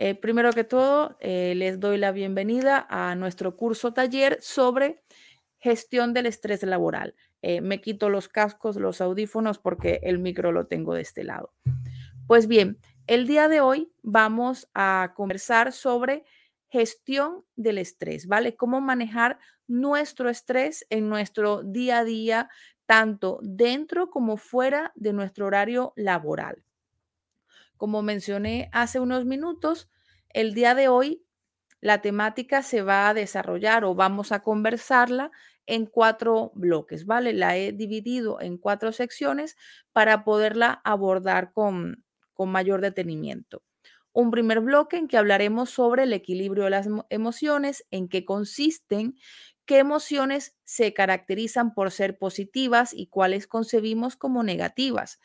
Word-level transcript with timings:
Eh, 0.00 0.14
primero 0.14 0.52
que 0.52 0.62
todo, 0.62 1.16
eh, 1.18 1.54
les 1.56 1.80
doy 1.80 1.98
la 1.98 2.12
bienvenida 2.12 2.86
a 2.88 3.16
nuestro 3.16 3.56
curso 3.56 3.92
taller 3.92 4.38
sobre 4.40 5.02
gestión 5.58 6.14
del 6.14 6.26
estrés 6.26 6.62
laboral. 6.62 7.16
Eh, 7.42 7.60
me 7.62 7.80
quito 7.80 8.08
los 8.08 8.28
cascos, 8.28 8.76
los 8.76 9.00
audífonos 9.00 9.58
porque 9.58 9.98
el 10.04 10.20
micro 10.20 10.52
lo 10.52 10.68
tengo 10.68 10.94
de 10.94 11.00
este 11.00 11.24
lado. 11.24 11.52
Pues 12.28 12.46
bien, 12.46 12.78
el 13.08 13.26
día 13.26 13.48
de 13.48 13.60
hoy 13.60 13.90
vamos 14.02 14.68
a 14.72 15.14
conversar 15.16 15.72
sobre 15.72 16.24
gestión 16.68 17.44
del 17.56 17.78
estrés, 17.78 18.28
¿vale? 18.28 18.54
Cómo 18.54 18.80
manejar 18.80 19.40
nuestro 19.66 20.30
estrés 20.30 20.86
en 20.90 21.08
nuestro 21.08 21.64
día 21.64 21.98
a 21.98 22.04
día, 22.04 22.50
tanto 22.86 23.40
dentro 23.42 24.10
como 24.10 24.36
fuera 24.36 24.92
de 24.94 25.12
nuestro 25.12 25.46
horario 25.46 25.92
laboral. 25.96 26.62
Como 27.78 28.02
mencioné 28.02 28.68
hace 28.72 29.00
unos 29.00 29.24
minutos, 29.24 29.88
el 30.30 30.52
día 30.54 30.74
de 30.74 30.88
hoy 30.88 31.24
la 31.80 32.02
temática 32.02 32.62
se 32.62 32.82
va 32.82 33.08
a 33.08 33.14
desarrollar 33.14 33.84
o 33.84 33.94
vamos 33.94 34.32
a 34.32 34.42
conversarla 34.42 35.30
en 35.66 35.86
cuatro 35.86 36.50
bloques, 36.54 37.06
¿vale? 37.06 37.32
La 37.32 37.56
he 37.56 37.72
dividido 37.72 38.40
en 38.40 38.58
cuatro 38.58 38.92
secciones 38.92 39.56
para 39.92 40.24
poderla 40.24 40.80
abordar 40.84 41.52
con, 41.52 42.04
con 42.34 42.50
mayor 42.50 42.80
detenimiento. 42.80 43.62
Un 44.12 44.30
primer 44.32 44.60
bloque 44.60 44.96
en 44.96 45.06
que 45.06 45.18
hablaremos 45.18 45.70
sobre 45.70 46.02
el 46.04 46.12
equilibrio 46.12 46.64
de 46.64 46.70
las 46.70 46.88
emociones, 47.10 47.86
en 47.90 48.08
qué 48.08 48.24
consisten, 48.24 49.16
qué 49.66 49.78
emociones 49.78 50.56
se 50.64 50.94
caracterizan 50.94 51.74
por 51.74 51.92
ser 51.92 52.18
positivas 52.18 52.92
y 52.94 53.06
cuáles 53.06 53.46
concebimos 53.46 54.16
como 54.16 54.42
negativas. 54.42 55.20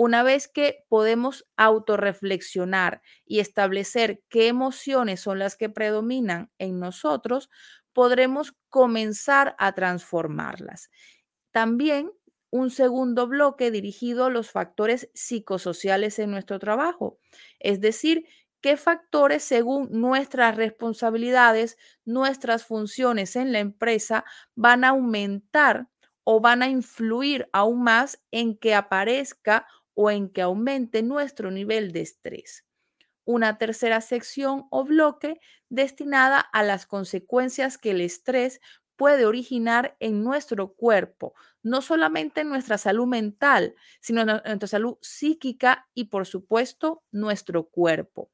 Una 0.00 0.22
vez 0.22 0.46
que 0.46 0.84
podemos 0.88 1.44
autorreflexionar 1.56 3.02
y 3.26 3.40
establecer 3.40 4.22
qué 4.28 4.46
emociones 4.46 5.18
son 5.18 5.40
las 5.40 5.56
que 5.56 5.70
predominan 5.70 6.52
en 6.58 6.78
nosotros, 6.78 7.50
podremos 7.92 8.54
comenzar 8.68 9.56
a 9.58 9.72
transformarlas. 9.72 10.88
También 11.50 12.12
un 12.50 12.70
segundo 12.70 13.26
bloque 13.26 13.72
dirigido 13.72 14.26
a 14.26 14.30
los 14.30 14.52
factores 14.52 15.10
psicosociales 15.14 16.20
en 16.20 16.30
nuestro 16.30 16.60
trabajo, 16.60 17.18
es 17.58 17.80
decir, 17.80 18.24
qué 18.60 18.76
factores 18.76 19.42
según 19.42 19.88
nuestras 19.90 20.54
responsabilidades, 20.54 21.76
nuestras 22.04 22.64
funciones 22.64 23.34
en 23.34 23.50
la 23.50 23.58
empresa 23.58 24.24
van 24.54 24.84
a 24.84 24.90
aumentar 24.90 25.88
o 26.22 26.40
van 26.40 26.62
a 26.62 26.68
influir 26.68 27.48
aún 27.52 27.82
más 27.82 28.22
en 28.30 28.56
que 28.56 28.76
aparezca 28.76 29.66
o 30.00 30.12
en 30.12 30.28
que 30.28 30.42
aumente 30.42 31.02
nuestro 31.02 31.50
nivel 31.50 31.90
de 31.90 32.02
estrés. 32.02 32.64
Una 33.24 33.58
tercera 33.58 34.00
sección 34.00 34.68
o 34.70 34.84
bloque 34.84 35.40
destinada 35.70 36.38
a 36.38 36.62
las 36.62 36.86
consecuencias 36.86 37.78
que 37.78 37.90
el 37.90 38.00
estrés 38.00 38.60
puede 38.94 39.26
originar 39.26 39.96
en 39.98 40.22
nuestro 40.22 40.74
cuerpo, 40.74 41.34
no 41.64 41.82
solamente 41.82 42.42
en 42.42 42.48
nuestra 42.48 42.78
salud 42.78 43.08
mental, 43.08 43.74
sino 44.00 44.20
en 44.20 44.28
nuestra 44.28 44.68
salud 44.68 44.98
psíquica 45.02 45.88
y, 45.94 46.04
por 46.04 46.26
supuesto, 46.26 47.02
nuestro 47.10 47.68
cuerpo. 47.68 48.30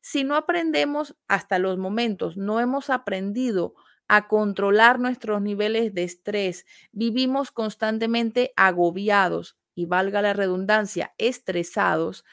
Si 0.00 0.22
no 0.22 0.36
aprendemos 0.36 1.16
hasta 1.26 1.58
los 1.58 1.78
momentos, 1.78 2.36
no 2.36 2.60
hemos 2.60 2.90
aprendido 2.90 3.74
a 4.06 4.28
controlar 4.28 5.00
nuestros 5.00 5.42
niveles 5.42 5.92
de 5.94 6.04
estrés, 6.04 6.64
vivimos 6.92 7.50
constantemente 7.50 8.52
agobiados, 8.54 9.57
y 9.78 9.86
valga 9.86 10.22
la 10.22 10.32
redundancia, 10.32 11.14
estresados, 11.18 12.24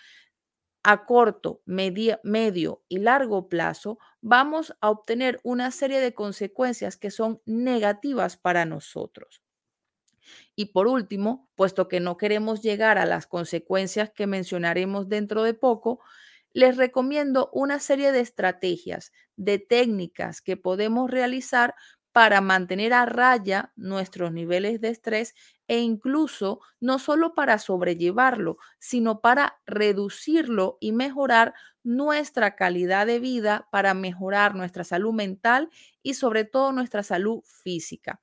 a 0.82 1.06
corto, 1.06 1.62
medio 1.66 2.84
y 2.88 2.98
largo 2.98 3.50
plazo, 3.50 4.00
vamos 4.20 4.76
a 4.82 4.90
obtener 4.90 5.40
una 5.44 5.70
serie 5.70 6.00
de 6.00 6.16
consecuencias 6.16 6.98
que 6.98 7.12
son 7.12 7.44
negativas 7.46 8.36
para 8.36 8.66
nosotros. 8.66 9.44
Y 10.56 10.74
por 10.74 10.88
último, 10.88 11.48
puesto 11.54 11.88
que 11.88 12.00
no 12.00 12.18
queremos 12.18 12.64
llegar 12.64 12.98
a 12.98 13.06
las 13.06 13.28
consecuencias 13.28 14.10
que 14.10 14.26
mencionaremos 14.26 15.08
dentro 15.08 15.44
de 15.44 15.54
poco, 15.54 16.00
les 16.52 16.78
recomiendo 16.78 17.52
una 17.54 17.78
serie 17.78 18.12
de 18.12 18.22
estrategias, 18.22 19.12
de 19.36 19.60
técnicas 19.60 20.42
que 20.42 20.58
podemos 20.58 21.12
realizar 21.12 21.76
para 22.12 22.42
mantener 22.42 22.94
a 22.94 23.06
raya 23.06 23.72
nuestros 23.76 24.32
niveles 24.32 24.82
de 24.82 24.88
estrés 24.88 25.36
e 25.68 25.80
incluso 25.80 26.60
no 26.80 27.00
solo 27.00 27.34
para 27.34 27.58
sobrellevarlo, 27.60 28.58
sino 28.80 29.22
para 29.22 29.60
reducirlo 29.66 30.78
y 30.80 30.92
mejorar 30.92 31.54
nuestra 31.84 32.56
calidad 32.56 33.06
de 33.08 33.20
vida, 33.20 33.68
para 33.72 33.94
mejorar 33.94 34.56
nuestra 34.56 34.84
salud 34.84 35.14
mental 35.14 35.70
y 36.04 36.16
sobre 36.16 36.46
todo 36.46 36.72
nuestra 36.72 37.04
salud 37.04 37.42
física. 37.46 38.22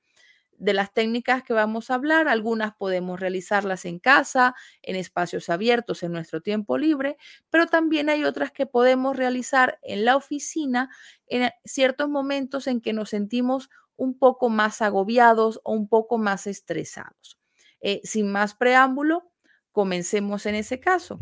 De 0.57 0.73
las 0.73 0.93
técnicas 0.93 1.43
que 1.43 1.51
vamos 1.53 1.89
a 1.89 1.95
hablar, 1.95 2.27
algunas 2.29 2.73
podemos 2.75 3.19
realizarlas 3.19 3.85
en 3.85 3.99
casa, 3.99 4.55
en 4.81 4.95
espacios 4.95 5.49
abiertos, 5.49 6.03
en 6.03 6.13
nuestro 6.13 6.41
tiempo 6.41 6.77
libre, 6.77 7.17
pero 7.49 7.65
también 7.67 8.09
hay 8.09 8.23
otras 8.23 8.51
que 8.51 8.65
podemos 8.65 9.17
realizar 9.17 9.79
en 9.81 10.05
la 10.05 10.15
oficina 10.15 10.89
en 11.27 11.49
ciertos 11.65 12.07
momentos 12.07 12.67
en 12.67 12.79
que 12.81 12.93
nos 12.93 13.09
sentimos 13.09 13.69
un 13.95 14.17
poco 14.17 14.49
más 14.49 14.81
agobiados 14.81 15.59
o 15.63 15.73
un 15.73 15.87
poco 15.87 16.17
más 16.17 16.47
estresados. 16.47 17.39
Eh, 17.81 18.01
sin 18.03 18.31
más 18.31 18.55
preámbulo, 18.55 19.31
comencemos 19.71 20.45
en 20.45 20.55
ese 20.55 20.79
caso. 20.79 21.19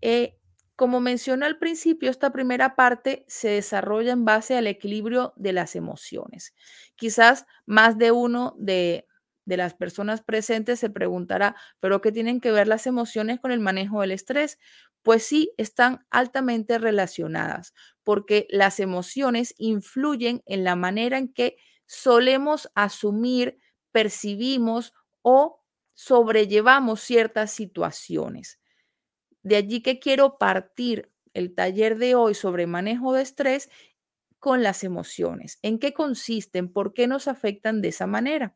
Eh, 0.00 0.38
como 0.76 1.00
mencioné 1.00 1.46
al 1.46 1.58
principio, 1.58 2.10
esta 2.10 2.32
primera 2.32 2.76
parte 2.76 3.24
se 3.28 3.48
desarrolla 3.48 4.12
en 4.12 4.24
base 4.26 4.56
al 4.56 4.66
equilibrio 4.66 5.32
de 5.36 5.54
las 5.54 5.74
emociones. 5.74 6.54
Quizás 6.96 7.46
más 7.64 7.96
de 7.96 8.12
uno 8.12 8.54
de, 8.58 9.06
de 9.46 9.56
las 9.56 9.74
personas 9.74 10.22
presentes 10.22 10.78
se 10.80 10.90
preguntará, 10.90 11.56
¿pero 11.80 12.02
qué 12.02 12.12
tienen 12.12 12.40
que 12.40 12.52
ver 12.52 12.68
las 12.68 12.86
emociones 12.86 13.40
con 13.40 13.52
el 13.52 13.60
manejo 13.60 14.02
del 14.02 14.12
estrés? 14.12 14.58
Pues 15.02 15.22
sí, 15.22 15.52
están 15.56 16.04
altamente 16.10 16.78
relacionadas, 16.78 17.72
porque 18.02 18.46
las 18.50 18.78
emociones 18.80 19.54
influyen 19.56 20.42
en 20.46 20.64
la 20.64 20.76
manera 20.76 21.16
en 21.16 21.32
que 21.32 21.56
solemos 21.86 22.70
asumir, 22.74 23.58
percibimos 23.92 24.92
o 25.22 25.62
sobrellevamos 25.94 27.00
ciertas 27.00 27.50
situaciones. 27.50 28.60
De 29.42 29.56
allí 29.56 29.82
que 29.82 29.98
quiero 29.98 30.38
partir 30.38 31.12
el 31.32 31.54
taller 31.54 31.98
de 31.98 32.14
hoy 32.14 32.34
sobre 32.34 32.66
manejo 32.66 33.12
de 33.12 33.22
estrés 33.22 33.70
con 34.38 34.62
las 34.62 34.84
emociones. 34.84 35.58
¿En 35.62 35.78
qué 35.78 35.92
consisten? 35.92 36.72
¿Por 36.72 36.94
qué 36.94 37.06
nos 37.06 37.28
afectan 37.28 37.82
de 37.82 37.88
esa 37.88 38.06
manera? 38.06 38.54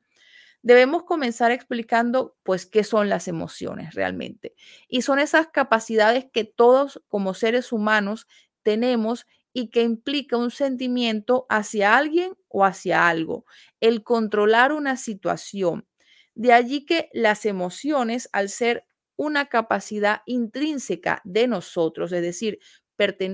Debemos 0.63 1.05
comenzar 1.05 1.53
explicando, 1.53 2.37
pues, 2.43 2.67
qué 2.67 2.85
son 2.85 3.09
las 3.09 3.29
emociones 3.29 3.95
realmente. 3.95 4.55
Y 4.89 5.03
son 5.03 5.19
esas 5.19 5.49
capacidades 5.49 6.27
que 6.31 6.45
todos 6.45 7.03
como 7.09 7.33
seres 7.35 7.73
humanos 7.73 8.27
tenemos 8.63 9.27
y 9.53 9.69
que 9.71 9.83
implica 9.83 10.37
un 10.37 10.51
sentimiento 10.51 11.47
hacia 11.49 11.97
alguien 11.97 12.37
o 12.49 12.65
hacia 12.65 13.09
algo, 13.09 13.45
el 13.81 14.03
controlar 14.03 14.73
una 14.73 14.97
situación. 14.97 15.87
De 16.35 16.53
allí 16.53 16.87
que 16.87 17.11
las 17.13 17.45
emociones, 17.47 18.29
al 18.33 18.49
ser 18.49 18.87
una 19.17 19.47
capacidad 19.47 20.23
intrínseca 20.27 21.21
de 21.25 21.47
nosotros, 21.47 22.13
es 22.13 22.23
decir, 22.23 22.59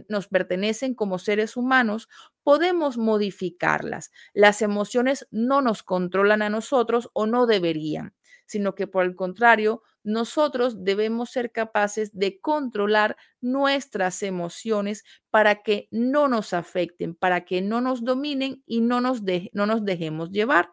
nos 0.09 0.29
pertenecen 0.29 0.95
como 0.95 1.19
seres 1.19 1.57
humanos, 1.57 2.09
podemos 2.43 2.99
modificarlas. 2.99 4.11
Las 4.33 4.63
emociones 4.63 5.27
no 5.31 5.61
nos 5.61 5.83
controlan 5.83 6.43
a 6.43 6.51
nosotros 6.51 7.11
o 7.15 7.27
no 7.27 7.47
deberían, 7.47 8.15
sino 8.47 8.75
que 8.75 8.87
por 8.87 9.05
el 9.05 9.17
contrario, 9.17 9.83
nosotros 10.05 10.85
debemos 10.85 11.31
ser 11.31 11.51
capaces 11.51 12.17
de 12.17 12.41
controlar 12.41 13.17
nuestras 13.41 14.23
emociones 14.23 15.05
para 15.31 15.63
que 15.63 15.89
no 15.91 16.29
nos 16.29 16.53
afecten, 16.53 17.15
para 17.15 17.45
que 17.45 17.61
no 17.61 17.81
nos 17.81 18.05
dominen 18.05 18.63
y 18.67 18.81
no 18.81 19.01
nos, 19.01 19.23
no 19.53 19.67
nos 19.67 19.85
dejemos 19.85 20.31
llevar, 20.31 20.71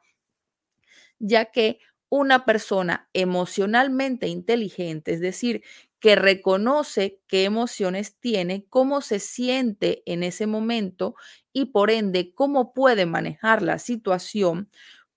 ya 1.19 1.45
que 1.45 1.79
una 2.09 2.45
persona 2.45 3.09
emocionalmente 3.13 4.27
inteligente, 4.27 5.13
es 5.13 5.19
decir, 5.19 5.63
que 5.99 6.15
reconoce 6.15 7.21
qué 7.27 7.45
emociones 7.45 8.19
tiene, 8.19 8.65
cómo 8.69 9.01
se 9.01 9.19
siente 9.19 10.03
en 10.05 10.21
ese 10.21 10.45
momento 10.45 11.15
y 11.53 11.65
por 11.65 11.89
ende 11.89 12.33
cómo 12.35 12.73
puede 12.73 13.05
manejar 13.05 13.61
la 13.61 13.79
situación, 13.79 14.69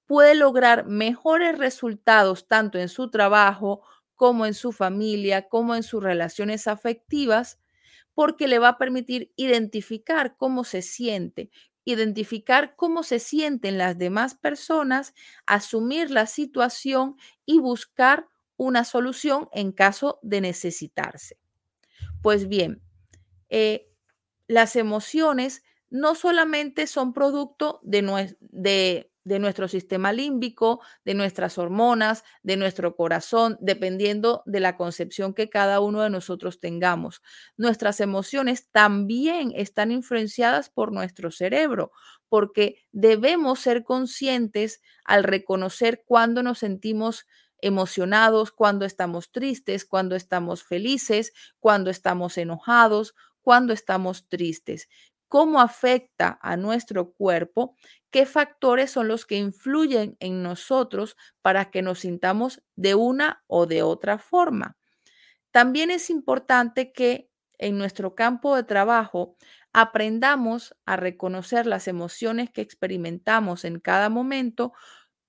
puede 0.06 0.34
lograr 0.34 0.86
mejores 0.86 1.58
resultados 1.58 2.46
tanto 2.48 2.78
en 2.78 2.88
su 2.88 3.10
trabajo 3.10 3.82
como 4.14 4.46
en 4.46 4.54
su 4.54 4.72
familia, 4.72 5.48
como 5.48 5.74
en 5.74 5.82
sus 5.82 6.02
relaciones 6.02 6.68
afectivas, 6.68 7.58
porque 8.14 8.48
le 8.48 8.58
va 8.58 8.70
a 8.70 8.78
permitir 8.78 9.32
identificar 9.36 10.36
cómo 10.38 10.64
se 10.64 10.82
siente, 10.82 11.50
identificar 11.84 12.74
cómo 12.76 13.02
se 13.02 13.18
sienten 13.18 13.78
las 13.78 13.98
demás 13.98 14.34
personas, 14.34 15.14
asumir 15.46 16.10
la 16.10 16.26
situación 16.26 17.16
y 17.44 17.58
buscar 17.58 18.28
una 18.56 18.84
solución 18.84 19.48
en 19.52 19.72
caso 19.72 20.18
de 20.22 20.40
necesitarse. 20.40 21.38
Pues 22.22 22.48
bien, 22.48 22.82
eh, 23.50 23.88
las 24.48 24.76
emociones 24.76 25.62
no 25.90 26.14
solamente 26.14 26.86
son 26.86 27.12
producto 27.12 27.80
de, 27.82 28.36
de, 28.40 29.10
de 29.26 29.40
nuestro 29.40 29.66
sistema 29.66 30.12
límbico, 30.12 30.80
de 31.04 31.14
nuestras 31.14 31.58
hormonas, 31.58 32.22
de 32.44 32.56
nuestro 32.56 32.94
corazón, 32.94 33.58
dependiendo 33.60 34.44
de 34.46 34.60
la 34.60 34.76
concepción 34.76 35.34
que 35.34 35.50
cada 35.50 35.80
uno 35.80 36.00
de 36.02 36.10
nosotros 36.10 36.60
tengamos. 36.60 37.22
Nuestras 37.56 37.98
emociones 38.00 38.70
también 38.70 39.52
están 39.56 39.90
influenciadas 39.90 40.70
por 40.70 40.92
nuestro 40.92 41.32
cerebro, 41.32 41.90
porque 42.28 42.86
debemos 42.92 43.58
ser 43.58 43.82
conscientes 43.82 44.80
al 45.04 45.24
reconocer 45.24 46.04
cuando 46.06 46.44
nos 46.44 46.58
sentimos 46.60 47.26
emocionados, 47.60 48.52
cuando 48.52 48.84
estamos 48.84 49.32
tristes, 49.32 49.84
cuando 49.84 50.14
estamos 50.14 50.62
felices, 50.62 51.32
cuando 51.58 51.90
estamos 51.90 52.38
enojados, 52.38 53.16
cuando 53.42 53.72
estamos 53.72 54.28
tristes 54.28 54.88
cómo 55.28 55.60
afecta 55.60 56.38
a 56.42 56.56
nuestro 56.56 57.12
cuerpo, 57.12 57.76
qué 58.10 58.26
factores 58.26 58.90
son 58.90 59.08
los 59.08 59.26
que 59.26 59.36
influyen 59.36 60.16
en 60.20 60.42
nosotros 60.42 61.16
para 61.42 61.70
que 61.70 61.82
nos 61.82 62.00
sintamos 62.00 62.62
de 62.76 62.94
una 62.94 63.42
o 63.46 63.66
de 63.66 63.82
otra 63.82 64.18
forma. 64.18 64.76
También 65.50 65.90
es 65.90 66.10
importante 66.10 66.92
que 66.92 67.30
en 67.58 67.78
nuestro 67.78 68.14
campo 68.14 68.54
de 68.56 68.64
trabajo 68.64 69.36
aprendamos 69.72 70.76
a 70.84 70.96
reconocer 70.96 71.66
las 71.66 71.88
emociones 71.88 72.50
que 72.50 72.60
experimentamos 72.60 73.64
en 73.64 73.80
cada 73.80 74.08
momento, 74.10 74.72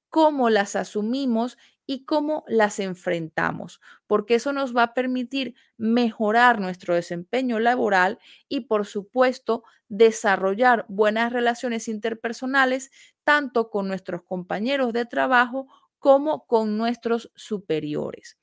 cómo 0.09 0.49
las 0.49 0.75
asumimos 0.75 1.57
y 1.87 2.05
cómo 2.05 2.43
las 2.47 2.79
enfrentamos, 2.79 3.81
porque 4.07 4.35
eso 4.35 4.53
nos 4.53 4.75
va 4.77 4.83
a 4.83 4.93
permitir 4.93 5.55
mejorar 5.77 6.59
nuestro 6.61 6.93
desempeño 6.95 7.59
laboral 7.59 8.19
y, 8.49 8.61
por 8.61 8.85
supuesto, 8.85 9.63
desarrollar 9.89 10.85
buenas 10.89 11.33
relaciones 11.33 11.87
interpersonales, 11.87 12.91
tanto 13.23 13.69
con 13.71 13.87
nuestros 13.87 14.21
compañeros 14.23 14.93
de 14.93 15.05
trabajo 15.05 15.67
como 15.99 16.45
con 16.45 16.77
nuestros 16.77 17.31
superiores. 17.35 18.37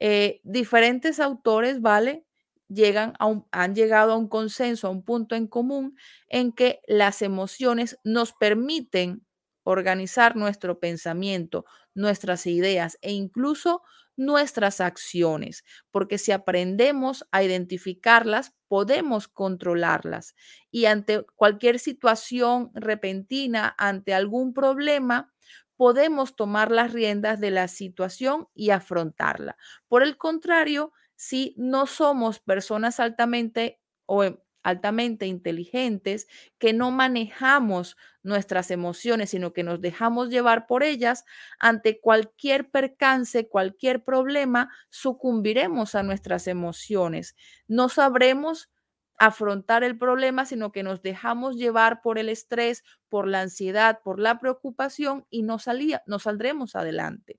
Eh, 0.00 0.40
diferentes 0.44 1.20
autores, 1.20 1.80
¿vale? 1.80 2.24
Llegan 2.68 3.14
a 3.18 3.42
han 3.52 3.74
llegado 3.74 4.12
a 4.12 4.16
un 4.16 4.28
consenso, 4.28 4.86
a 4.86 4.90
un 4.90 5.02
punto 5.04 5.34
en 5.34 5.46
común 5.46 5.96
en 6.28 6.52
que 6.52 6.80
las 6.86 7.22
emociones 7.22 7.98
nos 8.04 8.32
permiten 8.32 9.26
organizar 9.64 10.36
nuestro 10.36 10.78
pensamiento, 10.80 11.64
nuestras 11.94 12.46
ideas 12.46 12.98
e 13.02 13.12
incluso 13.12 13.82
nuestras 14.16 14.80
acciones, 14.80 15.64
porque 15.90 16.18
si 16.18 16.32
aprendemos 16.32 17.26
a 17.32 17.42
identificarlas, 17.42 18.52
podemos 18.68 19.28
controlarlas 19.28 20.34
y 20.70 20.84
ante 20.86 21.24
cualquier 21.36 21.78
situación 21.78 22.70
repentina, 22.74 23.74
ante 23.78 24.12
algún 24.14 24.52
problema, 24.52 25.32
podemos 25.76 26.36
tomar 26.36 26.70
las 26.70 26.92
riendas 26.92 27.40
de 27.40 27.50
la 27.50 27.66
situación 27.68 28.48
y 28.54 28.70
afrontarla. 28.70 29.56
Por 29.88 30.02
el 30.02 30.18
contrario, 30.18 30.92
si 31.16 31.54
no 31.56 31.86
somos 31.86 32.38
personas 32.40 33.00
altamente 33.00 33.80
o 34.06 34.24
altamente 34.62 35.26
inteligentes, 35.26 36.28
que 36.58 36.72
no 36.72 36.90
manejamos 36.90 37.96
nuestras 38.22 38.70
emociones, 38.70 39.30
sino 39.30 39.52
que 39.52 39.62
nos 39.62 39.80
dejamos 39.80 40.28
llevar 40.28 40.66
por 40.66 40.82
ellas, 40.82 41.24
ante 41.58 42.00
cualquier 42.00 42.70
percance, 42.70 43.48
cualquier 43.48 44.04
problema, 44.04 44.70
sucumbiremos 44.90 45.94
a 45.94 46.02
nuestras 46.02 46.46
emociones. 46.46 47.36
No 47.66 47.88
sabremos 47.88 48.70
afrontar 49.18 49.84
el 49.84 49.98
problema, 49.98 50.46
sino 50.46 50.72
que 50.72 50.82
nos 50.82 51.02
dejamos 51.02 51.56
llevar 51.56 52.00
por 52.00 52.18
el 52.18 52.30
estrés, 52.30 52.82
por 53.10 53.28
la 53.28 53.42
ansiedad, 53.42 54.00
por 54.02 54.18
la 54.18 54.38
preocupación 54.38 55.26
y 55.28 55.42
no, 55.42 55.58
salía, 55.58 56.02
no 56.06 56.18
saldremos 56.18 56.74
adelante. 56.74 57.38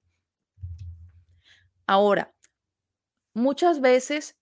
Ahora, 1.87 2.33
muchas 3.33 3.81
veces 3.81 4.37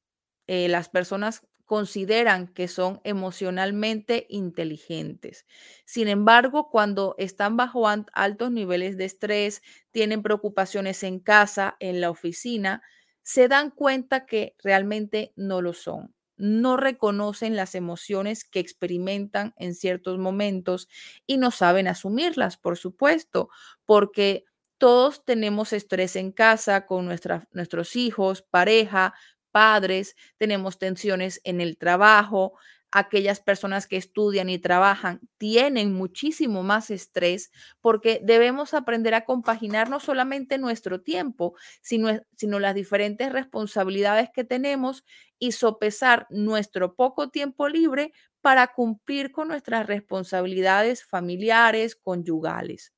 eh, 0.47 0.67
las 0.67 0.89
personas 0.89 1.47
consideran 1.69 2.47
que 2.47 2.67
son 2.67 2.99
emocionalmente 3.03 4.25
inteligentes. 4.27 5.45
Sin 5.85 6.07
embargo, 6.07 6.71
cuando 6.71 7.13
están 7.19 7.57
bajo 7.57 7.87
altos 7.87 8.51
niveles 8.51 8.97
de 8.97 9.05
estrés, 9.05 9.61
tienen 9.91 10.23
preocupaciones 10.23 11.03
en 11.03 11.19
casa, 11.19 11.77
en 11.79 12.01
la 12.01 12.09
oficina, 12.09 12.81
se 13.21 13.47
dan 13.47 13.69
cuenta 13.69 14.25
que 14.25 14.55
realmente 14.63 15.31
no 15.35 15.61
lo 15.61 15.73
son. 15.73 16.15
No 16.37 16.75
reconocen 16.75 17.55
las 17.55 17.75
emociones 17.75 18.45
que 18.45 18.59
experimentan 18.59 19.53
en 19.57 19.75
ciertos 19.75 20.17
momentos 20.17 20.87
y 21.27 21.37
no 21.37 21.51
saben 21.51 21.87
asumirlas, 21.87 22.57
por 22.57 22.77
supuesto, 22.79 23.49
porque 23.85 24.45
todos 24.79 25.23
tenemos 25.23 25.71
estrés 25.71 26.15
en 26.15 26.31
casa 26.31 26.87
con 26.87 27.05
nuestros 27.05 27.95
hijos, 27.95 28.41
pareja, 28.41 29.13
padres, 29.51 30.15
tenemos 30.37 30.79
tensiones 30.79 31.41
en 31.43 31.61
el 31.61 31.77
trabajo, 31.77 32.53
aquellas 32.91 33.39
personas 33.39 33.85
que 33.87 33.97
estudian 33.97 34.49
y 34.49 34.57
trabajan 34.57 35.21
tienen 35.37 35.93
muchísimo 35.93 36.63
más 36.63 36.89
estrés 36.89 37.51
porque 37.81 38.19
debemos 38.23 38.73
aprender 38.73 39.13
a 39.13 39.25
compaginar 39.25 39.89
no 39.89 39.99
solamente 39.99 40.57
nuestro 40.57 41.01
tiempo, 41.01 41.53
sino, 41.81 42.19
sino 42.35 42.59
las 42.59 42.73
diferentes 42.75 43.31
responsabilidades 43.31 44.29
que 44.33 44.43
tenemos 44.43 45.03
y 45.37 45.51
sopesar 45.51 46.25
nuestro 46.29 46.95
poco 46.95 47.29
tiempo 47.29 47.67
libre 47.69 48.11
para 48.41 48.67
cumplir 48.73 49.31
con 49.31 49.49
nuestras 49.49 49.85
responsabilidades 49.85 51.03
familiares, 51.05 51.95
conyugales. 51.95 52.91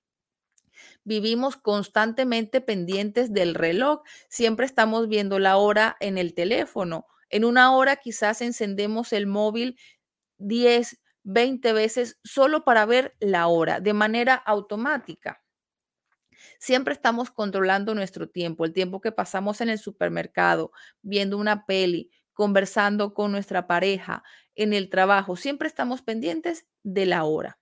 Vivimos 1.04 1.58
constantemente 1.58 2.62
pendientes 2.62 3.34
del 3.34 3.56
reloj. 3.56 4.02
Siempre 4.30 4.66
estamos 4.66 5.08
viendo 5.08 5.40
la 5.40 5.58
hora 5.58 5.98
en 6.00 6.18
el 6.18 6.34
teléfono. 6.34 7.08
En 7.30 7.46
una 7.46 7.74
hora 7.74 7.96
quizás 7.96 8.42
encendemos 8.42 9.14
el 9.14 9.28
móvil 9.28 9.80
10, 10.38 11.02
20 11.24 11.74
veces 11.74 12.20
solo 12.24 12.64
para 12.64 12.86
ver 12.86 13.16
la 13.20 13.48
hora 13.48 13.80
de 13.80 13.94
manera 13.94 14.36
automática. 14.36 15.42
Siempre 16.60 16.94
estamos 16.94 17.32
controlando 17.32 17.96
nuestro 17.96 18.30
tiempo, 18.30 18.66
el 18.66 18.74
tiempo 18.74 19.02
que 19.02 19.12
pasamos 19.12 19.62
en 19.62 19.70
el 19.70 19.80
supermercado, 19.80 20.72
viendo 21.02 21.38
una 21.38 21.66
peli, 21.66 22.12
conversando 22.34 23.14
con 23.14 23.32
nuestra 23.32 23.68
pareja, 23.68 24.24
en 24.56 24.74
el 24.74 24.90
trabajo. 24.90 25.36
Siempre 25.36 25.68
estamos 25.68 26.02
pendientes 26.02 26.68
de 26.84 27.06
la 27.06 27.24
hora. 27.24 27.60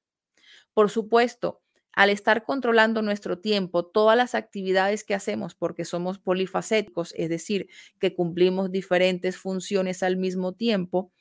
Por 0.73 0.89
supuesto, 0.89 1.61
al 1.93 2.09
estar 2.09 2.43
controlando 2.43 3.01
nuestro 3.01 3.39
tiempo, 3.39 3.85
todas 3.85 4.15
las 4.17 4.35
actividades 4.35 5.03
que 5.03 5.15
hacemos, 5.15 5.55
porque 5.55 5.85
somos 5.85 6.19
polifacéticos, 6.19 7.13
es 7.17 7.29
decir, 7.29 7.67
que 7.99 8.13
cumplimos 8.13 8.71
diferentes 8.71 9.37
funciones 9.37 10.03
al 10.03 10.17
mismo 10.17 10.53
tiempo, 10.53 11.11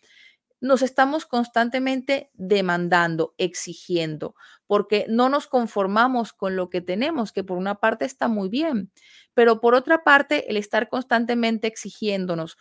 nos 0.60 0.82
estamos 0.82 1.24
constantemente 1.24 2.30
demandando, 2.34 3.34
exigiendo, 3.38 4.34
porque 4.66 5.06
no 5.08 5.28
nos 5.28 5.46
conformamos 5.46 6.32
con 6.32 6.56
lo 6.56 6.68
que 6.68 6.80
tenemos, 6.80 7.32
que 7.32 7.44
por 7.44 7.58
una 7.58 7.76
parte 7.76 8.04
está 8.04 8.28
muy 8.28 8.48
bien, 8.48 8.90
pero 9.34 9.60
por 9.60 9.74
otra 9.74 10.02
parte, 10.02 10.50
el 10.50 10.56
estar 10.56 10.88
constantemente 10.88 11.68
exigiéndonos, 11.68 12.58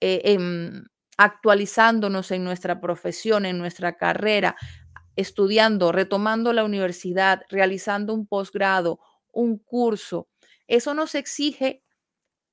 eh, 0.00 0.20
em, 0.24 0.84
actualizándonos 1.16 2.30
en 2.30 2.44
nuestra 2.44 2.80
profesión, 2.80 3.44
en 3.46 3.58
nuestra 3.58 3.96
carrera, 3.96 4.56
estudiando, 5.18 5.92
retomando 5.92 6.52
la 6.52 6.64
universidad, 6.64 7.42
realizando 7.50 8.14
un 8.14 8.26
posgrado, 8.26 9.00
un 9.32 9.58
curso. 9.58 10.28
Eso 10.68 10.94
nos 10.94 11.14
exige 11.14 11.82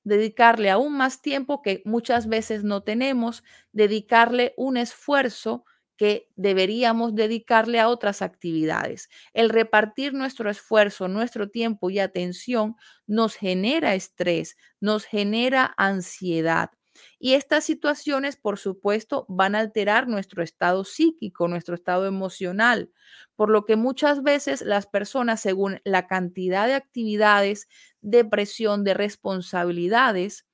dedicarle 0.04 0.70
aún 0.70 0.96
más 0.96 1.20
tiempo 1.20 1.62
que 1.62 1.82
muchas 1.84 2.28
veces 2.28 2.64
no 2.64 2.82
tenemos, 2.82 3.42
dedicarle 3.72 4.54
un 4.56 4.76
esfuerzo 4.76 5.64
que 5.96 6.28
deberíamos 6.36 7.14
dedicarle 7.14 7.80
a 7.80 7.88
otras 7.88 8.20
actividades. 8.22 9.08
El 9.32 9.48
repartir 9.50 10.12
nuestro 10.14 10.50
esfuerzo, 10.50 11.08
nuestro 11.08 11.48
tiempo 11.50 11.90
y 11.90 11.98
atención 11.98 12.76
nos 13.06 13.34
genera 13.34 13.94
estrés, 13.94 14.56
nos 14.80 15.04
genera 15.06 15.74
ansiedad. 15.78 16.70
Y 17.18 17.34
estas 17.34 17.64
situaciones, 17.64 18.36
por 18.36 18.58
supuesto, 18.58 19.26
van 19.28 19.54
a 19.54 19.60
alterar 19.60 20.08
nuestro 20.08 20.42
estado 20.42 20.84
psíquico, 20.84 21.48
nuestro 21.48 21.74
estado 21.74 22.06
emocional, 22.06 22.90
por 23.34 23.50
lo 23.50 23.64
que 23.64 23.76
muchas 23.76 24.22
veces 24.22 24.62
las 24.62 24.86
personas, 24.86 25.40
según 25.40 25.80
la 25.84 26.06
cantidad 26.06 26.66
de 26.66 26.74
actividades, 26.74 27.68
de 28.00 28.24
presión, 28.24 28.84
de 28.84 28.94
responsabilidades, 28.94 30.46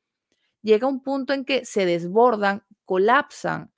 llega 0.62 0.86
un 0.86 1.02
punto 1.02 1.32
en 1.32 1.44
que 1.44 1.64
se 1.64 1.86
desbordan, 1.86 2.64
colapsan, 2.84 3.72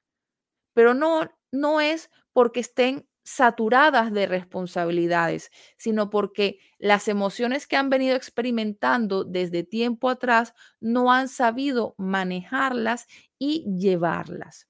pero 0.75 0.94
no, 0.94 1.30
no 1.52 1.80
es 1.80 2.11
porque 2.33 2.61
estén 2.61 3.06
saturadas 3.25 4.12
de 4.12 4.26
responsabilidades, 4.26 5.50
sino 5.76 6.11
porque 6.11 6.59
las 6.78 7.09
emociones 7.09 7.66
que 7.66 7.76
han 7.76 7.90
venido 7.90 8.16
experimentando 8.16 9.25
desde 9.25 9.64
tiempo 9.64 10.09
atrás 10.11 10.54
no 10.81 11.12
han 11.12 11.28
sabido 11.28 11.95
manejarlas 11.99 13.07
y 13.38 13.64
llevarlas. 13.78 14.69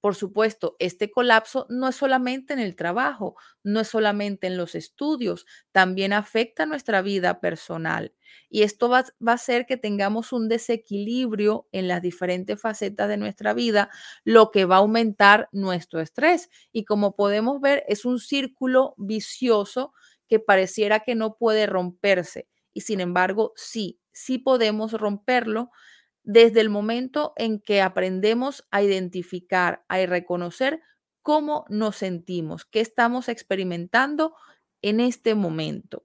Por 0.00 0.14
supuesto, 0.14 0.76
este 0.78 1.10
colapso 1.10 1.66
no 1.68 1.88
es 1.88 1.96
solamente 1.96 2.54
en 2.54 2.58
el 2.58 2.74
trabajo, 2.74 3.36
no 3.62 3.80
es 3.80 3.88
solamente 3.88 4.46
en 4.46 4.56
los 4.56 4.74
estudios, 4.74 5.46
también 5.72 6.14
afecta 6.14 6.64
nuestra 6.64 7.02
vida 7.02 7.40
personal. 7.40 8.14
Y 8.48 8.62
esto 8.62 8.88
va, 8.88 9.00
a 9.00 9.32
hacer 9.32 9.66
que 9.66 9.76
tengamos 9.76 10.32
un 10.32 10.48
desequilibrio 10.48 11.68
en 11.72 11.86
las 11.86 12.00
diferentes 12.00 12.58
facetas 12.60 13.08
de 13.08 13.18
nuestra 13.18 13.52
vida, 13.52 13.90
lo 14.24 14.50
que 14.50 14.64
va 14.64 14.76
a 14.76 14.78
aumentar 14.78 15.48
nuestro 15.52 16.00
estrés. 16.00 16.48
Y 16.72 16.84
como 16.84 17.14
podemos 17.14 17.60
ver, 17.60 17.84
es 17.86 18.04
un 18.06 18.20
círculo 18.20 18.94
vicioso 18.96 19.92
que 20.28 20.40
pareciera 20.40 21.00
que 21.00 21.14
no 21.14 21.36
puede 21.36 21.66
romperse. 21.66 22.48
Y 22.72 22.82
sin 22.82 23.00
embargo, 23.00 23.52
sí, 23.56 24.00
sí 24.12 24.38
podemos 24.38 24.92
romperlo 24.92 25.70
desde 26.22 26.60
el 26.60 26.68
momento 26.68 27.32
en 27.36 27.60
que 27.60 27.82
aprendemos 27.82 28.66
a 28.70 28.82
identificar, 28.82 29.84
a 29.88 30.04
reconocer 30.06 30.80
cómo 31.22 31.64
nos 31.68 31.96
sentimos, 31.96 32.64
qué 32.64 32.80
estamos 32.80 33.28
experimentando 33.28 34.34
en 34.82 35.00
este 35.00 35.34
momento. 35.34 36.04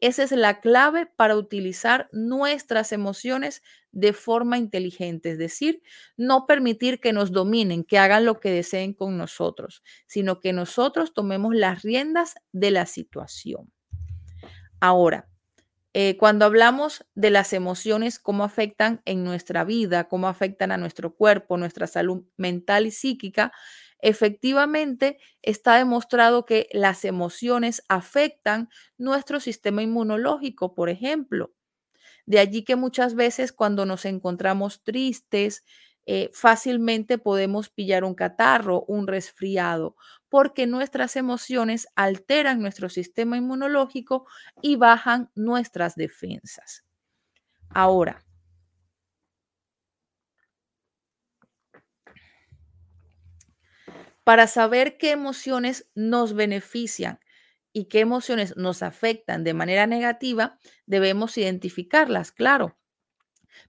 Esa 0.00 0.22
es 0.24 0.32
la 0.32 0.60
clave 0.60 1.06
para 1.06 1.36
utilizar 1.36 2.08
nuestras 2.12 2.92
emociones 2.92 3.62
de 3.90 4.12
forma 4.12 4.58
inteligente, 4.58 5.30
es 5.30 5.38
decir, 5.38 5.82
no 6.16 6.46
permitir 6.46 7.00
que 7.00 7.12
nos 7.12 7.32
dominen, 7.32 7.84
que 7.84 7.98
hagan 7.98 8.24
lo 8.24 8.40
que 8.40 8.50
deseen 8.50 8.92
con 8.92 9.16
nosotros, 9.16 9.82
sino 10.06 10.40
que 10.40 10.52
nosotros 10.52 11.14
tomemos 11.14 11.54
las 11.54 11.82
riendas 11.82 12.34
de 12.52 12.70
la 12.70 12.86
situación. 12.86 13.72
Ahora, 14.80 15.30
eh, 15.94 16.16
cuando 16.18 16.44
hablamos 16.44 17.06
de 17.14 17.30
las 17.30 17.52
emociones, 17.52 18.18
cómo 18.18 18.44
afectan 18.44 19.00
en 19.04 19.24
nuestra 19.24 19.64
vida, 19.64 20.08
cómo 20.08 20.28
afectan 20.28 20.72
a 20.72 20.76
nuestro 20.76 21.14
cuerpo, 21.14 21.56
nuestra 21.56 21.86
salud 21.86 22.24
mental 22.36 22.86
y 22.86 22.90
psíquica, 22.90 23.52
efectivamente 24.00 25.18
está 25.42 25.76
demostrado 25.76 26.44
que 26.46 26.68
las 26.72 27.04
emociones 27.04 27.82
afectan 27.88 28.68
nuestro 28.98 29.40
sistema 29.40 29.82
inmunológico, 29.82 30.74
por 30.74 30.90
ejemplo. 30.90 31.52
De 32.26 32.38
allí 32.38 32.64
que 32.64 32.76
muchas 32.76 33.14
veces 33.14 33.52
cuando 33.52 33.86
nos 33.86 34.04
encontramos 34.04 34.82
tristes, 34.82 35.64
eh, 36.06 36.30
fácilmente 36.32 37.18
podemos 37.18 37.70
pillar 37.70 38.04
un 38.04 38.14
catarro, 38.14 38.84
un 38.88 39.06
resfriado, 39.06 39.96
porque 40.28 40.66
nuestras 40.66 41.16
emociones 41.16 41.88
alteran 41.96 42.60
nuestro 42.60 42.88
sistema 42.88 43.36
inmunológico 43.36 44.26
y 44.62 44.76
bajan 44.76 45.30
nuestras 45.34 45.94
defensas. 45.96 46.84
Ahora, 47.70 48.24
para 54.24 54.46
saber 54.46 54.96
qué 54.98 55.10
emociones 55.12 55.86
nos 55.94 56.34
benefician 56.34 57.20
y 57.72 57.86
qué 57.86 58.00
emociones 58.00 58.56
nos 58.56 58.82
afectan 58.82 59.44
de 59.44 59.54
manera 59.54 59.86
negativa, 59.86 60.58
debemos 60.86 61.36
identificarlas, 61.36 62.32
claro. 62.32 62.76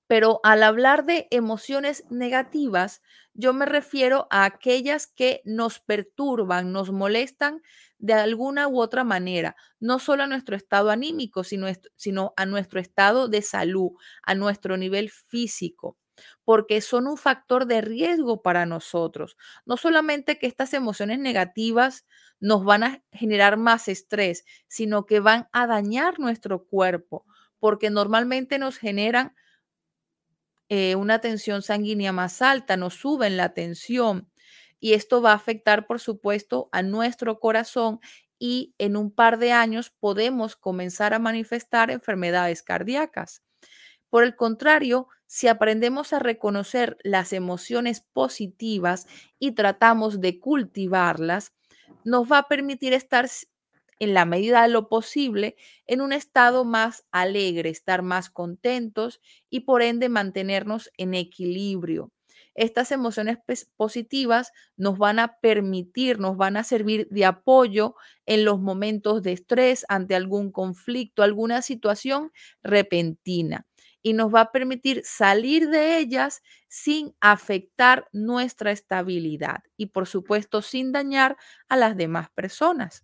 Pero 0.08 0.40
al 0.44 0.64
hablar 0.64 1.06
de 1.06 1.28
emociones 1.32 2.04
negativas, 2.10 3.02
yo 3.34 3.54
me 3.54 3.66
refiero 3.66 4.28
a 4.30 4.46
aquellas 4.46 5.08
que 5.08 5.42
nos 5.46 5.80
perturban, 5.80 6.72
nos 6.72 6.92
molestan 6.92 7.62
de 7.98 8.14
alguna 8.14 8.68
u 8.68 8.80
otra 8.80 9.04
manera, 9.04 9.56
no 9.80 10.00
solo 10.00 10.24
a 10.24 10.28
nuestro 10.28 10.56
estado 10.56 10.90
anímico, 10.90 11.44
sino, 11.44 11.68
sino 11.96 12.34
a 12.38 12.46
nuestro 12.46 12.80
estado 12.80 13.28
de 13.28 13.42
salud, 13.42 13.92
a 14.24 14.36
nuestro 14.36 14.78
nivel 14.78 15.10
físico 15.10 15.98
porque 16.44 16.82
son 16.82 17.08
un 17.08 17.18
factor 17.18 17.66
de 17.66 17.82
riesgo 17.82 18.42
para 18.42 18.66
nosotros. 18.66 19.38
No 19.66 19.78
solamente 19.78 20.38
que 20.40 20.48
estas 20.48 20.74
emociones 20.74 21.20
negativas 21.20 22.06
nos 22.40 22.64
van 22.64 22.84
a 22.84 23.04
generar 23.12 23.58
más 23.58 23.88
estrés, 23.88 24.46
sino 24.68 25.06
que 25.06 25.20
van 25.20 25.48
a 25.52 25.68
dañar 25.68 26.20
nuestro 26.20 26.66
cuerpo, 26.66 27.26
porque 27.60 27.90
normalmente 27.90 28.60
nos 28.60 28.78
generan 28.78 29.36
eh, 30.70 30.96
una 30.96 31.20
tensión 31.20 31.62
sanguínea 31.62 32.12
más 32.12 32.42
alta, 32.42 32.78
nos 32.78 32.96
suben 32.96 33.38
la 33.38 33.54
tensión 33.54 34.30
y 34.80 34.94
esto 34.94 35.22
va 35.22 35.32
a 35.32 35.36
afectar, 35.36 35.88
por 35.88 36.00
supuesto, 36.00 36.70
a 36.72 36.82
nuestro 36.82 37.40
corazón 37.40 38.00
y 38.40 38.74
en 38.78 38.98
un 38.98 39.12
par 39.12 39.38
de 39.40 39.52
años 39.52 39.92
podemos 40.00 40.56
comenzar 40.56 41.14
a 41.14 41.20
manifestar 41.20 41.92
enfermedades 41.92 42.62
cardíacas. 42.64 43.42
Por 44.10 44.24
el 44.24 44.36
contrario, 44.36 45.08
si 45.28 45.48
aprendemos 45.48 46.14
a 46.14 46.20
reconocer 46.20 46.98
las 47.04 47.34
emociones 47.34 48.02
positivas 48.02 49.08
y 49.40 49.54
tratamos 49.54 50.22
de 50.22 50.40
cultivarlas, 50.40 51.54
nos 52.04 52.32
va 52.32 52.40
a 52.40 52.48
permitir 52.48 52.94
estar 52.94 53.28
en 54.00 54.14
la 54.14 54.26
medida 54.26 54.62
de 54.64 54.70
lo 54.70 54.90
posible, 54.90 55.56
en 55.88 56.02
un 56.02 56.14
estado 56.14 56.66
más 56.66 57.06
alegre, 57.12 57.70
estar 57.70 58.02
más 58.02 58.30
contentos 58.30 59.22
y 59.50 59.62
por 59.62 59.82
ende 59.82 60.10
mantenernos 60.10 60.92
en 60.98 61.14
equilibrio. 61.14 62.12
Estas 62.54 62.92
emociones 62.92 63.38
positivas 63.76 64.52
nos 64.78 64.98
van 64.98 65.20
a 65.20 65.38
permitir, 65.40 66.20
nos 66.20 66.38
van 66.38 66.56
a 66.58 66.64
servir 66.64 67.08
de 67.10 67.26
apoyo 67.26 67.96
en 68.26 68.46
los 68.46 68.60
momentos 68.62 69.22
de 69.24 69.34
estrés, 69.34 69.86
ante 69.90 70.16
algún 70.16 70.52
conflicto, 70.52 71.22
alguna 71.24 71.62
situación 71.62 72.32
repentina 72.64 73.66
y 74.02 74.14
nos 74.14 74.34
va 74.34 74.42
a 74.42 74.52
permitir 74.52 75.02
salir 75.04 75.70
de 75.70 75.98
ellas 75.98 76.42
sin 76.68 77.16
afectar 77.20 78.08
nuestra 78.14 78.72
estabilidad 78.72 79.64
y 79.78 79.88
por 79.88 80.08
supuesto 80.08 80.62
sin 80.62 80.92
dañar 80.92 81.38
a 81.70 81.76
las 81.78 81.98
demás 81.98 82.30
personas. 82.30 83.04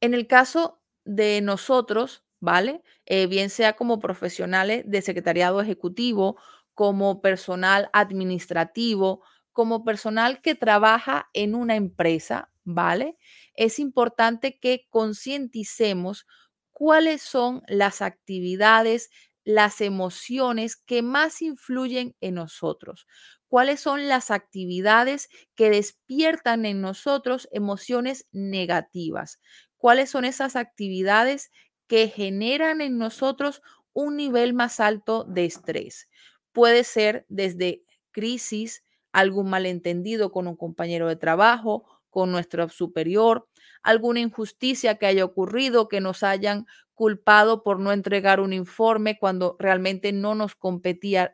En 0.00 0.14
el 0.14 0.26
caso 0.26 0.80
de 1.04 1.40
nosotros, 1.40 2.24
¿vale? 2.40 2.82
Eh, 3.06 3.26
bien 3.26 3.50
sea 3.50 3.74
como 3.76 3.98
profesionales 4.00 4.84
de 4.86 5.02
secretariado 5.02 5.60
ejecutivo, 5.60 6.36
como 6.74 7.20
personal 7.20 7.90
administrativo, 7.92 9.22
como 9.52 9.84
personal 9.84 10.40
que 10.40 10.54
trabaja 10.54 11.28
en 11.34 11.54
una 11.54 11.76
empresa, 11.76 12.50
¿vale? 12.64 13.16
Es 13.54 13.78
importante 13.78 14.58
que 14.58 14.86
concienticemos 14.90 16.26
cuáles 16.70 17.20
son 17.22 17.62
las 17.68 18.00
actividades, 18.00 19.10
las 19.44 19.80
emociones 19.80 20.76
que 20.76 21.02
más 21.02 21.42
influyen 21.42 22.14
en 22.20 22.34
nosotros, 22.36 23.06
cuáles 23.48 23.80
son 23.80 24.08
las 24.08 24.30
actividades 24.30 25.28
que 25.56 25.70
despiertan 25.70 26.64
en 26.64 26.80
nosotros 26.80 27.48
emociones 27.52 28.26
negativas, 28.32 29.40
cuáles 29.80 30.10
son 30.10 30.26
esas 30.26 30.56
actividades 30.56 31.50
que 31.88 32.08
generan 32.08 32.82
en 32.82 32.98
nosotros 32.98 33.62
un 33.94 34.16
nivel 34.16 34.54
más 34.54 34.80
alto 34.80 35.24
de 35.24 35.46
estrés. 35.46 36.08
Puede 36.52 36.84
ser 36.84 37.26
desde 37.28 37.82
crisis, 38.12 38.84
algún 39.12 39.50
malentendido 39.50 40.30
con 40.32 40.46
un 40.46 40.56
compañero 40.56 41.08
de 41.08 41.16
trabajo, 41.16 41.84
con 42.10 42.32
nuestro 42.32 42.68
superior, 42.68 43.48
alguna 43.82 44.20
injusticia 44.20 44.96
que 44.98 45.06
haya 45.06 45.24
ocurrido, 45.24 45.88
que 45.88 46.00
nos 46.00 46.22
hayan 46.22 46.66
culpado 46.94 47.62
por 47.64 47.80
no 47.80 47.92
entregar 47.92 48.40
un 48.40 48.52
informe 48.52 49.18
cuando 49.18 49.56
realmente 49.58 50.12
no 50.12 50.34
nos 50.36 50.54
competía, 50.54 51.32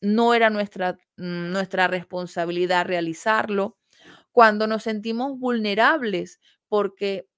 no 0.00 0.34
era 0.34 0.50
nuestra, 0.50 0.98
mm, 1.16 1.50
nuestra 1.52 1.88
responsabilidad 1.88 2.86
realizarlo, 2.86 3.78
cuando 4.32 4.66
nos 4.68 4.84
sentimos 4.84 5.38
vulnerables 5.38 6.40
porque 6.68 7.28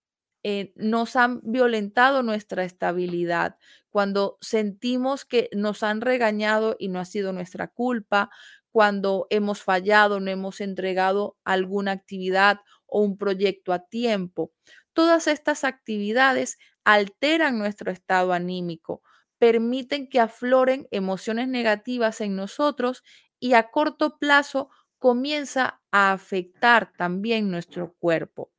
eh, 0.43 0.73
nos 0.77 1.17
han 1.17 1.41
violentado 1.43 2.23
nuestra 2.23 2.65
estabilidad, 2.65 3.57
cuando 3.91 4.39
sentimos 4.41 5.25
que 5.25 5.49
nos 5.55 5.83
han 5.83 6.01
regañado 6.01 6.77
y 6.79 6.89
no 6.89 6.99
ha 7.01 7.05
sido 7.05 7.33
nuestra 7.33 7.69
culpa, 7.69 8.31
cuando 8.71 9.27
hemos 9.31 9.63
fallado, 9.63 10.19
no 10.19 10.31
hemos 10.31 10.61
entregado 10.61 11.37
alguna 11.45 11.93
actividad 11.93 12.61
o 12.87 13.03
un 13.03 13.19
proyecto 13.19 13.73
a 13.73 13.81
tiempo. 13.87 14.53
Todas 14.95 15.27
estas 15.27 15.65
actividades 15.65 16.59
alteran 16.85 17.59
nuestro 17.59 17.91
estado 17.93 18.33
anímico, 18.33 19.03
permiten 19.39 20.09
que 20.09 20.21
afloren 20.21 20.89
emociones 20.91 21.49
negativas 21.49 22.21
en 22.21 22.35
nosotros 22.37 23.03
y 23.39 23.55
a 23.55 23.71
corto 23.71 24.19
plazo 24.19 24.71
comienza 24.99 25.81
a 25.91 26.13
afectar 26.13 26.93
también 26.97 27.51
nuestro 27.51 27.95
cuerpo 27.99 28.51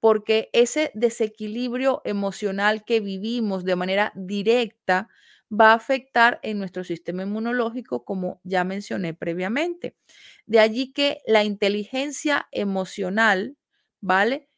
porque 0.00 0.50
ese 0.52 0.90
desequilibrio 0.94 2.02
emocional 2.04 2.84
que 2.84 3.00
vivimos 3.00 3.64
de 3.64 3.76
manera 3.76 4.12
directa 4.16 5.08
va 5.52 5.72
a 5.72 5.74
afectar 5.74 6.38
en 6.42 6.58
nuestro 6.58 6.84
sistema 6.84 7.22
inmunológico, 7.24 8.04
como 8.04 8.40
ya 8.44 8.64
mencioné 8.64 9.14
previamente. 9.14 9.96
De 10.46 10.60
allí 10.60 10.92
que 10.92 11.20
la 11.26 11.44
inteligencia 11.44 12.48
emocional, 12.52 13.56
¿vale? 14.00 14.48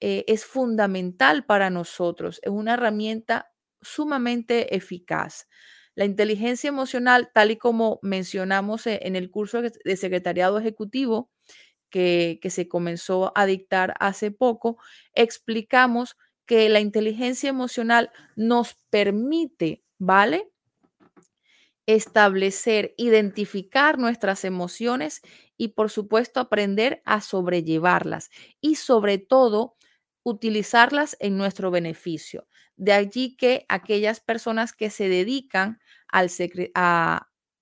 Eh, 0.00 0.24
es 0.28 0.44
fundamental 0.44 1.44
para 1.44 1.70
nosotros, 1.70 2.40
es 2.42 2.50
una 2.50 2.74
herramienta 2.74 3.52
sumamente 3.80 4.76
eficaz. 4.76 5.48
La 5.96 6.04
inteligencia 6.04 6.68
emocional, 6.68 7.30
tal 7.34 7.50
y 7.50 7.56
como 7.56 7.98
mencionamos 8.02 8.86
e, 8.86 9.00
en 9.02 9.16
el 9.16 9.30
curso 9.30 9.60
de 9.62 9.96
secretariado 9.96 10.58
ejecutivo 10.58 11.30
que, 11.90 12.40
se 12.48 12.68
comenzó 12.68 13.32
a 13.34 13.46
dictar 13.46 13.94
hace 14.00 14.30
poco, 14.30 14.78
explicamos 15.14 16.16
que 16.46 16.68
la 16.68 16.80
inteligencia 16.80 17.50
emocional 17.50 18.10
nos 18.36 18.74
permite, 18.90 19.84
¿vale? 19.98 20.50
Establecer, 21.86 22.94
identificar 22.96 23.98
nuestras 23.98 24.44
emociones 24.44 25.22
y 25.56 25.68
por 25.68 25.90
supuesto 25.90 26.40
aprender 26.40 27.02
a 27.04 27.20
sobrellevarlas 27.20 28.30
y 28.60 28.76
sobre 28.76 29.18
todo 29.18 29.76
utilizarlas 30.22 31.16
en 31.20 31.36
nuestro 31.36 31.70
beneficio. 31.70 32.46
De 32.76 32.92
allí 32.92 33.36
que 33.36 33.66
aquellas 33.68 34.20
personas 34.20 34.72
que 34.72 34.90
se 34.90 35.08
dedican 35.08 35.80
al, 36.06 36.30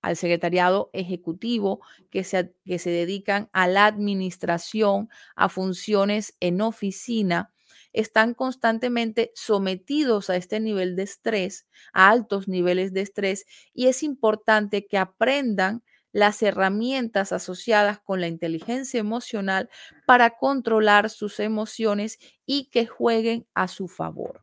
al 0.07 0.17
secretariado 0.17 0.89
ejecutivo, 0.93 1.81
que 2.11 2.23
se, 2.23 2.55
que 2.65 2.79
se 2.79 2.91
dedican 2.91 3.51
a 3.53 3.67
la 3.67 3.87
administración, 3.87 5.09
a 5.35 5.49
funciones 5.49 6.37
en 6.39 6.61
oficina, 6.61 7.53
están 7.93 8.35
constantemente 8.35 9.33
sometidos 9.35 10.31
a 10.31 10.37
este 10.37 10.61
nivel 10.61 10.95
de 10.95 11.03
estrés, 11.03 11.67
a 11.93 12.09
altos 12.11 12.47
niveles 12.47 12.93
de 12.93 13.01
estrés, 13.01 13.47
y 13.75 13.89
es 13.89 14.05
importante 14.05 14.87
que 14.87 14.97
aprendan 14.97 15.83
las 16.13 16.41
herramientas 16.41 17.33
asociadas 17.33 17.99
con 17.99 18.21
la 18.21 18.29
inteligencia 18.29 19.01
emocional 19.01 19.69
para 20.07 20.31
controlar 20.39 21.11
sus 21.11 21.41
emociones 21.41 22.21
y 22.47 22.71
que 22.71 22.87
jueguen 22.87 23.45
a 23.55 23.67
su 23.67 23.89
favor. 23.89 24.41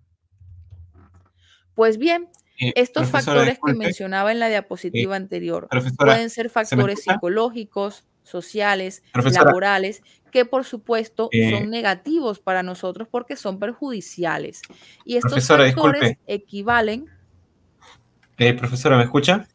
Pues 1.73 1.97
bien, 1.97 2.27
eh, 2.69 2.73
estos 2.75 3.09
factores 3.09 3.59
que 3.65 3.73
mencionaba 3.73 4.31
en 4.31 4.39
la 4.39 4.49
diapositiva 4.49 5.15
anterior 5.15 5.67
pueden 5.97 6.29
ser 6.29 6.49
factores 6.49 7.03
psicológicos, 7.03 8.05
sociales, 8.23 9.03
laborales, 9.13 10.01
que 10.31 10.45
por 10.45 10.65
supuesto 10.65 11.29
eh 11.31 11.51
son 11.51 11.69
negativos 11.69 12.39
para 12.39 12.63
nosotros 12.63 13.07
porque 13.09 13.35
son 13.35 13.59
perjudiciales. 13.59 14.61
Y 15.05 15.17
estos 15.17 15.45
factores 15.45 16.17
equivalen. 16.27 17.05
Eh, 18.37 18.53
profesora, 18.53 18.97
¿me 18.97 19.03
escucha? 19.03 19.47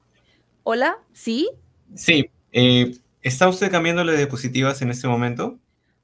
Hola, 0.63 0.99
¿sí? 1.13 1.51
Sí, 1.95 2.31
eh, 2.53 2.95
¿está 3.23 3.49
usted 3.49 3.71
cambiando 3.71 4.05
las 4.05 4.17
diapositivas 4.17 4.83
en 4.83 4.91
este 4.91 5.09
momento? 5.09 5.59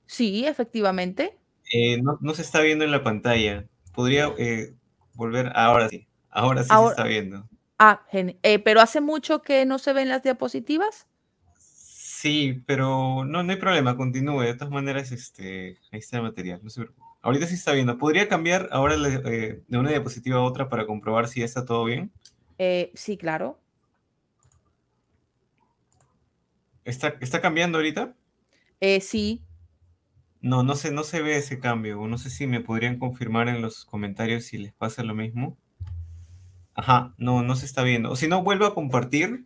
Sí, 0.06 0.46
efectivamente. 0.46 1.38
Eh, 1.72 2.00
no, 2.02 2.18
no, 2.20 2.34
se 2.34 2.42
está 2.42 2.60
viendo 2.60 2.84
en 2.84 2.90
la 2.90 3.02
pantalla. 3.02 3.66
¿Podría 3.92 4.32
eh, 4.38 4.74
volver? 5.14 5.52
Ahora 5.54 5.88
sí, 5.88 6.06
ahora 6.34 6.62
sí 6.62 6.68
se 6.68 6.86
está 6.86 7.04
viendo. 7.04 7.48
Ah, 7.78 8.02
pero 8.64 8.80
¿hace 8.80 9.00
mucho 9.00 9.42
que 9.42 9.64
no 9.64 9.78
se 9.78 9.92
ven 9.92 10.08
las 10.08 10.22
diapositivas? 10.22 11.06
Sí, 11.56 12.62
pero 12.66 13.24
no, 13.24 13.42
no 13.42 13.52
hay 13.52 13.58
problema, 13.58 13.96
continúe. 13.96 14.42
De 14.42 14.54
todas 14.54 14.72
maneras, 14.72 15.12
este, 15.12 15.78
ahí 15.92 15.98
está 15.98 16.18
el 16.18 16.22
material. 16.22 16.60
No 16.62 16.70
se 16.70 16.86
Ahorita 17.20 17.46
sí 17.46 17.54
está 17.54 17.72
viendo. 17.72 17.96
¿Podría 17.96 18.28
cambiar 18.28 18.68
ahora 18.70 18.96
de 18.96 19.62
una 19.70 19.88
diapositiva 19.88 20.36
a 20.36 20.42
otra 20.42 20.68
para 20.68 20.86
comprobar 20.86 21.26
si 21.26 21.40
ya 21.40 21.46
está 21.46 21.64
todo 21.64 21.84
bien? 21.84 22.12
sí, 22.94 23.16
claro. 23.16 23.58
¿Está, 26.84 27.16
¿Está 27.20 27.40
cambiando 27.40 27.78
ahorita? 27.78 28.14
Eh, 28.80 29.00
sí. 29.00 29.42
No, 30.42 30.62
no 30.62 30.74
sé, 30.74 30.90
no 30.90 31.04
se 31.04 31.22
ve 31.22 31.36
ese 31.36 31.58
cambio. 31.58 32.06
No 32.06 32.18
sé 32.18 32.28
si 32.28 32.46
me 32.46 32.60
podrían 32.60 32.98
confirmar 32.98 33.48
en 33.48 33.62
los 33.62 33.86
comentarios 33.86 34.44
si 34.44 34.58
les 34.58 34.74
pasa 34.74 35.02
lo 35.02 35.14
mismo. 35.14 35.56
Ajá, 36.74 37.14
no, 37.18 37.42
no 37.42 37.56
se 37.56 37.66
está 37.66 37.82
viendo. 37.82 38.10
O 38.10 38.16
si 38.16 38.28
no, 38.28 38.42
vuelvo 38.42 38.66
a 38.66 38.74
compartir. 38.74 39.44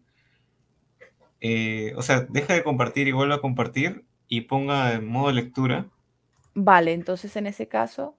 Eh, 1.41 1.93
o 1.97 2.03
sea, 2.03 2.27
deja 2.29 2.55
de 2.55 2.65
compartir 2.65 3.07
y 3.07 3.13
vuelve 3.13 3.35
a 3.35 3.41
compartir 3.41 4.05
y 4.27 4.43
ponga 4.43 4.95
en 4.95 5.07
modo 5.07 5.31
lectura. 5.31 5.87
Vale, 6.55 6.93
entonces 6.93 7.37
en 7.37 7.47
ese 7.47 7.69
caso 7.69 8.17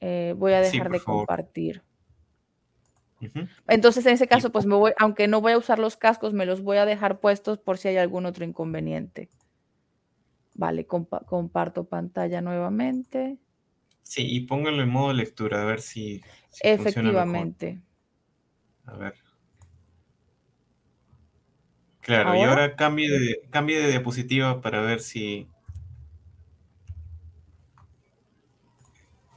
eh, 0.00 0.34
voy 0.36 0.52
a 0.52 0.60
dejar 0.60 0.90
de 0.90 1.00
compartir. 1.00 1.82
Entonces, 3.68 4.06
en 4.06 4.14
ese 4.14 4.26
caso, 4.26 4.50
pues 4.50 4.64
me 4.64 4.74
voy, 4.74 4.92
aunque 4.98 5.28
no 5.28 5.42
voy 5.42 5.52
a 5.52 5.58
usar 5.58 5.78
los 5.78 5.96
cascos, 5.98 6.32
me 6.32 6.46
los 6.46 6.62
voy 6.62 6.78
a 6.78 6.86
dejar 6.86 7.20
puestos 7.20 7.58
por 7.58 7.76
si 7.76 7.88
hay 7.88 7.98
algún 7.98 8.24
otro 8.24 8.46
inconveniente. 8.46 9.28
Vale, 10.54 10.86
comparto 10.86 11.84
pantalla 11.84 12.40
nuevamente. 12.40 13.38
Sí, 14.02 14.26
y 14.26 14.40
póngalo 14.40 14.82
en 14.82 14.88
modo 14.88 15.12
lectura, 15.12 15.62
a 15.62 15.64
ver 15.66 15.80
si, 15.80 16.22
Efectivamente. 16.62 17.80
A 18.86 18.94
ver. 18.96 19.14
Claro, 22.00 22.34
y 22.34 22.40
ahora 22.40 22.76
cambie 22.76 23.08
de, 23.10 23.42
cambie 23.50 23.80
de 23.80 23.88
diapositiva 23.88 24.60
para 24.60 24.80
ver 24.80 25.00
si... 25.00 25.46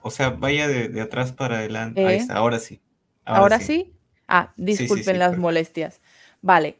O 0.01 0.09
sea, 0.09 0.31
vaya 0.31 0.67
de, 0.67 0.99
atrás 1.01 1.31
para 1.31 1.59
adelante. 1.59 2.05
Ahí 2.05 2.15
eh. 2.15 2.17
está, 2.17 2.35
ahora 2.35 2.59
sí. 2.59 2.81
Ahora, 3.25 3.59
sí. 3.59 3.93
Ah, 4.27 4.53
disculpen 4.57 5.19
las 5.19 5.37
molestias. 5.37 6.01
Vale. 6.41 6.79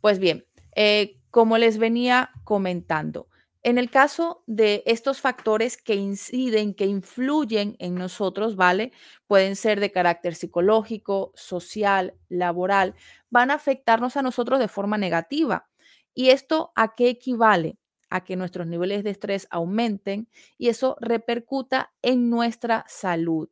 Pues 0.00 0.18
bien, 0.18 0.44
eh, 0.74 1.16
como 1.30 1.58
les 1.58 1.78
venía 1.78 2.30
comentando, 2.44 3.28
en 3.66 3.78
el 3.78 3.90
caso 3.90 4.44
de 4.46 4.82
estos 4.86 5.20
factores 5.20 5.76
que 5.76 5.94
inciden, 5.96 6.72
que 6.74 6.86
influyen 6.86 7.76
en 7.80 7.96
nosotros, 7.96 8.56
¿vale? 8.56 8.92
Pueden 9.26 9.56
ser 9.56 9.80
de 9.80 9.90
carácter 9.90 10.36
psicológico, 10.36 11.32
social, 11.34 12.14
laboral, 12.28 12.94
van 13.28 13.50
a 13.50 13.54
afectarnos 13.54 14.16
a 14.16 14.22
nosotros 14.22 14.60
de 14.60 14.68
forma 14.68 14.98
negativa. 14.98 15.68
¿Y 16.14 16.30
esto 16.30 16.72
a 16.76 16.94
qué 16.94 17.08
equivale? 17.08 17.78
A 18.08 18.22
que 18.24 18.36
nuestros 18.36 18.68
niveles 18.68 19.02
de 19.02 19.10
estrés 19.10 19.48
aumenten 19.50 20.28
y 20.58 20.68
eso 20.68 20.96
repercuta 21.00 21.92
en 22.02 22.30
nuestra 22.30 22.84
salud. 22.88 23.48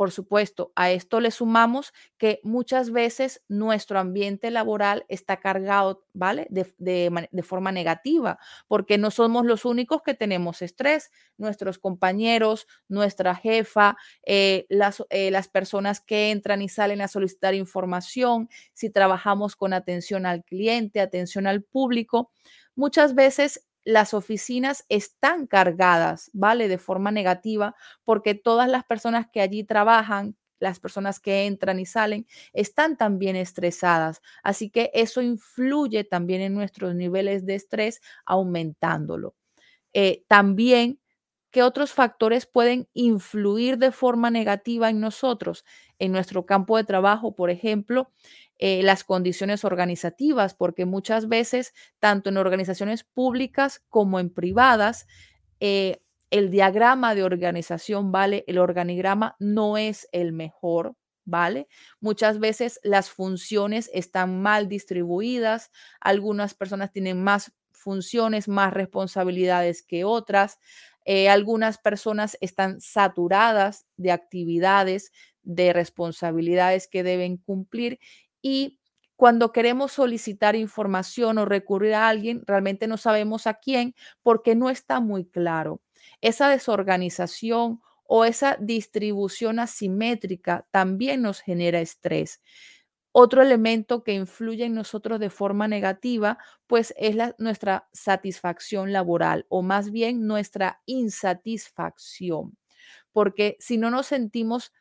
Por 0.00 0.12
supuesto, 0.12 0.72
a 0.76 0.90
esto 0.92 1.20
le 1.20 1.30
sumamos 1.30 1.92
que 2.16 2.40
muchas 2.42 2.90
veces 2.90 3.42
nuestro 3.48 3.98
ambiente 3.98 4.50
laboral 4.50 5.04
está 5.10 5.36
cargado, 5.40 6.06
¿vale? 6.14 6.46
De, 6.48 7.42
forma 7.42 7.70
negativa, 7.70 8.38
porque 8.66 8.96
no 8.96 9.10
somos 9.10 9.44
los 9.44 9.66
únicos 9.66 10.00
que 10.00 10.14
tenemos 10.14 10.62
estrés. 10.62 11.10
Nuestros 11.36 11.78
compañeros, 11.78 12.66
nuestra 12.88 13.34
jefa, 13.34 13.98
eh, 14.24 14.66
eh, 15.10 15.30
las 15.30 15.48
personas 15.48 16.00
que 16.00 16.30
entran 16.30 16.62
y 16.62 16.70
salen 16.70 17.02
a 17.02 17.08
solicitar 17.08 17.52
información, 17.52 18.48
si 18.72 18.88
trabajamos 18.88 19.54
con 19.54 19.74
atención 19.74 20.24
al 20.24 20.44
cliente, 20.44 21.02
atención 21.02 21.46
al 21.46 21.62
público, 21.62 22.30
muchas 22.74 23.14
veces 23.14 23.66
las 23.92 24.14
oficinas 24.14 24.84
están 24.88 25.46
cargadas, 25.46 26.30
¿vale? 26.32 26.68
De 26.68 26.78
forma 26.78 27.10
negativa, 27.10 27.74
porque 28.04 28.34
todas 28.34 28.68
las 28.68 28.84
personas 28.84 29.26
que 29.32 29.40
allí 29.40 29.64
trabajan, 29.64 30.36
las 30.58 30.78
personas 30.80 31.20
que 31.20 31.46
entran 31.46 31.80
y 31.80 31.86
salen, 31.86 32.26
están 32.52 32.96
también 32.96 33.36
estresadas. 33.36 34.20
Así 34.42 34.70
que 34.70 34.90
eso 34.94 35.22
influye 35.22 36.04
también 36.04 36.42
en 36.42 36.54
nuestros 36.54 36.94
niveles 36.94 37.46
de 37.46 37.54
estrés, 37.54 38.00
aumentándolo. 38.26 39.34
Eh, 39.92 40.24
también 40.28 41.00
¿Qué 41.52 41.62
otros 41.64 41.92
factores 41.92 42.46
pueden 42.46 42.88
influir 42.94 43.76
de 43.78 43.90
forma 43.90 44.30
negativa 44.30 44.88
en 44.88 45.00
nosotros? 45.00 45.64
En 45.98 46.12
nuestro 46.12 46.46
campo 46.46 46.76
de 46.76 46.84
trabajo, 46.84 47.34
por 47.34 47.50
ejemplo, 47.50 48.12
eh, 48.62 48.82
las 48.82 49.04
condiciones 49.04 49.64
organizativas, 49.64 50.52
porque 50.54 50.84
muchas 50.84 51.28
veces, 51.28 51.72
tanto 51.98 52.28
en 52.28 52.36
organizaciones 52.36 53.04
públicas 53.04 53.82
como 53.88 54.20
en 54.20 54.28
privadas, 54.28 55.06
eh, 55.60 56.02
el 56.30 56.50
diagrama 56.50 57.14
de 57.14 57.24
organización, 57.24 58.12
¿vale? 58.12 58.44
El 58.46 58.58
organigrama 58.58 59.34
no 59.38 59.78
es 59.78 60.08
el 60.12 60.34
mejor, 60.34 60.94
¿vale? 61.24 61.68
Muchas 62.00 62.38
veces 62.38 62.80
las 62.84 63.08
funciones 63.08 63.90
están 63.94 64.42
mal 64.42 64.68
distribuidas, 64.68 65.70
algunas 65.98 66.52
personas 66.52 66.92
tienen 66.92 67.24
más 67.24 67.52
funciones, 67.72 68.46
más 68.46 68.74
responsabilidades 68.74 69.82
que 69.82 70.04
otras. 70.04 70.58
Eh, 71.06 71.30
algunas 71.30 71.78
personas 71.78 72.36
están 72.42 72.78
saturadas 72.82 73.86
de 73.96 74.12
actividades, 74.12 75.12
de 75.42 75.72
responsabilidades 75.72 76.88
que 76.88 77.02
deben 77.02 77.38
cumplir 77.38 77.98
y 78.42 78.78
cuando 79.16 79.52
queremos 79.52 79.92
solicitar 79.92 80.56
información 80.56 81.38
o 81.38 81.44
recurrir 81.44 81.94
a 81.94 82.08
alguien, 82.08 82.42
realmente 82.46 82.86
no 82.86 82.96
sabemos 82.96 83.46
a 83.46 83.54
quién 83.54 83.94
porque 84.22 84.54
no 84.54 84.70
está 84.70 85.00
muy 85.00 85.26
claro. 85.26 85.80
Esa 86.22 86.48
desorganización 86.48 87.80
o 88.04 88.24
esa 88.24 88.56
distribución 88.60 89.58
asimétrica 89.58 90.66
también 90.70 91.22
nos 91.22 91.40
genera 91.40 91.80
estrés. 91.80 92.40
Otro 93.12 93.42
elemento 93.42 94.04
que 94.04 94.12
influye 94.14 94.64
en 94.66 94.74
nosotros 94.74 95.18
de 95.18 95.30
forma 95.30 95.66
negativa, 95.66 96.38
pues 96.68 96.94
es 96.96 97.16
nuestra 97.38 97.88
satisfacción 97.92 98.92
laboral 98.92 99.46
o 99.48 99.62
más 99.62 99.90
bien 99.90 100.26
nuestra 100.28 100.80
insatisfacción, 100.86 102.56
porque 103.12 103.56
si 103.60 103.78
no 103.78 103.90
nos 103.90 104.06
sentimos 104.08 104.72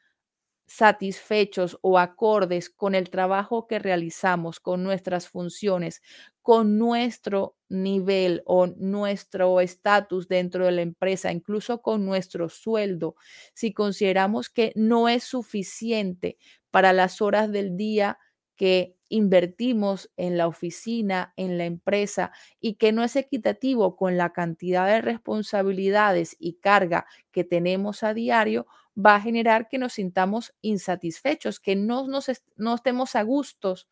satisfechos 0.69 1.79
o 1.81 1.97
acordes 1.97 2.69
con 2.69 2.93
el 2.95 3.09
trabajo 3.09 3.65
que 3.67 3.79
realizamos, 3.79 4.59
con 4.59 4.83
nuestras 4.83 5.27
funciones, 5.27 6.01
con 6.43 6.77
nuestro 6.77 7.55
nivel 7.69 8.43
o 8.45 8.67
nuestro 8.67 9.61
estatus 9.61 10.27
dentro 10.27 10.65
de 10.65 10.71
la 10.71 10.81
empresa, 10.83 11.31
incluso 11.31 11.81
con 11.81 12.05
nuestro 12.05 12.49
sueldo, 12.49 13.15
si 13.53 13.73
consideramos 13.73 14.49
que 14.49 14.71
no 14.75 15.09
es 15.09 15.23
suficiente 15.23 16.37
para 16.71 16.93
las 16.93 17.21
horas 17.21 17.51
del 17.51 17.75
día 17.75 18.19
que 18.55 18.95
invertimos 19.09 20.11
en 20.17 20.37
la 20.37 20.47
oficina, 20.47 21.33
en 21.35 21.57
la 21.57 21.65
empresa 21.65 22.31
y 22.59 22.75
que 22.75 22.91
no 22.91 23.03
es 23.03 23.15
equitativo 23.15 23.95
con 23.95 24.17
la 24.17 24.33
cantidad 24.33 24.85
de 24.85 25.01
responsabilidades 25.01 26.35
y 26.39 26.55
carga 26.55 27.05
que 27.31 27.43
tenemos 27.43 28.03
a 28.03 28.13
diario, 28.13 28.67
va 28.97 29.15
a 29.15 29.21
generar 29.21 29.67
que 29.69 29.77
nos 29.77 29.93
sintamos 29.93 30.53
insatisfechos, 30.61 31.59
que 31.59 31.75
no, 31.75 32.07
nos 32.07 32.27
no 32.57 32.75
estemos 32.75 33.15
a 33.15 33.23
gustos 33.23 33.87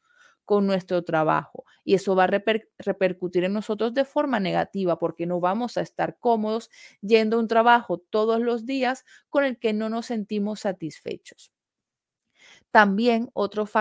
con 0.46 0.66
nuestro 0.66 1.04
trabajo. 1.04 1.66
Y 1.84 1.96
eso 1.96 2.16
va 2.16 2.24
a 2.26 2.28
repercutir 2.80 3.44
en 3.44 3.54
nosotros 3.54 3.94
de 3.94 4.06
forma 4.06 4.40
negativa 4.40 4.98
porque 4.98 5.26
no 5.26 5.40
vamos 5.42 5.78
a 5.78 5.82
estar 5.82 6.18
cómodos 6.20 6.70
yendo 7.02 7.38
a 7.38 7.40
un 7.42 7.48
trabajo 7.50 7.98
todos 8.00 8.40
los 8.40 8.66
días 8.66 9.04
con 9.30 9.44
el 9.44 9.60
que 9.60 9.74
no 9.74 9.90
nos 9.90 10.06
sentimos 10.08 10.62
satisfechos. 10.62 11.52
También 12.72 13.30
otros 13.34 13.72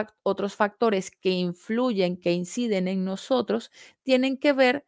factores 0.56 1.10
que 1.10 1.30
influyen, 1.30 2.16
que 2.16 2.32
inciden 2.32 2.88
en 2.88 3.04
nosotros, 3.04 3.70
tienen 4.02 4.38
que 4.38 4.52
ver 4.52 4.84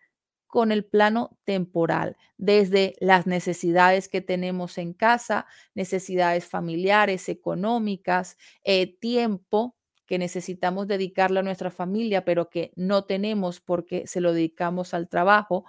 con 0.49 0.73
el 0.73 0.85
plano 0.85 1.39
temporal, 1.45 2.17
desde 2.39 2.97
las 3.01 3.27
necesidades 3.29 4.09
que 4.09 4.21
tenemos 4.23 4.79
en 4.79 4.95
casa, 4.95 5.47
necesidades 5.75 6.47
familiares, 6.47 7.29
económicas, 7.29 8.37
eh, 8.65 8.99
tiempo 8.99 9.77
que 10.07 10.19
necesitamos 10.19 10.89
dedicarle 10.89 11.41
a 11.41 11.43
nuestra 11.43 11.71
familia, 11.71 12.25
pero 12.25 12.49
que 12.49 12.73
no 12.77 13.05
tenemos 13.05 13.61
porque 13.61 14.07
se 14.07 14.23
lo 14.23 14.33
dedicamos 14.33 14.95
al 14.95 15.07
trabajo. 15.09 15.65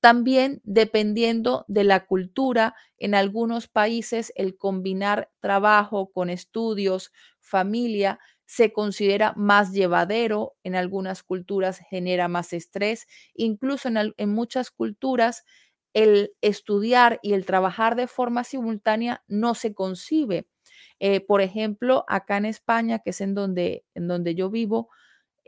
También 0.00 0.60
dependiendo 0.64 1.64
de 1.68 1.84
la 1.84 2.04
cultura, 2.06 2.74
en 2.98 3.14
algunos 3.14 3.68
países 3.68 4.32
el 4.36 4.56
combinar 4.58 5.30
trabajo 5.40 6.10
con 6.12 6.28
estudios, 6.28 7.12
familia, 7.40 8.18
se 8.46 8.72
considera 8.72 9.32
más 9.36 9.72
llevadero, 9.72 10.54
en 10.64 10.74
algunas 10.76 11.22
culturas 11.22 11.78
genera 11.90 12.28
más 12.28 12.52
estrés, 12.52 13.06
incluso 13.34 13.88
en, 13.88 14.14
en, 14.16 14.28
muchas 14.30 14.70
culturas 14.70 15.44
el 15.94 16.32
estudiar 16.40 17.20
y 17.22 17.32
el 17.34 17.46
trabajar 17.46 17.96
de 17.96 18.06
forma 18.08 18.44
simultánea 18.44 19.22
no 19.28 19.54
se 19.54 19.74
concibe. 19.74 20.46
Eh, 21.00 21.20
por 21.20 21.40
ejemplo, 21.40 22.04
acá 22.08 22.36
en 22.36 22.46
España, 22.46 22.98
que 22.98 23.10
es 23.10 23.20
en 23.20 23.34
donde, 23.34 23.84
en 23.94 24.08
donde 24.08 24.34
yo 24.34 24.50
vivo, 24.50 24.88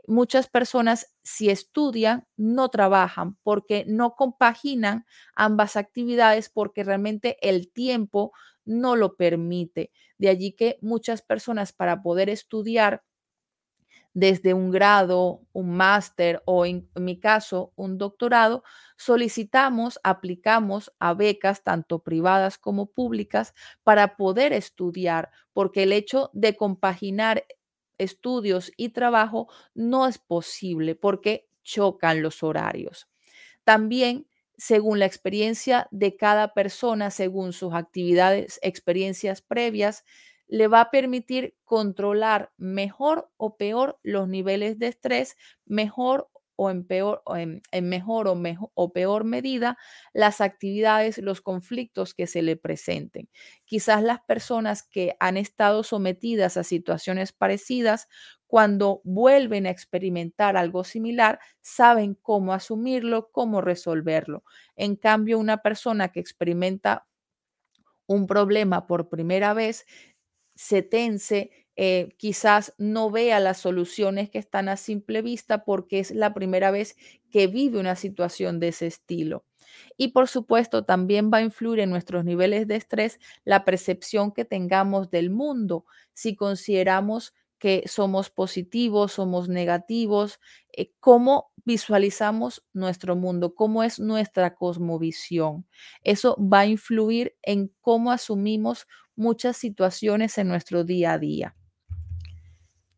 muchas 0.07 0.47
personas 0.47 1.13
si 1.23 1.49
estudian 1.49 2.25
no 2.37 2.69
trabajan 2.69 3.37
porque 3.43 3.83
no 3.87 4.15
compaginan 4.15 5.05
ambas 5.35 5.75
actividades 5.75 6.49
porque 6.49 6.83
realmente 6.83 7.37
el 7.47 7.71
tiempo 7.71 8.31
no 8.65 8.95
lo 8.95 9.15
permite. 9.15 9.91
De 10.17 10.29
allí 10.29 10.53
que 10.53 10.79
muchas 10.81 11.21
personas 11.21 11.73
para 11.73 12.01
poder 12.01 12.29
estudiar 12.29 13.03
desde 14.13 14.55
un 14.55 14.71
grado, 14.71 15.41
un 15.53 15.77
máster 15.77 16.41
o 16.45 16.65
en, 16.65 16.89
mi 16.95 17.19
caso 17.19 17.71
un 17.75 17.99
doctorado, 17.99 18.63
solicitamos, 18.97 19.99
aplicamos 20.03 20.91
a 20.97 21.13
becas 21.13 21.61
tanto 21.63 21.99
privadas 21.99 22.57
como 22.57 22.87
públicas 22.87 23.53
para 23.83 24.17
poder 24.17 24.53
estudiar, 24.53 25.29
porque 25.53 25.83
el 25.83 25.93
hecho 25.93 26.31
de 26.33 26.55
compaginar 26.55 27.45
estudios 27.97 28.71
y 28.77 28.89
trabajo 28.89 29.47
no 29.73 30.07
es 30.07 30.17
posible 30.19 30.95
porque 30.95 31.47
chocan 31.63 32.21
los 32.21 32.43
horarios. 32.43 33.07
También 33.63 34.27
según 34.57 34.97
la 34.99 35.05
experiencia 35.05 35.87
de 35.91 36.15
cada 36.17 36.53
persona, 36.53 37.11
según 37.11 37.53
sus 37.53 37.73
actividades, 37.73 38.59
experiencias 38.63 39.41
previas, 39.41 40.03
le 40.47 40.67
va 40.67 40.81
a 40.81 40.91
permitir 40.91 41.55
controlar 41.63 42.51
mejor 42.57 43.31
o 43.37 43.55
peor 43.57 43.99
los 44.01 44.27
niveles 44.27 44.79
de 44.79 44.87
estrés, 44.87 45.37
mejor 45.65 46.29
o 46.57 46.69
en 46.69 46.85
peor, 46.85 47.21
o 47.25 47.37
en, 47.37 47.61
mejor 47.83 48.27
o, 48.27 48.35
mejor 48.35 48.71
o 48.73 48.91
peor 48.91 49.23
medida 49.23 49.77
las 50.13 50.41
actividades, 50.41 51.19
los 51.19 51.39
conflictos 51.39 52.13
que 52.13 52.27
se 52.27 52.41
le 52.41 52.57
presenten. 52.57 53.29
Quizás 53.63 54.03
las 54.03 54.19
personas 54.27 54.83
que 54.83 55.15
han 55.19 55.37
estado 55.37 55.83
sometidas 55.83 56.57
a 56.57 56.65
situaciones 56.65 57.31
parecidas, 57.31 58.09
cuando 58.47 59.01
vuelven 59.03 59.67
a 59.67 59.69
experimentar 59.69 60.57
algo 60.57 60.83
similar, 60.83 61.39
saben 61.61 62.15
cómo 62.15 62.53
asumirlo, 62.53 63.29
cómo 63.31 63.61
resolverlo. 63.61 64.43
En 64.75 64.95
cambio, 64.95 65.39
una 65.39 65.57
persona 65.57 66.09
que 66.09 66.19
experimenta 66.19 67.07
un 68.07 68.25
problema 68.25 68.87
por 68.87 69.09
primera 69.09 69.53
vez 69.53 69.85
se 70.57 70.81
tense, 70.81 71.51
eh, 71.75 72.09
quizás 72.17 72.73
no 72.79 73.11
vea 73.11 73.39
las 73.39 73.59
soluciones 73.59 74.29
que 74.31 74.39
están 74.39 74.67
a 74.69 74.77
simple 74.77 75.21
vista 75.21 75.63
porque 75.63 75.99
es 75.99 76.11
la 76.11 76.33
primera 76.33 76.71
vez 76.71 76.95
que 77.29 77.47
vive 77.47 77.79
una 77.79 77.95
situación 77.95 78.59
de 78.59 78.69
ese 78.69 78.87
estilo. 78.87 79.45
Y 79.95 80.09
por 80.09 80.27
supuesto, 80.27 80.83
también 80.85 81.29
va 81.31 81.37
a 81.37 81.41
influir 81.43 81.81
en 81.81 81.91
nuestros 81.91 82.25
niveles 82.25 82.67
de 82.67 82.75
estrés 82.77 83.19
la 83.45 83.63
percepción 83.65 84.31
que 84.31 84.45
tengamos 84.45 85.11
del 85.11 85.29
mundo. 85.29 85.85
Si 86.13 86.35
consideramos 86.35 87.33
que 87.59 87.83
somos 87.87 88.29
positivos, 88.29 89.13
somos 89.13 89.49
negativos, 89.49 90.39
eh, 90.75 90.91
cómo 90.99 91.51
visualizamos 91.65 92.63
nuestro 92.73 93.15
mundo, 93.15 93.55
cómo 93.55 93.83
es 93.83 93.99
nuestra 93.99 94.55
cosmovisión. 94.55 95.65
Eso 96.03 96.37
va 96.39 96.61
a 96.61 96.65
influir 96.67 97.35
en 97.43 97.71
cómo 97.81 98.11
asumimos 98.11 98.87
muchas 99.17 99.57
situaciones 99.57 100.37
en 100.37 100.47
nuestro 100.47 100.83
día 100.83 101.13
a 101.13 101.17
día. 101.19 101.55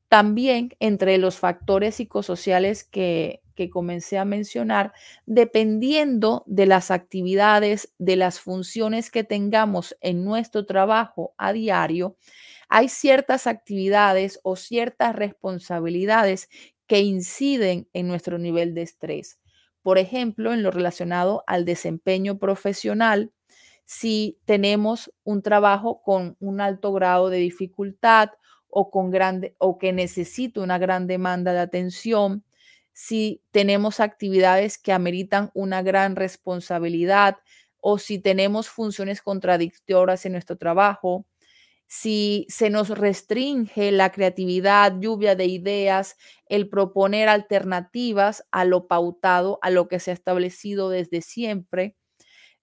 También 0.08 0.70
entre 0.80 1.18
los 1.18 1.38
factores 1.38 1.96
psicosociales 1.96 2.84
que, 2.84 3.42
que 3.56 3.70
comencé 3.70 4.18
a 4.18 4.26
mencionar, 4.26 4.94
dependiendo 5.26 6.44
de 6.48 6.66
las 6.66 6.92
actividades, 6.92 7.94
de 7.98 8.16
las 8.16 8.40
funciones 8.40 9.12
que 9.12 9.24
tengamos 9.24 9.98
en 10.02 10.24
nuestro 10.24 10.66
trabajo 10.66 11.34
a 11.38 11.54
diario, 11.54 12.16
hay 12.70 12.88
ciertas 12.88 13.48
actividades 13.48 14.40
o 14.44 14.56
ciertas 14.56 15.16
responsabilidades 15.16 16.50
que 16.88 17.02
inciden 17.02 17.88
en 17.94 18.08
nuestro 18.08 18.38
nivel 18.38 18.74
de 18.74 18.84
estrés. 18.84 19.40
Por 19.82 19.98
ejemplo, 19.98 20.54
en 20.54 20.64
lo 20.64 20.72
relacionado 20.72 21.44
al 21.46 21.66
desempeño 21.66 22.40
profesional, 22.40 23.32
si 23.92 24.38
tenemos 24.46 25.12
un 25.24 25.42
trabajo 25.42 26.04
con 26.04 26.38
un 26.40 26.62
alto 26.62 26.94
grado 26.94 27.32
de 27.32 27.38
dificultad 27.38 28.30
o, 28.68 28.92
con 28.92 29.10
grande, 29.10 29.56
o 29.58 29.80
que 29.80 29.94
necesita 29.94 30.62
una 30.62 30.78
gran 30.78 31.08
demanda 31.08 31.54
de 31.54 31.60
atención, 31.62 32.44
si 32.94 33.42
tenemos 33.50 34.00
actividades 34.00 34.78
que 34.78 34.94
ameritan 34.94 35.50
una 35.56 35.82
gran 35.82 36.16
responsabilidad 36.16 37.38
o 37.80 37.98
si 37.98 38.20
tenemos 38.20 38.70
funciones 38.70 39.24
contradictorias 39.24 40.24
en 40.28 40.34
nuestro 40.34 40.56
trabajo, 40.56 41.26
si 41.88 42.46
se 42.48 42.70
nos 42.70 42.90
restringe 42.90 43.92
la 43.92 44.12
creatividad, 44.12 45.00
lluvia 45.00 45.34
de 45.34 45.46
ideas, 45.46 46.16
el 46.46 46.70
proponer 46.70 47.28
alternativas 47.28 48.46
a 48.52 48.66
lo 48.66 48.86
pautado, 48.86 49.58
a 49.64 49.72
lo 49.72 49.88
que 49.88 50.00
se 50.00 50.12
ha 50.12 50.14
establecido 50.14 50.92
desde 50.92 51.22
siempre, 51.22 51.96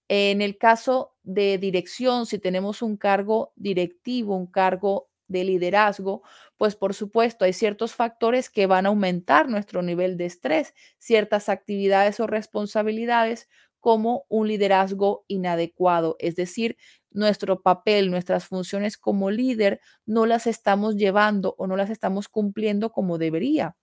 en 0.09 0.41
el 0.41 0.57
caso 0.57 1.15
de 1.23 1.57
dirección, 1.57 2.25
si 2.25 2.39
tenemos 2.39 2.81
un 2.81 2.97
cargo 2.97 3.51
directivo, 3.55 4.35
un 4.37 4.47
cargo 4.47 5.09
de 5.27 5.43
liderazgo, 5.43 6.23
pues 6.57 6.75
por 6.75 6.93
supuesto 6.93 7.43
hay 7.45 7.53
ciertos 7.53 7.93
factores 7.95 8.49
que 8.49 8.65
van 8.67 8.85
a 8.85 8.89
aumentar 8.89 9.49
nuestro 9.49 9.81
nivel 9.81 10.15
de 10.17 10.25
estrés, 10.25 10.73
ciertas 10.99 11.49
actividades 11.49 12.19
o 12.21 12.27
responsabilidades 12.27 13.49
como 13.81 14.25
un 14.29 14.47
liderazgo 14.47 15.25
inadecuado, 15.27 16.15
es 16.19 16.35
decir, 16.35 16.77
nuestro 17.11 17.61
papel, 17.61 18.09
nuestras 18.11 18.45
funciones 18.45 18.97
como 18.97 19.31
líder 19.31 19.81
no 20.05 20.25
las 20.25 20.47
estamos 20.47 20.95
llevando 20.95 21.55
o 21.57 21.67
no 21.67 21.75
las 21.77 21.89
estamos 21.89 22.27
cumpliendo 22.29 22.91
como 22.91 23.17
debería. 23.17 23.75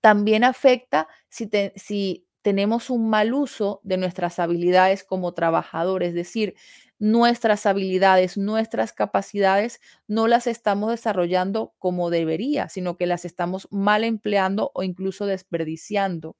También 0.00 0.44
afecta 0.44 1.08
si, 1.28 1.48
si 1.76 2.26
tenemos 2.42 2.90
un 2.90 3.10
mal 3.10 3.34
uso 3.34 3.80
de 3.84 3.96
nuestras 3.96 4.38
habilidades 4.38 5.04
como 5.04 5.32
trabajadores, 5.34 6.10
es 6.10 6.14
decir, 6.14 6.54
nuestras 6.98 7.66
habilidades, 7.66 8.36
nuestras 8.36 8.92
capacidades 8.92 9.80
no 10.06 10.28
las 10.28 10.46
estamos 10.46 10.90
desarrollando 10.90 11.74
como 11.78 12.10
debería, 12.10 12.68
sino 12.68 12.96
que 12.96 13.06
las 13.06 13.24
estamos 13.24 13.68
mal 13.70 14.04
empleando 14.04 14.70
o 14.74 14.82
incluso 14.82 15.26
desperdiciando. 15.26 16.36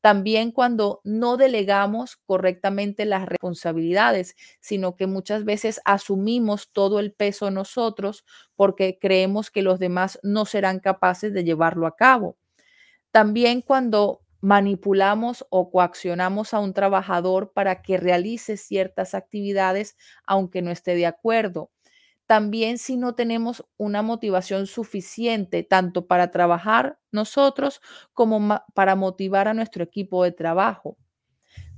También 0.00 0.52
cuando 0.52 1.00
no 1.04 1.36
delegamos 1.36 2.16
correctamente 2.16 3.04
las 3.04 3.26
responsabilidades, 3.26 4.36
sino 4.60 4.96
que 4.96 5.06
muchas 5.06 5.44
veces 5.44 5.80
asumimos 5.84 6.70
todo 6.72 7.00
el 7.00 7.12
peso 7.12 7.50
nosotros 7.50 8.24
porque 8.56 8.98
creemos 9.00 9.50
que 9.50 9.62
los 9.62 9.78
demás 9.78 10.18
no 10.22 10.44
serán 10.46 10.80
capaces 10.80 11.32
de 11.34 11.44
llevarlo 11.44 11.86
a 11.86 11.96
cabo. 11.96 12.36
También 13.12 13.62
cuando 13.62 14.22
manipulamos 14.40 15.46
o 15.50 15.70
coaccionamos 15.70 16.54
a 16.54 16.60
un 16.60 16.72
trabajador 16.74 17.52
para 17.52 17.82
que 17.82 17.96
realice 17.98 18.56
ciertas 18.56 19.14
actividades 19.14 19.96
aunque 20.26 20.62
no 20.62 20.70
esté 20.70 20.94
de 20.94 21.06
acuerdo. 21.06 21.70
También 22.26 22.78
si 22.78 22.96
no 22.96 23.14
tenemos 23.16 23.64
una 23.76 24.02
motivación 24.02 24.66
suficiente 24.68 25.64
tanto 25.64 26.06
para 26.06 26.30
trabajar 26.30 26.98
nosotros 27.12 27.80
como 28.14 28.60
para 28.74 28.96
motivar 28.96 29.48
a 29.48 29.54
nuestro 29.54 29.82
equipo 29.84 30.24
de 30.24 30.32
trabajo. 30.32 30.96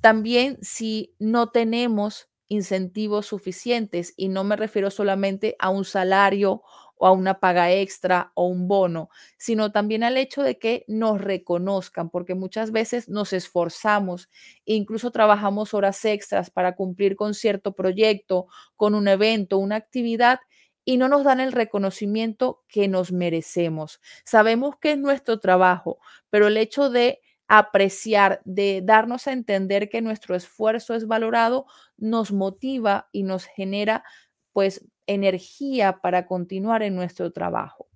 También 0.01 0.59
si 0.63 1.15
no 1.19 1.51
tenemos 1.51 2.29
incentivos 2.49 3.27
suficientes 3.27 4.13
y 4.17 4.29
no 4.29 4.45
me 4.45 4.57
refiero 4.57 4.91
solamente 4.91 5.57
a 5.59 5.71
un 5.71 5.85
salario 5.85 6.63
o 7.03 7.07
a 7.07 7.11
una 7.11 7.41
paga 7.41 7.73
extra 7.73 8.31
o 8.37 8.47
un 8.47 8.69
bono, 8.69 9.11
sino 9.37 9.73
también 9.73 10.05
al 10.05 10.17
hecho 10.17 10.45
de 10.45 10.57
que 10.61 10.85
nos 10.87 11.21
reconozcan, 11.21 12.11
porque 12.11 12.37
muchas 12.37 12.71
veces 12.71 13.09
nos 13.09 13.33
esforzamos, 13.33 14.29
incluso 14.65 15.11
trabajamos 15.11 15.75
horas 15.75 16.05
extras 16.05 16.51
para 16.51 16.77
cumplir 16.77 17.17
con 17.17 17.35
cierto 17.35 17.73
proyecto, 17.75 18.47
con 18.77 18.95
un 18.95 19.09
evento, 19.09 19.59
una 19.59 19.75
actividad 19.75 20.39
y 20.85 20.97
no 20.97 21.09
nos 21.09 21.25
dan 21.25 21.41
el 21.41 21.51
reconocimiento 21.51 22.63
que 22.69 22.87
nos 22.87 23.11
merecemos. 23.11 24.01
Sabemos 24.25 24.77
que 24.79 24.93
es 24.93 24.99
nuestro 24.99 25.41
trabajo, 25.41 25.99
pero 26.31 26.47
el 26.47 26.57
hecho 26.57 26.89
de 26.89 27.21
apreciar, 27.49 28.43
de 28.45 28.81
darnos 28.85 29.27
a 29.27 29.33
entender 29.33 29.89
que 29.89 30.03
nuestro 30.03 30.37
esfuerzo 30.37 30.95
es 30.95 31.09
valorado, 31.09 31.67
nos 31.97 32.31
motiva 32.31 33.09
y 33.11 33.25
nos 33.25 33.47
genera 33.47 34.05
pues 34.53 34.85
energía 35.07 36.01
para 36.01 36.27
continuar 36.27 36.83
en 36.83 36.95
nuestro 36.95 37.33
trabajo. 37.33 37.89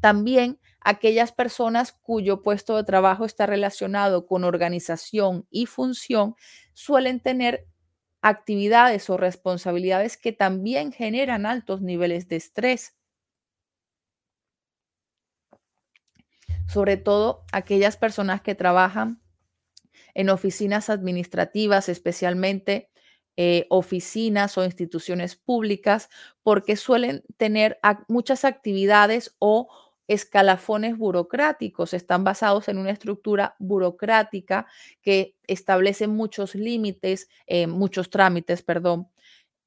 También 0.00 0.60
aquellas 0.80 1.32
personas 1.32 1.92
cuyo 1.92 2.42
puesto 2.42 2.76
de 2.76 2.84
trabajo 2.84 3.24
está 3.24 3.46
relacionado 3.46 4.26
con 4.26 4.44
organización 4.44 5.46
y 5.50 5.66
función 5.66 6.36
suelen 6.72 7.20
tener 7.20 7.66
actividades 8.20 9.10
o 9.10 9.16
responsabilidades 9.16 10.16
que 10.16 10.32
también 10.32 10.92
generan 10.92 11.46
altos 11.46 11.82
niveles 11.82 12.28
de 12.28 12.36
estrés. 12.36 12.96
Sobre 16.66 16.96
todo 16.96 17.44
aquellas 17.52 17.96
personas 17.96 18.40
que 18.40 18.54
trabajan 18.54 19.20
en 20.14 20.30
oficinas 20.30 20.88
administrativas, 20.88 21.88
especialmente 21.88 22.90
eh, 23.36 23.66
oficinas 23.70 24.56
o 24.58 24.64
instituciones 24.64 25.36
públicas 25.36 26.08
porque 26.42 26.76
suelen 26.76 27.24
tener 27.36 27.78
muchas 28.08 28.44
actividades 28.44 29.34
o 29.38 29.68
escalafones 30.06 30.98
burocráticos, 30.98 31.94
están 31.94 32.24
basados 32.24 32.68
en 32.68 32.78
una 32.78 32.90
estructura 32.90 33.56
burocrática 33.58 34.66
que 35.02 35.34
establece 35.46 36.06
muchos 36.06 36.54
límites, 36.54 37.28
eh, 37.46 37.66
muchos 37.66 38.10
trámites, 38.10 38.62
perdón, 38.62 39.08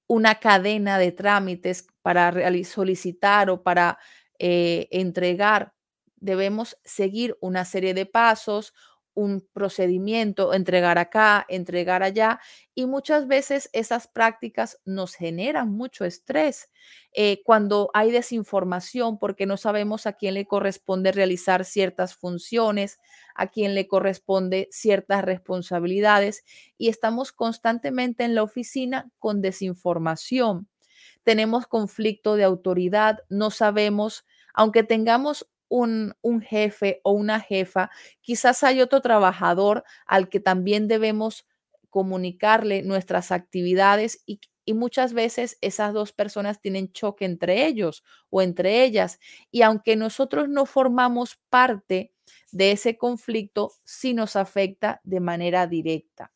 una 0.07 0.35
cadena 0.35 0.97
de 0.99 1.11
trámites 1.11 1.87
para 2.01 2.33
solicitar 2.63 3.49
o 3.49 3.63
para 3.63 3.97
eh, 4.39 4.87
entregar. 4.91 5.73
Debemos 6.15 6.77
seguir 6.83 7.37
una 7.41 7.65
serie 7.65 7.93
de 7.93 8.05
pasos, 8.05 8.73
un 9.17 9.43
procedimiento, 9.51 10.53
entregar 10.53 10.99
acá, 10.99 11.43
entregar 11.49 12.03
allá, 12.03 12.39
y 12.75 12.85
muchas 12.85 13.27
veces 13.27 13.67
esas 13.73 14.07
prácticas 14.07 14.79
nos 14.85 15.15
generan 15.15 15.71
mucho 15.71 16.05
estrés 16.05 16.69
eh, 17.13 17.41
cuando 17.43 17.89
hay 17.95 18.11
desinformación 18.11 19.17
porque 19.17 19.47
no 19.47 19.57
sabemos 19.57 20.05
a 20.05 20.13
quién 20.13 20.35
le 20.35 20.45
corresponde 20.45 21.11
realizar 21.11 21.65
ciertas 21.65 22.13
funciones, 22.13 22.99
a 23.33 23.47
quién 23.47 23.73
le 23.73 23.87
corresponde 23.87 24.69
ciertas 24.71 25.25
responsabilidades 25.25 26.45
y 26.77 26.89
estamos 26.89 27.31
constantemente 27.31 28.23
en 28.23 28.35
la 28.35 28.43
oficina 28.43 29.09
con 29.17 29.41
desinformación. 29.41 30.67
Tenemos 31.23 31.65
conflicto 31.65 32.35
de 32.35 32.43
autoridad, 32.43 33.23
no 33.29 33.49
sabemos, 33.49 34.27
aunque 34.53 34.83
tengamos 34.83 35.47
un, 35.69 36.13
jefe 36.41 37.01
o 37.03 37.11
una 37.11 37.39
jefa, 37.39 37.89
quizás 38.21 38.63
hay 38.63 38.81
otro 38.81 39.01
trabajador 39.01 39.83
al 40.05 40.29
que 40.29 40.39
también 40.39 40.87
debemos 40.87 41.45
comunicarle 41.89 42.83
nuestras 42.83 43.31
actividades 43.31 44.21
y, 44.25 44.39
y 44.65 44.73
muchas 44.73 45.13
veces 45.13 45.57
esas 45.61 45.93
dos 45.93 46.11
personas 46.11 46.61
tienen 46.61 46.91
choque 46.91 47.25
entre 47.25 47.65
ellos 47.65 48.03
o 48.29 48.41
entre 48.41 48.83
ellas. 48.83 49.19
Y 49.51 49.61
aunque 49.61 49.95
nosotros 49.95 50.49
no 50.49 50.65
formamos 50.65 51.39
parte 51.49 52.11
de 52.51 52.71
ese 52.71 52.97
conflicto, 52.97 53.71
sí 53.83 54.13
nos 54.13 54.35
afecta 54.35 55.01
de 55.03 55.19
manera 55.21 55.67
directa. 55.67 56.31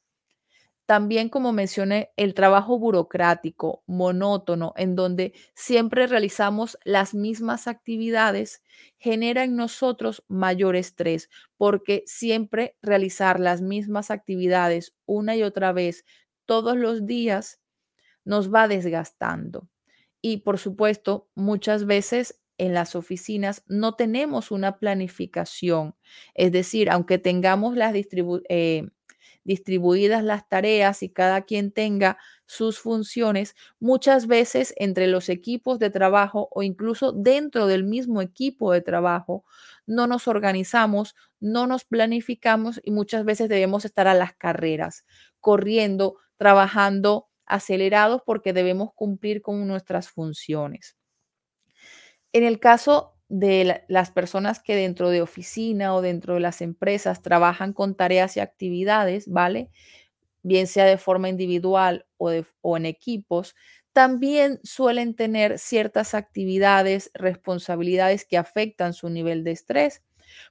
También, 0.91 1.29
como 1.29 1.53
mencioné, 1.53 2.11
el 2.17 2.33
trabajo 2.33 2.77
burocrático, 2.77 3.81
monótono, 3.87 4.73
en 4.75 4.97
donde 4.97 5.31
siempre 5.55 6.05
realizamos 6.05 6.77
las 6.83 7.13
mismas 7.13 7.65
actividades, 7.69 8.61
genera 8.97 9.45
en 9.45 9.55
nosotros 9.55 10.21
mayor 10.27 10.75
estrés, 10.75 11.29
porque 11.55 12.03
siempre 12.07 12.75
realizar 12.81 13.39
las 13.39 13.61
mismas 13.61 14.11
actividades 14.11 14.93
una 15.05 15.33
y 15.37 15.43
otra 15.43 15.71
vez 15.71 16.03
todos 16.45 16.75
los 16.75 17.05
días 17.05 17.61
nos 18.25 18.53
va 18.53 18.67
desgastando. 18.67 19.69
Y 20.21 20.39
por 20.39 20.57
supuesto, 20.59 21.29
muchas 21.35 21.85
veces 21.85 22.41
en 22.57 22.73
las 22.73 22.95
oficinas 22.95 23.63
no 23.67 23.95
tenemos 23.95 24.51
una 24.51 24.77
planificación. 24.77 25.95
Es 26.35 26.51
decir, 26.51 26.89
aunque 26.91 27.17
tengamos 27.17 27.75
las 27.77 27.93
distribuciones, 27.93 28.91
distribuidas 29.43 30.23
las 30.23 30.47
tareas 30.47 31.03
y 31.03 31.09
cada 31.09 31.41
quien 31.43 31.71
tenga 31.71 32.17
sus 32.45 32.79
funciones, 32.79 33.55
muchas 33.79 34.27
veces 34.27 34.73
entre 34.77 35.07
los 35.07 35.29
equipos 35.29 35.79
de 35.79 35.89
trabajo 35.89 36.49
o 36.51 36.63
incluso 36.63 37.11
dentro 37.11 37.67
del 37.67 37.83
mismo 37.83 38.21
equipo 38.21 38.71
de 38.73 38.81
trabajo, 38.81 39.45
no 39.85 40.07
nos 40.07 40.27
organizamos, 40.27 41.15
no 41.39 41.67
nos 41.67 41.85
planificamos 41.85 42.81
y 42.83 42.91
muchas 42.91 43.25
veces 43.25 43.49
debemos 43.49 43.85
estar 43.85 44.07
a 44.07 44.13
las 44.13 44.33
carreras, 44.33 45.05
corriendo, 45.39 46.17
trabajando 46.37 47.29
acelerados 47.45 48.21
porque 48.25 48.53
debemos 48.53 48.93
cumplir 48.93 49.41
con 49.41 49.67
nuestras 49.67 50.09
funciones. 50.09 50.95
En 52.33 52.43
el 52.43 52.59
caso 52.59 53.10
de 53.31 53.83
las 53.87 54.11
personas 54.11 54.59
que 54.59 54.75
dentro 54.75 55.09
de 55.09 55.21
oficina 55.21 55.95
o 55.95 56.01
dentro 56.01 56.33
de 56.35 56.41
las 56.41 56.61
empresas 56.61 57.21
trabajan 57.21 57.71
con 57.73 57.95
tareas 57.95 58.35
y 58.37 58.41
actividades, 58.41 59.27
¿vale? 59.27 59.69
Bien 60.43 60.67
sea 60.67 60.85
de 60.85 60.97
forma 60.97 61.29
individual 61.29 62.05
o, 62.17 62.31
o 62.61 62.77
en 62.77 62.85
equipos, 62.85 63.55
también 63.93 64.59
suelen 64.63 65.15
tener 65.15 65.59
ciertas 65.59 66.13
actividades, 66.13 67.11
responsabilidades 67.13 68.25
que 68.25 68.37
afectan 68.37 68.93
su 68.93 69.09
nivel 69.09 69.43
de 69.43 69.51
estrés. 69.51 70.03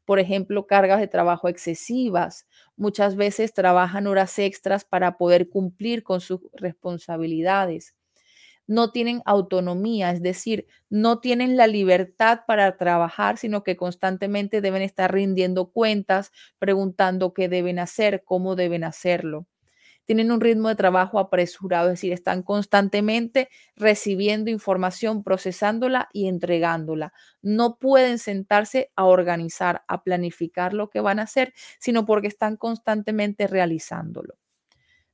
Por 0.04 0.20
ejemplo, 0.20 0.66
cargas 0.66 1.00
de 1.00 1.08
trabajo 1.08 1.48
excesivas. 1.48 2.46
Muchas 2.76 3.16
veces 3.16 3.54
trabajan 3.54 4.06
horas 4.06 4.38
extras 4.38 4.84
para 4.84 5.18
poder 5.18 5.48
cumplir 5.50 6.02
con 6.02 6.20
sus 6.20 6.40
responsabilidades 6.54 7.94
no 8.70 8.92
tienen 8.92 9.20
autonomía, 9.24 10.12
es 10.12 10.22
decir, 10.22 10.68
no 10.90 11.18
tienen 11.18 11.56
la 11.56 11.66
libertad 11.66 12.42
para 12.46 12.76
trabajar, 12.76 13.36
sino 13.36 13.64
que 13.64 13.76
constantemente 13.76 14.60
deben 14.60 14.82
estar 14.82 15.12
rindiendo 15.12 15.72
cuentas, 15.72 16.30
preguntando 16.60 17.34
qué 17.34 17.48
deben 17.48 17.80
hacer, 17.80 18.22
cómo 18.24 18.54
deben 18.54 18.84
hacerlo. 18.84 19.48
Tienen 20.04 20.30
un 20.30 20.40
ritmo 20.40 20.68
de 20.68 20.76
trabajo 20.76 21.18
apresurado, 21.18 21.88
es 21.88 21.94
decir, 21.94 22.12
están 22.12 22.44
constantemente 22.44 23.48
recibiendo 23.74 24.52
información, 24.52 25.24
procesándola 25.24 26.08
y 26.12 26.28
entregándola. 26.28 27.12
No 27.42 27.76
pueden 27.76 28.20
sentarse 28.20 28.92
a 28.94 29.04
organizar, 29.06 29.82
a 29.88 30.04
planificar 30.04 30.74
lo 30.74 30.90
que 30.90 31.00
van 31.00 31.18
a 31.18 31.22
hacer, 31.24 31.54
sino 31.80 32.06
porque 32.06 32.28
están 32.28 32.56
constantemente 32.56 33.48
realizándolo. 33.48 34.34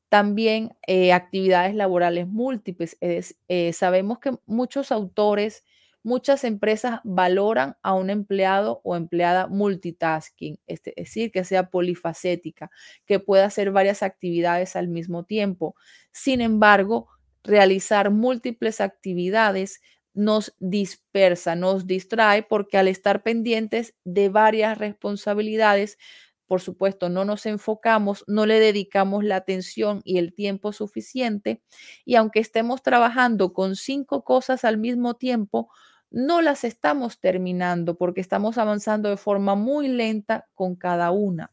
También 0.09 0.71
eh, 0.87 1.13
actividades 1.13 1.75
laborales 1.75 2.29
múltiples. 2.29 2.97
Eh, 3.01 3.73
sabemos 3.73 4.19
que 4.21 4.33
muchos 4.47 4.93
autores, 4.93 5.65
muchas 6.05 6.45
empresas 6.45 7.01
valoran 7.03 7.77
a 7.83 7.95
un 7.95 8.11
empleado 8.11 8.81
o 8.85 8.95
empleada 8.97 9.49
multitasking, 9.49 10.59
es 10.69 10.83
decir, 10.85 11.33
que 11.33 11.43
sea 11.45 11.71
polifacética, 11.71 12.71
que 13.05 13.19
pueda 13.19 13.47
hacer 13.47 13.73
varias 13.73 14.03
actividades 14.05 14.77
al 14.77 14.87
mismo 14.89 15.25
tiempo. 15.25 15.75
Sin 16.13 16.41
embargo, 16.41 17.09
realizar 17.43 18.11
múltiples 18.11 18.81
actividades 18.81 19.81
nos 20.15 20.55
dispersa, 20.61 21.57
nos 21.57 21.87
distrae 21.87 22.43
porque 22.43 22.79
al 22.79 22.89
estar 22.89 23.23
pendientes 23.23 23.95
de 24.05 24.29
varias 24.31 24.79
responsabilidades, 24.79 25.99
por 26.47 26.61
supuesto, 26.61 27.09
no 27.09 27.25
nos 27.25 27.47
enfocamos, 27.47 28.25
no 28.27 28.47
le 28.47 28.61
dedicamos 28.61 29.25
la 29.25 29.37
atención 29.37 30.01
y 30.05 30.19
el 30.19 30.35
tiempo 30.35 30.73
suficiente. 30.73 31.63
Y 32.05 32.15
aunque 32.15 32.41
estemos 32.41 32.83
trabajando 32.83 33.53
con 33.53 33.77
cinco 33.77 34.25
cosas 34.25 34.65
al 34.65 34.79
mismo 34.79 35.15
tiempo, 35.15 35.69
no 36.11 36.41
las 36.41 36.65
estamos 36.65 37.21
terminando 37.21 37.97
porque 37.97 38.21
estamos 38.21 38.59
avanzando 38.59 39.11
de 39.11 39.17
forma 39.17 39.55
muy 39.55 39.89
lenta 39.89 40.49
con 40.55 40.77
cada 40.77 41.11
una. 41.11 41.53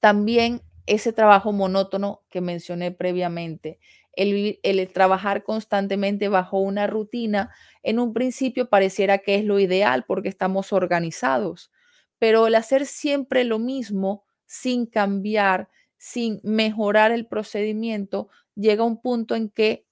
También 0.00 0.62
ese 0.86 1.12
trabajo 1.12 1.52
monótono 1.52 2.22
que 2.30 2.40
mencioné 2.40 2.92
previamente, 2.92 3.80
el, 4.12 4.58
trabajar 4.92 5.42
constantemente 5.42 6.28
bajo 6.28 6.58
una 6.58 6.86
rutina, 6.86 7.50
en 7.82 7.98
un 7.98 8.12
principio 8.12 8.68
pareciera 8.68 9.18
que 9.18 9.34
es 9.36 9.44
lo 9.44 9.58
ideal 9.58 10.04
porque 10.06 10.28
estamos 10.28 10.72
organizados, 10.72 11.70
pero 12.18 12.46
el 12.46 12.54
hacer 12.54 12.86
siempre 12.86 13.44
lo 13.44 13.58
mismo 13.58 14.24
sin 14.46 14.86
cambiar, 14.86 15.68
sin 15.98 16.40
mejorar 16.42 17.10
el 17.12 17.26
procedimiento, 17.26 18.28
llega 18.54 18.82
a 18.82 18.86
un 18.86 19.00
punto 19.00 19.34
en 19.34 19.50
que 19.50 19.86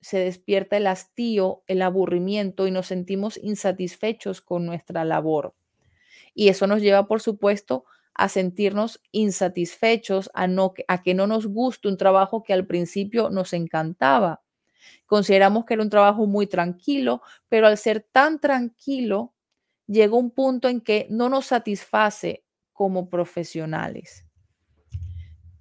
se 0.00 0.18
despierta 0.18 0.76
el 0.76 0.86
hastío, 0.86 1.62
el 1.66 1.82
aburrimiento 1.82 2.66
y 2.66 2.70
nos 2.70 2.86
sentimos 2.86 3.38
insatisfechos 3.42 4.40
con 4.40 4.64
nuestra 4.64 5.04
labor. 5.04 5.54
Y 6.34 6.48
eso 6.48 6.66
nos 6.66 6.80
lleva, 6.80 7.06
por 7.06 7.20
supuesto, 7.20 7.84
a 8.14 8.28
sentirnos 8.28 9.00
insatisfechos, 9.12 10.30
a, 10.34 10.46
no, 10.46 10.74
a 10.88 11.02
que 11.02 11.14
no 11.14 11.26
nos 11.26 11.46
guste 11.46 11.88
un 11.88 11.96
trabajo 11.96 12.42
que 12.42 12.52
al 12.52 12.66
principio 12.66 13.30
nos 13.30 13.52
encantaba. 13.52 14.42
Consideramos 15.06 15.64
que 15.64 15.74
era 15.74 15.82
un 15.82 15.90
trabajo 15.90 16.26
muy 16.26 16.46
tranquilo, 16.46 17.22
pero 17.48 17.66
al 17.66 17.76
ser 17.76 18.06
tan 18.12 18.40
tranquilo, 18.40 19.34
llegó 19.90 20.18
un 20.18 20.30
punto 20.30 20.68
en 20.68 20.80
que 20.80 21.06
no 21.10 21.28
nos 21.28 21.46
satisface 21.46 22.44
como 22.72 23.10
profesionales. 23.10 24.24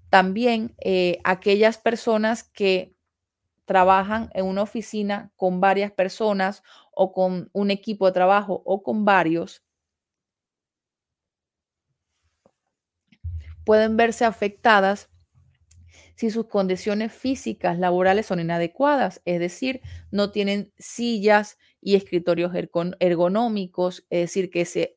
También 0.10 0.76
eh, 0.80 1.20
aquellas 1.24 1.78
personas 1.78 2.44
que 2.44 2.96
trabajan 3.66 4.30
en 4.34 4.46
una 4.46 4.64
oficina 4.64 5.32
con 5.36 5.60
varias 5.60 5.92
personas 5.92 6.64
o 6.92 7.12
con 7.12 7.50
un 7.54 7.72
equipo 7.72 8.06
de 8.06 8.14
trabajo 8.14 8.62
o 8.66 8.84
con 8.84 9.04
varios, 9.04 9.64
pueden 13.66 13.98
verse 13.98 14.26
afectadas 14.26 15.10
si 16.16 16.30
sus 16.32 16.48
condiciones 16.48 17.14
físicas 17.14 17.80
laborales 17.80 18.26
son 18.26 18.40
inadecuadas, 18.40 19.22
es 19.26 19.40
decir, 19.40 19.82
no 20.12 20.32
tienen 20.32 20.74
sillas 20.78 21.58
y 21.82 21.96
escritorios 21.96 22.52
ergonómicos, 23.00 24.06
es 24.10 24.22
decir, 24.22 24.50
que 24.50 24.66
se, 24.66 24.94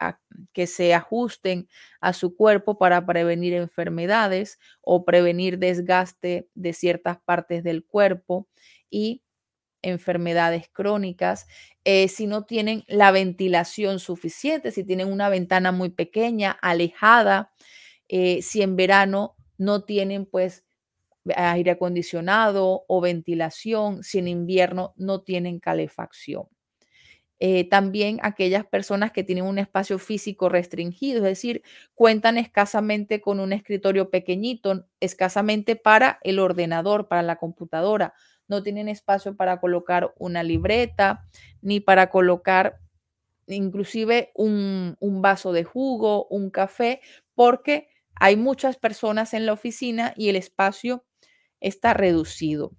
que 0.53 0.67
se 0.67 0.95
ajusten 0.95 1.69
a 2.01 2.13
su 2.13 2.37
cuerpo 2.37 2.79
para 2.79 3.05
prevenir 3.07 3.55
enfermedades 3.55 4.59
o 4.81 5.05
prevenir 5.05 5.59
desgaste 5.59 6.49
de 6.55 6.73
ciertas 6.73 7.19
partes 7.25 7.63
del 7.63 7.85
cuerpo 7.85 8.49
y 8.91 9.23
enfermedades 9.83 10.69
crónicas, 10.73 11.47
eh, 11.85 12.09
si 12.09 12.27
no 12.27 12.45
tienen 12.45 12.85
la 12.87 13.11
ventilación 13.11 13.99
suficiente, 13.99 14.71
si 14.71 14.85
tienen 14.85 15.13
una 15.13 15.29
ventana 15.29 15.73
muy 15.73 15.91
pequeña, 15.91 16.53
alejada, 16.63 17.53
eh, 18.09 18.43
si 18.43 18.63
en 18.63 18.77
verano 18.77 19.37
no 19.59 19.85
tienen 19.85 20.27
pues 20.27 20.65
aire 21.37 21.73
acondicionado 21.73 22.85
o 22.89 23.01
ventilación, 23.01 24.03
si 24.03 24.19
en 24.19 24.29
invierno 24.29 24.95
no 24.97 25.23
tienen 25.23 25.61
calefacción. 25.61 26.47
Eh, 27.45 27.69
también 27.69 28.21
aquellas 28.23 28.65
personas 28.65 29.11
que 29.11 29.25
tienen 29.25 29.43
un 29.43 29.59
espacio 29.59 29.99
físico 29.99 30.49
restringido, 30.49 31.17
es 31.19 31.25
decir, 31.25 31.65
cuentan 31.93 32.39
escasamente 32.39 33.21
con 33.21 33.41
un 33.41 33.53
escritorio 33.53 34.11
pequeñito, 34.11 34.87
escasamente 35.01 35.75
para 35.75 36.21
el 36.23 36.39
ordenador, 36.39 37.09
para 37.09 37.23
la 37.23 37.35
computadora. 37.41 38.15
No 38.47 38.63
tienen 38.63 38.89
espacio 38.89 39.37
para 39.37 39.59
colocar 39.59 40.15
una 40.21 40.45
libreta, 40.45 41.27
ni 41.63 41.81
para 41.81 42.11
colocar 42.11 42.79
inclusive 43.49 44.31
un, 44.37 44.97
un 45.01 45.21
vaso 45.21 45.53
de 45.53 45.65
jugo, 45.65 46.27
un 46.29 46.49
café, 46.49 47.01
porque 47.35 47.89
hay 48.15 48.37
muchas 48.37 48.77
personas 48.77 49.35
en 49.35 49.47
la 49.47 49.55
oficina 49.55 50.15
y 50.17 50.29
el 50.29 50.37
espacio 50.37 51.05
está 51.59 51.93
reducido. 51.93 52.71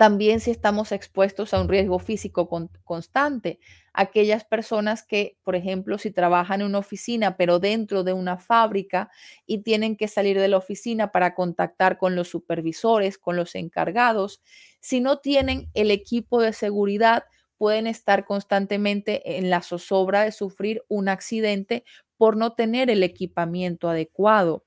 También 0.00 0.40
si 0.40 0.50
estamos 0.50 0.92
expuestos 0.92 1.52
a 1.52 1.60
un 1.60 1.68
riesgo 1.68 1.98
físico 1.98 2.48
constante, 2.84 3.60
aquellas 3.92 4.44
personas 4.46 5.02
que, 5.02 5.36
por 5.42 5.54
ejemplo, 5.56 5.98
si 5.98 6.10
trabajan 6.10 6.62
en 6.62 6.68
una 6.68 6.78
oficina, 6.78 7.36
pero 7.36 7.58
dentro 7.58 8.02
de 8.02 8.14
una 8.14 8.38
fábrica 8.38 9.10
y 9.44 9.62
tienen 9.62 9.96
que 9.96 10.08
salir 10.08 10.38
de 10.40 10.48
la 10.48 10.56
oficina 10.56 11.12
para 11.12 11.34
contactar 11.34 11.98
con 11.98 12.16
los 12.16 12.28
supervisores, 12.28 13.18
con 13.18 13.36
los 13.36 13.54
encargados, 13.54 14.40
si 14.80 15.00
no 15.02 15.18
tienen 15.18 15.68
el 15.74 15.90
equipo 15.90 16.40
de 16.40 16.54
seguridad, 16.54 17.24
pueden 17.58 17.86
estar 17.86 18.24
constantemente 18.24 19.36
en 19.36 19.50
la 19.50 19.60
zozobra 19.60 20.22
de 20.24 20.32
sufrir 20.32 20.82
un 20.88 21.10
accidente 21.10 21.84
por 22.16 22.38
no 22.38 22.54
tener 22.54 22.88
el 22.88 23.02
equipamiento 23.02 23.90
adecuado. 23.90 24.64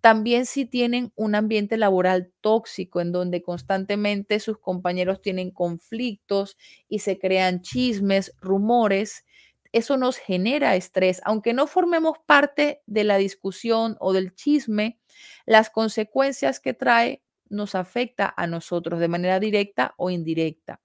También 0.00 0.46
si 0.46 0.64
tienen 0.64 1.12
un 1.16 1.34
ambiente 1.34 1.76
laboral 1.76 2.32
tóxico 2.40 3.00
en 3.00 3.12
donde 3.12 3.42
constantemente 3.42 4.40
sus 4.40 4.58
compañeros 4.58 5.20
tienen 5.22 5.50
conflictos 5.50 6.56
y 6.88 7.00
se 7.00 7.18
crean 7.18 7.62
chismes, 7.62 8.34
rumores, 8.40 9.24
eso 9.72 9.96
nos 9.96 10.16
genera 10.16 10.76
estrés. 10.76 11.20
Aunque 11.24 11.52
no 11.52 11.66
formemos 11.66 12.18
parte 12.26 12.82
de 12.86 13.04
la 13.04 13.18
discusión 13.18 13.96
o 14.00 14.12
del 14.12 14.34
chisme, 14.34 14.98
las 15.46 15.70
consecuencias 15.70 16.60
que 16.60 16.74
trae 16.74 17.22
nos 17.48 17.74
afecta 17.74 18.32
a 18.36 18.46
nosotros 18.46 19.00
de 19.00 19.08
manera 19.08 19.40
directa 19.40 19.94
o 19.96 20.10
indirecta. 20.10 20.80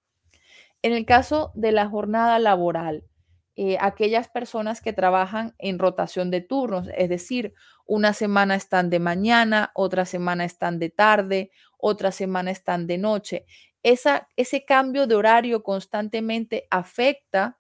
En 0.82 0.94
el 0.94 1.06
caso 1.06 1.52
de 1.56 1.72
la 1.72 1.88
jornada 1.88 2.40
laboral, 2.40 3.06
eh, 3.56 3.78
aquellas 3.80 4.30
personas 4.30 4.82
que 4.82 4.94
trabajan 4.94 5.54
en 5.60 5.80
rotación 5.80 6.32
de 6.32 6.42
turnos, 6.42 6.88
es 6.98 7.10
decir, 7.10 7.54
una 7.86 8.14
semana 8.14 8.56
están 8.56 8.90
de 8.90 9.00
mañana, 9.00 9.72
otra 9.76 10.06
semana 10.06 10.46
están 10.46 10.80
de 10.80 10.90
tarde, 10.90 11.52
otra 11.78 12.12
semana 12.12 12.52
están 12.52 12.88
de 12.88 12.98
noche. 12.98 13.46
Esa, 13.84 14.28
ese 14.38 14.66
cambio 14.66 15.08
de 15.08 15.16
horario 15.16 15.62
constantemente 15.62 16.68
afecta 16.72 17.60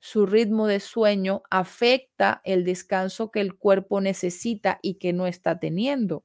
su 0.00 0.24
ritmo 0.26 0.68
de 0.68 0.80
sueño, 0.80 1.42
afecta 1.50 2.40
el 2.44 2.64
descanso 2.64 3.30
que 3.30 3.40
el 3.40 3.56
cuerpo 3.56 4.00
necesita 4.00 4.78
y 4.82 4.94
que 4.94 5.12
no 5.12 5.26
está 5.26 5.58
teniendo. 5.58 6.24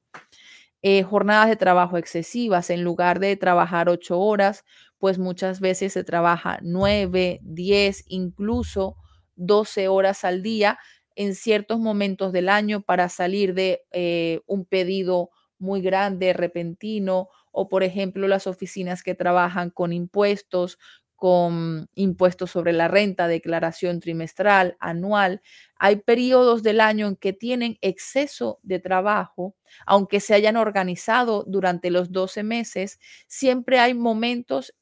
Eh, 0.82 1.02
jornadas 1.02 1.48
de 1.48 1.56
trabajo 1.56 1.96
excesivas, 1.96 2.70
en 2.70 2.82
lugar 2.84 3.20
de 3.20 3.36
trabajar 3.36 3.88
ocho 3.88 4.18
horas, 4.20 4.64
pues 4.98 5.18
muchas 5.18 5.60
veces 5.60 5.92
se 5.92 6.04
trabaja 6.04 6.58
nueve, 6.62 7.40
diez, 7.42 8.04
incluso 8.08 8.96
12 9.36 9.88
horas 9.88 10.24
al 10.24 10.42
día 10.42 10.78
en 11.16 11.34
ciertos 11.34 11.78
momentos 11.78 12.32
del 12.32 12.48
año 12.48 12.82
para 12.82 13.08
salir 13.08 13.54
de 13.54 13.82
eh, 13.92 14.40
un 14.46 14.64
pedido 14.64 15.30
muy 15.58 15.80
grande, 15.80 16.32
repentino, 16.32 17.28
o 17.52 17.68
por 17.68 17.82
ejemplo 17.82 18.26
las 18.28 18.46
oficinas 18.46 19.02
que 19.02 19.14
trabajan 19.14 19.70
con 19.70 19.92
impuestos, 19.92 20.78
con 21.14 21.88
impuestos 21.94 22.50
sobre 22.50 22.72
la 22.72 22.88
renta, 22.88 23.28
declaración 23.28 24.00
trimestral, 24.00 24.76
anual. 24.80 25.40
Hay 25.76 25.96
periodos 25.96 26.64
del 26.64 26.80
año 26.80 27.06
en 27.06 27.16
que 27.16 27.32
tienen 27.32 27.78
exceso 27.80 28.58
de 28.64 28.80
trabajo, 28.80 29.54
aunque 29.86 30.18
se 30.18 30.34
hayan 30.34 30.56
organizado 30.56 31.44
durante 31.46 31.90
los 31.90 32.10
12 32.10 32.42
meses, 32.42 32.98
siempre 33.28 33.78
hay 33.78 33.94
momentos 33.94 34.74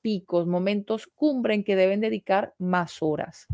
picos, 0.00 0.48
momentos 0.48 1.06
cumbre 1.14 1.54
en 1.54 1.62
que 1.62 1.76
deben 1.76 2.00
dedicar 2.00 2.54
más 2.58 2.96
horas 3.00 3.46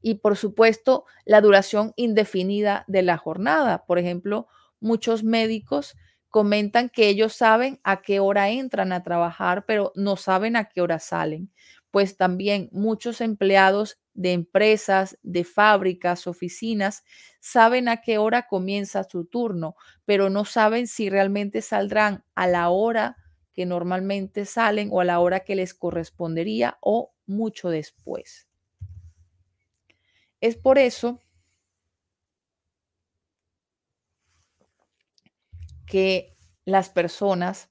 y 0.00 0.14
por 0.16 0.36
supuesto 0.36 1.04
la 1.24 1.40
duración 1.40 1.92
indefinida 1.96 2.84
de 2.88 3.02
la 3.02 3.16
jornada. 3.18 3.84
Por 3.86 3.98
ejemplo, 3.98 4.46
muchos 4.80 5.24
médicos 5.24 5.94
comentan 6.28 6.88
que 6.88 7.08
ellos 7.08 7.34
saben 7.34 7.78
a 7.84 8.00
qué 8.02 8.18
hora 8.20 8.48
entran 8.50 8.92
a 8.92 9.02
trabajar, 9.02 9.64
pero 9.66 9.92
no 9.94 10.16
saben 10.16 10.56
a 10.56 10.64
qué 10.64 10.80
hora 10.80 10.98
salen. 10.98 11.50
Pues 11.90 12.16
también 12.16 12.68
muchos 12.72 13.20
empleados 13.20 13.98
de 14.14 14.32
empresas, 14.32 15.18
de 15.22 15.44
fábricas, 15.44 16.26
oficinas, 16.26 17.04
saben 17.40 17.88
a 17.88 17.98
qué 18.00 18.18
hora 18.18 18.46
comienza 18.46 19.04
su 19.04 19.26
turno, 19.26 19.76
pero 20.06 20.30
no 20.30 20.44
saben 20.46 20.86
si 20.86 21.10
realmente 21.10 21.60
saldrán 21.62 22.24
a 22.34 22.46
la 22.46 22.70
hora 22.70 23.16
que 23.52 23.66
normalmente 23.66 24.46
salen 24.46 24.88
o 24.92 25.00
a 25.00 25.04
la 25.04 25.20
hora 25.20 25.40
que 25.40 25.54
les 25.54 25.74
correspondería 25.74 26.78
o 26.80 27.12
mucho 27.26 27.68
después. 27.68 28.48
Es 30.42 30.56
por 30.56 30.76
eso 30.78 31.20
que 35.86 36.36
las 36.64 36.90
personas 36.90 37.70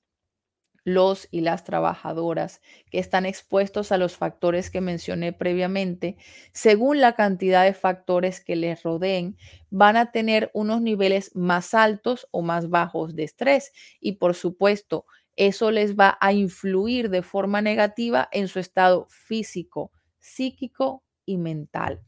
los 0.83 1.27
y 1.31 1.41
las 1.41 1.63
trabajadoras 1.63 2.61
que 2.91 2.99
están 2.99 3.25
expuestos 3.25 3.91
a 3.91 3.97
los 3.97 4.17
factores 4.17 4.71
que 4.71 4.81
mencioné 4.81 5.33
previamente, 5.33 6.17
según 6.53 7.01
la 7.01 7.13
cantidad 7.15 7.65
de 7.65 7.73
factores 7.73 8.41
que 8.43 8.55
les 8.55 8.83
rodeen, 8.83 9.37
van 9.69 9.97
a 9.97 10.11
tener 10.11 10.51
unos 10.53 10.81
niveles 10.81 11.35
más 11.35 11.73
altos 11.73 12.27
o 12.31 12.41
más 12.41 12.69
bajos 12.69 13.15
de 13.15 13.23
estrés. 13.23 13.73
Y 13.99 14.13
por 14.13 14.35
supuesto, 14.35 15.05
eso 15.35 15.71
les 15.71 15.95
va 15.95 16.17
a 16.21 16.33
influir 16.33 17.09
de 17.11 17.21
forma 17.23 17.61
negativa 17.61 18.29
en 18.31 18.47
su 18.47 18.59
estado 18.59 19.07
físico, 19.09 19.91
psíquico 20.19 21.03
y 21.25 21.37
mental 21.37 22.01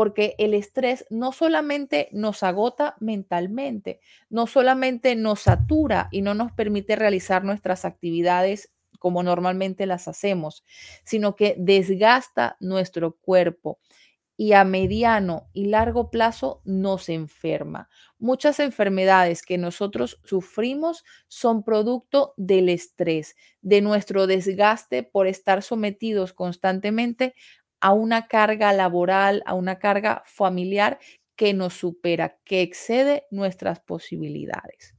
porque 0.00 0.34
el 0.38 0.54
estrés 0.54 1.04
no 1.10 1.30
solamente 1.30 2.08
nos 2.10 2.42
agota 2.42 2.96
mentalmente, 3.00 4.00
no 4.30 4.46
solamente 4.46 5.14
nos 5.14 5.40
satura 5.40 6.08
y 6.10 6.22
no 6.22 6.32
nos 6.32 6.52
permite 6.52 6.96
realizar 6.96 7.44
nuestras 7.44 7.84
actividades 7.84 8.72
como 8.98 9.22
normalmente 9.22 9.84
las 9.84 10.08
hacemos, 10.08 10.64
sino 11.04 11.36
que 11.36 11.54
desgasta 11.58 12.56
nuestro 12.60 13.18
cuerpo 13.18 13.78
y 14.38 14.54
a 14.54 14.64
mediano 14.64 15.50
y 15.52 15.66
largo 15.66 16.10
plazo 16.10 16.62
nos 16.64 17.10
enferma. 17.10 17.90
Muchas 18.18 18.58
enfermedades 18.58 19.42
que 19.42 19.58
nosotros 19.58 20.18
sufrimos 20.24 21.04
son 21.28 21.62
producto 21.62 22.32
del 22.38 22.70
estrés, 22.70 23.36
de 23.60 23.82
nuestro 23.82 24.26
desgaste 24.26 25.02
por 25.02 25.26
estar 25.26 25.62
sometidos 25.62 26.32
constantemente 26.32 27.34
a 27.80 27.92
una 27.92 28.28
carga 28.28 28.72
laboral, 28.72 29.42
a 29.46 29.54
una 29.54 29.78
carga 29.78 30.22
familiar 30.26 30.98
que 31.36 31.54
nos 31.54 31.74
supera, 31.74 32.38
que 32.44 32.60
excede 32.60 33.24
nuestras 33.30 33.80
posibilidades. 33.80 34.94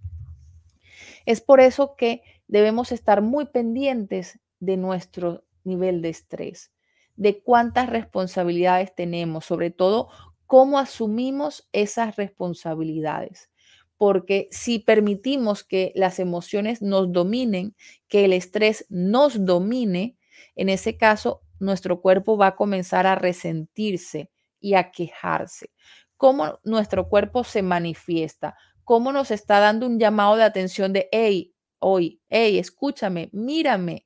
Es 1.26 1.42
por 1.42 1.60
eso 1.60 1.96
que 1.96 2.24
debemos 2.48 2.92
estar 2.92 3.22
muy 3.22 3.46
pendientes 3.46 4.40
de 4.60 4.78
nuestro 4.78 5.46
nivel 5.64 6.02
de 6.02 6.10
estrés, 6.10 6.72
de 7.16 7.42
cuántas 7.42 7.90
responsabilidades 7.90 8.96
tenemos, 8.96 9.46
sobre 9.46 9.70
todo 9.70 10.10
cómo 10.48 10.80
asumimos 10.80 11.70
esas 11.72 12.16
responsabilidades. 12.16 13.52
Porque 13.98 14.48
si 14.52 14.80
permitimos 14.80 15.64
que 15.64 15.92
las 15.96 16.20
emociones 16.20 16.82
nos 16.82 17.12
dominen, 17.12 17.76
que 18.08 18.26
el 18.26 18.34
estrés 18.34 18.88
nos 18.90 19.46
domine, 19.46 20.18
en 20.56 20.70
ese 20.70 20.98
caso 20.98 21.44
nuestro 21.62 22.01
cuerpo 22.01 22.38
va 22.38 22.47
a 22.47 22.55
comenzar 22.55 23.07
a 23.07 23.16
resentirse 23.16 24.32
y 24.59 24.74
a 24.74 24.91
quejarse. 24.91 25.72
¿Cómo 26.18 26.59
nuestro 26.64 27.07
cuerpo 27.07 27.43
se 27.43 27.62
manifiesta? 27.62 28.55
¿Cómo 28.84 29.12
nos 29.12 29.32
está 29.32 29.59
dando 29.59 29.86
un 29.86 29.99
llamado 29.99 30.36
de 30.36 30.43
atención 30.43 30.91
de, 30.91 31.07
hey, 31.12 31.53
hoy, 31.80 32.22
hey, 32.30 32.57
escúchame, 32.57 33.30
mírame? 33.32 34.05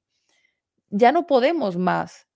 Ya 0.89 1.11
no 1.11 1.25
podemos 1.25 1.77
más. 1.77 2.27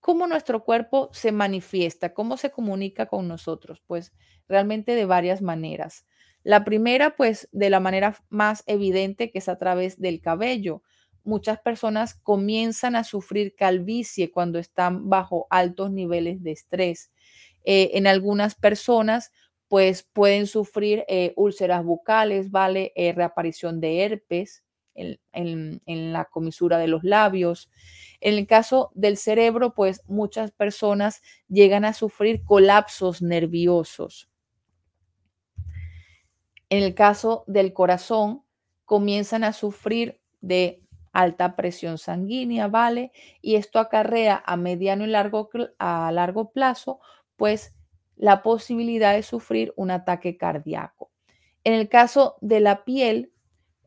¿Cómo 0.00 0.26
nuestro 0.26 0.64
cuerpo 0.64 1.10
se 1.12 1.32
manifiesta? 1.32 2.12
¿Cómo 2.12 2.36
se 2.36 2.50
comunica 2.50 3.06
con 3.06 3.28
nosotros? 3.28 3.82
Pues 3.86 4.12
realmente 4.48 4.94
de 4.94 5.04
varias 5.04 5.42
maneras. 5.42 6.06
La 6.42 6.64
primera, 6.64 7.14
pues 7.14 7.48
de 7.52 7.70
la 7.70 7.78
manera 7.78 8.16
más 8.28 8.64
evidente, 8.66 9.30
que 9.30 9.38
es 9.38 9.48
a 9.48 9.58
través 9.58 10.00
del 10.00 10.20
cabello 10.20 10.82
muchas 11.24 11.60
personas 11.60 12.14
comienzan 12.14 12.96
a 12.96 13.04
sufrir 13.04 13.54
calvicie 13.54 14.30
cuando 14.30 14.58
están 14.58 15.08
bajo 15.08 15.46
altos 15.50 15.90
niveles 15.90 16.42
de 16.42 16.52
estrés. 16.52 17.10
Eh, 17.64 17.90
en 17.94 18.06
algunas 18.06 18.54
personas, 18.54 19.32
pues 19.68 20.02
pueden 20.02 20.46
sufrir 20.46 21.04
eh, 21.08 21.32
úlceras 21.36 21.84
bucales, 21.84 22.50
¿vale? 22.50 22.92
Eh, 22.94 23.12
reaparición 23.12 23.80
de 23.80 24.04
herpes 24.04 24.64
en, 24.94 25.18
en, 25.32 26.12
la 26.12 26.26
comisura 26.26 26.76
de 26.78 26.88
los 26.88 27.04
labios. 27.04 27.70
En 28.20 28.34
el 28.34 28.46
caso 28.46 28.90
del 28.94 29.16
cerebro, 29.16 29.74
pues 29.74 30.02
muchas 30.06 30.50
personas 30.50 31.22
llegan 31.48 31.86
a 31.86 31.94
sufrir 31.94 32.44
colapsos 32.44 33.22
nerviosos. 33.22 34.28
En 36.68 36.82
el 36.82 36.94
caso 36.94 37.44
del 37.46 37.72
corazón, 37.72 38.44
comienzan 38.84 39.44
a 39.44 39.54
sufrir 39.54 40.20
de 40.42 40.81
alta 41.12 41.56
presión 41.56 41.98
sanguínea, 41.98 42.68
¿vale? 42.68 43.12
Y 43.40 43.56
esto 43.56 43.78
acarrea 43.78 44.42
a 44.44 44.56
mediano 44.56 45.04
y 45.04 45.08
largo, 45.08 45.50
a 45.78 46.10
largo 46.12 46.50
plazo, 46.52 47.00
pues 47.36 47.74
la 48.16 48.42
posibilidad 48.42 49.14
de 49.14 49.22
sufrir 49.22 49.72
un 49.76 49.90
ataque 49.90 50.36
cardíaco. 50.36 51.10
En 51.64 51.74
el 51.74 51.88
caso 51.88 52.36
de 52.40 52.60
la 52.60 52.84
piel, 52.84 53.32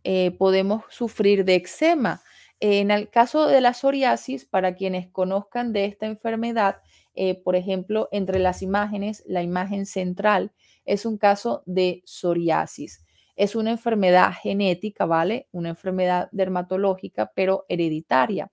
eh, 0.04 0.32
podemos 0.32 0.84
sufrir 0.90 1.46
de 1.46 1.56
eczema. 1.56 2.22
En 2.60 2.92
el 2.92 3.10
caso 3.10 3.48
de 3.48 3.60
la 3.62 3.74
psoriasis, 3.74 4.46
para 4.46 4.76
quienes 4.76 5.10
conozcan 5.10 5.74
de 5.74 5.86
esta 5.86 6.06
enfermedad, 6.06 6.78
eh, 7.16 7.42
por 7.42 7.56
ejemplo, 7.56 8.10
entre 8.12 8.40
las 8.40 8.62
imágenes, 8.62 9.24
la 9.26 9.42
imagen 9.42 9.86
central 9.86 10.52
es 10.86 11.06
un 11.06 11.18
caso 11.18 11.64
de 11.66 12.02
psoriasis. 12.06 13.05
Es 13.36 13.56
una 13.56 13.72
enfermedad 13.72 14.34
genética, 14.42 15.06
¿vale? 15.06 15.48
Una 15.52 15.70
enfermedad 15.70 16.30
dermatológica, 16.32 17.32
pero 17.36 17.66
hereditaria. 17.70 18.52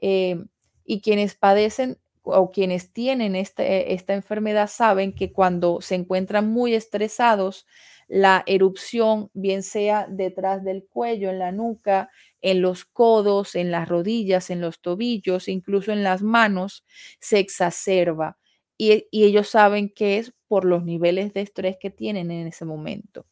Eh, 0.00 0.44
y 0.84 1.00
quienes 1.02 1.34
padecen 1.36 1.98
o 2.22 2.50
quienes 2.50 2.92
tienen 2.92 3.36
este, 3.36 3.94
esta 3.94 4.14
enfermedad 4.14 4.68
saben 4.68 5.14
que 5.14 5.32
cuando 5.32 5.80
se 5.80 5.94
encuentran 5.94 6.50
muy 6.50 6.74
estresados, 6.74 7.66
la 8.08 8.42
erupción, 8.46 9.30
bien 9.34 9.62
sea 9.62 10.06
detrás 10.10 10.64
del 10.64 10.84
cuello, 10.84 11.30
en 11.30 11.38
la 11.38 11.52
nuca, 11.52 12.10
en 12.40 12.60
los 12.60 12.84
codos, 12.84 13.54
en 13.54 13.70
las 13.70 13.88
rodillas, 13.88 14.50
en 14.50 14.60
los 14.60 14.80
tobillos, 14.80 15.48
incluso 15.48 15.92
en 15.92 16.02
las 16.02 16.22
manos, 16.22 16.84
se 17.20 17.38
exacerba. 17.38 18.36
y 18.78 19.04
ellos 19.12 19.48
saben 19.48 19.90
que 19.90 20.18
es 20.18 20.32
por 20.48 20.64
los 20.64 20.84
niveles 20.84 21.34
de 21.34 21.42
estrés 21.42 21.76
que 21.78 21.90
tienen 21.90 22.30
en 22.30 22.46
ese 22.48 22.64
momento. 22.64 23.26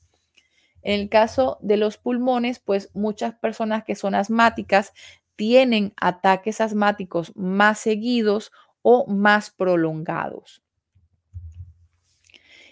En 0.88 1.00
el 1.00 1.10
caso 1.10 1.58
de 1.60 1.76
los 1.76 1.98
pulmones, 1.98 2.60
pues 2.60 2.90
muchas 2.94 3.34
personas 3.34 3.84
que 3.84 3.94
son 3.94 4.14
asmáticas 4.14 4.94
tienen 5.36 5.92
ataques 6.00 6.62
asmáticos 6.62 7.36
más 7.36 7.78
seguidos 7.78 8.52
o 8.80 9.06
más 9.06 9.50
prolongados. 9.50 10.62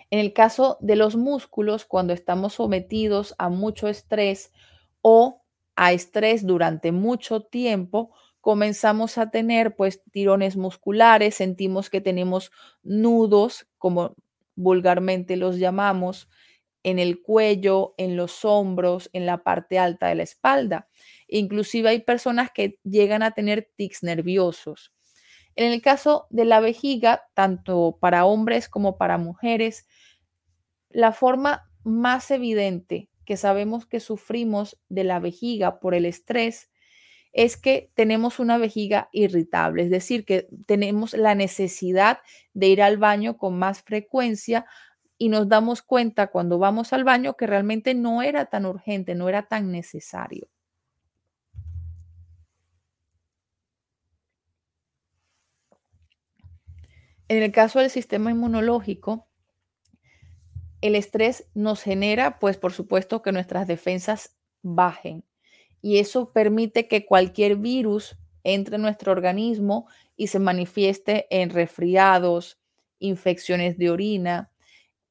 En 0.09 0.19
el 0.19 0.33
caso 0.33 0.79
de 0.81 0.97
los 0.97 1.15
músculos, 1.15 1.85
cuando 1.85 2.15
estamos 2.15 2.55
sometidos 2.55 3.35
a 3.37 3.51
mucho 3.51 3.87
estrés 3.87 4.51
o 5.03 5.43
a 5.75 5.93
estrés 5.93 6.47
durante 6.47 6.93
mucho 6.93 7.43
tiempo, 7.43 8.15
comenzamos 8.41 9.19
a 9.19 9.31
tener 9.31 9.77
pues 9.77 10.03
tirones 10.11 10.57
musculares, 10.57 11.35
sentimos 11.35 11.91
que 11.91 12.01
tenemos 12.01 12.51
nudos, 12.83 13.67
como 13.77 14.15
vulgarmente 14.55 15.37
los 15.37 15.59
llamamos, 15.59 16.31
en 16.87 17.01
el 17.01 17.21
cuello, 17.21 17.95
en 17.99 18.17
los 18.17 18.45
hombros, 18.45 19.11
en 19.13 19.27
la 19.27 19.43
parte 19.43 19.77
alta 19.77 20.07
de 20.07 20.15
la 20.15 20.23
espalda. 20.23 20.89
Inclusive 21.27 21.89
hay 21.89 21.99
personas 21.99 22.53
que 22.53 22.79
llegan 22.85 23.25
a 23.25 23.33
tener 23.33 23.69
tics 23.75 24.05
nerviosos. 24.05 24.95
En 25.57 25.73
el 25.73 25.83
caso 25.83 26.29
de 26.31 26.45
la 26.45 26.61
vejiga, 26.61 27.25
tanto 27.35 27.99
para 28.01 28.25
hombres 28.25 28.69
como 28.69 28.99
para 28.99 29.19
mujeres, 29.19 29.89
la 30.89 31.11
forma 31.11 31.69
más 31.83 32.31
evidente 32.31 33.11
que 33.25 33.37
sabemos 33.37 33.85
que 33.85 33.99
sufrimos 33.99 34.79
de 34.89 35.03
la 35.03 35.19
vejiga 35.19 35.81
por 35.81 35.93
el 35.93 36.05
estrés 36.07 36.71
es 37.33 37.57
que 37.57 37.91
tenemos 37.95 38.39
una 38.39 38.59
vejiga 38.59 39.09
irritable, 39.11 39.83
es 39.83 39.91
decir, 39.91 40.25
que 40.25 40.47
tenemos 40.67 41.15
la 41.15 41.35
necesidad 41.35 42.21
de 42.55 42.69
ir 42.69 42.81
al 42.81 42.97
baño 42.97 43.39
con 43.39 43.59
más 43.59 43.83
frecuencia 43.83 44.67
y 45.19 45.29
nos 45.29 45.49
damos 45.49 45.83
cuenta 45.83 46.29
cuando 46.29 46.59
vamos 46.59 46.93
al 46.93 47.05
baño 47.05 47.37
que 47.37 47.47
realmente 47.47 47.95
no 47.95 48.23
era 48.23 48.47
tan 48.47 48.67
urgente, 48.67 49.15
no 49.15 49.29
era 49.29 49.47
tan 49.49 49.73
necesario. 49.73 50.49
En 57.29 57.43
el 57.43 57.51
caso 57.51 57.81
del 57.81 57.91
sistema 57.91 58.31
inmunológico, 58.31 59.27
el 60.81 60.95
estrés 60.95 61.49
nos 61.55 61.83
genera, 61.83 62.39
pues 62.39 62.57
por 62.57 62.73
supuesto, 62.73 63.23
que 63.23 63.33
nuestras 63.33 63.67
defensas 63.67 64.37
bajen 64.63 65.25
y 65.83 65.99
eso 65.99 66.33
permite 66.33 66.89
que 66.89 67.07
cualquier 67.07 67.57
virus 67.57 68.17
entre 68.45 68.77
en 68.77 68.83
nuestro 68.83 69.13
organismo 69.13 69.89
y 70.17 70.29
se 70.29 70.39
manifieste 70.39 71.27
en 71.31 71.51
resfriados, 71.51 72.59
infecciones 72.99 73.77
de 73.77 73.91
orina, 73.91 74.51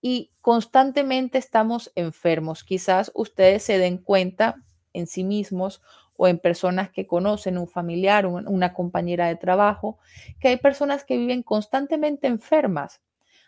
y 0.08 0.30
constantemente 0.39 1.39
estamos 1.39 1.91
enfermos. 1.95 2.64
Quizás 2.64 3.12
ustedes 3.16 3.64
se 3.64 3.80
den 3.80 3.97
cuenta 3.97 4.64
en 4.93 5.08
sí 5.08 5.24
mismos 5.24 5.82
o 6.16 6.28
en 6.28 6.38
personas 6.38 6.91
que 6.91 7.08
conocen, 7.08 7.58
un 7.58 7.68
familiar, 7.68 8.28
una 8.28 8.72
compañera 8.74 9.28
de 9.28 9.36
trabajo, 9.36 9.97
que 10.39 10.49
hay 10.49 10.58
personas 10.58 11.03
que 11.06 11.18
viven 11.18 11.41
constantemente 11.41 12.28
enfermas. 12.28 13.01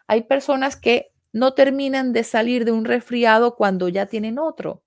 Hay 0.07 0.23
personas 0.23 0.75
que 0.75 1.11
no 1.31 1.53
terminan 1.53 2.11
de 2.11 2.23
salir 2.23 2.65
de 2.65 2.71
un 2.71 2.85
resfriado 2.85 3.55
cuando 3.55 3.87
ya 3.89 4.07
tienen 4.07 4.39
otro. 4.39 4.81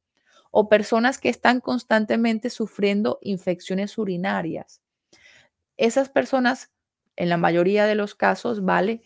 o 0.51 0.69
personas 0.69 1.19
que 1.19 1.29
están 1.29 1.61
constantemente 1.61 2.51
sufriendo 2.51 3.19
infecciones 3.23 3.99
urinarias. 3.99 4.83
Esas 5.77 6.09
personas, 6.09 6.71
en 7.17 7.29
la 7.29 7.37
mayoría 7.37 7.87
de 7.87 7.95
los 7.95 8.15
casos, 8.15 8.65
¿vale? 8.65 9.03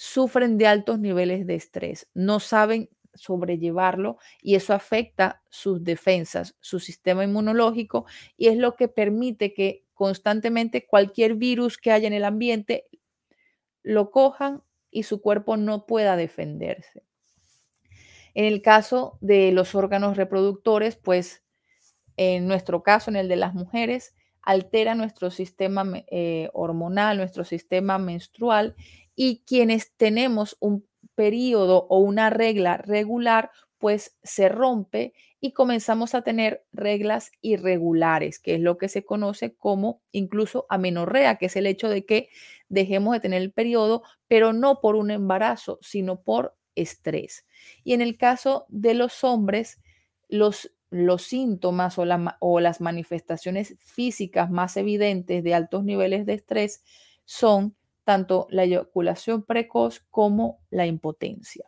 Sufren 0.00 0.58
de 0.58 0.68
altos 0.68 1.00
niveles 1.00 1.44
de 1.44 1.56
estrés, 1.56 2.08
no 2.14 2.38
saben 2.38 2.88
sobrellevarlo 3.14 4.18
y 4.40 4.54
eso 4.54 4.72
afecta 4.72 5.42
sus 5.50 5.82
defensas, 5.82 6.54
su 6.60 6.78
sistema 6.78 7.24
inmunológico 7.24 8.06
y 8.36 8.46
es 8.46 8.56
lo 8.56 8.76
que 8.76 8.86
permite 8.86 9.52
que 9.52 9.84
constantemente 9.94 10.86
cualquier 10.86 11.34
virus 11.34 11.78
que 11.78 11.90
haya 11.90 12.06
en 12.06 12.12
el 12.12 12.24
ambiente 12.24 12.86
lo 13.82 14.12
cojan 14.12 14.62
y 14.92 15.02
su 15.02 15.20
cuerpo 15.20 15.56
no 15.56 15.84
pueda 15.84 16.16
defenderse. 16.16 17.02
En 18.34 18.44
el 18.44 18.62
caso 18.62 19.18
de 19.20 19.50
los 19.50 19.74
órganos 19.74 20.16
reproductores, 20.16 20.94
pues 20.94 21.42
en 22.16 22.46
nuestro 22.46 22.84
caso, 22.84 23.10
en 23.10 23.16
el 23.16 23.28
de 23.28 23.34
las 23.34 23.52
mujeres, 23.52 24.14
altera 24.42 24.94
nuestro 24.94 25.30
sistema 25.30 25.84
eh, 26.06 26.50
hormonal, 26.52 27.16
nuestro 27.16 27.44
sistema 27.44 27.98
menstrual 27.98 28.76
y 29.20 29.42
quienes 29.46 29.90
tenemos 29.96 30.56
un 30.60 30.86
periodo 31.16 31.88
o 31.90 31.98
una 31.98 32.30
regla 32.30 32.76
regular, 32.76 33.50
pues 33.78 34.16
se 34.22 34.48
rompe 34.48 35.12
y 35.40 35.50
comenzamos 35.54 36.14
a 36.14 36.22
tener 36.22 36.64
reglas 36.72 37.32
irregulares, 37.40 38.38
que 38.38 38.54
es 38.54 38.60
lo 38.60 38.78
que 38.78 38.88
se 38.88 39.04
conoce 39.04 39.56
como 39.56 40.02
incluso 40.12 40.66
amenorrea, 40.68 41.34
que 41.34 41.46
es 41.46 41.56
el 41.56 41.66
hecho 41.66 41.88
de 41.88 42.06
que 42.06 42.28
dejemos 42.68 43.12
de 43.12 43.18
tener 43.18 43.42
el 43.42 43.50
periodo, 43.50 44.04
pero 44.28 44.52
no 44.52 44.80
por 44.80 44.94
un 44.94 45.10
embarazo, 45.10 45.80
sino 45.82 46.22
por 46.22 46.56
estrés. 46.76 47.44
Y 47.82 47.94
en 47.94 48.02
el 48.02 48.18
caso 48.18 48.66
de 48.68 48.94
los 48.94 49.24
hombres, 49.24 49.80
los, 50.28 50.72
los 50.90 51.22
síntomas 51.24 51.98
o, 51.98 52.04
o 52.38 52.60
las 52.60 52.80
manifestaciones 52.80 53.74
físicas 53.80 54.48
más 54.48 54.76
evidentes 54.76 55.42
de 55.42 55.54
altos 55.54 55.82
niveles 55.82 56.24
de 56.24 56.34
estrés 56.34 56.84
son 57.24 57.74
tanto 58.08 58.46
la 58.48 58.64
eyaculación 58.64 59.42
precoz 59.42 60.00
como 60.10 60.60
la 60.70 60.86
impotencia. 60.86 61.66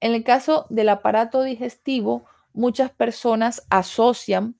En 0.00 0.12
el 0.12 0.24
caso 0.24 0.66
del 0.70 0.88
aparato 0.88 1.44
digestivo, 1.44 2.24
muchas 2.52 2.90
personas 2.90 3.64
asocian 3.70 4.56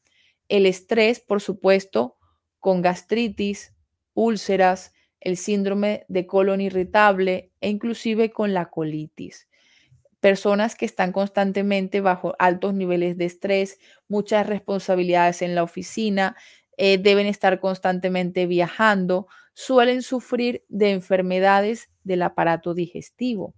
el 0.49 0.65
estrés, 0.65 1.19
por 1.19 1.41
supuesto, 1.41 2.19
con 2.61 2.83
gastritis, 2.83 3.75
úlceras, 4.15 4.93
el 5.19 5.37
síndrome 5.37 6.05
de 6.07 6.25
colon 6.29 6.61
irritable 6.61 7.51
e 7.61 7.69
inclusive 7.69 8.31
con 8.31 8.55
la 8.55 8.71
colitis. 8.71 9.49
Personas 10.21 10.77
que 10.77 10.85
están 10.85 11.11
constantemente 11.11 12.01
bajo 12.01 12.37
altos 12.39 12.75
niveles 12.75 13.19
de 13.19 13.25
estrés, 13.25 13.81
muchas 14.07 14.47
responsabilidades 14.47 15.43
en 15.43 15.57
la 15.57 15.65
oficina, 15.65 16.37
eh, 16.77 16.99
deben 16.99 17.27
estar 17.27 17.59
constantemente 17.59 18.47
viajando, 18.47 19.27
suelen 19.55 20.03
sufrir 20.03 20.65
de 20.69 20.91
enfermedades 20.91 21.91
del 22.05 22.23
aparato 22.23 22.75
digestivo. 22.75 23.55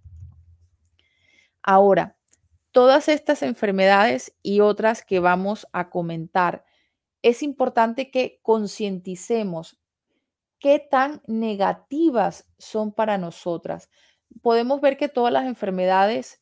Ahora, 1.63 2.17
todas 2.71 3.09
estas 3.09 3.41
enfermedades 3.41 4.35
y 4.43 4.59
otras 4.59 5.03
que 5.03 5.19
vamos 5.19 5.67
a 5.71 5.89
comentar, 5.89 6.65
es 7.21 7.41
importante 7.41 8.11
que 8.11 8.39
concienticemos 8.43 9.79
qué 10.59 10.79
tan 10.79 11.21
negativas 11.25 12.47
son 12.57 12.93
para 12.93 13.17
nosotras. 13.17 13.89
Podemos 14.41 14.81
ver 14.81 14.97
que 14.97 15.09
todas 15.09 15.33
las 15.33 15.45
enfermedades 15.45 16.39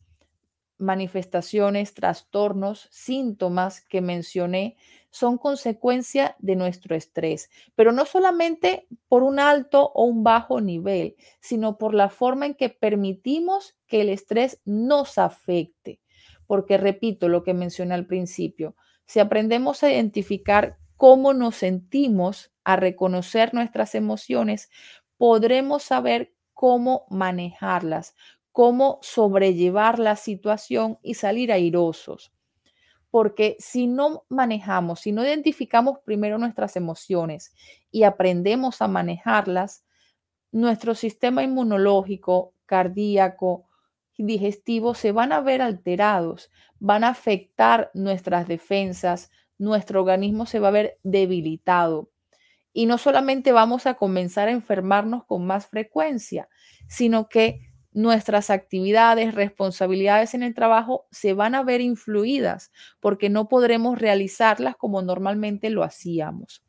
manifestaciones, 0.84 1.94
trastornos, 1.94 2.88
síntomas 2.92 3.82
que 3.82 4.02
mencioné 4.02 4.78
son 5.10 5.38
consecuencia 5.38 6.36
de 6.40 6.56
nuestro 6.56 6.96
estrés, 6.96 7.50
pero 7.76 7.92
no 7.92 8.06
solamente 8.06 8.88
por 9.08 9.24
un 9.24 9.40
alto 9.40 9.92
o 9.94 10.06
un 10.06 10.24
bajo 10.24 10.60
nivel, 10.60 11.16
sino 11.40 11.78
por 11.78 11.94
la 11.94 12.10
forma 12.10 12.46
en 12.46 12.56
que 12.56 12.70
permitimos 12.70 13.76
que 13.88 14.02
el 14.02 14.10
estrés 14.10 14.60
nos 14.66 15.18
afecte. 15.18 16.02
Porque 16.48 16.78
repito 16.78 17.30
lo 17.30 17.44
que 17.44 17.54
mencioné 17.54 17.94
al 17.94 18.08
principio, 18.08 18.76
si 19.06 19.20
aprendemos 19.20 19.84
a 19.84 19.92
identificar 19.92 20.78
cómo 20.98 21.34
nos 21.34 21.58
sentimos, 21.58 22.52
a 22.64 22.76
reconocer 22.76 23.54
nuestras 23.54 23.96
emociones, 23.96 24.70
podremos 25.18 25.84
saber 25.84 26.34
cómo 26.54 27.06
manejarlas, 27.10 28.16
cómo 28.54 29.00
sobrellevar 29.02 30.00
la 30.00 30.16
situación 30.16 31.00
y 31.02 31.16
salir 31.16 31.52
airosos. 31.52 32.32
Porque 33.10 33.58
si 33.60 33.88
no 33.88 34.26
manejamos, 34.30 35.02
si 35.02 35.12
no 35.12 35.24
identificamos 35.26 36.00
primero 36.06 36.38
nuestras 36.38 36.76
emociones 36.76 37.54
y 37.92 38.04
aprendemos 38.04 38.82
a 38.82 38.88
manejarlas, 38.88 39.84
nuestro 40.52 40.96
sistema 40.96 41.44
inmunológico, 41.44 42.54
cardíaco, 42.66 43.66
digestivo 44.18 44.94
se 44.94 45.12
van 45.12 45.32
a 45.32 45.42
ver 45.42 45.62
alterados, 45.62 46.52
van 46.80 47.04
a 47.04 47.10
afectar 47.10 47.90
nuestras 47.96 48.48
defensas, 48.48 49.32
nuestro 49.58 50.02
organismo 50.02 50.46
se 50.46 50.60
va 50.60 50.68
a 50.68 50.72
ver 50.72 51.00
debilitado. 51.04 52.12
Y 52.72 52.86
no 52.86 53.00
solamente 53.00 53.52
vamos 53.52 53.88
a 53.88 53.96
comenzar 53.96 54.48
a 54.48 54.52
enfermarnos 54.52 55.26
con 55.26 55.46
más 55.46 55.68
frecuencia, 55.68 56.50
sino 56.88 57.30
que 57.30 57.73
nuestras 57.94 58.50
actividades, 58.50 59.36
responsabilidades 59.36 60.34
en 60.34 60.44
el 60.44 60.54
trabajo 60.54 61.08
se 61.12 61.34
van 61.34 61.56
a 61.56 61.64
ver 61.64 61.82
influidas 61.82 62.72
porque 63.00 63.30
no 63.30 63.48
podremos 63.48 64.00
realizarlas 64.00 64.76
como 64.76 65.02
normalmente 65.02 65.70
lo 65.70 65.84
hacíamos, 65.84 66.64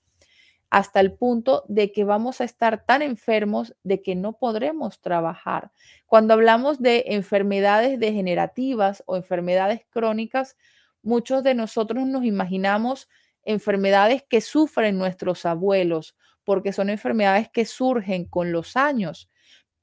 hasta 0.70 1.00
el 1.00 1.12
punto 1.14 1.64
de 1.68 1.92
que 1.92 2.04
vamos 2.04 2.40
a 2.40 2.44
estar 2.44 2.84
tan 2.84 3.02
enfermos 3.02 3.74
de 3.82 4.02
que 4.02 4.14
no 4.14 4.38
podremos 4.38 5.00
trabajar. 5.00 5.72
Cuando 6.06 6.34
hablamos 6.34 6.80
de 6.80 7.04
enfermedades 7.08 7.98
degenerativas 7.98 9.02
o 9.06 9.16
enfermedades 9.16 9.82
crónicas, 9.90 10.56
muchos 11.02 11.42
de 11.42 11.54
nosotros 11.54 12.06
nos 12.06 12.24
imaginamos 12.24 13.08
enfermedades 13.44 14.24
que 14.28 14.40
sufren 14.40 14.98
nuestros 14.98 15.46
abuelos 15.46 16.16
porque 16.44 16.72
son 16.72 16.90
enfermedades 16.90 17.48
que 17.48 17.64
surgen 17.64 18.26
con 18.26 18.52
los 18.52 18.76
años 18.76 19.30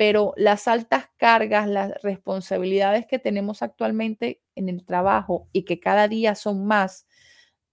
pero 0.01 0.33
las 0.35 0.67
altas 0.67 1.11
cargas, 1.17 1.67
las 1.67 1.91
responsabilidades 2.01 3.05
que 3.05 3.19
tenemos 3.19 3.61
actualmente 3.61 4.41
en 4.55 4.67
el 4.67 4.83
trabajo 4.83 5.47
y 5.51 5.61
que 5.61 5.79
cada 5.79 6.07
día 6.07 6.33
son 6.33 6.65
más, 6.65 7.05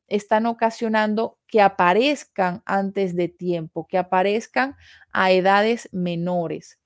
están 0.09 0.45
ocasionando 0.45 1.39
que 1.47 1.63
aparezcan 1.63 2.63
antes 2.67 3.17
de 3.17 3.29
tiempo, 3.29 3.87
que 3.87 3.97
aparezcan 3.97 4.77
a 5.11 5.33
edades 5.33 5.89
menores. 5.91 6.79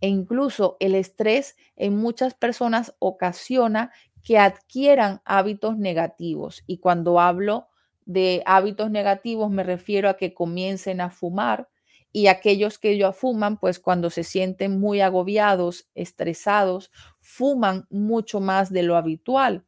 E 0.00 0.08
incluso 0.08 0.78
el 0.80 0.94
estrés 0.94 1.54
en 1.76 1.98
muchas 1.98 2.32
personas 2.32 2.94
ocasiona 3.00 3.92
que 4.24 4.38
adquieran 4.38 5.20
hábitos 5.26 5.76
negativos. 5.76 6.64
Y 6.66 6.78
cuando 6.78 7.20
hablo 7.20 7.68
de 8.06 8.42
hábitos 8.46 8.90
negativos 8.90 9.50
me 9.50 9.62
refiero 9.62 10.08
a 10.08 10.16
que 10.16 10.32
comiencen 10.32 11.02
a 11.02 11.10
fumar, 11.10 11.68
y 12.12 12.26
aquellos 12.26 12.78
que 12.78 12.96
ya 12.98 13.12
fuman, 13.12 13.58
pues 13.58 13.78
cuando 13.78 14.10
se 14.10 14.24
sienten 14.24 14.78
muy 14.78 15.00
agobiados, 15.00 15.88
estresados, 15.94 16.90
fuman 17.20 17.86
mucho 17.90 18.40
más 18.40 18.70
de 18.70 18.82
lo 18.82 18.96
habitual. 18.96 19.64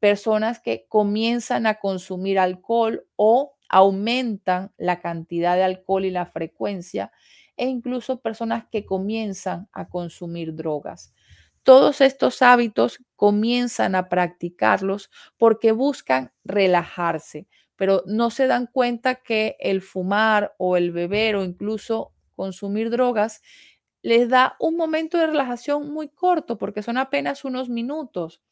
Personas 0.00 0.60
que 0.60 0.86
comienzan 0.88 1.66
a 1.66 1.76
consumir 1.76 2.38
alcohol 2.38 3.06
o 3.16 3.56
aumentan 3.68 4.72
la 4.76 5.00
cantidad 5.00 5.56
de 5.56 5.64
alcohol 5.64 6.04
y 6.04 6.10
la 6.10 6.26
frecuencia, 6.26 7.10
e 7.56 7.66
incluso 7.66 8.20
personas 8.20 8.66
que 8.70 8.84
comienzan 8.84 9.68
a 9.72 9.88
consumir 9.88 10.54
drogas. 10.54 11.14
Todos 11.62 12.00
estos 12.00 12.42
hábitos 12.42 13.00
comienzan 13.16 13.94
a 13.96 14.08
practicarlos 14.08 15.10
porque 15.36 15.72
buscan 15.72 16.32
relajarse, 16.44 17.48
pero 17.76 18.02
no 18.06 18.30
se 18.30 18.46
dan 18.46 18.66
cuenta 18.66 19.16
que 19.16 19.56
el 19.60 19.82
fumar 19.82 20.54
o 20.58 20.76
el 20.76 20.92
beber 20.92 21.36
o 21.36 21.44
incluso 21.44 22.12
consumir 22.34 22.90
drogas 22.90 23.42
les 24.02 24.28
da 24.28 24.56
un 24.60 24.76
momento 24.76 25.18
de 25.18 25.26
relajación 25.26 25.90
muy 25.92 26.08
corto 26.08 26.58
porque 26.58 26.82
son 26.82 26.96
apenas 26.98 27.44
unos 27.44 27.68
minutos. 27.68 28.42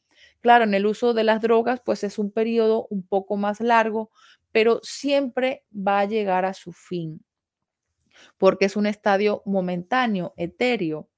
Claro, 0.41 0.65
en 0.65 0.75
el 0.75 0.87
uso 0.87 1.15
de 1.15 1.25
las 1.25 1.41
drogas 1.43 1.81
pues 1.85 2.05
es 2.05 2.19
un 2.19 2.31
periodo 2.33 2.87
un 2.91 3.07
poco 3.07 3.37
más 3.37 3.61
largo, 3.61 4.11
pero 4.53 4.81
siempre 4.83 5.65
va 5.75 6.01
a 6.01 6.05
llegar 6.07 6.45
a 6.45 6.55
su 6.55 6.73
fin 6.73 7.25
porque 8.39 8.67
es 8.67 8.77
un 8.77 8.87
estadio 8.87 9.43
momentáneo, 9.45 10.35
etéreo. 10.37 11.09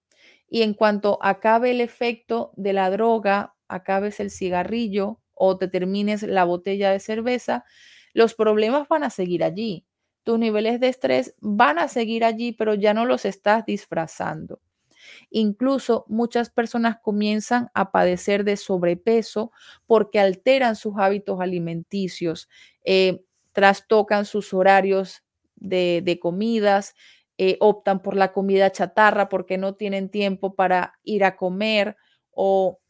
Y 0.49 0.63
en 0.63 0.75
cuanto 0.75 1.19
acabe 1.23 1.73
el 1.73 1.81
efecto 1.81 2.53
de 2.57 2.73
la 2.73 2.91
droga, 2.91 3.55
acabes 3.69 4.21
el 4.21 4.31
cigarrillo 4.31 5.21
o 5.35 5.59
te 5.59 5.69
termines 5.69 6.23
la 6.23 6.45
botella 6.45 6.91
de 6.91 7.01
cerveza, 7.01 7.65
los 8.17 8.35
problemas 8.35 8.89
van 8.89 9.05
a 9.05 9.11
seguir 9.11 9.45
allí. 9.45 9.85
Tus 10.23 10.39
niveles 10.39 10.81
de 10.81 10.89
estrés 10.89 11.35
van 11.39 11.79
a 11.79 11.87
seguir 11.87 12.25
allí, 12.25 12.53
pero 12.53 12.73
ya 12.73 12.95
no 12.95 13.05
los 13.05 13.27
estás 13.27 13.67
disfrazando. 13.67 14.59
Incluso 15.29 16.07
muchas 16.09 16.49
personas 16.49 16.97
comienzan 17.03 17.69
a 17.75 17.93
padecer 17.93 18.45
de 18.45 18.57
sobrepeso 18.57 19.53
porque 19.87 20.19
alteran 20.19 20.77
sus 20.77 20.95
hábitos 20.97 21.43
alimenticios, 21.43 22.49
eh, 22.85 23.23
trastocan 23.53 24.25
sus 24.25 24.55
horarios 24.55 25.23
de, 25.55 26.19
comidas, 26.19 26.95
eh, 27.37 27.59
optan 27.61 28.01
por 28.01 28.17
la 28.17 28.33
comida 28.33 28.73
chatarra 28.73 29.29
porque 29.29 29.59
no 29.59 29.75
tienen 29.75 30.09
tiempo 30.09 30.55
para 30.55 30.95
ir 31.05 31.23
a 31.23 31.37
comer 31.37 31.99
o, 32.31 32.81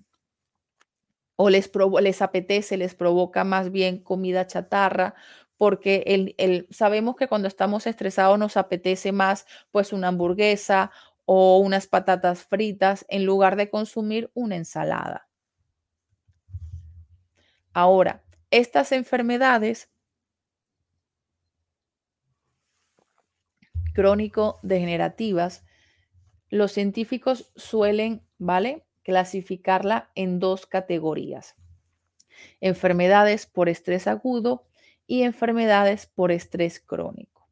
o 1.37 1.51
les, 1.51 1.70
les 2.01 2.22
apetece, 2.22 2.76
les 2.76 2.95
provoca 2.95 3.45
más 3.45 3.70
bien 3.70 3.99
comida 3.99 4.47
chatarra 4.47 5.14
porque 5.57 6.34
el, 6.39 6.66
sabemos 6.70 7.16
que 7.16 7.28
cuando 7.28 7.49
estamos 7.49 7.87
estresados 7.87 8.39
nos 8.39 8.57
apetece 8.57 9.12
más 9.12 9.47
pues 9.70 9.93
una 9.93 10.09
hamburguesa 10.09 10.91
o 11.24 11.59
unas 11.59 11.87
patatas 11.87 12.45
fritas 12.45 13.05
en 13.09 13.24
lugar 13.24 13.57
de 13.57 13.70
consumir 13.70 14.30
una 14.34 14.57
ensalada. 14.57 15.28
Ahora, 17.72 18.22
estas 18.51 18.93
enfermedades 18.93 19.91
crónico-degenerativas, 23.93 25.64
los 26.49 26.72
científicos 26.72 27.51
suelen, 27.57 28.22
¿vale? 28.39 28.86
Clasificarla 29.07 30.11
en 30.16 30.40
dos 30.40 30.66
categorías. 30.66 31.54
Enfermedades 32.61 33.46
por 33.46 33.68
estrés 33.68 34.09
agudo 34.09 34.66
y 35.07 35.22
enfermedades 35.22 36.07
por 36.07 36.32
estrés 36.32 36.80
crónico. 36.80 37.48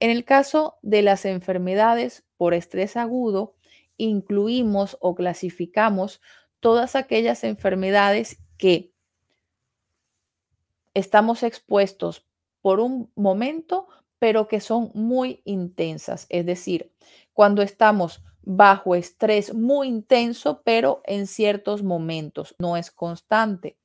En 0.00 0.08
el 0.08 0.24
caso 0.24 0.78
de 0.80 1.02
las 1.02 1.26
enfermedades 1.26 2.24
por 2.38 2.54
estrés 2.54 2.96
agudo, 2.96 3.54
incluimos 3.98 4.96
o 5.02 5.14
clasificamos 5.14 6.22
todas 6.60 6.96
aquellas 6.96 7.44
enfermedades 7.44 8.38
que 8.56 8.94
estamos 10.94 11.42
expuestos 11.42 12.26
por 12.62 12.80
un 12.80 13.12
momento, 13.14 13.88
pero 14.18 14.48
que 14.48 14.60
son 14.60 14.90
muy 14.94 15.42
intensas. 15.44 16.24
Es 16.30 16.46
decir, 16.46 16.94
cuando 17.34 17.60
estamos 17.60 18.24
bajo 18.42 18.94
estrés 18.94 19.54
muy 19.54 19.88
intenso, 19.88 20.62
pero 20.64 21.02
en 21.04 21.26
ciertos 21.26 21.82
momentos, 21.82 22.54
no 22.58 22.76
es 22.76 22.90
constante 22.90 23.76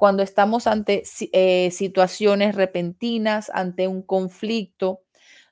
cuando 0.00 0.22
estamos 0.22 0.66
ante 0.66 1.02
eh, 1.32 1.70
situaciones 1.72 2.54
repentinas, 2.54 3.50
ante 3.52 3.86
un 3.86 4.00
conflicto, 4.00 5.02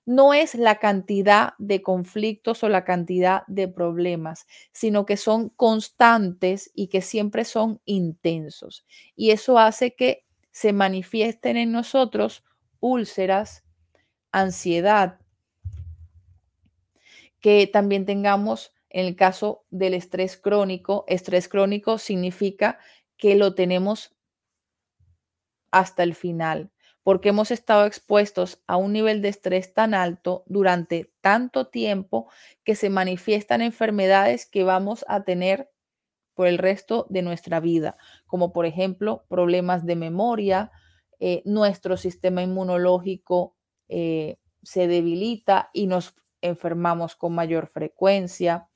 no 0.06 0.32
es 0.32 0.54
la 0.54 0.78
cantidad 0.78 1.52
de 1.58 1.82
conflictos 1.82 2.64
o 2.64 2.70
la 2.70 2.82
cantidad 2.82 3.42
de 3.46 3.68
problemas, 3.68 4.46
sino 4.72 5.04
que 5.04 5.18
son 5.18 5.50
constantes 5.50 6.70
y 6.74 6.86
que 6.86 7.02
siempre 7.02 7.44
son 7.44 7.82
intensos. 7.84 8.86
Y 9.14 9.32
eso 9.32 9.58
hace 9.58 9.94
que 9.94 10.24
se 10.50 10.72
manifiesten 10.72 11.58
en 11.58 11.70
nosotros 11.70 12.42
úlceras, 12.80 13.64
ansiedad, 14.32 15.18
que 17.40 17.66
también 17.66 18.06
tengamos, 18.06 18.72
en 18.90 19.06
el 19.06 19.16
caso 19.16 19.64
del 19.70 19.94
estrés 19.94 20.36
crónico, 20.36 21.04
estrés 21.08 21.48
crónico 21.48 21.98
significa 21.98 22.78
que 23.16 23.34
lo 23.36 23.54
tenemos 23.54 24.16
hasta 25.70 26.02
el 26.02 26.14
final, 26.14 26.70
porque 27.02 27.30
hemos 27.30 27.50
estado 27.50 27.86
expuestos 27.86 28.62
a 28.66 28.76
un 28.76 28.92
nivel 28.92 29.22
de 29.22 29.28
estrés 29.28 29.74
tan 29.74 29.94
alto 29.94 30.44
durante 30.46 31.12
tanto 31.20 31.68
tiempo 31.68 32.30
que 32.64 32.74
se 32.74 32.90
manifiestan 32.90 33.62
enfermedades 33.62 34.46
que 34.46 34.64
vamos 34.64 35.04
a 35.08 35.24
tener 35.24 35.70
por 36.34 36.46
el 36.46 36.58
resto 36.58 37.06
de 37.10 37.22
nuestra 37.22 37.60
vida, 37.60 37.96
como 38.26 38.52
por 38.52 38.64
ejemplo 38.64 39.24
problemas 39.28 39.84
de 39.84 39.96
memoria, 39.96 40.70
eh, 41.18 41.42
nuestro 41.44 41.96
sistema 41.96 42.42
inmunológico 42.42 43.56
eh, 43.88 44.36
se 44.62 44.86
debilita 44.86 45.70
y 45.72 45.88
nos 45.88 46.14
enfermamos 46.42 47.16
con 47.16 47.34
mayor 47.34 47.66
frecuencia, 47.66 48.68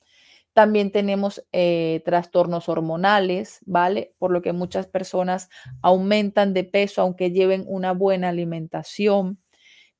también 0.53 0.91
tenemos 0.91 1.43
eh, 1.51 2.03
trastornos 2.05 2.69
hormonales, 2.69 3.59
¿vale? 3.65 4.13
Por 4.19 4.31
lo 4.31 4.43
que 4.43 4.53
muchas 4.53 4.85
personas 4.85 5.49
aumentan 5.81 6.53
de 6.53 6.63
peso 6.63 7.01
aunque 7.01 7.31
lleven 7.31 7.65
una 7.67 7.91
buena 7.91 8.29
alimentación. 8.29 9.39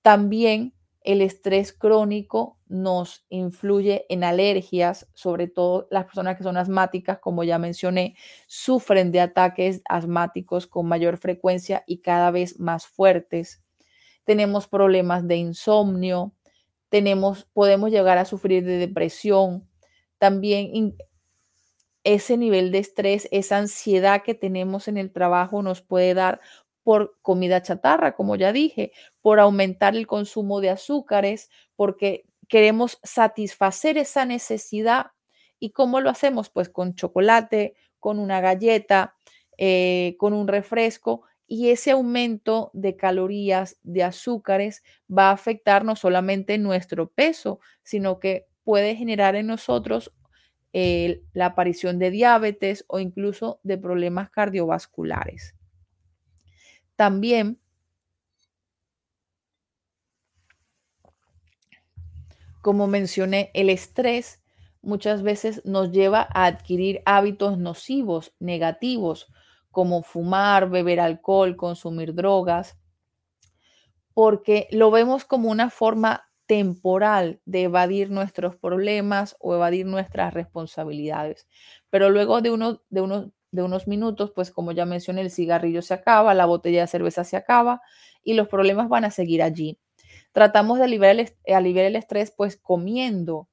También 0.03 0.73
el 1.01 1.21
estrés 1.21 1.73
crónico 1.73 2.59
nos 2.67 3.25
influye 3.29 4.05
en 4.09 4.23
alergias, 4.23 5.09
sobre 5.13 5.47
todo 5.47 5.87
las 5.91 6.05
personas 6.05 6.37
que 6.37 6.43
son 6.43 6.57
asmáticas, 6.57 7.19
como 7.19 7.43
ya 7.43 7.57
mencioné, 7.57 8.15
sufren 8.47 9.11
de 9.11 9.21
ataques 9.21 9.81
asmáticos 9.89 10.67
con 10.67 10.87
mayor 10.87 11.17
frecuencia 11.17 11.83
y 11.87 11.99
cada 11.99 12.31
vez 12.31 12.59
más 12.59 12.85
fuertes. 12.87 13.61
Tenemos 14.23 14.67
problemas 14.67 15.27
de 15.27 15.37
insomnio, 15.37 16.33
tenemos, 16.93 17.45
podemos 17.53 17.89
llegar 17.89 18.19
a 18.19 18.25
sufrir 18.25 18.63
de 18.63 18.77
depresión, 18.77 19.67
también 20.19 20.95
ese 22.03 22.37
nivel 22.37 22.71
de 22.71 22.77
estrés, 22.77 23.27
esa 23.31 23.57
ansiedad 23.57 24.21
que 24.21 24.35
tenemos 24.35 24.87
en 24.87 24.97
el 24.97 25.11
trabajo 25.11 25.63
nos 25.63 25.81
puede 25.81 26.13
dar 26.13 26.39
por 26.83 27.17
comida 27.23 27.63
chatarra, 27.63 28.15
como 28.15 28.35
ya 28.35 28.53
dije, 28.53 28.91
por 29.21 29.39
aumentar 29.39 29.95
el 29.95 30.05
consumo 30.05 30.61
de 30.61 30.69
azúcares, 30.69 31.49
porque 31.75 32.27
queremos 32.47 32.99
satisfacer 33.01 33.97
esa 33.97 34.25
necesidad. 34.25 35.07
¿Y 35.57 35.71
cómo 35.71 35.99
lo 35.99 36.11
hacemos? 36.11 36.51
Pues 36.51 36.69
con 36.69 36.93
chocolate, 36.93 37.73
con 37.99 38.19
una 38.19 38.39
galleta, 38.39 39.15
eh, 39.57 40.15
con 40.19 40.33
un 40.33 40.47
refresco. 40.47 41.23
Y 41.55 41.69
ese 41.69 41.91
aumento 41.91 42.71
de 42.73 42.95
calorías, 42.95 43.77
de 43.83 44.01
azúcares, 44.01 44.81
va 45.07 45.29
a 45.29 45.33
afectar 45.33 45.85
no 45.85 45.95
solamente 45.95 46.57
nuestro 46.57 47.11
peso, 47.11 47.59
sino 47.83 48.19
que 48.19 48.47
puede 48.63 48.95
generar 48.95 49.35
en 49.35 49.45
nosotros 49.45 50.11
la 50.73 51.45
aparición 51.45 51.99
de 51.99 52.09
diabetes 52.09 52.85
o 52.87 52.97
incluso 52.97 53.59
de 53.61 53.77
problemas 53.77 54.31
cardiovasculares. 54.31 55.53
También 56.95 57.59
como 62.63 62.87
mencioné, 62.87 63.51
el 63.53 63.69
estrés 63.69 64.41
muchas 64.81 65.21
veces 65.21 65.61
nos 65.65 65.91
lleva 65.91 66.27
a 66.33 66.47
adquirir 66.47 67.03
hábitos 67.05 67.59
nocivos, 67.59 68.33
negativos, 68.39 69.31
como 69.73 70.03
fumar, 70.03 70.69
beber 70.69 71.01
alcohol, 71.01 71.57
consumir 71.57 72.13
drogas, 72.15 72.77
porque 74.13 74.67
lo 74.71 74.91
vemos 74.91 75.25
como 75.25 75.49
una 75.49 75.69
forma 75.69 76.29
temporal 76.45 77.41
de 77.45 77.63
evadir 77.63 78.11
nuestros 78.11 78.55
problemas 78.55 79.35
o 79.39 79.55
evadir 79.55 79.85
nuestras 79.85 80.33
responsabilidades. 80.33 81.47
Pero 81.89 82.09
luego 82.09 82.41
de, 82.41 82.51
de, 82.89 83.31
de 83.51 83.63
unos 83.63 83.87
minutos, 83.87 84.31
pues 84.35 84.51
como 84.51 84.71
ya 84.71 84.85
mencioné, 84.85 85.21
el 85.21 85.31
cigarrillo 85.31 85.81
se 85.81 85.93
acaba, 85.93 86.33
la 86.33 86.45
botella 86.45 86.81
de 86.81 86.87
cerveza 86.87 87.23
se 87.23 87.37
acaba 87.37 87.81
y 88.23 88.35
los 88.35 88.47
problemas 88.47 88.87
van 88.89 89.05
a 89.05 89.11
seguir 89.11 89.41
allí. 89.41 89.79
Tratamos 90.31 90.79
de 90.79 90.85
aliviar 90.85 91.19
el, 91.19 91.33
aliviar 91.53 91.85
el 91.85 91.95
estrés 91.95 92.31
pues 92.31 92.57
comiendo 92.57 93.49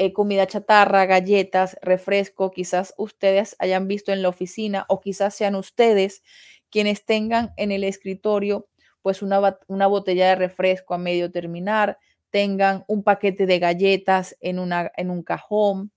eh, 0.00 0.14
comida 0.14 0.46
chatarra, 0.46 1.04
galletas, 1.04 1.76
refresco. 1.82 2.50
Quizás 2.52 2.94
ustedes 2.96 3.54
hayan 3.58 3.86
visto 3.86 4.12
en 4.12 4.22
la 4.22 4.30
oficina 4.30 4.86
o 4.88 4.98
quizás 4.98 5.34
sean 5.34 5.54
ustedes 5.54 6.22
quienes 6.70 7.04
tengan 7.04 7.52
en 7.58 7.70
el 7.70 7.84
escritorio 7.84 8.66
pues 9.02 9.20
una, 9.20 9.58
una 9.66 9.86
botella 9.86 10.28
de 10.30 10.36
refresco 10.36 10.94
a 10.94 10.98
medio 10.98 11.30
terminar, 11.30 11.98
tengan 12.30 12.82
un 12.88 13.02
paquete 13.02 13.44
de 13.44 13.58
galletas 13.58 14.38
en, 14.40 14.58
una, 14.58 14.90
en 14.96 15.10
un 15.10 15.22
cajón, 15.22 15.92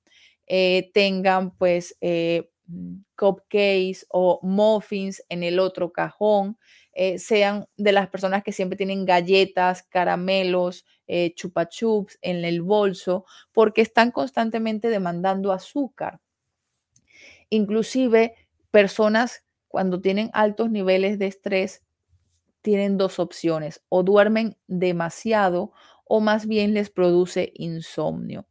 eh, 0.47 0.91
tengan 0.93 1.51
pues 1.51 1.95
eh, 2.01 2.49
mm, 2.68 2.95
cupcakes 3.18 4.06
o 4.10 4.41
muffins 4.43 5.24
en 5.30 5.43
el 5.43 5.60
otro 5.60 5.93
cajón, 5.93 6.58
eh, 6.93 7.19
sean 7.19 7.67
de 7.77 7.91
las 7.91 8.07
personas 8.09 8.43
que 8.43 8.51
siempre 8.51 8.77
tienen 8.77 9.05
galletas, 9.05 9.83
caramelos, 9.83 10.85
chupa 11.35 11.67
chups 11.69 12.17
en 12.21 12.43
el 12.45 12.61
bolso, 12.61 13.25
porque 13.51 13.81
están 13.81 14.11
constantemente 14.11 14.89
demandando 14.89 15.51
azúcar. 15.51 16.21
Inclusive 17.49 18.33
personas 18.71 19.43
cuando 19.67 20.01
tienen 20.01 20.29
altos 20.33 20.71
niveles 20.71 21.19
de 21.19 21.27
estrés 21.27 21.83
tienen 22.61 22.97
dos 22.97 23.19
opciones, 23.19 23.83
o 23.89 24.03
duermen 24.03 24.57
demasiado 24.67 25.73
o 26.05 26.19
más 26.19 26.47
bien 26.47 26.73
les 26.73 26.89
produce 26.89 27.51
insomnio. 27.55 28.47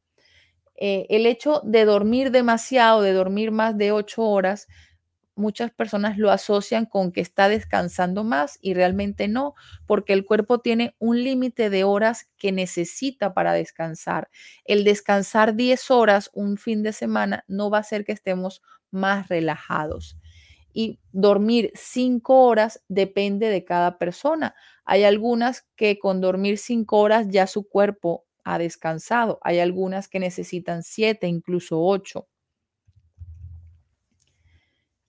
Eh, 0.77 1.07
el 1.11 1.27
hecho 1.27 1.61
de 1.65 1.85
dormir 1.85 2.31
demasiado, 2.31 3.03
de 3.03 3.13
dormir 3.13 3.53
más 3.53 3.77
de 3.79 3.93
ocho 3.93 4.23
horas, 4.23 4.69
muchas 5.43 5.71
personas 5.73 6.17
lo 6.17 6.31
asocian 6.31 6.87
con 6.87 7.13
que 7.13 7.21
está 7.21 7.49
descansando 7.49 8.25
más 8.25 8.59
y 8.63 8.75
realmente 8.75 9.29
no, 9.29 9.55
porque 9.87 10.15
el 10.15 10.25
cuerpo 10.25 10.61
tiene 10.61 10.95
un 10.99 11.23
límite 11.23 11.69
de 11.69 11.85
horas 11.85 12.29
que 12.39 12.53
necesita 12.53 13.35
para 13.35 13.53
descansar. 13.53 14.31
El 14.65 14.85
descansar 14.85 15.55
10 15.57 15.91
horas 15.91 16.31
un 16.33 16.57
fin 16.57 16.83
de 16.83 16.93
semana 16.95 17.45
no 17.49 17.69
va 17.71 17.79
a 17.79 17.81
hacer 17.81 18.05
que 18.05 18.13
estemos 18.13 18.63
más 18.91 19.29
relajados. 19.29 20.17
Y 20.73 21.01
dormir 21.13 21.71
5 21.75 22.45
horas 22.47 22.83
depende 22.89 23.49
de 23.49 23.65
cada 23.65 23.99
persona. 23.99 24.55
Hay 24.85 25.05
algunas 25.05 25.67
que 25.77 25.99
con 25.99 26.21
dormir 26.21 26.57
5 26.59 26.99
horas 26.99 27.27
ya 27.29 27.47
su 27.47 27.69
cuerpo 27.69 28.25
ha 28.45 28.59
descansado. 28.59 29.39
Hay 29.43 29.59
algunas 29.59 30.09
que 30.09 30.19
necesitan 30.19 30.83
7, 30.83 31.27
incluso 31.27 31.81
8. 31.83 32.27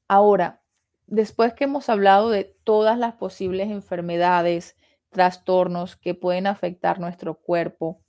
Ahora, 0.07 0.61
después 1.07 1.53
que 1.53 1.65
hemos 1.65 1.89
hablado 1.89 2.29
de 2.29 2.55
todas 2.63 2.97
las 2.97 3.13
posibles 3.15 3.69
enfermedades, 3.69 4.75
trastornos 5.09 5.95
que 5.95 6.13
pueden 6.15 6.47
afectar 6.47 6.99
nuestro 6.99 7.35
cuerpo, 7.35 8.01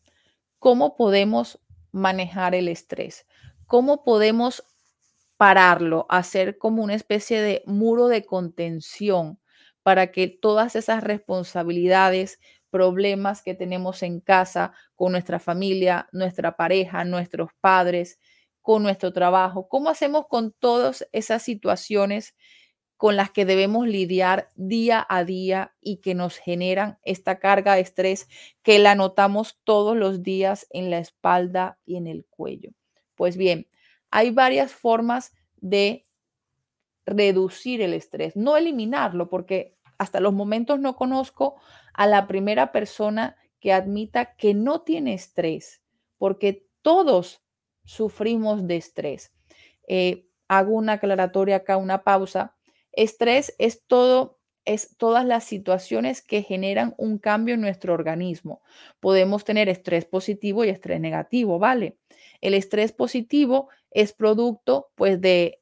¿cómo 0.58 0.96
podemos 0.96 1.60
manejar 1.92 2.54
el 2.54 2.68
estrés? 2.68 3.26
¿Cómo 3.66 4.04
podemos 4.04 4.64
pararlo, 5.36 6.06
hacer 6.08 6.58
como 6.58 6.82
una 6.82 6.94
especie 6.94 7.40
de 7.42 7.62
muro 7.66 8.08
de 8.08 8.24
contención 8.24 9.40
para 9.82 10.12
que 10.12 10.28
todas 10.28 10.76
esas 10.76 11.04
responsabilidades, 11.04 12.40
problemas 12.70 13.42
que 13.42 13.54
tenemos 13.54 14.02
en 14.02 14.20
casa 14.20 14.72
con 14.96 15.12
nuestra 15.12 15.38
familia, 15.38 16.08
nuestra 16.12 16.56
pareja, 16.56 17.04
nuestros 17.04 17.50
padres, 17.60 18.18
con 18.64 18.82
nuestro 18.82 19.12
trabajo? 19.12 19.68
¿Cómo 19.68 19.90
hacemos 19.90 20.26
con 20.26 20.50
todas 20.50 21.06
esas 21.12 21.42
situaciones 21.42 22.34
con 22.96 23.14
las 23.14 23.30
que 23.30 23.44
debemos 23.44 23.86
lidiar 23.86 24.48
día 24.54 25.06
a 25.06 25.22
día 25.22 25.74
y 25.82 25.98
que 25.98 26.14
nos 26.14 26.38
generan 26.38 26.98
esta 27.02 27.38
carga 27.38 27.74
de 27.74 27.82
estrés 27.82 28.26
que 28.62 28.78
la 28.78 28.94
notamos 28.94 29.60
todos 29.64 29.98
los 29.98 30.22
días 30.22 30.66
en 30.70 30.88
la 30.88 30.98
espalda 30.98 31.78
y 31.84 31.96
en 31.96 32.06
el 32.06 32.24
cuello? 32.24 32.70
Pues 33.16 33.36
bien, 33.36 33.68
hay 34.10 34.30
varias 34.30 34.72
formas 34.72 35.34
de 35.56 36.06
reducir 37.04 37.82
el 37.82 37.92
estrés, 37.92 38.34
no 38.34 38.56
eliminarlo, 38.56 39.28
porque 39.28 39.76
hasta 39.98 40.20
los 40.20 40.32
momentos 40.32 40.80
no 40.80 40.96
conozco 40.96 41.56
a 41.92 42.06
la 42.06 42.26
primera 42.26 42.72
persona 42.72 43.36
que 43.60 43.74
admita 43.74 44.36
que 44.36 44.54
no 44.54 44.80
tiene 44.80 45.12
estrés, 45.12 45.82
porque 46.16 46.66
todos 46.80 47.43
sufrimos 47.84 48.66
de 48.66 48.76
estrés. 48.76 49.32
Eh, 49.86 50.26
hago 50.48 50.72
una 50.72 50.94
aclaratoria 50.94 51.56
acá, 51.56 51.76
una 51.76 52.02
pausa. 52.02 52.54
Estrés 52.92 53.54
es 53.58 53.82
todo, 53.86 54.38
es 54.64 54.96
todas 54.96 55.24
las 55.24 55.44
situaciones 55.44 56.22
que 56.22 56.42
generan 56.42 56.94
un 56.96 57.18
cambio 57.18 57.54
en 57.54 57.60
nuestro 57.60 57.94
organismo. 57.94 58.62
Podemos 59.00 59.44
tener 59.44 59.68
estrés 59.68 60.04
positivo 60.04 60.64
y 60.64 60.70
estrés 60.70 61.00
negativo, 61.00 61.58
¿vale? 61.58 61.98
El 62.40 62.54
estrés 62.54 62.92
positivo 62.92 63.68
es 63.90 64.12
producto, 64.12 64.90
pues, 64.94 65.20
de 65.20 65.60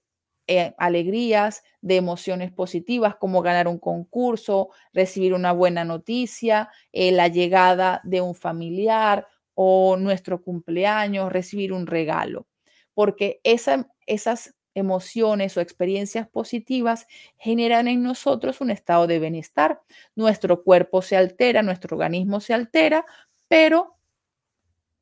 eh, 0.48 0.74
alegrías, 0.76 1.62
de 1.82 1.96
emociones 1.96 2.50
positivas, 2.52 3.16
como 3.16 3.42
ganar 3.42 3.68
un 3.68 3.78
concurso, 3.78 4.70
recibir 4.92 5.34
una 5.34 5.52
buena 5.52 5.84
noticia, 5.84 6.68
eh, 6.92 7.12
la 7.12 7.28
llegada 7.28 8.00
de 8.04 8.20
un 8.20 8.34
familiar 8.34 9.28
o 9.54 9.96
nuestro 9.96 10.42
cumpleaños, 10.42 11.32
recibir 11.32 11.72
un 11.72 11.86
regalo, 11.86 12.46
porque 12.94 13.40
esas 13.44 14.54
emociones 14.74 15.56
o 15.56 15.60
experiencias 15.60 16.28
positivas 16.28 17.06
generan 17.36 17.88
en 17.88 18.02
nosotros 18.02 18.60
un 18.60 18.70
estado 18.70 19.06
de 19.06 19.18
bienestar. 19.18 19.82
Nuestro 20.14 20.62
cuerpo 20.62 21.02
se 21.02 21.16
altera, 21.16 21.62
nuestro 21.62 21.96
organismo 21.96 22.40
se 22.40 22.54
altera, 22.54 23.04
pero 23.48 23.96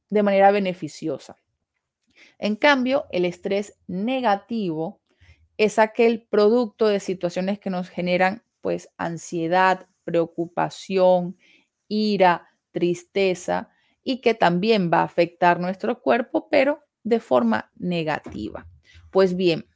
de 0.09 0.23
manera 0.23 0.51
beneficiosa. 0.51 1.37
En 2.39 2.57
cambio, 2.57 3.07
el 3.11 3.25
estrés 3.25 3.79
negativo 3.87 5.01
es 5.57 5.79
aquel 5.79 6.27
producto 6.29 6.89
de 6.89 7.01
situaciones 7.01 7.59
que 7.59 7.71
nos 7.71 7.89
generan 7.89 8.43
pues 8.61 8.91
ansiedad, 8.97 9.87
preocupación, 10.05 11.37
ira, 11.87 12.49
tristeza 12.73 13.71
y 14.03 14.21
que 14.21 14.35
también 14.35 14.91
va 14.93 15.01
a 15.01 15.05
afectar 15.05 15.61
nuestro 15.61 16.01
cuerpo, 16.01 16.49
pero 16.51 16.81
de 17.03 17.21
forma 17.21 17.71
negativa. 17.77 18.67
Pues 19.11 19.37
bien, 19.37 19.67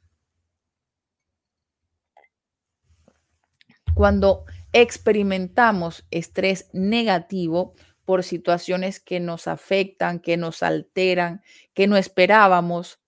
cuando 3.93 4.45
experimentamos 4.73 6.05
estrés 6.11 6.69
negativo 6.73 7.75
por 8.03 8.23
situaciones 8.23 8.99
que 8.99 9.19
nos 9.19 9.47
afectan, 9.47 10.19
que 10.19 10.37
nos 10.37 10.63
alteran, 10.63 11.41
que 11.73 11.87
no 11.87 11.97
esperábamos 11.97 12.99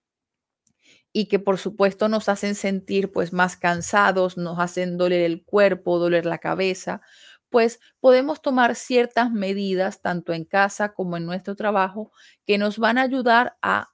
y 1.14 1.26
que 1.26 1.40
por 1.40 1.58
supuesto 1.58 2.10
nos 2.10 2.30
hacen 2.30 2.56
sentir 2.56 3.12
pues 3.12 3.34
más 3.34 3.58
cansados, 3.58 4.38
nos 4.38 4.60
hacen 4.60 4.98
doler 4.98 5.22
el 5.22 5.44
cuerpo, 5.44 6.00
doler 6.00 6.26
la 6.26 6.38
cabeza, 6.38 7.02
pues 7.50 7.80
podemos 8.00 8.42
tomar 8.42 8.76
ciertas 8.76 9.32
medidas, 9.32 10.02
tanto 10.02 10.34
en 10.34 10.46
casa 10.46 10.94
como 10.94 11.18
en 11.18 11.26
nuestro 11.26 11.56
trabajo, 11.56 12.12
que 12.46 12.58
nos 12.58 12.78
van 12.78 12.98
a 12.98 13.04
ayudar 13.04 13.58
a 13.62 13.90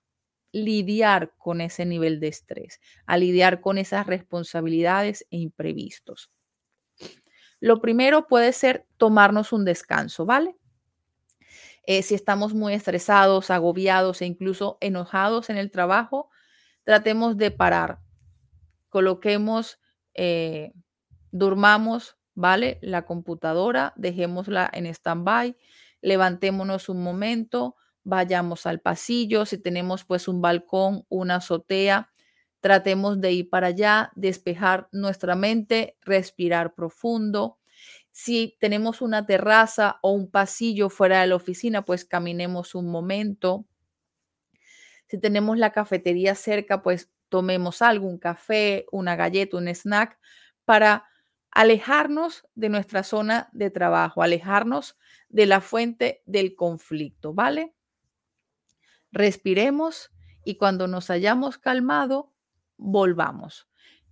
lidiar 0.51 1.33
con 1.37 1.61
ese 1.61 1.85
nivel 1.85 2.19
de 2.19 2.27
estrés, 2.27 2.79
a 3.05 3.17
lidiar 3.17 3.59
con 3.59 3.77
esas 3.77 4.05
responsabilidades 4.05 5.25
e 5.31 5.37
imprevistos. 5.37 6.31
Lo 7.59 7.81
primero 7.81 8.27
puede 8.27 8.53
ser 8.53 8.85
tomarnos 8.97 9.53
un 9.53 9.65
descanso, 9.65 10.25
¿vale? 10.25 10.55
Eh, 11.85 12.01
si 12.03 12.15
estamos 12.15 12.53
muy 12.53 12.73
estresados, 12.73 13.49
agobiados 13.49 14.21
e 14.21 14.25
incluso 14.25 14.77
enojados 14.79 15.49
en 15.49 15.57
el 15.57 15.71
trabajo, 15.71 16.29
tratemos 16.83 17.35
de 17.37 17.51
parar. 17.51 17.99
Coloquemos, 18.89 19.79
eh, 20.13 20.71
durmamos 21.31 22.17
¿vale? 22.35 22.79
La 22.81 23.05
computadora, 23.05 23.93
dejémosla 23.95 24.69
en 24.73 24.85
stand-by, 24.87 25.55
levantémonos 26.01 26.89
un 26.89 27.03
momento, 27.03 27.75
vayamos 28.03 28.65
al 28.65 28.81
pasillo, 28.81 29.45
si 29.45 29.57
tenemos 29.57 30.03
pues 30.03 30.27
un 30.27 30.41
balcón, 30.41 31.05
una 31.09 31.35
azotea, 31.35 32.09
tratemos 32.59 33.19
de 33.19 33.31
ir 33.31 33.49
para 33.49 33.67
allá, 33.67 34.11
despejar 34.15 34.87
nuestra 34.91 35.35
mente, 35.35 35.97
respirar 36.01 36.73
profundo. 36.75 37.57
Si 38.11 38.57
tenemos 38.59 39.01
una 39.01 39.25
terraza 39.25 39.99
o 40.01 40.11
un 40.11 40.29
pasillo 40.29 40.89
fuera 40.89 41.21
de 41.21 41.27
la 41.27 41.35
oficina, 41.35 41.83
pues 41.83 42.05
caminemos 42.05 42.75
un 42.75 42.89
momento. 42.89 43.65
Si 45.07 45.17
tenemos 45.19 45.57
la 45.57 45.71
cafetería 45.71 46.35
cerca, 46.35 46.81
pues 46.83 47.11
tomemos 47.29 47.81
algo, 47.81 48.07
un 48.07 48.17
café, 48.17 48.85
una 48.91 49.15
galleta, 49.15 49.57
un 49.57 49.67
snack, 49.67 50.17
para 50.65 51.05
alejarnos 51.53 52.47
de 52.55 52.69
nuestra 52.69 53.03
zona 53.03 53.49
de 53.53 53.69
trabajo, 53.69 54.23
alejarnos 54.23 54.97
de 55.29 55.45
la 55.45 55.61
fuente 55.61 56.23
del 56.25 56.55
conflicto, 56.55 57.33
¿vale? 57.33 57.73
Respiremos 59.11 60.11
y 60.43 60.55
cuando 60.55 60.87
nos 60.87 61.09
hayamos 61.09 61.57
calmado, 61.57 62.33
volvamos. 62.77 63.67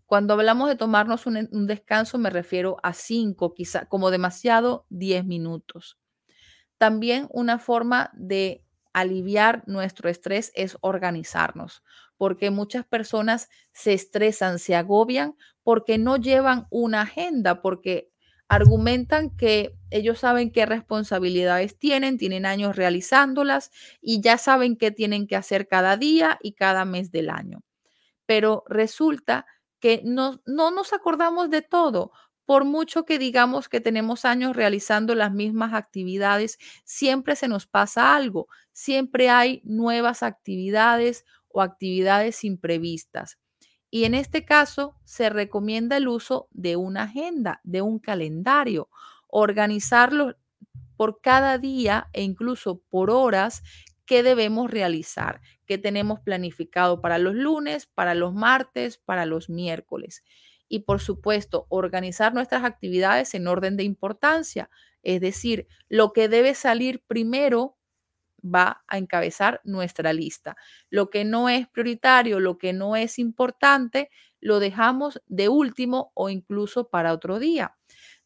Cuando 0.05 0.33
hablamos 0.33 0.69
de 0.69 0.75
tomarnos 0.75 1.25
un, 1.25 1.67
descanso, 1.67 2.17
me 2.17 2.29
refiero 2.29 2.77
a 2.83 2.93
cinco, 2.93 3.53
quizá 3.53 3.85
como 3.85 4.11
demasiado, 4.11 4.85
diez 4.89 5.25
minutos. 5.25 5.97
También 6.77 7.27
una 7.31 7.59
forma 7.59 8.11
de 8.13 8.65
aliviar 8.93 9.63
nuestro 9.67 10.09
estrés 10.09 10.51
es 10.53 10.77
organizarnos, 10.81 11.81
porque 12.21 12.51
muchas 12.51 12.85
personas 12.85 13.49
se 13.73 13.93
estresan, 13.93 14.59
se 14.59 14.75
agobian 14.75 15.35
porque 15.63 15.97
no 15.97 16.17
llevan 16.17 16.67
una 16.69 17.01
agenda, 17.01 17.63
porque 17.63 18.11
argumentan 18.47 19.35
que 19.35 19.75
ellos 19.89 20.19
saben 20.19 20.51
qué 20.51 20.67
responsabilidades 20.67 21.79
tienen, 21.79 22.19
tienen 22.19 22.45
años 22.45 22.75
realizándolas 22.75 23.71
y 24.03 24.21
ya 24.21 24.37
saben 24.37 24.77
qué 24.77 24.91
tienen 24.91 25.25
que 25.25 25.35
hacer 25.35 25.67
cada 25.67 25.97
día 25.97 26.37
y 26.43 26.53
cada 26.53 26.85
mes 26.85 27.09
del 27.09 27.31
año. 27.31 27.63
Pero 28.27 28.65
resulta 28.67 29.47
que 29.79 30.03
no, 30.05 30.43
no 30.45 30.69
nos 30.69 30.93
acordamos 30.93 31.49
de 31.49 31.63
todo. 31.63 32.11
Por 32.45 32.65
mucho 32.65 33.03
que 33.03 33.17
digamos 33.17 33.67
que 33.67 33.81
tenemos 33.81 34.25
años 34.25 34.55
realizando 34.55 35.15
las 35.15 35.31
mismas 35.31 35.73
actividades, 35.73 36.59
siempre 36.83 37.35
se 37.35 37.47
nos 37.47 37.65
pasa 37.65 38.15
algo, 38.15 38.47
siempre 38.73 39.31
hay 39.31 39.61
nuevas 39.63 40.21
actividades 40.21 41.25
o 41.53 41.61
actividades 41.61 42.43
imprevistas. 42.43 43.37
Y 43.89 44.05
en 44.05 44.13
este 44.15 44.45
caso 44.45 44.95
se 45.03 45.29
recomienda 45.29 45.97
el 45.97 46.07
uso 46.07 46.47
de 46.51 46.75
una 46.77 47.03
agenda, 47.03 47.59
de 47.63 47.81
un 47.81 47.99
calendario, 47.99 48.89
organizarlo 49.27 50.35
por 50.97 51.21
cada 51.21 51.57
día 51.57 52.09
e 52.13 52.23
incluso 52.23 52.81
por 52.89 53.09
horas 53.09 53.63
que 54.05 54.23
debemos 54.23 54.69
realizar, 54.71 55.41
que 55.65 55.77
tenemos 55.77 56.19
planificado 56.19 57.01
para 57.01 57.17
los 57.17 57.35
lunes, 57.35 57.85
para 57.87 58.13
los 58.15 58.33
martes, 58.33 58.97
para 58.97 59.25
los 59.25 59.49
miércoles. 59.49 60.23
y 60.73 60.79
por 60.79 61.01
supuesto 61.01 61.65
organizar 61.69 62.33
nuestras 62.33 62.63
actividades 62.63 63.33
en 63.35 63.47
orden 63.47 63.75
de 63.75 63.83
importancia. 63.83 64.69
Es 65.03 65.19
decir, 65.19 65.67
lo 65.89 66.13
que 66.13 66.29
debe 66.29 66.55
salir 66.55 67.03
primero 67.07 67.77
va 68.43 68.83
a 68.87 68.97
encabezar 68.97 69.61
nuestra 69.63 70.13
lista. 70.13 70.55
Lo 70.89 71.09
que 71.09 71.23
no 71.25 71.49
es 71.49 71.67
prioritario, 71.67 72.39
lo 72.39 72.57
que 72.57 72.73
no 72.73 72.95
es 72.95 73.19
importante, 73.19 74.09
lo 74.39 74.59
dejamos 74.59 75.21
de 75.27 75.49
último 75.49 76.11
o 76.15 76.29
incluso 76.29 76.89
para 76.89 77.13
otro 77.13 77.39
día. 77.39 77.75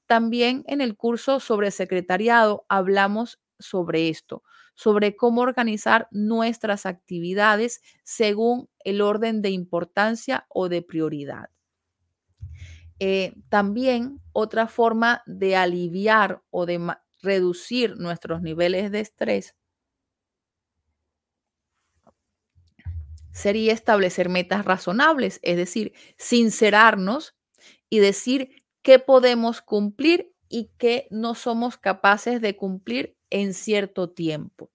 También 0.07 0.63
en 0.67 0.81
el 0.81 0.95
curso 0.95 1.39
sobre 1.39 1.71
secretariado 1.71 2.65
hablamos 2.69 3.39
sobre 3.59 4.09
esto, 4.09 4.43
sobre 4.75 5.15
cómo 5.15 5.41
organizar 5.41 6.07
nuestras 6.11 6.85
actividades 6.85 7.81
según 8.03 8.69
el 8.83 9.01
orden 9.01 9.41
de 9.41 9.49
importancia 9.49 10.45
o 10.49 10.69
de 10.69 10.81
prioridad. 10.81 11.49
Eh, 12.99 13.33
también 13.49 14.21
otra 14.31 14.67
forma 14.67 15.21
de 15.25 15.55
aliviar 15.57 16.41
o 16.49 16.65
de 16.65 16.79
reducir 17.21 17.97
nuestros 17.97 18.41
niveles 18.41 18.91
de 18.91 19.01
estrés 19.01 19.55
sería 23.35 23.73
establecer 23.73 24.29
metas 24.29 24.63
razonables, 24.63 25.39
es 25.43 25.57
decir, 25.57 25.93
sincerarnos 26.17 27.35
y 27.89 27.99
decir 27.99 28.63
qué 28.81 28.97
podemos 28.97 29.61
cumplir 29.61 30.31
y 30.47 30.71
qué 30.77 31.07
no 31.11 31.35
somos 31.35 31.77
capaces 31.77 32.39
de 32.39 32.55
cumplir 32.55 33.17
en 33.29 33.53
cierto 33.53 34.09
tiempo. 34.09 34.71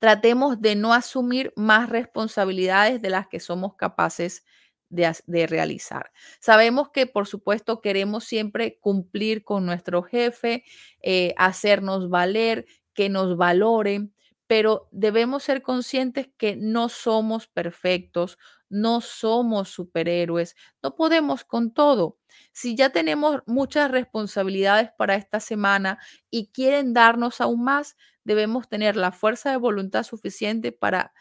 Tratemos 0.00 0.60
de 0.60 0.74
no 0.74 0.92
asumir 0.92 1.52
más 1.54 1.88
responsabilidades 1.88 3.00
de 3.00 3.10
las 3.10 3.28
que 3.28 3.38
somos 3.38 3.76
capaces 3.76 4.44
de, 4.88 5.46
realizar. 5.46 6.10
Sabemos 6.40 6.90
que, 6.90 7.06
por 7.06 7.28
supuesto, 7.28 7.80
queremos 7.80 8.24
siempre 8.24 8.78
cumplir 8.80 9.44
con 9.44 9.64
nuestro 9.64 10.02
jefe, 10.02 10.64
eh, 11.02 11.34
hacernos 11.36 12.10
valer, 12.10 12.66
que 12.94 13.08
nos 13.08 13.36
valoren, 13.36 14.13
pero 14.54 14.86
debemos 14.92 15.42
ser 15.42 15.62
conscientes 15.62 16.28
que 16.38 16.54
no 16.54 16.88
somos 16.88 17.48
perfectos, 17.48 18.38
no 18.68 19.00
somos 19.00 19.68
superhéroes, 19.70 20.54
no 20.80 20.94
podemos 20.94 21.42
con 21.42 21.74
todo. 21.74 22.20
Si 22.52 22.76
ya 22.76 22.90
tenemos 22.90 23.42
muchas 23.46 23.90
responsabilidades 23.90 24.92
para 24.96 25.16
esta 25.16 25.40
semana 25.40 25.98
y 26.30 26.52
quieren 26.52 26.92
darnos 26.94 27.40
aún 27.40 27.64
más, 27.64 27.96
debemos 28.22 28.68
tener 28.68 28.94
la 28.94 29.10
fuerza 29.10 29.50
de 29.50 29.56
voluntad 29.56 30.04
suficiente 30.04 30.70
para 30.70 31.12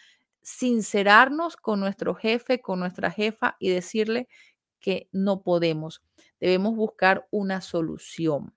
sincerarnos 0.43 1.57
con 1.57 1.79
nuestro 1.79 2.13
jefe, 2.13 2.61
con 2.61 2.79
nuestra 2.81 3.09
jefa 3.09 3.57
y 3.57 3.69
decirle 3.69 4.27
que 4.79 5.09
no 5.11 5.41
podemos. 5.41 6.03
Debemos 6.39 6.75
buscar 6.75 7.27
una 7.31 7.61
solución. 7.61 8.53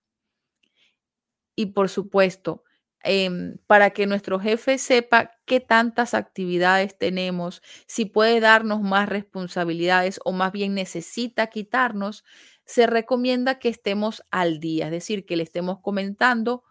Y 1.55 1.65
por 1.65 1.89
supuesto, 1.89 2.63
Em, 3.09 3.59
para 3.69 3.91
que 3.91 4.05
nuestro 4.07 4.41
jefe 4.41 4.79
sepa 4.79 5.31
qué 5.45 5.61
tantas 5.61 6.13
actividades 6.13 6.99
tenemos, 6.99 7.63
si 7.87 8.05
puede 8.05 8.41
darnos 8.41 8.83
más 8.83 9.09
responsabilidades 9.09 10.19
o 10.25 10.33
más 10.33 10.51
bien 10.51 10.75
necesita 10.75 11.47
quitarnos, 11.47 12.25
se 12.65 12.89
recomienda 12.89 13.61
que 13.61 13.69
estemos 13.69 14.25
al 14.33 14.59
día, 14.59 14.87
es 14.87 14.91
decir, 14.91 15.25
que 15.25 15.37
le 15.37 15.45
estemos 15.45 15.79
comentando 15.81 16.65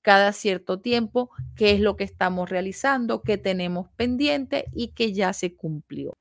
cada 0.00 0.32
cierto 0.32 0.80
tiempo 0.80 1.30
qué 1.56 1.72
es 1.72 1.80
lo 1.80 1.96
que 1.96 2.04
estamos 2.04 2.48
realizando, 2.48 3.22
qué 3.22 3.36
tenemos 3.36 3.88
pendiente 3.96 4.66
y 4.72 4.92
que 4.94 5.12
ya 5.12 5.32
se 5.32 5.56
cumplió. 5.56 6.16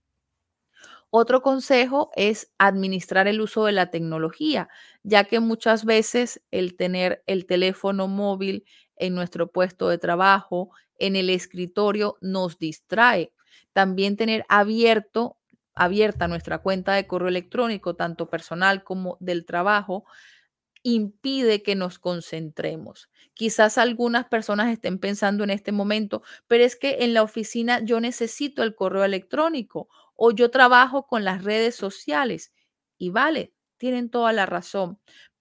Otro 1.11 1.41
consejo 1.41 2.11
es 2.15 2.51
administrar 2.59 3.27
el 3.27 3.41
uso 3.41 3.65
de 3.65 3.71
la 3.71 3.89
tecnología, 3.89 4.69
ya 5.03 5.23
que 5.23 5.39
muchas 5.39 5.83
veces 5.83 6.41
el 6.51 6.75
tener 6.75 7.23
el 7.25 7.47
teléfono 7.47 8.07
móvil 8.07 8.63
en 8.99 9.15
nuestro 9.15 9.51
puesto 9.51 9.89
de 9.89 9.97
trabajo, 9.97 10.69
en 10.97 11.15
el 11.15 11.29
escritorio, 11.29 12.17
nos 12.21 12.59
distrae. 12.59 13.33
También 13.73 14.17
tener 14.17 14.45
abierto, 14.49 15.37
abierta 15.75 16.27
nuestra 16.27 16.59
cuenta 16.59 16.93
de 16.93 17.07
correo 17.07 17.29
electrónico, 17.29 17.95
tanto 17.95 18.29
personal 18.29 18.83
como 18.83 19.17
del 19.19 19.45
trabajo, 19.45 20.05
impide 20.83 21.61
que 21.63 21.75
nos 21.75 21.99
concentremos. 21.99 23.09
Quizás 23.33 23.77
algunas 23.77 24.25
personas 24.27 24.71
estén 24.71 24.99
pensando 24.99 25.43
en 25.43 25.49
este 25.49 25.71
momento, 25.71 26.23
pero 26.47 26.63
es 26.63 26.75
que 26.75 26.97
en 27.01 27.13
la 27.13 27.23
oficina 27.23 27.81
yo 27.83 27.99
necesito 27.99 28.63
el 28.63 28.75
correo 28.75 29.03
electrónico 29.03 29.89
o 30.15 30.31
yo 30.31 30.51
trabajo 30.51 31.07
con 31.07 31.23
las 31.23 31.43
redes 31.43 31.75
sociales. 31.75 32.53
Y 32.97 33.09
vale, 33.09 33.53
tienen 33.77 34.09
toda 34.09 34.33
la 34.33 34.45
razón, 34.45 34.99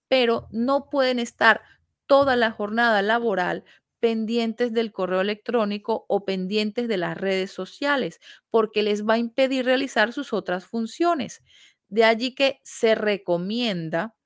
pero 0.09 0.49
no 0.51 0.89
pueden 0.91 1.19
estar 1.19 1.63
toda 2.09 2.37
la 2.37 2.53
jornada 2.53 3.03
laboral 3.03 3.65
pendientes 4.01 4.75
del 4.75 4.93
correo 4.93 5.23
electrónico 5.23 6.07
o 6.09 6.25
pendientes 6.27 6.89
de 6.89 6.99
las 6.99 7.17
redes 7.19 7.53
sociales, 7.53 8.21
porque 8.51 8.83
les 8.85 9.07
va 9.07 9.15
a 9.15 9.19
impedir 9.19 9.67
realizar 9.67 10.13
sus 10.13 10.33
otras 10.35 10.67
funciones. 10.67 11.43
De 11.91 12.05
allí 12.05 12.35
que 12.35 12.61
se 12.65 12.97
recomienda 12.97 14.17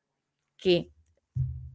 que 0.58 0.90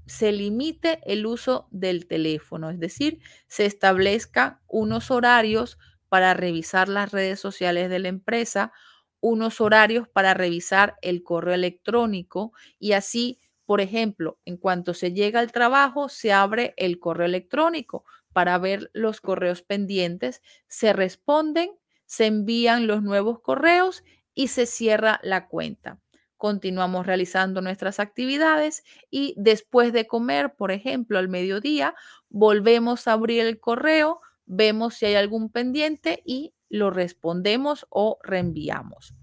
se 0.05 0.31
limite 0.31 0.99
el 1.05 1.25
uso 1.25 1.67
del 1.71 2.07
teléfono, 2.07 2.69
es 2.69 2.79
decir, 2.79 3.19
se 3.47 3.65
establezca 3.65 4.61
unos 4.67 5.11
horarios 5.11 5.77
para 6.09 6.33
revisar 6.33 6.87
las 6.87 7.11
redes 7.11 7.39
sociales 7.39 7.89
de 7.89 7.99
la 7.99 8.07
empresa, 8.07 8.71
unos 9.19 9.59
horarios 9.59 10.07
para 10.07 10.33
revisar 10.33 10.95
el 11.01 11.23
correo 11.23 11.55
electrónico 11.55 12.53
y 12.79 12.93
así 12.93 13.39
por 13.67 13.81
ejemplo, 13.81 14.39
en 14.45 14.55
cuanto 14.55 14.93
se 14.93 15.11
llega 15.11 15.41
al 15.41 15.51
trabajo, 15.51 16.07
se 16.07 16.31
abre 16.31 16.73
el 16.77 16.99
correo 16.99 17.25
electrónico 17.25 18.05
para 18.31 18.57
ver 18.57 18.89
los 18.93 19.19
correos 19.19 19.61
pendientes, 19.61 20.41
se 20.69 20.93
responden, 20.93 21.71
se 22.05 22.27
envían 22.27 22.87
los 22.87 23.03
nuevos 23.03 23.41
correos 23.41 24.05
y 24.33 24.47
se 24.47 24.67
cierra 24.67 25.19
la 25.21 25.49
cuenta. 25.49 25.99
Continuamos 26.37 27.05
realizando 27.05 27.61
nuestras 27.61 27.99
actividades 27.99 28.85
y 29.11 29.33
después 29.35 29.91
de 29.91 30.07
comer, 30.07 30.55
por 30.55 30.71
ejemplo, 30.71 31.19
al 31.19 31.27
mediodía, 31.27 31.93
volvemos 32.29 33.05
a 33.09 33.13
abrir 33.13 33.41
el 33.41 33.59
correo, 33.59 34.21
vemos 34.45 34.93
si 34.93 35.07
hay 35.07 35.15
algún 35.15 35.51
pendiente 35.51 36.21
y 36.25 36.53
lo 36.69 36.89
respondemos 36.89 37.85
o 37.89 38.17
reenviamos. 38.23 39.13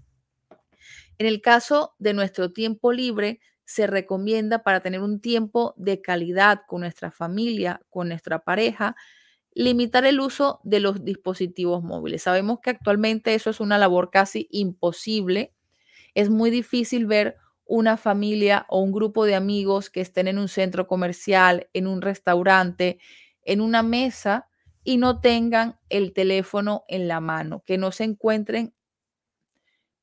En 1.17 1.25
el 1.25 1.41
caso 1.41 1.95
de 1.97 2.13
nuestro 2.13 2.51
tiempo 2.51 2.91
libre, 2.91 3.39
se 3.65 3.87
recomienda 3.87 4.63
para 4.63 4.81
tener 4.81 5.01
un 5.01 5.19
tiempo 5.19 5.73
de 5.77 6.01
calidad 6.01 6.61
con 6.67 6.81
nuestra 6.81 7.11
familia, 7.11 7.81
con 7.89 8.09
nuestra 8.09 8.39
pareja, 8.43 8.95
limitar 9.53 10.05
el 10.05 10.19
uso 10.19 10.59
de 10.63 10.79
los 10.79 11.03
dispositivos 11.03 11.81
móviles. 11.81 12.23
Sabemos 12.23 12.59
que 12.59 12.69
actualmente 12.69 13.33
eso 13.33 13.49
es 13.49 13.59
una 13.59 13.77
labor 13.77 14.11
casi 14.11 14.47
imposible. 14.51 15.53
Es 16.13 16.29
muy 16.29 16.51
difícil 16.51 17.07
ver 17.07 17.37
una 17.65 17.97
familia 17.97 18.65
o 18.69 18.79
un 18.81 18.91
grupo 18.91 19.25
de 19.25 19.33
amigos 19.33 19.89
que 19.89 20.01
estén 20.01 20.27
en 20.27 20.37
un 20.37 20.47
centro 20.47 20.87
comercial, 20.87 21.67
en 21.73 21.87
un 21.87 22.01
restaurante, 22.01 22.99
en 23.41 23.61
una 23.61 23.81
mesa 23.81 24.47
y 24.83 24.97
no 24.97 25.19
tengan 25.19 25.79
el 25.89 26.13
teléfono 26.13 26.83
en 26.87 27.07
la 27.07 27.19
mano, 27.19 27.63
que 27.65 27.79
no 27.79 27.91
se 27.91 28.03
encuentren 28.03 28.74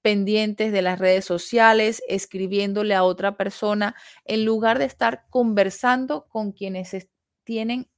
pendientes 0.02 0.72
de 0.72 0.82
las 0.82 0.98
redes 0.98 1.24
sociales, 1.24 2.02
escribiéndole 2.08 2.94
a 2.94 3.04
otra 3.04 3.36
persona, 3.36 3.94
en 4.24 4.44
lugar 4.44 4.78
de 4.78 4.84
estar 4.84 5.26
conversando 5.30 6.26
con 6.28 6.52
quienes 6.52 7.08
tienen 7.44 7.88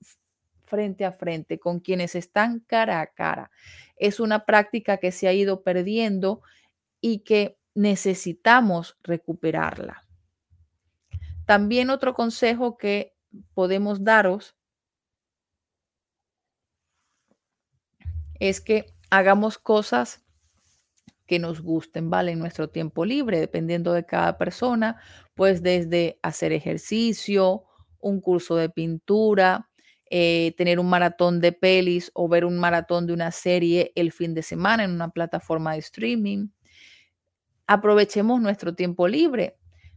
frente 0.65 1.05
a 1.05 1.13
frente, 1.13 1.59
con 1.59 1.81
quienes 1.81 2.15
están 2.15 2.61
cara 2.61 3.01
a 3.01 3.07
cara. 3.07 3.51
Es 3.97 4.21
una 4.21 4.45
práctica 4.45 4.99
que 4.99 5.13
se 5.13 5.29
ha 5.29 5.33
ido 5.33 5.63
perdiendo 5.63 6.43
y 7.01 7.21
que 7.21 7.59
necesitamos 7.75 8.97
recuperarla. 9.03 10.05
También 11.47 11.91
otro 11.91 12.15
consejo 12.15 12.79
que 12.79 13.15
podemos 13.53 14.05
daros 14.05 14.57
es 18.41 18.61
que 18.61 18.95
hagamos 19.11 19.59
cosas 19.59 20.24
que 21.27 21.39
nos 21.39 21.61
gusten, 21.63 22.11
¿vale? 22.11 22.37
Nuestro 22.37 22.69
tiempo 22.69 23.05
libre, 23.05 23.41
dependiendo 23.41 23.93
de 23.93 24.05
cada 24.05 24.39
persona, 24.39 25.01
pues 25.35 25.63
desde 25.63 26.19
hacer 26.23 26.53
ejercicio, 26.53 27.65
un 28.01 28.21
curso 28.21 28.57
de 28.57 28.69
pintura, 28.69 29.69
eh, 30.11 30.55
tener 30.57 30.79
un 30.79 30.89
maratón 30.89 31.41
de 31.41 31.53
pelis 31.53 32.11
o 32.15 32.29
ver 32.29 32.45
un 32.45 32.59
maratón 32.59 33.07
de 33.07 33.15
una 33.15 33.31
serie 33.31 33.93
el 33.95 34.13
fin 34.13 34.35
de 34.35 34.43
semana 34.43 34.85
en 34.85 34.93
una 34.93 35.11
plataforma 35.11 35.73
de 35.73 35.79
streaming. 35.79 36.49
Aprovechemos 37.67 38.41
nuestro 38.41 38.75
tiempo 38.75 39.09
libre. 39.09 39.57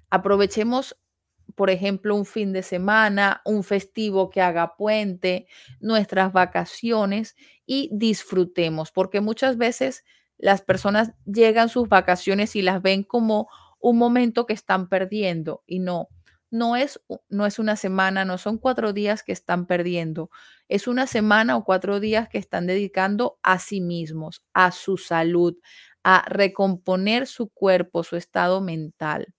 Aprovechemos, 0.10 0.98
por 1.56 1.70
ejemplo, 1.70 2.16
un 2.16 2.26
fin 2.26 2.54
de 2.54 2.64
semana, 2.64 3.42
un 3.44 3.64
festivo 3.64 4.30
que 4.30 4.42
haga 4.42 4.78
puente, 4.78 5.48
nuestras 5.82 6.32
vacaciones 6.32 7.36
y 7.66 7.90
disfrutemos, 7.92 8.92
porque 8.92 9.20
muchas 9.20 9.58
veces 9.58 10.06
las 10.38 10.62
personas 10.62 11.12
llegan 11.26 11.70
sus 11.70 11.90
vacaciones 11.90 12.56
y 12.56 12.62
las 12.62 12.82
ven 12.82 13.04
como 13.04 13.50
un 13.80 13.98
momento 13.98 14.46
que 14.46 14.54
están 14.54 14.90
perdiendo 14.90 15.64
y 15.68 15.80
no, 15.80 16.10
no 16.50 16.76
es, 16.76 17.02
no 17.30 17.46
es 17.46 17.60
una 17.60 17.76
semana, 17.76 18.26
no 18.26 18.38
son 18.38 18.58
cuatro 18.58 18.94
días 18.94 19.24
que 19.24 19.32
están 19.32 19.66
perdiendo, 19.66 20.30
es 20.68 20.88
una 20.88 21.08
semana 21.08 21.58
o 21.58 21.64
cuatro 21.64 22.00
días 22.00 22.30
que 22.30 22.38
están 22.38 22.68
dedicando 22.68 23.40
a 23.44 23.60
sí 23.60 23.82
mismos, 23.82 24.44
a 24.54 24.72
su 24.72 24.98
salud, 24.98 25.58
a 26.04 26.24
recomponer 26.28 27.28
su 27.28 27.50
cuerpo, 27.50 28.04
su 28.04 28.16
estado 28.16 28.62
mental. 28.62 29.34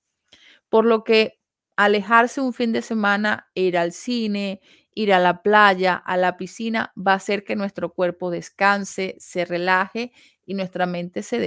Por 0.68 0.84
lo 0.84 1.02
que 1.02 1.40
alejarse 1.76 2.40
un 2.40 2.52
fin 2.52 2.72
de 2.72 2.82
semana, 2.82 3.48
ir 3.54 3.78
al 3.78 3.92
cine, 3.92 4.60
ir 4.94 5.12
a 5.12 5.20
la 5.20 5.42
playa, 5.42 5.94
a 5.94 6.16
la 6.16 6.36
piscina, 6.36 6.92
va 6.96 7.12
a 7.12 7.16
hacer 7.16 7.44
que 7.44 7.56
nuestro 7.56 7.94
cuerpo 7.94 8.30
descanse, 8.30 9.16
se 9.18 9.44
relaje 9.44 10.12
y 10.48 10.54
nuestra 10.54 10.86
mente 10.86 11.22
se, 11.22 11.38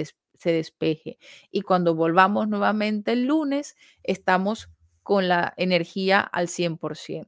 despeje. 0.43 1.17
Y 1.49 1.63
cuando 1.63 1.95
volvamos 1.95 2.47
nuevamente 2.47 3.13
el 3.13 3.25
lunes, 3.25 3.75
estamos 4.03 4.69
con 5.01 5.27
la 5.27 5.55
energía 5.57 6.19
al 6.21 6.47
100%. 6.47 7.27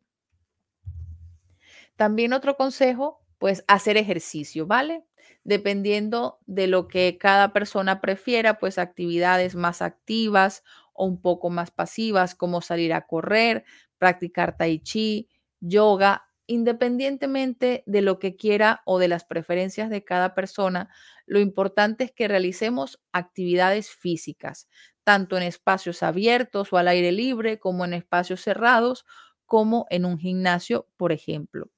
También 1.95 2.33
otro 2.33 2.57
consejo, 2.57 3.23
pues 3.39 3.63
hacer 3.67 3.97
ejercicio, 3.97 4.67
¿vale? 4.67 5.03
Dependiendo 5.43 6.39
de 6.45 6.67
lo 6.67 6.87
que 6.87 7.17
cada 7.19 7.53
persona 7.53 8.01
prefiera, 8.01 8.59
pues 8.59 8.77
actividades 8.77 9.55
más 9.55 9.81
activas 9.81 10.63
o 10.93 11.05
un 11.05 11.19
poco 11.19 11.49
más 11.49 11.71
pasivas, 11.71 12.35
como 12.35 12.61
salir 12.61 12.93
a 12.93 13.07
correr, 13.07 13.65
practicar 13.97 14.57
tai 14.57 14.77
chi, 14.77 15.27
yoga, 15.59 16.27
independientemente 16.47 17.83
de 17.85 18.01
lo 18.01 18.19
que 18.19 18.35
quiera 18.35 18.81
o 18.85 18.99
de 18.99 19.07
las 19.07 19.25
preferencias 19.25 19.89
de 19.89 20.03
cada 20.03 20.35
persona, 20.35 20.89
lo 21.25 21.39
importante 21.39 22.03
es 22.05 22.11
que 22.11 22.27
realicemos 22.27 22.99
actividades 23.11 23.89
físicas, 23.91 24.67
tanto 25.03 25.37
en 25.37 25.43
espacios 25.43 26.03
abiertos 26.03 26.71
o 26.73 26.77
al 26.77 26.87
aire 26.87 27.11
libre, 27.11 27.59
como 27.59 27.85
en 27.85 27.93
espacios 27.93 28.41
cerrados, 28.41 29.05
como 29.45 29.85
en 29.89 30.05
un 30.05 30.17
gimnasio, 30.19 30.87
por 30.97 31.11
ejemplo. 31.11 31.69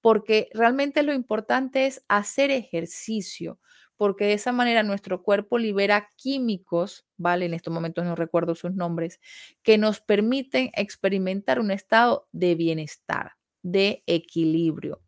Porque 0.00 0.48
realmente 0.52 1.02
lo 1.02 1.12
importante 1.12 1.86
es 1.86 2.04
hacer 2.08 2.50
ejercicio, 2.50 3.58
porque 3.96 4.24
de 4.26 4.34
esa 4.34 4.52
manera 4.52 4.82
nuestro 4.82 5.22
cuerpo 5.22 5.56
libera 5.58 6.08
químicos, 6.16 7.06
¿vale? 7.16 7.46
En 7.46 7.54
estos 7.54 7.72
momentos 7.72 8.04
no 8.04 8.14
recuerdo 8.16 8.54
sus 8.54 8.74
nombres, 8.74 9.20
que 9.62 9.78
nos 9.78 10.00
permiten 10.00 10.70
experimentar 10.74 11.60
un 11.60 11.70
estado 11.70 12.28
de 12.32 12.54
bienestar, 12.54 13.32
de 13.64 14.04
equilibrio. 14.06 15.02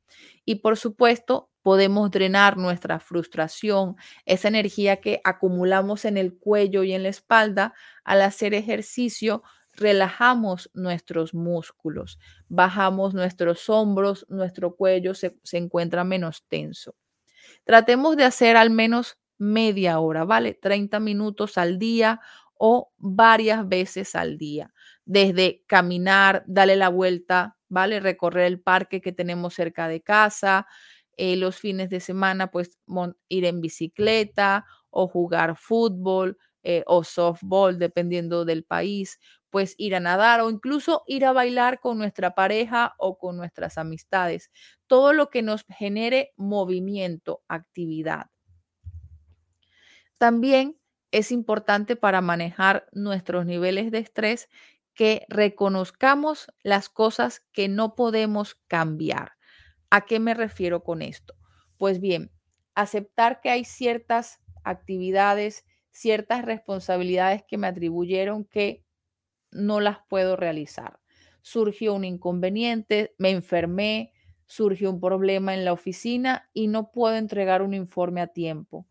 Y 0.45 0.57
por 0.57 0.77
supuesto, 0.77 1.51
podemos 1.63 2.11
drenar 2.11 2.57
nuestra 2.57 2.99
frustración, 2.99 3.97
esa 4.25 4.49
energía 4.49 5.01
que 5.01 5.21
acumulamos 5.25 6.05
en 6.05 6.17
el 6.17 6.37
cuello 6.37 6.83
y 6.83 6.93
en 6.93 7.03
la 7.03 7.09
espalda 7.09 7.75
al 8.05 8.23
hacer 8.23 8.55
ejercicio. 8.55 9.43
Relajamos 9.73 10.71
nuestros 10.75 11.35
músculos, 11.35 12.19
bajamos 12.49 13.15
nuestros 13.15 13.69
hombros, 13.69 14.27
nuestro 14.29 14.75
cuello 14.75 15.15
se, 15.15 15.39
se 15.43 15.59
encuentra 15.59 16.03
menos 16.05 16.45
tenso. 16.49 16.95
Tratemos 17.65 18.17
de 18.17 18.25
hacer 18.25 18.57
al 18.57 18.71
menos 18.71 19.19
media 19.39 19.99
hora, 19.99 20.25
¿vale? 20.25 20.55
30 20.55 21.01
minutos 21.01 21.59
al 21.59 21.79
día 21.79 22.21
o 22.55 22.93
varias 22.97 23.69
veces 23.69 24.15
al 24.15 24.39
día. 24.39 24.73
Desde 25.05 25.63
caminar, 25.67 26.45
darle 26.47 26.77
la 26.77 26.89
vuelta, 26.89 27.56
¿vale? 27.69 28.01
Recorrer 28.01 28.47
el 28.47 28.61
parque 28.61 29.01
que 29.01 29.13
tenemos 29.13 29.55
cerca 29.55 29.89
de 29.89 30.03
casa. 30.03 30.67
Eh, 31.17 31.37
los 31.37 31.57
fines 31.57 31.91
de 31.91 32.01
semana, 32.01 32.51
pues 32.51 32.79
ir 33.29 33.45
en 33.47 33.61
bicicleta 33.61 34.67
o 34.91 35.09
jugar 35.09 35.57
fútbol 35.57 36.39
eh, 36.63 36.83
o 36.87 37.05
softball, 37.05 37.79
dependiendo 37.79 38.45
del 38.45 38.65
país, 38.65 39.19
pues 39.51 39.75
ir 39.79 39.95
a 39.95 40.01
nadar 40.01 40.41
o 40.41 40.51
incluso 40.51 41.05
ir 41.07 41.25
a 41.25 41.33
bailar 41.33 41.81
con 41.81 41.97
nuestra 41.97 42.35
pareja 42.35 42.95
o 42.99 43.19
con 43.19 43.37
nuestras 43.37 43.79
amistades 43.79 44.51
todo 44.87 45.13
lo 45.13 45.31
que 45.31 45.43
nos 45.43 45.65
genere 45.69 46.33
movimiento, 46.37 47.43
actividad. 47.49 48.27
También 50.19 50.77
es 51.11 51.33
importante 51.33 51.97
para 51.97 52.21
manejar 52.21 52.87
nuestros 52.93 53.47
niveles 53.47 53.91
de 53.91 53.99
estrés 53.99 54.49
que 54.97 55.27
reconozcamos 55.29 56.49
las 56.65 56.89
cosas 56.89 57.43
que 57.53 57.69
no 57.69 57.95
podemos 57.95 58.57
cambiar. 58.67 59.33
¿A 59.91 60.07
qué 60.07 60.19
me 60.19 60.35
refiero 60.35 60.83
con 60.83 61.03
esto? 61.03 61.35
Pues 61.77 62.01
bien, 62.01 62.33
aceptar 62.75 63.41
que 63.41 63.51
hay 63.51 63.65
ciertas 63.65 64.41
actividades, 64.65 65.65
ciertas 65.91 66.45
responsabilidades 66.45 67.45
que 67.47 67.59
me 67.59 67.69
atribuyeron 67.69 68.45
que 68.45 68.85
no 69.53 69.81
las 69.81 69.99
puedo 70.09 70.37
realizar. 70.37 70.99
Surgió 71.43 71.95
un 71.95 72.05
inconveniente, 72.05 73.15
me 73.19 73.31
enfermé, 73.31 74.13
surgió 74.47 74.91
un 74.91 75.01
problema 75.01 75.55
en 75.55 75.65
la 75.65 75.73
oficina 75.73 76.49
y 76.53 76.69
no 76.69 76.91
puedo 76.91 77.17
entregar 77.17 77.63
un 77.63 77.75
informe 77.75 78.21
a 78.23 78.29
tiempo 78.29 78.87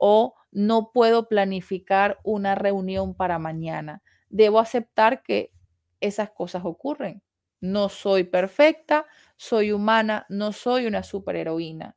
o 0.00 0.34
no 0.50 0.90
puedo 0.92 1.28
planificar 1.28 2.18
una 2.24 2.54
reunión 2.54 3.14
para 3.14 3.38
mañana. 3.38 4.02
Debo 4.30 4.60
aceptar 4.60 5.22
que 5.22 5.52
esas 6.00 6.30
cosas 6.30 6.62
ocurren. 6.64 7.22
No 7.60 7.90
soy 7.90 8.24
perfecta, 8.24 9.06
soy 9.36 9.72
humana, 9.72 10.26
no 10.30 10.52
soy 10.52 10.86
una 10.86 11.02
superheroína. 11.02 11.96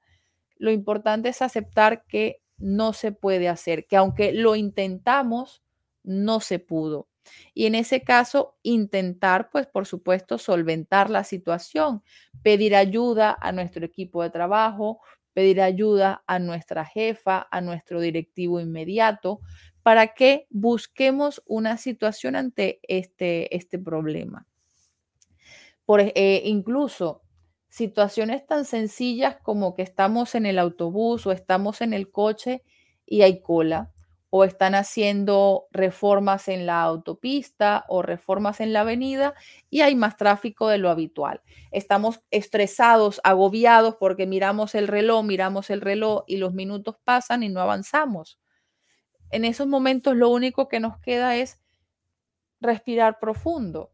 Lo 0.57 0.71
importante 0.71 1.29
es 1.29 1.41
aceptar 1.41 2.05
que 2.05 2.41
no 2.57 2.93
se 2.93 3.11
puede 3.11 3.49
hacer, 3.49 3.87
que 3.87 3.97
aunque 3.97 4.33
lo 4.33 4.55
intentamos, 4.55 5.63
no 6.03 6.39
se 6.39 6.59
pudo. 6.59 7.07
Y 7.53 7.65
en 7.67 7.75
ese 7.75 8.03
caso, 8.03 8.57
intentar, 8.63 9.49
pues 9.49 9.67
por 9.67 9.85
supuesto, 9.85 10.37
solventar 10.37 11.09
la 11.09 11.23
situación, 11.23 12.03
pedir 12.43 12.75
ayuda 12.75 13.37
a 13.39 13.51
nuestro 13.51 13.85
equipo 13.85 14.23
de 14.23 14.29
trabajo, 14.29 14.99
pedir 15.33 15.61
ayuda 15.61 16.23
a 16.27 16.39
nuestra 16.39 16.85
jefa, 16.85 17.47
a 17.51 17.61
nuestro 17.61 17.99
directivo 17.99 18.59
inmediato, 18.59 19.39
para 19.83 20.13
que 20.13 20.47
busquemos 20.49 21.43
una 21.45 21.77
situación 21.77 22.35
ante 22.35 22.79
este, 22.83 23.55
este 23.55 23.79
problema. 23.79 24.47
Por, 25.85 26.01
eh, 26.01 26.41
incluso 26.45 27.21
situaciones 27.69 28.45
tan 28.45 28.65
sencillas 28.65 29.37
como 29.41 29.73
que 29.75 29.81
estamos 29.81 30.35
en 30.35 30.45
el 30.45 30.59
autobús 30.59 31.25
o 31.25 31.31
estamos 31.31 31.81
en 31.81 31.93
el 31.93 32.11
coche 32.11 32.63
y 33.05 33.23
hay 33.23 33.41
cola 33.41 33.92
o 34.35 34.43
están 34.43 34.73
haciendo 34.73 35.67
reformas 35.69 36.47
en 36.47 36.65
la 36.65 36.81
autopista 36.81 37.85
o 37.87 38.01
reformas 38.01 38.61
en 38.61 38.73
la 38.73 38.81
avenida 38.81 39.35
y 39.69 39.81
hay 39.81 39.93
más 39.93 40.17
tráfico 40.17 40.69
de 40.69 40.79
lo 40.79 40.89
habitual. 40.89 41.43
Estamos 41.69 42.19
estresados, 42.31 43.21
agobiados 43.23 43.95
porque 43.99 44.25
miramos 44.25 44.73
el 44.73 44.87
reloj, 44.87 45.23
miramos 45.23 45.69
el 45.69 45.81
reloj 45.81 46.23
y 46.25 46.37
los 46.37 46.51
minutos 46.51 46.95
pasan 47.03 47.43
y 47.43 47.49
no 47.49 47.61
avanzamos. 47.61 48.39
En 49.29 49.45
esos 49.45 49.67
momentos 49.67 50.15
lo 50.15 50.29
único 50.29 50.67
que 50.67 50.79
nos 50.79 50.97
queda 50.97 51.35
es 51.35 51.59
respirar 52.59 53.19
profundo, 53.19 53.91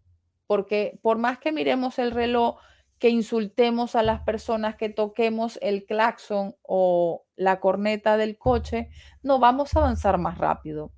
porque 0.47 0.99
por 1.01 1.17
más 1.17 1.39
que 1.39 1.51
miremos 1.51 1.99
el 1.99 2.11
reloj, 2.11 2.61
que 2.99 3.09
insultemos 3.09 3.95
a 3.95 4.03
las 4.03 4.21
personas, 4.21 4.75
que 4.75 4.89
toquemos 4.89 5.57
el 5.61 5.85
claxon 5.85 6.55
o 6.61 7.25
la 7.37 7.61
corneta 7.61 8.17
del 8.17 8.37
coche, 8.37 8.89
no 9.23 9.39
vamos 9.39 9.75
a 9.75 9.79
avanzar 9.79 10.17
más 10.17 10.37
rápido. 10.37 10.91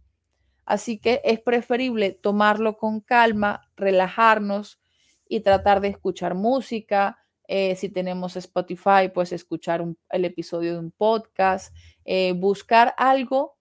Así 0.65 0.99
que 0.99 1.21
es 1.23 1.39
preferible 1.39 2.11
tomarlo 2.11 2.77
con 2.77 3.01
calma, 3.01 3.69
relajarnos 3.75 4.79
y 5.27 5.41
tratar 5.41 5.79
de 5.79 5.89
escuchar 5.89 6.33
música. 6.33 7.19
Eh, 7.47 7.75
si 7.75 7.89
tenemos 7.89 8.35
Spotify, 8.35 9.09
pues 9.13 9.31
escuchar 9.31 9.85
el 10.09 10.25
episodio 10.25 10.73
de 10.73 10.79
un 10.79 10.91
podcast, 10.91 11.75
eh, 12.05 12.33
buscar 12.33 12.95
algo 12.97 13.57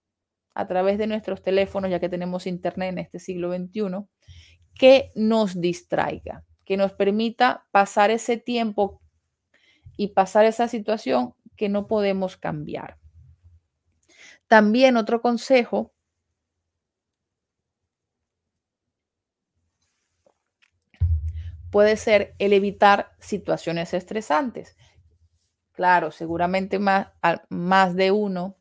a 0.55 0.67
través 0.67 0.97
de 0.97 1.07
nuestros 1.07 1.43
teléfonos, 1.43 1.91
ya 1.91 1.99
que 1.99 2.09
tenemos 2.09 2.47
internet 2.47 2.89
en 2.89 2.97
este 2.99 3.19
siglo 3.19 3.55
XXI, 3.55 4.07
que 4.73 5.11
nos 5.15 5.59
distraiga 5.61 6.43
que 6.71 6.77
nos 6.77 6.93
permita 6.93 7.65
pasar 7.71 8.11
ese 8.11 8.37
tiempo 8.37 9.01
y 9.97 10.13
pasar 10.13 10.45
esa 10.45 10.69
situación 10.69 11.35
que 11.57 11.67
no 11.67 11.85
podemos 11.85 12.37
cambiar. 12.37 12.97
También 14.47 14.95
otro 14.95 15.21
consejo 15.21 15.91
puede 21.71 21.97
ser 21.97 22.35
el 22.39 22.53
evitar 22.53 23.17
situaciones 23.19 23.93
estresantes. 23.93 24.77
Claro, 25.73 26.11
seguramente 26.11 26.79
más, 26.79 27.07
más 27.49 27.97
de 27.97 28.11
uno 28.11 28.55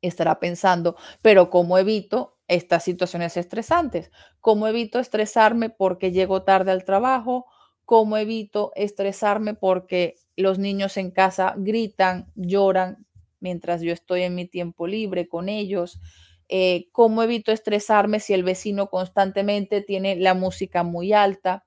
estará 0.00 0.40
pensando, 0.40 0.96
pero 1.20 1.50
¿cómo 1.50 1.76
evito 1.76 2.39
estas 2.50 2.82
situaciones 2.82 3.36
estresantes. 3.36 4.10
¿Cómo 4.40 4.66
evito 4.66 4.98
estresarme 4.98 5.70
porque 5.70 6.10
llego 6.10 6.42
tarde 6.42 6.72
al 6.72 6.84
trabajo? 6.84 7.46
¿Cómo 7.84 8.16
evito 8.16 8.72
estresarme 8.74 9.54
porque 9.54 10.16
los 10.36 10.58
niños 10.58 10.96
en 10.96 11.12
casa 11.12 11.54
gritan, 11.56 12.32
lloran 12.34 13.06
mientras 13.38 13.82
yo 13.82 13.92
estoy 13.92 14.22
en 14.22 14.34
mi 14.34 14.46
tiempo 14.46 14.88
libre 14.88 15.28
con 15.28 15.48
ellos? 15.48 16.00
Eh, 16.48 16.88
¿Cómo 16.90 17.22
evito 17.22 17.52
estresarme 17.52 18.18
si 18.18 18.34
el 18.34 18.42
vecino 18.42 18.88
constantemente 18.88 19.80
tiene 19.80 20.16
la 20.16 20.34
música 20.34 20.82
muy 20.82 21.12
alta? 21.12 21.64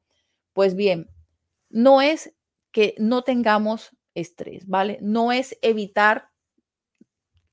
Pues 0.52 0.76
bien, 0.76 1.08
no 1.70 2.02
es 2.02 2.36
que 2.74 2.94
no 2.98 3.22
tengamos 3.22 3.96
estrés, 4.16 4.68
¿vale? 4.68 5.00
No 5.02 5.32
es 5.32 5.58
evitar 5.62 6.28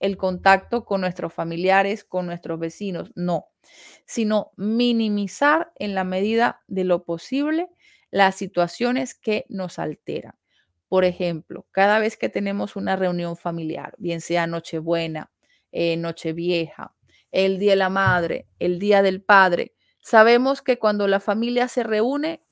el 0.01 0.17
contacto 0.17 0.85
con 0.85 1.03
nuestros 1.03 1.33
familiares, 1.33 2.05
con 2.05 2.27
nuestros 2.27 2.59
vecinos, 2.59 3.13
no, 3.15 3.49
sino 4.07 4.53
minimizar 4.57 5.73
en 5.77 5.95
la 5.95 6.05
medida 6.05 6.63
de 6.67 6.85
lo 6.85 7.05
posible 7.05 7.69
las 8.11 8.35
situaciones 8.35 9.15
que 9.15 9.47
nos 9.49 9.79
alteran. 9.79 10.35
Por 10.89 11.05
ejemplo, 11.05 11.67
cada 11.71 12.01
vez 12.01 12.17
que 12.17 12.29
tenemos 12.29 12.75
una 12.75 12.97
reunión 12.97 13.37
familiar, 13.37 13.95
bien 13.99 14.21
sea 14.21 14.49
Nochebuena, 14.49 15.31
eh, 15.71 15.97
Nochevieja, 15.97 16.95
el 17.31 17.61
Día 17.61 17.73
de 17.73 17.77
la 17.77 17.91
Madre, 17.91 18.49
el 18.59 18.81
Día 18.81 19.03
del 19.03 19.23
Padre, 19.23 19.75
sabemos 20.01 20.63
que 20.63 20.79
cuando 20.79 21.07
la 21.07 21.21
familia 21.21 21.69
se 21.69 21.85
reúne, 21.85 22.43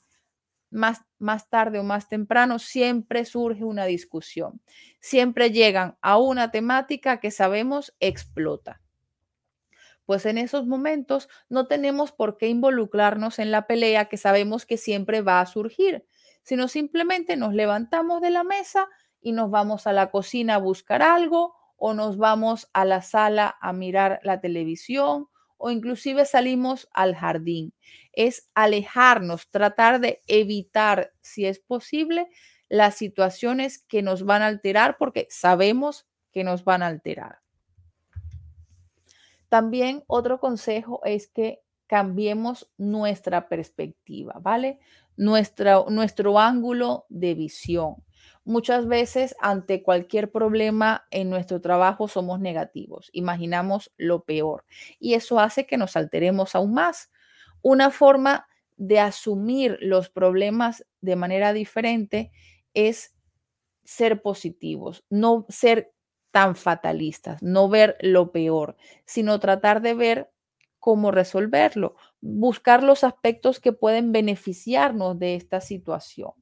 más, 0.70 1.02
más 1.18 1.48
tarde 1.48 1.78
o 1.78 1.84
más 1.84 2.08
temprano, 2.08 2.58
siempre 2.58 3.24
surge 3.24 3.64
una 3.64 3.84
discusión. 3.86 4.60
Siempre 5.00 5.50
llegan 5.50 5.96
a 6.00 6.18
una 6.18 6.50
temática 6.50 7.20
que 7.20 7.30
sabemos 7.30 7.94
explota. 8.00 8.80
Pues 10.04 10.24
en 10.24 10.38
esos 10.38 10.66
momentos 10.66 11.28
no 11.48 11.66
tenemos 11.66 12.12
por 12.12 12.38
qué 12.38 12.48
involucrarnos 12.48 13.38
en 13.38 13.50
la 13.50 13.66
pelea 13.66 14.06
que 14.06 14.16
sabemos 14.16 14.64
que 14.64 14.78
siempre 14.78 15.20
va 15.20 15.40
a 15.40 15.46
surgir, 15.46 16.06
sino 16.42 16.68
simplemente 16.68 17.36
nos 17.36 17.52
levantamos 17.52 18.22
de 18.22 18.30
la 18.30 18.42
mesa 18.42 18.88
y 19.20 19.32
nos 19.32 19.50
vamos 19.50 19.86
a 19.86 19.92
la 19.92 20.10
cocina 20.10 20.54
a 20.54 20.58
buscar 20.58 21.02
algo 21.02 21.54
o 21.76 21.92
nos 21.92 22.16
vamos 22.16 22.70
a 22.72 22.84
la 22.84 23.02
sala 23.02 23.56
a 23.60 23.72
mirar 23.72 24.20
la 24.22 24.40
televisión 24.40 25.28
o 25.58 25.70
inclusive 25.70 26.24
salimos 26.24 26.88
al 26.92 27.14
jardín. 27.14 27.74
Es 28.12 28.48
alejarnos, 28.54 29.50
tratar 29.50 30.00
de 30.00 30.22
evitar, 30.26 31.12
si 31.20 31.44
es 31.44 31.58
posible, 31.58 32.28
las 32.68 32.96
situaciones 32.96 33.78
que 33.78 34.02
nos 34.02 34.24
van 34.24 34.42
a 34.42 34.46
alterar 34.46 34.96
porque 34.98 35.26
sabemos 35.30 36.06
que 36.32 36.44
nos 36.44 36.64
van 36.64 36.82
a 36.82 36.86
alterar. 36.86 37.40
También 39.48 40.04
otro 40.06 40.40
consejo 40.40 41.00
es 41.04 41.28
que 41.28 41.62
cambiemos 41.86 42.70
nuestra 42.76 43.48
perspectiva, 43.48 44.38
¿vale? 44.40 44.78
nuestro 45.16 46.38
ángulo 46.38 47.06
de 47.08 47.34
visión. 47.34 47.96
Muchas 48.48 48.88
veces 48.88 49.36
ante 49.40 49.82
cualquier 49.82 50.32
problema 50.32 51.06
en 51.10 51.28
nuestro 51.28 51.60
trabajo 51.60 52.08
somos 52.08 52.40
negativos, 52.40 53.10
imaginamos 53.12 53.92
lo 53.98 54.24
peor 54.24 54.64
y 54.98 55.12
eso 55.12 55.38
hace 55.38 55.66
que 55.66 55.76
nos 55.76 55.96
alteremos 55.96 56.54
aún 56.54 56.72
más. 56.72 57.10
Una 57.60 57.90
forma 57.90 58.48
de 58.78 59.00
asumir 59.00 59.76
los 59.82 60.08
problemas 60.08 60.86
de 61.02 61.14
manera 61.14 61.52
diferente 61.52 62.32
es 62.72 63.14
ser 63.84 64.22
positivos, 64.22 65.04
no 65.10 65.44
ser 65.50 65.92
tan 66.30 66.56
fatalistas, 66.56 67.42
no 67.42 67.68
ver 67.68 67.98
lo 68.00 68.32
peor, 68.32 68.78
sino 69.04 69.40
tratar 69.40 69.82
de 69.82 69.92
ver 69.92 70.30
cómo 70.78 71.10
resolverlo, 71.10 71.96
buscar 72.22 72.82
los 72.82 73.04
aspectos 73.04 73.60
que 73.60 73.72
pueden 73.74 74.10
beneficiarnos 74.10 75.18
de 75.18 75.34
esta 75.34 75.60
situación 75.60 76.32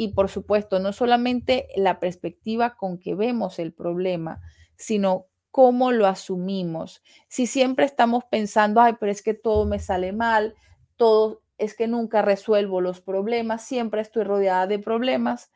y 0.00 0.14
por 0.14 0.30
supuesto, 0.30 0.78
no 0.78 0.94
solamente 0.94 1.68
la 1.76 2.00
perspectiva 2.00 2.74
con 2.74 2.96
que 2.98 3.14
vemos 3.14 3.58
el 3.58 3.74
problema, 3.74 4.40
sino 4.74 5.26
cómo 5.50 5.92
lo 5.92 6.06
asumimos. 6.06 7.02
Si 7.28 7.46
siempre 7.46 7.84
estamos 7.84 8.24
pensando, 8.24 8.80
ay, 8.80 8.94
pero 8.98 9.12
es 9.12 9.20
que 9.20 9.34
todo 9.34 9.66
me 9.66 9.78
sale 9.78 10.14
mal, 10.14 10.54
todo 10.96 11.42
es 11.58 11.74
que 11.74 11.86
nunca 11.86 12.22
resuelvo 12.22 12.80
los 12.80 13.02
problemas, 13.02 13.62
siempre 13.66 14.00
estoy 14.00 14.24
rodeada 14.24 14.66
de 14.66 14.78
problemas, 14.78 15.52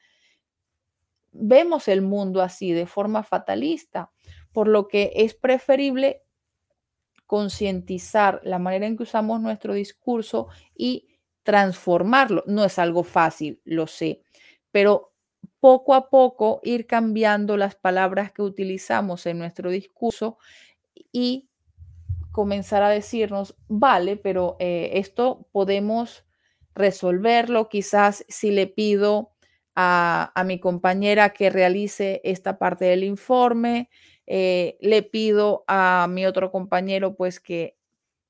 vemos 1.33 1.89
el 1.89 2.03
mundo 2.03 2.43
así 2.43 2.73
de 2.73 2.85
forma 2.85 3.23
fatalista, 3.23 4.11
por 4.53 4.69
lo 4.69 4.89
que 4.89 5.11
es 5.15 5.33
preferible 5.33 6.21
concientizar 7.25 8.43
la 8.45 8.59
manera 8.59 8.87
en 8.87 8.99
que 8.99 9.05
usamos 9.05 9.41
nuestro 9.41 9.73
discurso 9.73 10.49
y 10.75 11.14
transformarlo. 11.45 12.43
No 12.47 12.65
es 12.65 12.79
algo 12.79 13.05
fácil, 13.05 13.61
lo 13.65 13.87
sé, 13.87 14.23
pero 14.73 15.13
poco 15.61 15.95
a 15.95 16.11
poco 16.11 16.61
ir 16.65 16.87
cambiando 16.87 17.57
las 17.57 17.75
palabras 17.77 18.33
que 18.33 18.43
utilizamos 18.43 19.27
en 19.27 19.39
nuestro 19.39 19.71
discurso 19.71 20.39
y 21.13 21.49
comenzar 22.33 22.83
a 22.83 22.89
decirnos, 22.89 23.55
vale, 23.69 24.17
pero 24.17 24.57
eh, 24.59 24.91
esto 24.95 25.47
podemos 25.53 26.25
resolverlo. 26.75 27.69
Quizás 27.69 28.25
si 28.29 28.51
le 28.51 28.67
pido 28.67 29.35
a, 29.77 30.33
mi 30.45 30.59
compañera 30.59 31.31
que 31.31 31.51
realice 31.51 32.21
esta 32.25 32.59
parte 32.59 32.87
del 32.87 33.05
informe, 33.05 33.89
eh, 34.27 34.77
le 34.81 35.03
pido 35.03 35.65
a 35.69 36.07
mi 36.11 36.27
otro 36.27 36.51
compañero 36.51 37.15
pues 37.15 37.41
que 37.41 37.77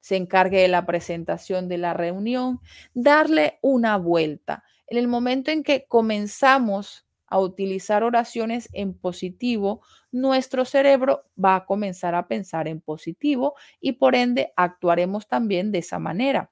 se 0.04 0.16
encargue 0.16 0.60
de 0.60 0.68
la 0.68 0.84
presentación 0.84 1.66
de 1.66 1.78
la 1.78 1.94
reunión, 1.94 2.60
darle 2.92 3.58
una 3.62 3.96
vuelta. 3.96 4.62
En 4.86 4.98
el 4.98 5.08
momento 5.08 5.50
en 5.50 5.62
que 5.62 5.86
comenzamos 5.86 7.06
a 7.26 7.38
utilizar 7.38 8.02
oraciones 8.04 8.68
en 8.74 8.92
positivo, 8.92 9.80
nuestro 10.12 10.66
cerebro 10.66 11.24
va 11.42 11.56
a 11.56 11.64
comenzar 11.64 12.14
a 12.14 12.28
pensar 12.28 12.68
en 12.68 12.82
positivo 12.82 13.54
y 13.80 13.92
por 13.92 14.14
ende 14.14 14.52
actuaremos 14.56 15.26
también 15.26 15.72
de 15.72 15.78
esa 15.78 15.98
manera. 15.98 16.50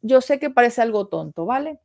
Yo 0.00 0.20
sé 0.20 0.38
que 0.38 0.50
parece 0.50 0.80
algo 0.80 1.08
tonto, 1.08 1.44
¿vale? 1.44 1.80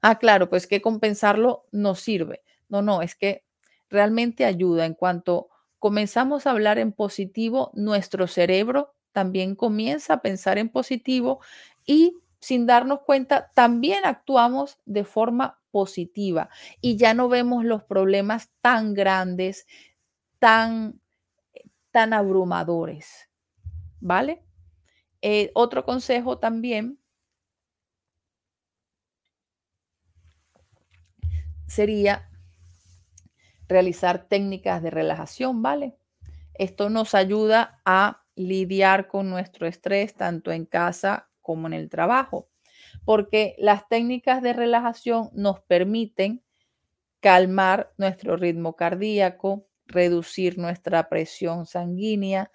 Ah, 0.00 0.18
claro, 0.18 0.48
pues 0.48 0.66
que 0.66 0.80
compensarlo 0.80 1.66
no 1.70 1.94
sirve. 1.94 2.42
No, 2.70 2.80
no, 2.80 3.02
es 3.02 3.14
que 3.14 3.44
realmente 3.90 4.46
ayuda. 4.46 4.86
En 4.86 4.94
cuanto 4.94 5.50
comenzamos 5.78 6.46
a 6.46 6.52
hablar 6.52 6.78
en 6.78 6.92
positivo, 6.92 7.72
nuestro 7.74 8.26
cerebro 8.26 8.93
también 9.14 9.54
comienza 9.54 10.14
a 10.14 10.20
pensar 10.20 10.58
en 10.58 10.68
positivo 10.68 11.40
y 11.86 12.18
sin 12.40 12.66
darnos 12.66 13.00
cuenta, 13.06 13.50
también 13.54 14.04
actuamos 14.04 14.78
de 14.84 15.04
forma 15.04 15.62
positiva 15.70 16.50
y 16.82 16.98
ya 16.98 17.14
no 17.14 17.30
vemos 17.30 17.64
los 17.64 17.82
problemas 17.84 18.50
tan 18.60 18.92
grandes, 18.92 19.66
tan, 20.38 21.00
tan 21.90 22.12
abrumadores. 22.12 23.30
¿Vale? 24.00 24.44
Eh, 25.22 25.50
otro 25.54 25.86
consejo 25.86 26.38
también 26.38 26.98
sería 31.66 32.28
realizar 33.68 34.28
técnicas 34.28 34.82
de 34.82 34.90
relajación, 34.90 35.62
¿vale? 35.62 35.96
Esto 36.54 36.90
nos 36.90 37.14
ayuda 37.14 37.80
a 37.86 38.23
lidiar 38.36 39.08
con 39.08 39.30
nuestro 39.30 39.66
estrés 39.66 40.14
tanto 40.14 40.52
en 40.52 40.66
casa 40.66 41.28
como 41.40 41.66
en 41.66 41.72
el 41.74 41.88
trabajo, 41.88 42.48
porque 43.04 43.54
las 43.58 43.88
técnicas 43.88 44.42
de 44.42 44.52
relajación 44.52 45.30
nos 45.34 45.60
permiten 45.60 46.42
calmar 47.20 47.92
nuestro 47.96 48.36
ritmo 48.36 48.76
cardíaco, 48.76 49.66
reducir 49.86 50.58
nuestra 50.58 51.08
presión 51.08 51.66
sanguínea, 51.66 52.50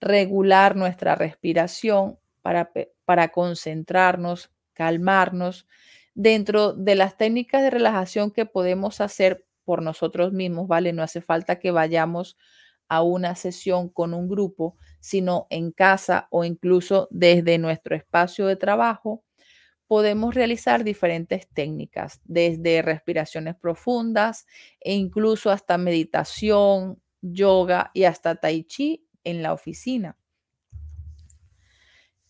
regular 0.00 0.76
nuestra 0.76 1.14
respiración 1.14 2.18
para, 2.42 2.70
para 3.04 3.28
concentrarnos, 3.28 4.50
calmarnos. 4.72 5.66
Dentro 6.14 6.72
de 6.72 6.96
las 6.96 7.16
técnicas 7.16 7.62
de 7.62 7.70
relajación 7.70 8.30
que 8.30 8.44
podemos 8.44 9.00
hacer 9.00 9.46
por 9.64 9.82
nosotros 9.82 10.32
mismos, 10.32 10.66
¿vale? 10.66 10.92
No 10.92 11.02
hace 11.02 11.20
falta 11.20 11.58
que 11.58 11.70
vayamos 11.70 12.36
a 12.88 13.02
una 13.02 13.34
sesión 13.34 13.88
con 13.88 14.14
un 14.14 14.28
grupo, 14.28 14.76
sino 15.00 15.46
en 15.50 15.70
casa 15.72 16.28
o 16.30 16.44
incluso 16.44 17.08
desde 17.10 17.58
nuestro 17.58 17.94
espacio 17.94 18.46
de 18.46 18.56
trabajo, 18.56 19.22
podemos 19.86 20.34
realizar 20.34 20.84
diferentes 20.84 21.48
técnicas, 21.48 22.20
desde 22.24 22.82
respiraciones 22.82 23.56
profundas 23.56 24.46
e 24.80 24.94
incluso 24.94 25.50
hasta 25.50 25.78
meditación, 25.78 27.00
yoga 27.22 27.90
y 27.94 28.04
hasta 28.04 28.36
tai 28.36 28.64
chi 28.64 29.06
en 29.24 29.42
la 29.42 29.52
oficina. 29.52 30.16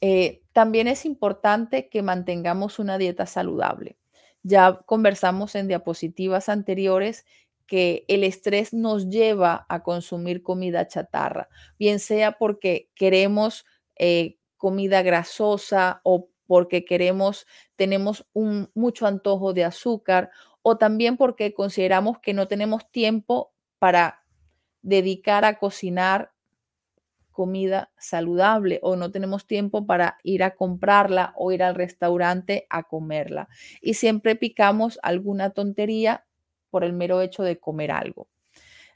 Eh, 0.00 0.42
también 0.52 0.86
es 0.86 1.04
importante 1.04 1.88
que 1.88 2.02
mantengamos 2.02 2.78
una 2.78 2.96
dieta 2.98 3.26
saludable. 3.26 3.98
Ya 4.44 4.80
conversamos 4.86 5.56
en 5.56 5.66
diapositivas 5.66 6.48
anteriores 6.48 7.26
que 7.68 8.04
el 8.08 8.24
estrés 8.24 8.72
nos 8.72 9.08
lleva 9.08 9.66
a 9.68 9.84
consumir 9.84 10.42
comida 10.42 10.88
chatarra, 10.88 11.48
bien 11.78 12.00
sea 12.00 12.32
porque 12.32 12.90
queremos 12.96 13.64
eh, 13.96 14.38
comida 14.56 15.02
grasosa 15.02 16.00
o 16.02 16.30
porque 16.46 16.84
queremos, 16.84 17.46
tenemos 17.76 18.26
un, 18.32 18.70
mucho 18.74 19.06
antojo 19.06 19.52
de 19.52 19.64
azúcar 19.64 20.30
o 20.62 20.78
también 20.78 21.16
porque 21.16 21.54
consideramos 21.54 22.18
que 22.18 22.34
no 22.34 22.48
tenemos 22.48 22.90
tiempo 22.90 23.52
para 23.78 24.24
dedicar 24.82 25.44
a 25.44 25.58
cocinar 25.58 26.32
comida 27.30 27.92
saludable 27.98 28.80
o 28.82 28.96
no 28.96 29.12
tenemos 29.12 29.46
tiempo 29.46 29.86
para 29.86 30.18
ir 30.24 30.42
a 30.42 30.56
comprarla 30.56 31.34
o 31.36 31.52
ir 31.52 31.62
al 31.62 31.76
restaurante 31.76 32.66
a 32.68 32.82
comerla. 32.82 33.48
Y 33.80 33.94
siempre 33.94 34.34
picamos 34.34 34.98
alguna 35.02 35.50
tontería 35.50 36.24
por 36.70 36.84
el 36.84 36.92
mero 36.92 37.20
hecho 37.20 37.42
de 37.42 37.58
comer 37.58 37.90
algo. 37.90 38.28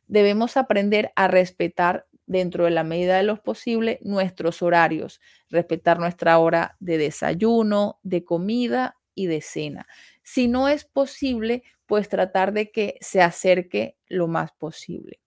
Debemos 0.07 0.57
aprender 0.57 1.13
a 1.17 1.29
respetar 1.29 2.07
dentro 2.27 2.65
de 2.65 2.71
la 2.71 2.85
medida 2.85 3.17
de 3.17 3.23
lo 3.25 3.43
posible 3.43 3.99
nuestros 4.03 4.63
horarios, 4.63 5.21
respetar 5.51 5.99
nuestra 5.99 6.39
hora 6.39 6.77
de 6.81 6.99
desayuno, 6.99 7.99
de 8.03 8.25
comida 8.25 8.97
y 9.15 9.27
de 9.27 9.41
cena. 9.41 9.87
Si 10.23 10.49
no 10.49 10.69
es 10.69 10.85
posible, 10.85 11.63
pues 11.87 12.09
tratar 12.09 12.53
de 12.53 12.71
que 12.71 12.97
se 13.01 13.21
acerque 13.23 13.97
lo 14.07 14.29
más 14.29 14.53
posible. 14.53 15.21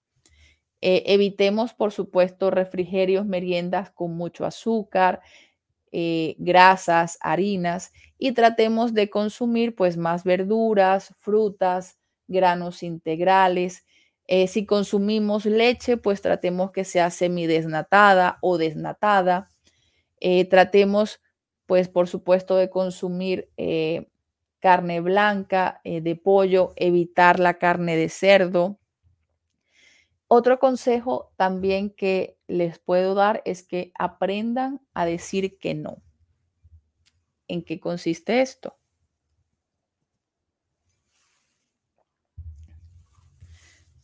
Eh, 0.81 1.03
evitemos, 1.07 1.73
por 1.73 1.91
supuesto, 1.91 2.51
refrigerios, 2.51 3.25
meriendas 3.25 3.91
con 3.91 4.15
mucho 4.15 4.45
azúcar, 4.45 5.21
eh, 5.91 6.35
grasas, 6.39 7.17
harinas 7.21 7.91
y 8.17 8.33
tratemos 8.33 8.93
de 8.93 9.09
consumir 9.09 9.75
pues 9.75 9.97
más 9.97 10.23
verduras, 10.23 11.13
frutas, 11.19 11.97
granos 12.27 12.83
integrales. 12.83 13.85
Eh, 14.27 14.47
si 14.47 14.65
consumimos 14.65 15.45
leche, 15.45 15.97
pues 15.97 16.21
tratemos 16.21 16.71
que 16.71 16.83
sea 16.83 17.09
semidesnatada 17.09 18.39
o 18.41 18.57
desnatada. 18.57 19.49
tratemos, 20.49 21.21
pues 21.67 21.87
por 21.87 22.07
supuesto, 22.07 22.55
de 22.55 22.69
consumir 22.69 23.49
carne 24.59 25.01
blanca, 25.01 25.81
de 25.83 26.15
pollo, 26.15 26.73
evitar 26.77 27.39
la 27.39 27.59
carne 27.59 27.95
de 27.95 28.09
cerdo. 28.09 28.79
Otro 30.27 30.57
consejo 30.57 31.31
también 31.37 31.91
que 31.91 32.37
les 32.47 32.79
puedo 32.79 33.13
dar 33.13 33.43
es 33.45 33.61
que 33.61 33.91
aprendan 33.97 34.81
a 34.93 35.05
decir 35.05 35.59
que 35.59 35.75
no. 35.75 36.01
¿En 37.47 37.63
qué 37.63 37.79
consiste 37.79 38.41
esto? 38.41 38.75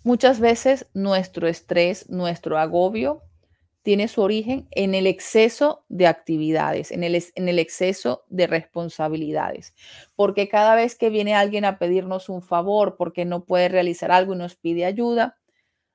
Muchas 0.03 0.40
veces 0.40 0.88
nuestro 0.94 1.48
estrés, 1.48 2.10
nuestro 2.10 2.57
agobio 2.57 3.22
tiene 3.84 4.07
su 4.07 4.22
origen 4.22 4.68
en 4.72 4.95
el 4.95 5.07
exceso 5.07 5.86
de 5.90 6.07
actividades, 6.07 6.91
en 6.91 7.03
el, 7.03 7.60
exceso 7.60 8.23
de 8.30 8.48
responsabilidades. 8.48 9.73
Porque 10.15 10.48
cada 10.49 10.76
vez 10.76 10.95
que 10.95 11.10
viene 11.10 11.36
alguien 11.36 11.65
a 11.65 11.80
pedirnos 11.80 12.30
un 12.30 12.41
favor 12.41 12.95
porque 12.98 13.26
no 13.26 13.45
puede 13.45 13.69
realizar 13.69 14.11
algo 14.11 14.34
y 14.34 14.38
nos 14.38 14.56
pide 14.56 14.86
ayuda, 14.86 15.38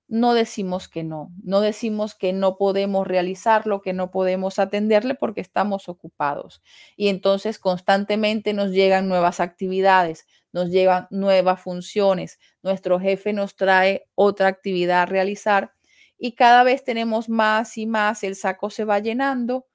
no 0.09 0.35
decimos 0.35 0.89
que 0.89 1.03
no, 1.03 1.33
no 1.43 1.61
decimos 1.61 2.15
que 2.15 2.33
no 2.33 2.57
podemos 2.57 3.07
realizarlo, 3.07 3.81
que 3.81 3.93
no 3.93 4.11
podemos 4.11 4.59
atenderle 4.59 5.15
porque 5.15 5.41
estamos 5.41 5.89
ocupados. 5.89 6.63
Y 6.97 7.09
entonces 7.09 7.59
constantemente 7.59 8.53
nos 8.53 8.71
llegan 8.71 9.09
nuevas 9.09 9.41
actividades, 9.41 10.27
nos 10.53 10.71
llegan 10.71 11.09
nuevas 11.11 11.61
funciones, 11.61 12.39
nuestro 12.63 13.01
jefe 13.01 13.33
nos 13.33 13.57
trae 13.57 14.09
otra 14.15 14.47
actividad 14.49 15.03
a 15.03 15.07
realizar 15.07 15.73
y 16.19 16.33
cada 16.33 16.63
vez 16.63 16.85
tenemos 16.85 17.29
más 17.29 17.77
y 17.77 17.87
más, 17.87 18.23
el 18.23 18.37
saco 18.37 18.71
se 18.71 18.85
va 18.85 19.01
llenando 19.01 19.67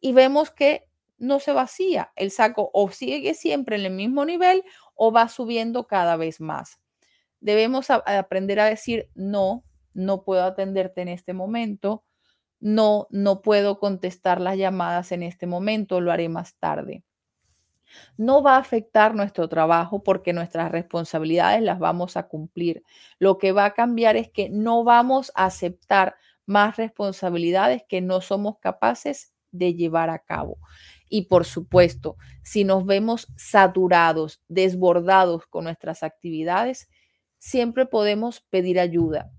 y 0.00 0.12
vemos 0.12 0.50
que 0.50 0.88
no 1.18 1.40
se 1.40 1.52
vacía, 1.52 2.12
el 2.16 2.30
saco 2.30 2.70
o 2.72 2.90
sigue 2.90 3.34
siempre 3.34 3.76
en 3.76 3.84
el 3.84 3.92
mismo 3.92 4.24
nivel 4.24 4.64
o 4.94 5.12
va 5.12 5.28
subiendo 5.28 5.86
cada 5.86 6.16
vez 6.16 6.40
más. 6.40 6.80
Debemos 7.40 7.90
aprender 7.90 8.60
a 8.60 8.66
decir 8.66 9.10
no 9.14 9.64
no 9.94 10.22
puedo 10.22 10.44
atenderte 10.44 11.02
en 11.02 11.08
este 11.08 11.32
momento, 11.32 12.04
no, 12.60 13.06
no 13.10 13.42
puedo 13.42 13.78
contestar 13.78 14.40
las 14.40 14.56
llamadas 14.56 15.12
en 15.12 15.22
este 15.22 15.46
momento, 15.46 16.00
lo 16.00 16.12
haré 16.12 16.28
más 16.28 16.56
tarde. 16.56 17.02
No 18.16 18.42
va 18.42 18.56
a 18.56 18.60
afectar 18.60 19.14
nuestro 19.14 19.48
trabajo 19.48 20.02
porque 20.02 20.32
nuestras 20.32 20.70
responsabilidades 20.70 21.62
las 21.62 21.78
vamos 21.78 22.16
a 22.16 22.28
cumplir. 22.28 22.84
Lo 23.18 23.38
que 23.38 23.52
va 23.52 23.64
a 23.64 23.74
cambiar 23.74 24.16
es 24.16 24.28
que 24.30 24.48
no 24.48 24.84
vamos 24.84 25.32
a 25.34 25.46
aceptar 25.46 26.16
más 26.46 26.76
responsabilidades 26.76 27.82
que 27.88 28.00
no 28.00 28.20
somos 28.20 28.58
capaces 28.58 29.32
de 29.50 29.74
llevar 29.74 30.10
a 30.10 30.20
cabo. 30.20 30.58
Y 31.08 31.22
por 31.22 31.44
supuesto, 31.44 32.16
si 32.44 32.62
nos 32.62 32.86
vemos 32.86 33.26
saturados, 33.36 34.40
desbordados 34.48 35.46
con 35.46 35.64
nuestras 35.64 36.04
actividades, 36.04 36.88
siempre 37.38 37.86
podemos 37.86 38.40
pedir 38.42 38.78
ayuda 38.78 39.32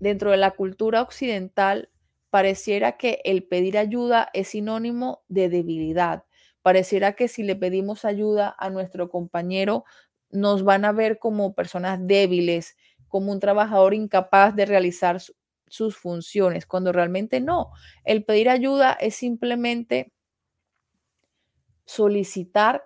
dentro 0.00 0.30
de 0.30 0.36
la 0.36 0.52
cultura 0.52 1.02
occidental 1.02 1.90
pareciera 2.30 2.96
que 2.96 3.20
el 3.24 3.44
pedir 3.44 3.78
ayuda 3.78 4.28
es 4.32 4.48
sinónimo 4.48 5.22
de 5.28 5.48
debilidad. 5.48 6.24
Pareciera 6.62 7.12
que 7.12 7.28
si 7.28 7.42
le 7.42 7.56
pedimos 7.56 8.04
ayuda 8.04 8.54
a 8.58 8.70
nuestro 8.70 9.08
compañero, 9.10 9.84
nos 10.30 10.64
van 10.64 10.84
a 10.84 10.92
ver 10.92 11.18
como 11.18 11.54
personas 11.54 12.00
débiles, 12.02 12.76
como 13.06 13.30
un 13.30 13.38
trabajador 13.38 13.94
incapaz 13.94 14.56
de 14.56 14.66
realizar 14.66 15.20
sus 15.68 15.96
funciones, 15.96 16.66
cuando 16.66 16.90
realmente 16.92 17.40
no. 17.40 17.70
El 18.04 18.24
pedir 18.24 18.48
ayuda 18.48 18.92
es 18.94 19.14
simplemente 19.14 20.12
solicitar 21.84 22.84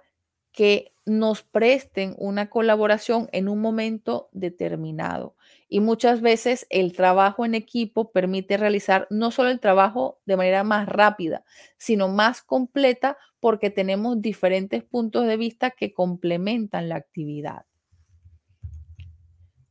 que 0.59 0.93
nos 1.07 1.45
presten 1.45 2.17
una 2.19 2.51
colaboración 2.51 3.29
en 3.31 3.49
un 3.49 3.61
momento 3.61 4.29
determinado. 4.33 5.37
Y 5.69 5.79
muchas 5.79 6.21
veces 6.21 6.67
el 6.69 6.95
trabajo 6.95 7.45
en 7.45 7.55
equipo 7.55 8.11
permite 8.11 8.57
realizar 8.57 9.07
no 9.09 9.31
solo 9.31 9.51
el 9.51 9.61
trabajo 9.61 10.19
de 10.27 10.37
manera 10.37 10.65
más 10.65 10.89
rápida, 10.89 11.45
sino 11.77 12.09
más 12.09 12.43
completa 12.43 13.19
porque 13.39 13.71
tenemos 13.71 14.21
diferentes 14.21 14.83
puntos 14.83 15.29
de 15.29 15.37
vista 15.37 15.71
que 15.71 15.93
complementan 15.93 16.89
la 16.89 16.97
actividad. 16.97 17.65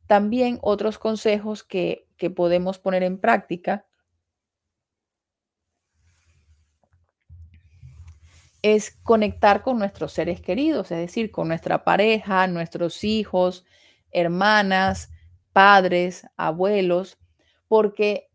También 0.08 0.58
otros 0.62 0.98
consejos 1.00 1.66
que, 1.66 2.08
que 2.16 2.30
podemos 2.30 2.80
poner 2.80 3.04
en 3.04 3.18
práctica 3.18 3.87
es 8.76 8.98
conectar 9.04 9.62
con 9.62 9.80
nuestros 9.80 10.14
seres 10.14 10.42
queridos, 10.42 10.92
es 10.92 10.98
decir, 10.98 11.32
con 11.32 11.48
nuestra 11.48 11.84
pareja, 11.84 12.48
nuestros 12.48 13.04
hijos, 13.04 13.66
hermanas, 14.12 15.12
padres, 15.54 16.28
abuelos, 16.38 17.18
porque 17.68 18.30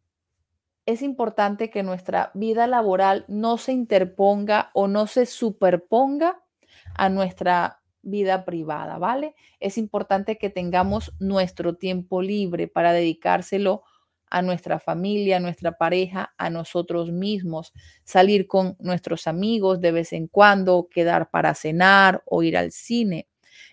es 0.87 1.03
importante 1.03 1.71
que 1.71 1.83
nuestra 1.83 2.31
vida 2.35 2.67
laboral 2.67 3.25
no 3.29 3.59
se 3.59 3.73
interponga 3.73 4.71
o 4.75 4.89
no 4.89 5.07
se 5.07 5.27
superponga 5.27 6.43
a 6.95 7.09
nuestra 7.09 7.83
vida 8.03 8.45
privada, 8.45 8.99
¿vale? 8.99 9.35
Es 9.61 9.79
importante 9.79 10.39
que 10.39 10.51
tengamos 10.51 11.13
nuestro 11.21 11.77
tiempo 11.77 12.21
libre 12.21 12.69
para 12.69 12.93
dedicárselo 12.93 13.85
a 14.33 14.41
nuestra 14.41 14.81
familia, 14.81 15.37
a 15.37 15.41
nuestra 15.41 15.73
pareja, 15.73 16.33
a 16.39 16.49
nosotros 16.49 17.13
mismos, 17.13 17.75
salir 18.03 18.47
con 18.47 18.77
nuestros 18.81 19.27
amigos 19.27 19.83
de 19.83 19.93
vez 19.93 20.15
en 20.15 20.27
cuando, 20.27 20.89
quedar 20.91 21.29
para 21.29 21.55
cenar 21.55 22.23
o 22.25 22.43
ir 22.43 22.57
al 22.57 22.73
cine. 22.73 23.29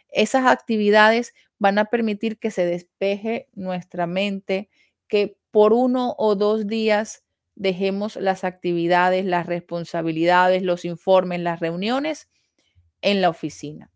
Esas 0.10 0.46
actividades 0.46 1.34
van 1.60 1.78
a 1.78 1.86
permitir 1.86 2.40
que 2.40 2.52
se 2.52 2.66
despeje 2.66 3.48
nuestra 3.54 4.06
mente, 4.06 4.70
que 5.08 5.38
por 5.50 5.72
uno 5.72 6.14
o 6.18 6.36
dos 6.36 6.68
días 6.68 7.24
dejemos 7.56 8.18
las 8.18 8.44
actividades, 8.44 9.24
las 9.24 9.46
responsabilidades, 9.46 10.62
los 10.62 10.84
informes, 10.84 11.40
las 11.40 11.62
reuniones 11.62 12.30
en 13.02 13.22
la 13.22 13.30
oficina. 13.30 13.92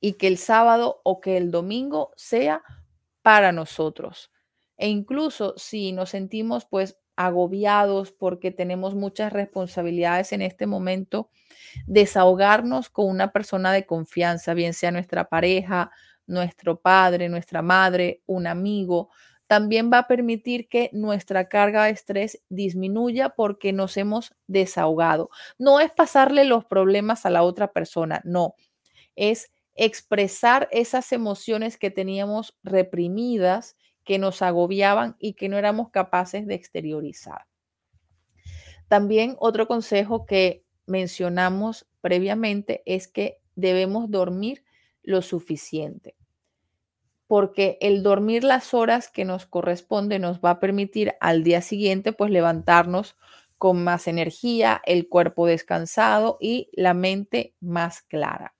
Y 0.00 0.14
que 0.14 0.26
el 0.26 0.36
sábado 0.36 1.00
o 1.04 1.20
que 1.20 1.36
el 1.36 1.52
domingo 1.52 2.10
sea 2.16 2.64
para 3.22 3.52
nosotros. 3.52 4.32
E 4.76 4.88
incluso 4.88 5.54
si 5.56 5.92
nos 5.92 6.10
sentimos 6.10 6.64
pues 6.64 6.98
agobiados 7.16 8.12
porque 8.12 8.50
tenemos 8.50 8.94
muchas 8.94 9.32
responsabilidades 9.32 10.32
en 10.32 10.42
este 10.42 10.66
momento, 10.66 11.30
desahogarnos 11.86 12.90
con 12.90 13.08
una 13.08 13.32
persona 13.32 13.72
de 13.72 13.86
confianza, 13.86 14.54
bien 14.54 14.74
sea 14.74 14.90
nuestra 14.90 15.28
pareja, 15.28 15.90
nuestro 16.26 16.80
padre, 16.80 17.28
nuestra 17.28 17.62
madre, 17.62 18.22
un 18.26 18.46
amigo, 18.46 19.10
también 19.46 19.90
va 19.92 19.98
a 19.98 20.08
permitir 20.08 20.68
que 20.68 20.90
nuestra 20.92 21.48
carga 21.48 21.84
de 21.84 21.90
estrés 21.90 22.42
disminuya 22.48 23.28
porque 23.30 23.72
nos 23.72 23.96
hemos 23.96 24.34
desahogado. 24.46 25.30
No 25.58 25.80
es 25.80 25.92
pasarle 25.92 26.44
los 26.44 26.64
problemas 26.64 27.26
a 27.26 27.30
la 27.30 27.42
otra 27.42 27.72
persona, 27.72 28.20
no, 28.24 28.54
es 29.16 29.52
expresar 29.76 30.68
esas 30.70 31.12
emociones 31.12 31.76
que 31.76 31.90
teníamos 31.90 32.56
reprimidas, 32.62 33.76
que 34.04 34.18
nos 34.18 34.42
agobiaban 34.42 35.16
y 35.18 35.34
que 35.34 35.48
no 35.48 35.56
éramos 35.58 35.90
capaces 35.90 36.46
de 36.46 36.54
exteriorizar. 36.54 37.46
También 38.88 39.36
otro 39.38 39.66
consejo 39.66 40.26
que 40.26 40.64
mencionamos 40.86 41.86
previamente 42.00 42.82
es 42.86 43.08
que 43.08 43.38
debemos 43.56 44.10
dormir 44.10 44.64
lo 45.02 45.22
suficiente. 45.22 46.14
porque 47.26 47.78
el 47.80 48.02
dormir 48.02 48.44
las 48.44 48.74
horas 48.74 49.08
que 49.08 49.24
nos 49.24 49.46
corresponde 49.46 50.18
nos 50.18 50.40
va 50.40 50.50
a 50.50 50.60
permitir 50.60 51.14
al 51.20 51.42
día 51.42 51.62
siguiente 51.62 52.12
pues 52.12 52.30
levantarnos 52.30 53.16
con 53.58 53.82
más 53.82 54.08
energía, 54.08 54.82
el 54.84 55.08
cuerpo 55.08 55.46
descansado 55.46 56.36
y 56.40 56.68
la 56.74 56.92
mente 56.92 57.54
más 57.60 58.02
clara. 58.02 58.54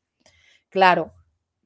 Claro, 0.71 1.13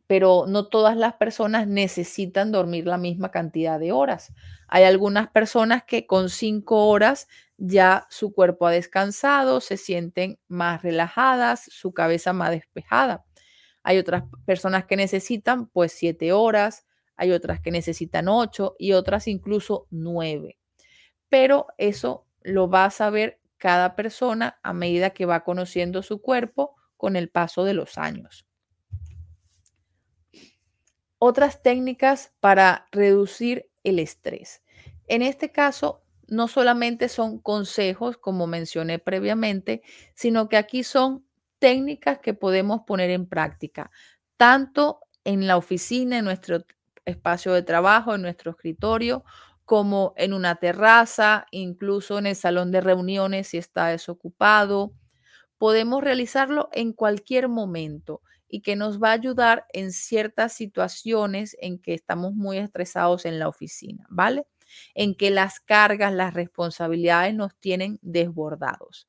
pero 0.09 0.47
no 0.49 0.67
todas 0.67 0.97
las 0.97 1.15
personas 1.15 1.69
necesitan 1.69 2.51
dormir 2.51 2.87
la 2.87 2.97
misma 2.97 3.31
cantidad 3.31 3.79
de 3.79 3.93
horas. 3.93 4.33
Hay 4.67 4.85
algunas 4.85 5.29
personas 5.29 5.85
que 5.85 6.07
con 6.07 6.31
cinco 6.31 6.89
horas 6.89 7.29
ya 7.59 8.07
su 8.09 8.33
cuerpo 8.33 8.67
ha 8.67 8.71
descansado, 8.71 9.61
se 9.61 9.77
sienten 9.77 10.39
más 10.49 10.83
relajadas, 10.83 11.65
su 11.71 11.93
cabeza 11.93 12.33
más 12.33 12.51
despejada. 12.53 13.27
Hay 13.83 13.99
otras 13.99 14.25
personas 14.47 14.87
que 14.87 14.97
necesitan 14.97 15.67
pues 15.69 15.93
siete 15.93 16.33
horas, 16.33 16.87
hay 17.15 17.33
otras 17.33 17.61
que 17.61 17.71
necesitan 17.71 18.29
ocho 18.29 18.77
y 18.79 18.93
otras 18.93 19.29
incluso 19.29 19.89
nueve. 19.91 20.59
Pero 21.29 21.67
eso 21.77 22.27
lo 22.41 22.71
va 22.71 22.87
a 22.87 22.91
saber 22.91 23.41
cada 23.59 23.95
persona 23.95 24.59
a 24.63 24.73
medida 24.73 25.11
que 25.11 25.27
va 25.27 25.45
conociendo 25.45 26.03
su 26.03 26.23
cuerpo 26.23 26.77
con 26.97 27.15
el 27.15 27.29
paso 27.29 27.65
de 27.65 27.75
los 27.75 27.99
años. 27.99 28.48
Otras 31.19 31.63
técnicas 31.63 32.33
para 32.41 32.87
reducir 32.93 33.69
el 33.83 33.99
estrés. 33.99 34.63
En 35.09 35.23
este 35.23 35.51
caso, 35.51 36.03
no 36.29 36.47
solamente 36.47 37.09
son 37.09 37.39
consejos, 37.39 38.19
como 38.19 38.47
mencioné 38.47 38.99
previamente, 38.99 39.83
sino 40.15 40.49
que 40.49 40.57
aquí 40.57 40.85
son 40.85 41.25
técnicas 41.59 42.19
que 42.21 42.35
podemos 42.35 42.83
poner 42.87 43.11
en 43.11 43.27
práctica, 43.27 43.91
tanto 44.37 45.01
en 45.25 45.47
la 45.47 45.57
oficina, 45.57 46.19
en 46.19 46.25
nuestro 46.25 46.65
espacio 47.05 47.53
de 47.53 47.63
trabajo, 47.63 48.15
en 48.15 48.23
nuestro 48.23 48.53
escritorio, 48.53 49.25
como 49.65 50.15
en 50.17 50.33
una 50.33 50.55
terraza, 50.57 51.47
incluso 51.51 52.19
en 52.19 52.27
el 52.27 52.37
salón 52.37 52.71
de 52.71 52.81
reuniones 52.81 53.49
si 53.49 53.59
está 53.59 53.89
desocupado. 53.89 54.93
Podemos 55.59 56.03
realizarlo 56.03 56.69
en 56.73 56.93
cualquier 56.93 57.49
momento 57.49 58.23
y 58.49 58.63
que 58.63 58.77
nos 58.77 59.01
va 59.01 59.11
a 59.11 59.13
ayudar 59.13 59.67
en 59.73 59.93
ciertas 59.93 60.55
situaciones 60.55 61.57
en 61.61 61.79
que 61.79 61.95
estamos 61.95 62.35
muy 62.35 62.59
estresados 62.59 63.27
en 63.27 63.39
la 63.39 63.49
oficina, 63.49 64.07
¿vale? 64.09 64.47
En 64.95 65.15
que 65.15 65.31
las 65.31 65.61
cargas, 65.61 66.13
las 66.13 66.35
responsabilidades 66.35 67.35
nos 67.35 67.55
tienen 67.57 67.99
desbordados. 68.03 69.09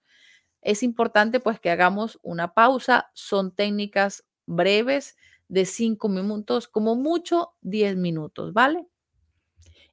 Es 0.61 0.83
importante 0.83 1.39
pues 1.39 1.59
que 1.59 1.69
hagamos 1.69 2.19
una 2.21 2.53
pausa, 2.53 3.09
son 3.13 3.55
técnicas 3.55 4.25
breves 4.45 5.15
de 5.47 5.65
cinco 5.65 6.09
minutos, 6.09 6.67
como 6.67 6.95
mucho 6.95 7.53
10 7.61 7.95
minutos, 7.95 8.53
¿vale? 8.53 8.85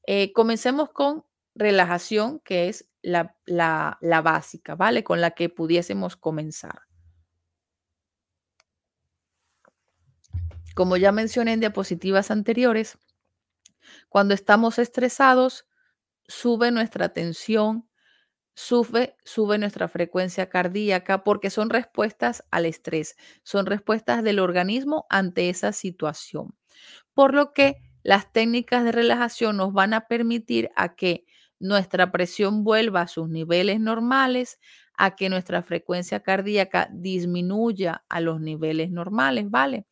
Eh, 0.07 0.33
comencemos 0.33 0.91
con 0.91 1.25
relajación, 1.55 2.41
que 2.41 2.69
es 2.69 2.89
la, 3.01 3.37
la 3.47 4.21
básica, 4.23 4.75
¿vale? 4.75 5.05
Con 5.05 5.21
la 5.21 5.31
que 5.31 5.49
pudiésemos 5.49 6.17
comenzar. 6.17 6.86
Como 10.77 10.97
ya 10.97 11.11
mencioné 11.11 11.55
en 11.55 11.59
diapositivas 11.59 12.31
anteriores, 12.31 12.99
cuando 14.09 14.35
estamos 14.35 14.79
estresados, 14.79 15.67
sube 16.29 16.71
nuestra 16.71 17.11
tensión, 17.11 17.89
sube, 18.55 19.17
sube 19.25 19.59
nuestra 19.59 19.89
frecuencia 19.89 20.49
cardíaca 20.49 21.25
porque 21.25 21.51
son 21.51 21.71
respuestas 21.71 22.45
al 22.51 22.67
estrés, 22.67 23.17
son 23.45 23.67
respuestas 23.67 24.23
del 24.25 24.41
organismo 24.41 25.07
ante 25.11 25.51
esa 25.51 25.73
situación. 25.73 26.57
Por 27.15 27.35
lo 27.35 27.53
que 27.55 27.77
las 28.05 28.33
técnicas 28.33 28.85
de 28.85 28.93
relajación 28.93 29.57
nos 29.59 29.73
van 29.73 29.95
a 29.95 30.09
permitir 30.09 30.71
a 30.77 30.97
que 30.97 31.27
nuestra 31.61 32.13
presión 32.13 32.65
vuelva 32.65 33.03
a 33.03 33.09
sus 33.09 33.29
niveles 33.29 33.81
normales, 33.81 34.59
a 34.99 35.17
que 35.17 35.29
nuestra 35.31 35.63
frecuencia 35.63 36.21
cardíaca 36.23 36.89
disminuya 36.93 38.05
a 38.09 38.21
los 38.21 38.41
niveles 38.41 38.91
normales, 38.91 39.51
¿vale? 39.51 39.87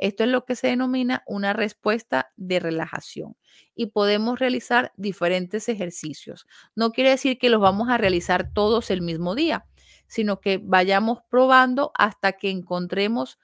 Esto 0.00 0.24
es 0.24 0.30
lo 0.30 0.46
que 0.46 0.56
se 0.56 0.68
denomina 0.68 1.22
una 1.26 1.52
respuesta 1.52 2.32
de 2.38 2.58
relajación 2.58 3.36
y 3.74 3.88
podemos 3.88 4.38
realizar 4.38 4.94
diferentes 4.96 5.68
ejercicios. 5.68 6.46
No 6.74 6.90
quiere 6.90 7.10
decir 7.10 7.38
que 7.38 7.50
los 7.50 7.60
vamos 7.60 7.90
a 7.90 7.98
realizar 7.98 8.50
todos 8.54 8.90
el 8.90 9.02
mismo 9.02 9.34
día, 9.34 9.66
sino 10.06 10.40
que 10.40 10.58
vayamos 10.62 11.18
probando 11.28 11.92
hasta 11.94 12.32
que 12.32 12.48
encontremos 12.48 13.38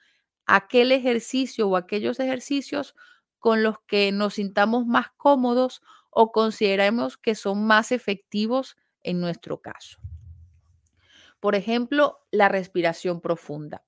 aquel 0.47 0.91
ejercicio 0.91 1.69
o 1.69 1.77
aquellos 1.77 2.19
ejercicios 2.19 2.95
con 3.37 3.61
los 3.61 3.75
que 3.85 4.11
nos 4.11 4.33
sintamos 4.33 4.87
más 4.87 5.11
cómodos 5.15 5.83
o 6.09 6.31
consideremos 6.31 7.17
que 7.17 7.35
son 7.35 7.67
más 7.67 7.91
efectivos 7.91 8.77
en 9.03 9.21
nuestro 9.21 9.61
caso. 9.61 9.99
Por 11.39 11.53
ejemplo, 11.53 12.25
la 12.31 12.49
respiración 12.49 13.21
profunda. 13.21 13.83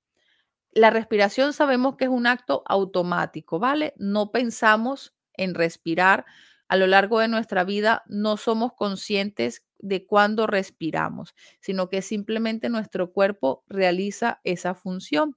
La 0.79 0.91
respiración 0.91 1.51
sabemos 1.51 1.97
que 1.97 2.05
es 2.05 2.09
un 2.09 2.25
acto 2.25 2.63
automático, 2.65 3.59
¿vale? 3.59 3.93
No 3.97 4.31
pensamos 4.31 5.13
en 5.33 5.53
respirar. 5.53 6.25
A 6.69 6.77
lo 6.77 6.87
largo 6.87 7.19
de 7.19 7.27
nuestra 7.27 7.65
vida 7.65 8.03
no 8.07 8.37
somos 8.37 8.71
conscientes 8.77 9.65
de 9.77 10.05
cuándo 10.05 10.47
respiramos, 10.47 11.35
sino 11.59 11.89
que 11.89 12.01
simplemente 12.01 12.69
nuestro 12.69 13.11
cuerpo 13.11 13.65
realiza 13.67 14.39
esa 14.45 14.73
función. 14.73 15.35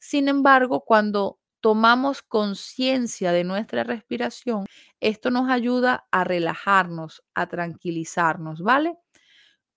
Sin 0.00 0.26
embargo, 0.26 0.80
cuando 0.84 1.38
tomamos 1.60 2.20
conciencia 2.20 3.30
de 3.30 3.44
nuestra 3.44 3.84
respiración, 3.84 4.66
esto 4.98 5.30
nos 5.30 5.48
ayuda 5.48 6.08
a 6.10 6.24
relajarnos, 6.24 7.22
a 7.34 7.46
tranquilizarnos, 7.46 8.62
¿vale? 8.62 8.96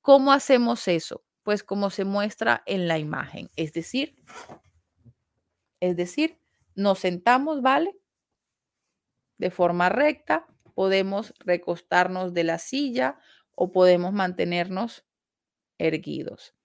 ¿Cómo 0.01 0.31
hacemos 0.31 0.87
eso? 0.87 1.23
Pues 1.43 1.63
como 1.63 1.91
se 1.91 2.05
muestra 2.05 2.63
en 2.65 2.87
la 2.87 2.97
imagen, 2.97 3.51
es 3.55 3.71
decir, 3.71 4.15
es 5.85 5.95
decir, 5.95 6.39
nos 6.75 6.99
sentamos, 6.99 7.61
¿vale? 7.61 7.95
De 9.37 9.51
forma 9.51 9.89
recta, 9.89 10.47
podemos 10.73 11.33
recostarnos 11.39 12.33
de 12.33 12.43
la 12.43 12.57
silla 12.57 13.19
o 13.51 13.71
podemos 13.71 14.13
mantenernos 14.13 15.05
erguidos. 15.77 16.55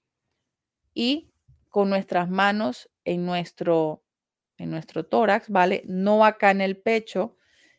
Y 0.94 1.32
con 1.68 1.90
nuestras 1.90 2.28
manos 2.28 2.90
en 3.05 3.26
nuestro, 3.26 4.05
en 4.56 4.70
nuestro 4.70 5.05
tórax, 5.05 5.51
¿vale? 5.51 5.82
No 5.86 6.24
acá 6.24 6.51
en 6.51 6.62
el 6.62 6.76
pecho, 6.76 7.36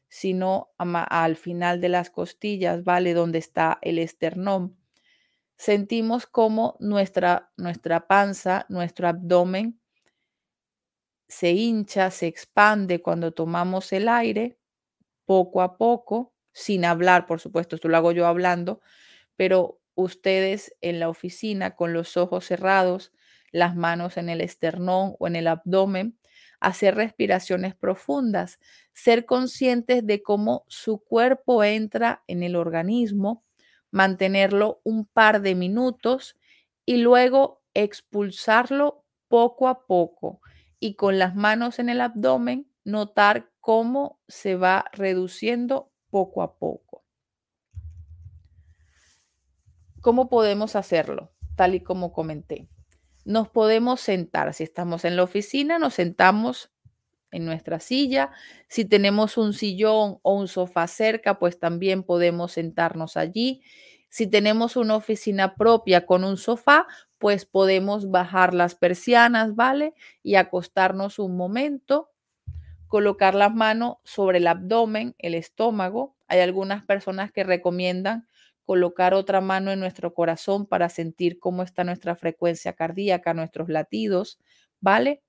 sino 0.07 0.71
al 0.77 1.35
final 1.35 1.81
de 1.81 1.89
las 1.89 2.09
costillas, 2.09 2.83
¿vale? 2.83 3.13
Donde 3.13 3.39
está 3.39 3.79
el 3.81 3.97
esternón. 3.97 4.77
Sentimos 5.57 6.27
como 6.27 6.77
nuestra, 6.79 7.51
nuestra 7.57 8.07
panza, 8.07 8.65
nuestro 8.69 9.07
abdomen 9.07 9.80
se 11.31 11.51
hincha, 11.51 12.11
se 12.11 12.27
expande 12.27 13.01
cuando 13.01 13.31
tomamos 13.31 13.93
el 13.93 14.09
aire, 14.09 14.57
poco 15.25 15.61
a 15.61 15.77
poco, 15.77 16.33
sin 16.51 16.83
hablar, 16.83 17.25
por 17.25 17.39
supuesto, 17.39 17.75
esto 17.75 17.87
lo 17.87 17.95
hago 17.95 18.11
yo 18.11 18.27
hablando, 18.27 18.81
pero 19.37 19.79
ustedes 19.95 20.75
en 20.81 20.99
la 20.99 21.07
oficina 21.07 21.77
con 21.77 21.93
los 21.93 22.17
ojos 22.17 22.45
cerrados, 22.47 23.13
las 23.51 23.77
manos 23.77 24.17
en 24.17 24.27
el 24.27 24.41
esternón 24.41 25.15
o 25.19 25.27
en 25.27 25.37
el 25.37 25.47
abdomen, 25.47 26.19
hacer 26.59 26.95
respiraciones 26.95 27.75
profundas, 27.75 28.59
ser 28.91 29.25
conscientes 29.25 30.05
de 30.05 30.21
cómo 30.21 30.65
su 30.67 30.99
cuerpo 30.99 31.63
entra 31.63 32.23
en 32.27 32.43
el 32.43 32.57
organismo, 32.57 33.45
mantenerlo 33.89 34.81
un 34.83 35.05
par 35.05 35.41
de 35.41 35.55
minutos 35.55 36.35
y 36.85 36.97
luego 36.97 37.61
expulsarlo 37.73 39.05
poco 39.29 39.69
a 39.69 39.85
poco 39.87 40.41
y 40.81 40.95
con 40.95 41.19
las 41.19 41.35
manos 41.35 41.79
en 41.79 41.87
el 41.87 42.01
abdomen 42.01 42.67
notar 42.83 43.51
cómo 43.61 44.19
se 44.27 44.55
va 44.55 44.85
reduciendo 44.91 45.93
poco 46.09 46.41
a 46.41 46.57
poco. 46.57 47.05
¿Cómo 50.01 50.27
podemos 50.27 50.75
hacerlo? 50.75 51.31
Tal 51.55 51.75
y 51.75 51.81
como 51.81 52.11
comenté. 52.11 52.67
Nos 53.23 53.47
podemos 53.47 54.01
sentar. 54.01 54.51
Si 54.55 54.63
estamos 54.63 55.05
en 55.05 55.15
la 55.15 55.23
oficina, 55.23 55.77
nos 55.77 55.93
sentamos 55.93 56.71
en 57.29 57.45
nuestra 57.45 57.79
silla. 57.79 58.31
Si 58.67 58.83
tenemos 58.83 59.37
un 59.37 59.53
sillón 59.53 60.17
o 60.23 60.33
un 60.33 60.47
sofá 60.47 60.87
cerca, 60.87 61.37
pues 61.37 61.59
también 61.59 62.01
podemos 62.01 62.53
sentarnos 62.53 63.15
allí. 63.17 63.61
Si 64.11 64.27
tenemos 64.27 64.75
una 64.75 64.97
oficina 64.97 65.55
propia 65.55 66.05
con 66.05 66.25
un 66.25 66.35
sofá, 66.35 66.85
pues 67.17 67.45
podemos 67.45 68.11
bajar 68.11 68.53
las 68.53 68.75
persianas, 68.75 69.55
¿vale? 69.55 69.93
Y 70.21 70.35
acostarnos 70.35 71.17
un 71.17 71.37
momento, 71.37 72.09
colocar 72.87 73.35
las 73.35 73.55
manos 73.55 73.95
sobre 74.03 74.39
el 74.39 74.47
abdomen, 74.47 75.15
el 75.17 75.33
estómago. 75.33 76.17
Hay 76.27 76.41
algunas 76.41 76.83
personas 76.83 77.31
que 77.31 77.45
recomiendan 77.45 78.27
colocar 78.65 79.13
otra 79.13 79.39
mano 79.39 79.71
en 79.71 79.79
nuestro 79.79 80.13
corazón 80.13 80.65
para 80.65 80.89
sentir 80.89 81.39
cómo 81.39 81.63
está 81.63 81.85
nuestra 81.85 82.15
frecuencia 82.17 82.73
cardíaca, 82.73 83.33
nuestros 83.33 83.69
latidos, 83.69 84.39
¿vale? 84.81 85.23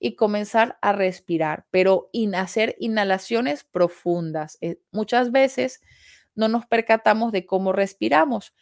y 0.00 0.16
comenzar 0.16 0.78
a 0.82 0.92
respirar, 0.92 1.66
pero 1.70 2.10
hacer 2.34 2.76
inhalaciones 2.78 3.64
profundas. 3.64 4.58
Eh, 4.60 4.78
muchas 4.92 5.32
veces 5.32 5.80
no 6.34 6.48
nos 6.48 6.66
percatamos 6.66 7.32
de 7.32 7.46
cómo 7.46 7.72
respiramos 7.72 8.54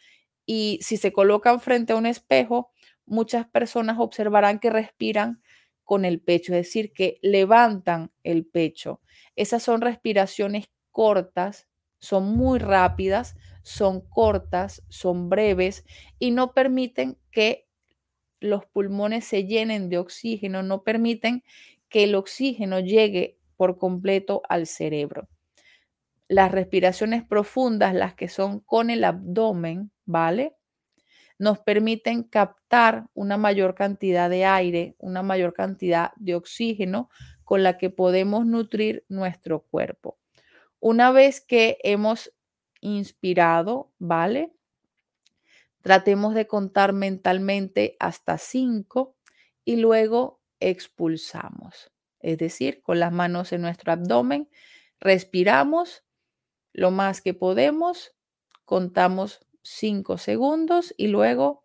y 0.45 0.79
si 0.81 0.97
se 0.97 1.13
colocan 1.13 1.59
frente 1.61 1.93
a 1.93 1.95
un 1.95 2.05
espejo, 2.05 2.71
muchas 3.05 3.47
personas 3.47 3.97
observarán 3.99 4.59
que 4.59 4.69
respiran 4.69 5.41
con 5.83 6.05
el 6.05 6.21
pecho, 6.21 6.53
es 6.53 6.65
decir, 6.65 6.93
que 6.93 7.19
levantan 7.21 8.11
el 8.23 8.45
pecho. 8.45 9.01
Esas 9.35 9.63
son 9.63 9.81
respiraciones 9.81 10.65
cortas, 10.91 11.67
son 11.99 12.35
muy 12.35 12.59
rápidas, 12.59 13.35
son 13.63 14.01
cortas, 14.01 14.83
son 14.89 15.29
breves 15.29 15.85
y 16.19 16.31
no 16.31 16.53
permiten 16.53 17.17
que 17.31 17.67
los 18.39 18.65
pulmones 18.65 19.25
se 19.25 19.45
llenen 19.45 19.89
de 19.89 19.97
oxígeno, 19.97 20.63
no 20.63 20.83
permiten 20.83 21.43
que 21.89 22.03
el 22.03 22.15
oxígeno 22.15 22.79
llegue 22.79 23.37
por 23.55 23.77
completo 23.77 24.41
al 24.49 24.67
cerebro. 24.67 25.29
Las 26.33 26.51
respiraciones 26.51 27.23
profundas, 27.23 27.93
las 27.93 28.15
que 28.15 28.27
son 28.27 28.59
con 28.61 28.89
el 28.89 29.03
abdomen, 29.03 29.91
¿vale? 30.03 30.55
Nos 31.37 31.59
permiten 31.59 32.23
captar 32.23 33.05
una 33.13 33.37
mayor 33.37 33.75
cantidad 33.75 34.31
de 34.31 34.43
aire, 34.43 34.95
una 34.97 35.21
mayor 35.21 35.53
cantidad 35.53 36.11
de 36.15 36.33
oxígeno 36.33 37.11
con 37.43 37.61
la 37.61 37.77
que 37.77 37.91
podemos 37.91 38.47
nutrir 38.47 39.05
nuestro 39.09 39.61
cuerpo. 39.61 40.17
Una 40.79 41.11
vez 41.11 41.39
que 41.39 41.77
hemos 41.83 42.33
inspirado, 42.81 43.91
¿vale? 43.99 44.55
Tratemos 45.83 46.33
de 46.33 46.47
contar 46.47 46.93
mentalmente 46.93 47.95
hasta 47.99 48.39
cinco 48.39 49.15
y 49.63 49.75
luego 49.75 50.41
expulsamos. 50.59 51.91
Es 52.21 52.39
decir, 52.39 52.81
con 52.81 52.99
las 52.99 53.11
manos 53.11 53.53
en 53.53 53.61
nuestro 53.61 53.91
abdomen, 53.91 54.49
respiramos 54.99 56.02
lo 56.73 56.91
más 56.91 57.21
que 57.21 57.33
podemos, 57.33 58.13
contamos 58.65 59.45
cinco 59.61 60.17
segundos 60.17 60.93
y 60.97 61.07
luego 61.07 61.63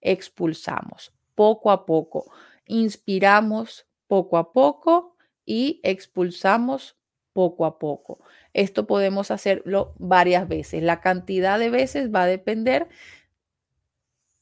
expulsamos 0.00 1.12
poco 1.34 1.70
a 1.70 1.86
poco. 1.86 2.30
Inspiramos 2.66 3.86
poco 4.06 4.36
a 4.36 4.52
poco 4.52 5.16
y 5.46 5.80
expulsamos 5.82 6.96
poco 7.32 7.66
a 7.66 7.78
poco. 7.78 8.20
Esto 8.52 8.86
podemos 8.86 9.30
hacerlo 9.30 9.94
varias 9.98 10.48
veces. 10.48 10.82
La 10.82 11.00
cantidad 11.00 11.58
de 11.58 11.70
veces 11.70 12.14
va 12.14 12.22
a 12.22 12.26
depender 12.26 12.88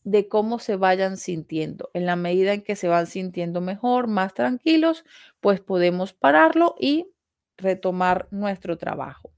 de 0.04 0.28
cómo 0.28 0.58
se 0.58 0.76
vayan 0.76 1.16
sintiendo. 1.16 1.90
En 1.94 2.06
la 2.06 2.16
medida 2.16 2.52
en 2.52 2.62
que 2.62 2.76
se 2.76 2.88
van 2.88 3.06
sintiendo 3.06 3.60
mejor, 3.60 4.08
más 4.08 4.34
tranquilos, 4.34 5.04
pues 5.40 5.60
podemos 5.60 6.12
pararlo 6.12 6.74
y 6.78 7.12
retomar 7.56 8.28
nuestro 8.30 8.76
trabajo. 8.76 9.32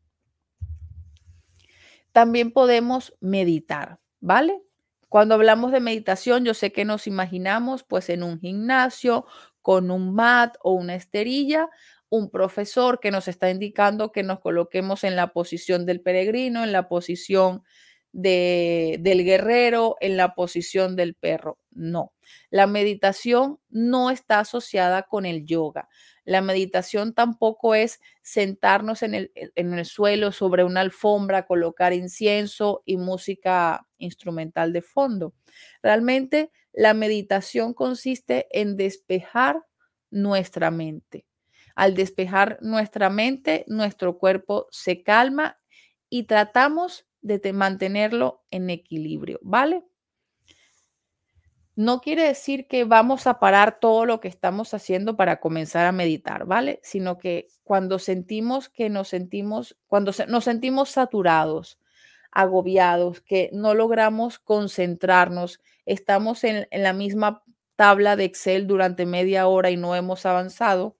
También 2.14 2.52
podemos 2.52 3.16
meditar, 3.20 3.98
¿vale? 4.20 4.62
Cuando 5.08 5.34
hablamos 5.34 5.72
de 5.72 5.80
meditación, 5.80 6.44
yo 6.44 6.54
sé 6.54 6.70
que 6.72 6.84
nos 6.84 7.08
imaginamos 7.08 7.82
pues 7.82 8.08
en 8.08 8.22
un 8.22 8.38
gimnasio 8.38 9.26
con 9.62 9.90
un 9.90 10.14
mat 10.14 10.56
o 10.62 10.74
una 10.74 10.94
esterilla, 10.94 11.68
un 12.10 12.30
profesor 12.30 13.00
que 13.00 13.10
nos 13.10 13.26
está 13.26 13.50
indicando 13.50 14.12
que 14.12 14.22
nos 14.22 14.38
coloquemos 14.38 15.02
en 15.02 15.16
la 15.16 15.32
posición 15.32 15.86
del 15.86 16.00
peregrino, 16.02 16.62
en 16.62 16.70
la 16.72 16.88
posición 16.88 17.64
del 18.14 19.24
guerrero 19.24 19.96
en 20.00 20.16
la 20.16 20.34
posición 20.34 20.94
del 20.94 21.14
perro. 21.14 21.58
No, 21.72 22.12
la 22.48 22.68
meditación 22.68 23.58
no 23.68 24.10
está 24.10 24.38
asociada 24.38 25.02
con 25.02 25.26
el 25.26 25.44
yoga. 25.44 25.88
La 26.24 26.40
meditación 26.40 27.12
tampoco 27.12 27.74
es 27.74 28.00
sentarnos 28.22 29.02
en 29.02 29.14
el, 29.14 29.32
en 29.34 29.74
el 29.74 29.84
suelo 29.84 30.30
sobre 30.30 30.62
una 30.62 30.80
alfombra, 30.80 31.44
colocar 31.44 31.92
incienso 31.92 32.82
y 32.86 32.96
música 32.96 33.86
instrumental 33.98 34.72
de 34.72 34.82
fondo. 34.82 35.34
Realmente 35.82 36.52
la 36.72 36.94
meditación 36.94 37.74
consiste 37.74 38.46
en 38.52 38.76
despejar 38.76 39.60
nuestra 40.10 40.70
mente. 40.70 41.26
Al 41.74 41.94
despejar 41.94 42.58
nuestra 42.60 43.10
mente, 43.10 43.64
nuestro 43.66 44.18
cuerpo 44.18 44.68
se 44.70 45.02
calma 45.02 45.58
y 46.08 46.24
tratamos 46.24 47.06
de 47.24 47.52
mantenerlo 47.52 48.44
en 48.50 48.68
equilibrio, 48.68 49.40
¿vale? 49.42 49.82
No 51.74 52.00
quiere 52.00 52.22
decir 52.22 52.68
que 52.68 52.84
vamos 52.84 53.26
a 53.26 53.40
parar 53.40 53.80
todo 53.80 54.04
lo 54.04 54.20
que 54.20 54.28
estamos 54.28 54.74
haciendo 54.74 55.16
para 55.16 55.40
comenzar 55.40 55.86
a 55.86 55.92
meditar, 55.92 56.44
¿vale? 56.44 56.80
Sino 56.82 57.18
que 57.18 57.48
cuando 57.64 57.98
sentimos 57.98 58.68
que 58.68 58.90
nos 58.90 59.08
sentimos, 59.08 59.76
cuando 59.86 60.12
nos 60.28 60.44
sentimos 60.44 60.90
saturados, 60.90 61.80
agobiados, 62.30 63.22
que 63.22 63.50
no 63.52 63.74
logramos 63.74 64.38
concentrarnos, 64.38 65.60
estamos 65.86 66.44
en, 66.44 66.68
en 66.70 66.82
la 66.82 66.92
misma 66.92 67.42
tabla 67.74 68.16
de 68.16 68.24
Excel 68.24 68.66
durante 68.66 69.06
media 69.06 69.48
hora 69.48 69.70
y 69.70 69.76
no 69.76 69.96
hemos 69.96 70.26
avanzado, 70.26 70.96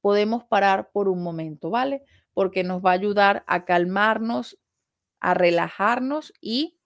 podemos 0.00 0.44
parar 0.44 0.90
por 0.92 1.08
un 1.08 1.22
momento, 1.22 1.70
¿vale? 1.70 2.04
Porque 2.32 2.64
nos 2.64 2.82
va 2.82 2.90
a 2.90 2.94
ayudar 2.94 3.44
a 3.46 3.64
calmarnos 3.64 4.58
a 5.22 5.34
relajarnos 5.34 6.34
y 6.40 6.76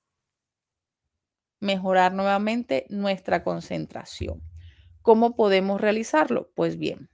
mejorar 1.59 2.13
nuevamente 2.13 2.87
nuestra 2.91 3.43
concentración. 3.43 4.43
¿Cómo 5.01 5.35
podemos 5.35 5.81
realizarlo? 5.81 6.53
Pues 6.55 6.77
bien, 6.77 7.09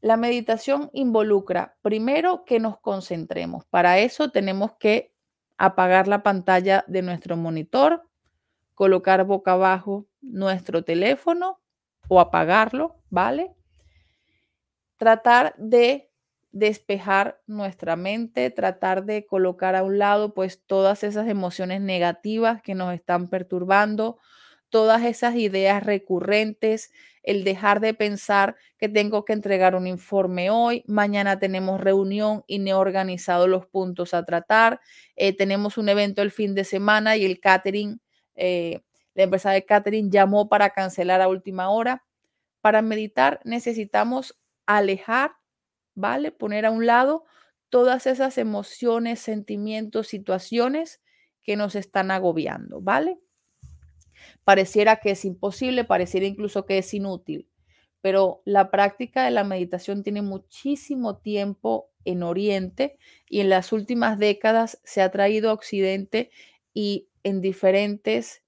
la 0.00 0.16
meditación 0.16 0.88
involucra 0.92 1.76
primero 1.82 2.44
que 2.44 2.60
nos 2.60 2.78
concentremos. 2.78 3.64
Para 3.66 3.98
eso 3.98 4.30
tenemos 4.30 4.72
que 4.78 5.12
apagar 5.56 6.06
la 6.06 6.22
pantalla 6.22 6.84
de 6.86 7.02
nuestro 7.02 7.36
monitor, 7.36 8.08
colocar 8.74 9.24
boca 9.24 9.52
abajo 9.52 10.06
nuestro 10.20 10.84
teléfono 10.84 11.60
o 12.06 12.20
apagarlo, 12.20 13.02
¿vale? 13.10 13.52
Tratar 14.96 15.56
de 15.58 16.07
despejar 16.52 17.40
nuestra 17.46 17.96
mente, 17.96 18.50
tratar 18.50 19.04
de 19.04 19.26
colocar 19.26 19.76
a 19.76 19.82
un 19.82 19.98
lado 19.98 20.34
pues 20.34 20.62
todas 20.66 21.04
esas 21.04 21.28
emociones 21.28 21.80
negativas 21.80 22.62
que 22.62 22.74
nos 22.74 22.94
están 22.94 23.28
perturbando, 23.28 24.18
todas 24.70 25.02
esas 25.04 25.34
ideas 25.36 25.82
recurrentes, 25.84 26.90
el 27.22 27.44
dejar 27.44 27.80
de 27.80 27.94
pensar 27.94 28.56
que 28.78 28.88
tengo 28.88 29.24
que 29.24 29.32
entregar 29.34 29.74
un 29.74 29.86
informe 29.86 30.50
hoy, 30.50 30.84
mañana 30.86 31.38
tenemos 31.38 31.80
reunión 31.80 32.44
y 32.46 32.58
no 32.58 32.70
he 32.70 32.74
organizado 32.74 33.46
los 33.46 33.66
puntos 33.66 34.14
a 34.14 34.24
tratar, 34.24 34.80
eh, 35.16 35.36
tenemos 35.36 35.76
un 35.78 35.88
evento 35.88 36.22
el 36.22 36.30
fin 36.30 36.54
de 36.54 36.64
semana 36.64 37.16
y 37.16 37.24
el 37.26 37.40
catering, 37.40 38.00
eh, 38.34 38.80
la 39.14 39.24
empresa 39.24 39.50
de 39.50 39.64
catering 39.64 40.10
llamó 40.10 40.48
para 40.48 40.70
cancelar 40.70 41.20
a 41.20 41.28
última 41.28 41.70
hora. 41.70 42.04
Para 42.60 42.82
meditar 42.82 43.40
necesitamos 43.44 44.38
alejar 44.66 45.32
¿vale? 45.98 46.30
Poner 46.30 46.64
a 46.64 46.70
un 46.70 46.86
lado 46.86 47.24
todas 47.68 48.06
esas 48.06 48.38
emociones, 48.38 49.18
sentimientos, 49.18 50.06
situaciones 50.06 51.02
que 51.42 51.56
nos 51.56 51.74
están 51.74 52.10
agobiando, 52.10 52.80
¿vale? 52.80 53.18
Pareciera 54.44 54.96
que 54.96 55.10
es 55.10 55.24
imposible, 55.24 55.84
pareciera 55.84 56.26
incluso 56.26 56.66
que 56.66 56.78
es 56.78 56.94
inútil, 56.94 57.48
pero 58.00 58.42
la 58.44 58.70
práctica 58.70 59.24
de 59.24 59.30
la 59.32 59.44
meditación 59.44 60.02
tiene 60.02 60.22
muchísimo 60.22 61.18
tiempo 61.18 61.90
en 62.04 62.22
Oriente 62.22 62.96
y 63.28 63.40
en 63.40 63.50
las 63.50 63.72
últimas 63.72 64.18
décadas 64.18 64.80
se 64.84 65.02
ha 65.02 65.10
traído 65.10 65.50
a 65.50 65.54
Occidente 65.54 66.30
y 66.72 67.08
en 67.22 67.40
diferentes 67.40 68.42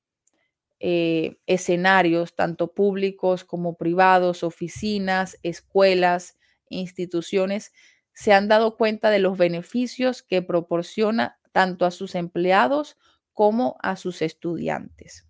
eh, 0.78 1.36
escenarios, 1.46 2.34
tanto 2.34 2.72
públicos 2.72 3.44
como 3.44 3.76
privados, 3.76 4.42
oficinas, 4.42 5.38
escuelas, 5.42 6.38
instituciones 6.70 7.72
se 8.14 8.32
han 8.32 8.48
dado 8.48 8.76
cuenta 8.76 9.10
de 9.10 9.18
los 9.18 9.36
beneficios 9.36 10.22
que 10.22 10.42
proporciona 10.42 11.38
tanto 11.52 11.84
a 11.84 11.90
sus 11.90 12.14
empleados 12.14 12.96
como 13.32 13.76
a 13.82 13.96
sus 13.96 14.22
estudiantes. 14.22 15.26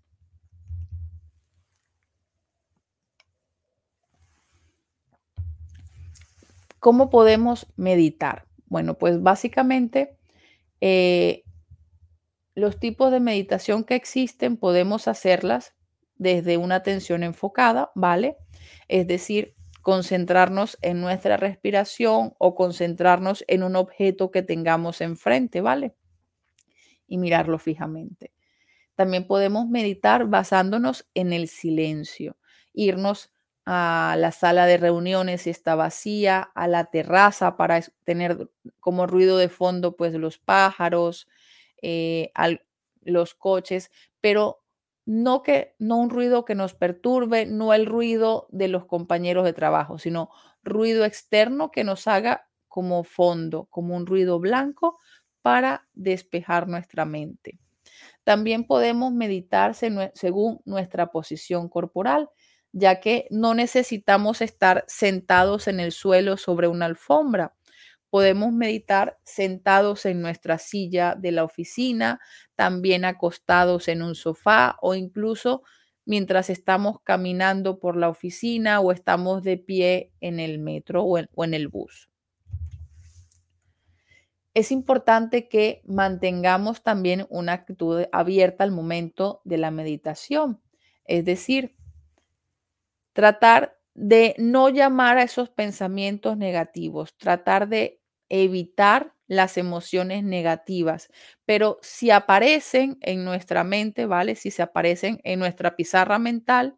¿Cómo 6.79 7.09
podemos 7.09 7.67
meditar? 7.75 8.47
Bueno, 8.65 8.97
pues 8.97 9.21
básicamente 9.21 10.17
eh, 10.81 11.43
los 12.55 12.79
tipos 12.79 13.11
de 13.11 13.19
meditación 13.19 13.83
que 13.83 13.95
existen 13.95 14.57
podemos 14.57 15.07
hacerlas 15.07 15.75
desde 16.15 16.57
una 16.57 16.75
atención 16.75 17.23
enfocada, 17.23 17.91
¿vale? 17.95 18.37
Es 18.87 19.07
decir, 19.07 19.55
concentrarnos 19.81 20.77
en 20.81 21.01
nuestra 21.01 21.37
respiración 21.37 22.33
o 22.37 22.55
concentrarnos 22.55 23.43
en 23.47 23.63
un 23.63 23.75
objeto 23.75 24.31
que 24.31 24.43
tengamos 24.43 25.01
enfrente, 25.01 25.61
¿vale? 25.61 25.95
Y 27.07 27.17
mirarlo 27.17 27.59
fijamente. 27.59 28.31
También 28.95 29.25
podemos 29.25 29.67
meditar 29.67 30.27
basándonos 30.27 31.07
en 31.13 31.33
el 31.33 31.47
silencio. 31.47 32.37
irnos 32.73 33.31
a 33.65 34.15
la 34.17 34.31
sala 34.31 34.65
de 34.65 34.77
reuniones 34.77 35.43
si 35.43 35.49
está 35.49 35.75
vacía, 35.75 36.41
a 36.55 36.67
la 36.67 36.85
terraza 36.85 37.57
para 37.57 37.81
tener 38.03 38.49
como 38.79 39.07
ruido 39.07 39.37
de 39.37 39.49
fondo 39.49 39.95
pues 39.95 40.13
los 40.13 40.37
pájaros, 40.39 41.27
eh, 41.81 42.31
los 43.01 43.33
coches, 43.35 43.91
pero 44.19 44.60
no 45.05 45.43
que 45.43 45.75
no 45.79 45.97
un 45.97 46.09
ruido 46.09 46.45
que 46.45 46.55
nos 46.55 46.73
perturbe, 46.73 47.45
no 47.45 47.73
el 47.73 47.85
ruido 47.85 48.47
de 48.51 48.67
los 48.67 48.85
compañeros 48.85 49.45
de 49.45 49.53
trabajo, 49.53 49.97
sino 49.97 50.29
ruido 50.63 51.05
externo 51.05 51.71
que 51.71 51.83
nos 51.83 52.07
haga 52.07 52.47
como 52.67 53.03
fondo, 53.03 53.65
como 53.69 53.95
un 53.95 54.05
ruido 54.05 54.39
blanco 54.39 54.97
para 55.41 55.87
despejar 55.93 56.67
nuestra 56.67 57.05
mente. 57.05 57.59
También 58.23 58.65
podemos 58.65 59.11
meditar 59.13 59.73
según 59.75 60.61
nuestra 60.65 61.07
posición 61.11 61.69
corporal, 61.69 62.29
ya 62.71 62.99
que 62.99 63.27
no 63.31 63.53
necesitamos 63.53 64.41
estar 64.41 64.85
sentados 64.87 65.67
en 65.67 65.79
el 65.79 65.91
suelo 65.91 66.37
sobre 66.37 66.67
una 66.67 66.85
alfombra. 66.85 67.53
Podemos 68.11 68.51
meditar 68.51 69.17
sentados 69.23 70.05
en 70.05 70.21
nuestra 70.21 70.59
silla 70.59 71.15
de 71.15 71.31
la 71.31 71.45
oficina, 71.45 72.19
también 72.55 73.05
acostados 73.05 73.87
en 73.87 74.03
un 74.03 74.15
sofá 74.15 74.77
o 74.81 74.93
incluso 74.93 75.63
mientras 76.05 76.49
estamos 76.49 76.99
caminando 77.03 77.79
por 77.79 77.95
la 77.95 78.09
oficina 78.09 78.81
o 78.81 78.91
estamos 78.91 79.43
de 79.43 79.57
pie 79.57 80.11
en 80.19 80.41
el 80.41 80.59
metro 80.59 81.03
o 81.03 81.17
en, 81.17 81.53
el 81.53 81.69
bus. 81.69 82.09
Es 84.53 84.73
importante 84.73 85.47
que 85.47 85.81
mantengamos 85.85 86.83
también 86.83 87.25
una 87.29 87.53
actitud 87.53 88.03
abierta 88.11 88.65
al 88.65 88.71
momento 88.71 89.39
de 89.45 89.57
la 89.57 89.71
meditación, 89.71 90.61
es 91.05 91.23
decir, 91.23 91.77
tratar 93.13 93.77
de 93.93 94.35
no 94.37 94.67
llamar 94.67 95.17
a 95.17 95.23
esos 95.23 95.49
pensamientos 95.49 96.35
negativos, 96.35 97.15
tratar 97.17 97.69
de 97.69 98.00
evitar 98.31 99.13
las 99.27 99.57
emociones 99.57 100.23
negativas, 100.23 101.09
pero 101.45 101.79
si 101.83 102.11
aparecen 102.11 102.97
en 103.01 103.25
nuestra 103.25 103.63
mente, 103.65 104.05
¿vale? 104.07 104.35
Si 104.35 104.51
se 104.51 104.63
aparecen 104.63 105.21
en 105.23 105.39
nuestra 105.39 105.75
pizarra 105.77 106.19
mental, 106.19 106.77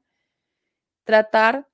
tratar 1.05 1.67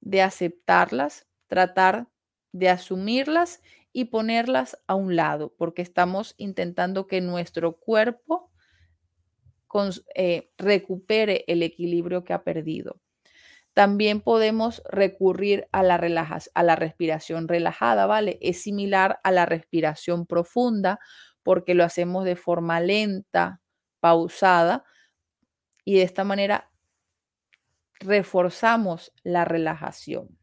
de 0.00 0.22
aceptarlas, 0.22 1.26
tratar 1.48 2.08
de 2.52 2.68
asumirlas 2.70 3.62
y 3.92 4.06
ponerlas 4.06 4.78
a 4.86 4.94
un 4.94 5.16
lado, 5.16 5.54
porque 5.56 5.82
estamos 5.82 6.34
intentando 6.38 7.06
que 7.06 7.20
nuestro 7.20 7.76
cuerpo 7.78 8.50
eh, 10.14 10.50
recupere 10.56 11.44
el 11.48 11.62
equilibrio 11.62 12.24
que 12.24 12.32
ha 12.32 12.44
perdido. 12.44 13.00
También 13.74 14.20
podemos 14.20 14.82
recurrir 14.88 15.66
a 15.72 15.82
la, 15.82 15.96
a 16.54 16.62
la 16.62 16.76
respiración 16.76 17.48
relajada, 17.48 18.06
¿vale? 18.06 18.38
Es 18.40 18.62
similar 18.62 19.20
a 19.24 19.32
la 19.32 19.46
respiración 19.46 20.26
profunda 20.26 21.00
porque 21.42 21.74
lo 21.74 21.84
hacemos 21.84 22.24
de 22.24 22.36
forma 22.36 22.80
lenta, 22.80 23.60
pausada, 24.00 24.84
y 25.84 25.96
de 25.96 26.02
esta 26.02 26.24
manera 26.24 26.70
reforzamos 28.00 29.12
la 29.22 29.44
relajación. 29.44 30.38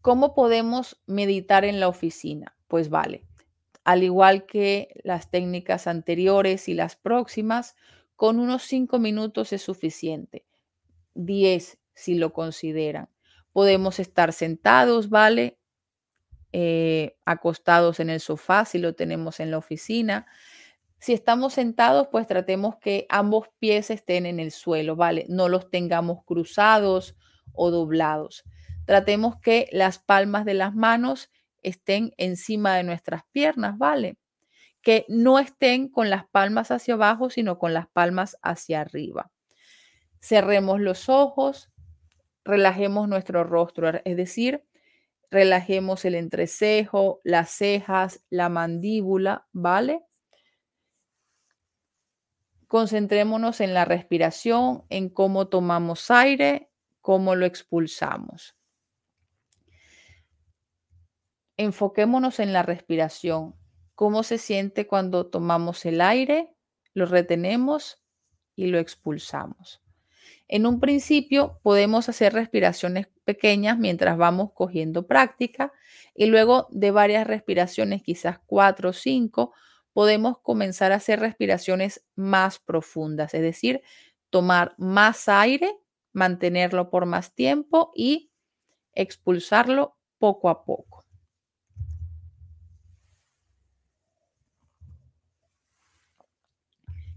¿Cómo 0.00 0.34
podemos 0.34 1.00
meditar 1.06 1.64
en 1.64 1.78
la 1.78 1.88
oficina? 1.88 2.56
Pues 2.66 2.90
vale, 2.90 3.24
al 3.84 4.02
igual 4.02 4.46
que 4.46 5.00
las 5.04 5.30
técnicas 5.30 5.86
anteriores 5.86 6.68
y 6.68 6.74
las 6.74 6.96
próximas, 6.96 7.76
con 8.16 8.38
unos 8.38 8.64
cinco 8.64 8.98
minutos 8.98 9.52
es 9.52 9.62
suficiente. 9.62 10.44
10 11.14 11.78
si 11.94 12.14
lo 12.14 12.32
consideran. 12.32 13.08
Podemos 13.52 13.98
estar 13.98 14.32
sentados, 14.32 15.10
¿vale? 15.10 15.58
Eh, 16.52 17.16
acostados 17.24 17.98
en 17.98 18.10
el 18.10 18.20
sofá 18.20 18.66
si 18.66 18.78
lo 18.78 18.94
tenemos 18.94 19.40
en 19.40 19.50
la 19.50 19.58
oficina. 19.58 20.26
Si 21.02 21.12
estamos 21.12 21.54
sentados, 21.54 22.06
pues 22.12 22.28
tratemos 22.28 22.76
que 22.76 23.06
ambos 23.08 23.48
pies 23.58 23.90
estén 23.90 24.24
en 24.24 24.38
el 24.38 24.52
suelo, 24.52 24.94
¿vale? 24.94 25.26
No 25.28 25.48
los 25.48 25.68
tengamos 25.68 26.24
cruzados 26.24 27.16
o 27.52 27.72
doblados. 27.72 28.44
Tratemos 28.86 29.34
que 29.40 29.68
las 29.72 29.98
palmas 29.98 30.44
de 30.44 30.54
las 30.54 30.76
manos 30.76 31.32
estén 31.62 32.14
encima 32.18 32.76
de 32.76 32.84
nuestras 32.84 33.22
piernas, 33.32 33.78
¿vale? 33.78 34.16
Que 34.80 35.04
no 35.08 35.40
estén 35.40 35.88
con 35.88 36.08
las 36.08 36.24
palmas 36.28 36.70
hacia 36.70 36.94
abajo, 36.94 37.30
sino 37.30 37.58
con 37.58 37.74
las 37.74 37.88
palmas 37.88 38.38
hacia 38.40 38.80
arriba. 38.80 39.31
Cerremos 40.22 40.80
los 40.80 41.08
ojos, 41.08 41.72
relajemos 42.44 43.08
nuestro 43.08 43.42
rostro, 43.42 43.90
es 44.04 44.16
decir, 44.16 44.64
relajemos 45.32 46.04
el 46.04 46.14
entrecejo, 46.14 47.20
las 47.24 47.50
cejas, 47.50 48.24
la 48.30 48.48
mandíbula, 48.48 49.48
¿vale? 49.52 50.04
Concentrémonos 52.68 53.60
en 53.60 53.74
la 53.74 53.84
respiración, 53.84 54.84
en 54.90 55.08
cómo 55.10 55.48
tomamos 55.48 56.10
aire, 56.10 56.70
cómo 57.00 57.34
lo 57.34 57.44
expulsamos. 57.44 58.56
Enfoquémonos 61.56 62.38
en 62.38 62.52
la 62.52 62.62
respiración, 62.62 63.56
cómo 63.96 64.22
se 64.22 64.38
siente 64.38 64.86
cuando 64.86 65.26
tomamos 65.26 65.84
el 65.84 66.00
aire, 66.00 66.54
lo 66.94 67.06
retenemos 67.06 68.02
y 68.54 68.68
lo 68.68 68.78
expulsamos. 68.78 69.81
En 70.48 70.66
un 70.66 70.80
principio 70.80 71.58
podemos 71.62 72.08
hacer 72.08 72.32
respiraciones 72.34 73.06
pequeñas 73.24 73.78
mientras 73.78 74.16
vamos 74.18 74.50
cogiendo 74.54 75.06
práctica 75.06 75.72
y 76.14 76.26
luego 76.26 76.68
de 76.70 76.90
varias 76.90 77.26
respiraciones, 77.26 78.02
quizás 78.02 78.38
cuatro 78.46 78.90
o 78.90 78.92
cinco, 78.92 79.52
podemos 79.92 80.38
comenzar 80.40 80.92
a 80.92 80.96
hacer 80.96 81.20
respiraciones 81.20 82.04
más 82.14 82.58
profundas, 82.58 83.34
es 83.34 83.42
decir, 83.42 83.82
tomar 84.30 84.74
más 84.78 85.28
aire, 85.28 85.74
mantenerlo 86.12 86.90
por 86.90 87.06
más 87.06 87.34
tiempo 87.34 87.92
y 87.94 88.30
expulsarlo 88.94 89.96
poco 90.18 90.48
a 90.48 90.64
poco. 90.64 91.01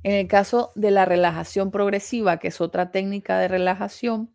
En 0.06 0.12
el 0.12 0.28
caso 0.28 0.72
de 0.76 0.92
la 0.92 1.04
relajación 1.06 1.72
progresiva, 1.72 2.38
que 2.38 2.50
es 2.50 2.62
otra 2.62 2.92
técnica 2.92 3.40
de 3.40 3.48
relajación, 3.48 4.32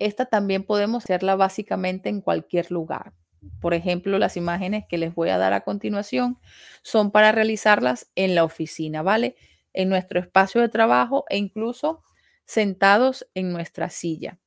esta 0.00 0.26
también 0.26 0.64
podemos 0.64 1.04
hacerla 1.04 1.36
básicamente 1.36 2.08
en 2.08 2.20
cualquier 2.20 2.68
lugar. 2.72 3.12
Por 3.60 3.74
ejemplo, 3.74 4.18
las 4.18 4.36
imágenes 4.36 4.86
que 4.88 4.98
les 4.98 5.14
voy 5.14 5.28
a 5.28 5.38
dar 5.38 5.52
a 5.52 5.60
continuación 5.60 6.40
son 6.82 7.12
para 7.12 7.30
realizarlas 7.30 8.10
en 8.16 8.34
la 8.34 8.42
oficina, 8.42 9.02
¿vale? 9.02 9.36
En 9.72 9.88
nuestro 9.88 10.18
espacio 10.18 10.60
de 10.60 10.68
trabajo 10.68 11.26
e 11.28 11.36
incluso 11.36 12.02
sentados 12.44 13.28
en 13.34 13.52
nuestra 13.52 13.88
silla. 13.88 14.40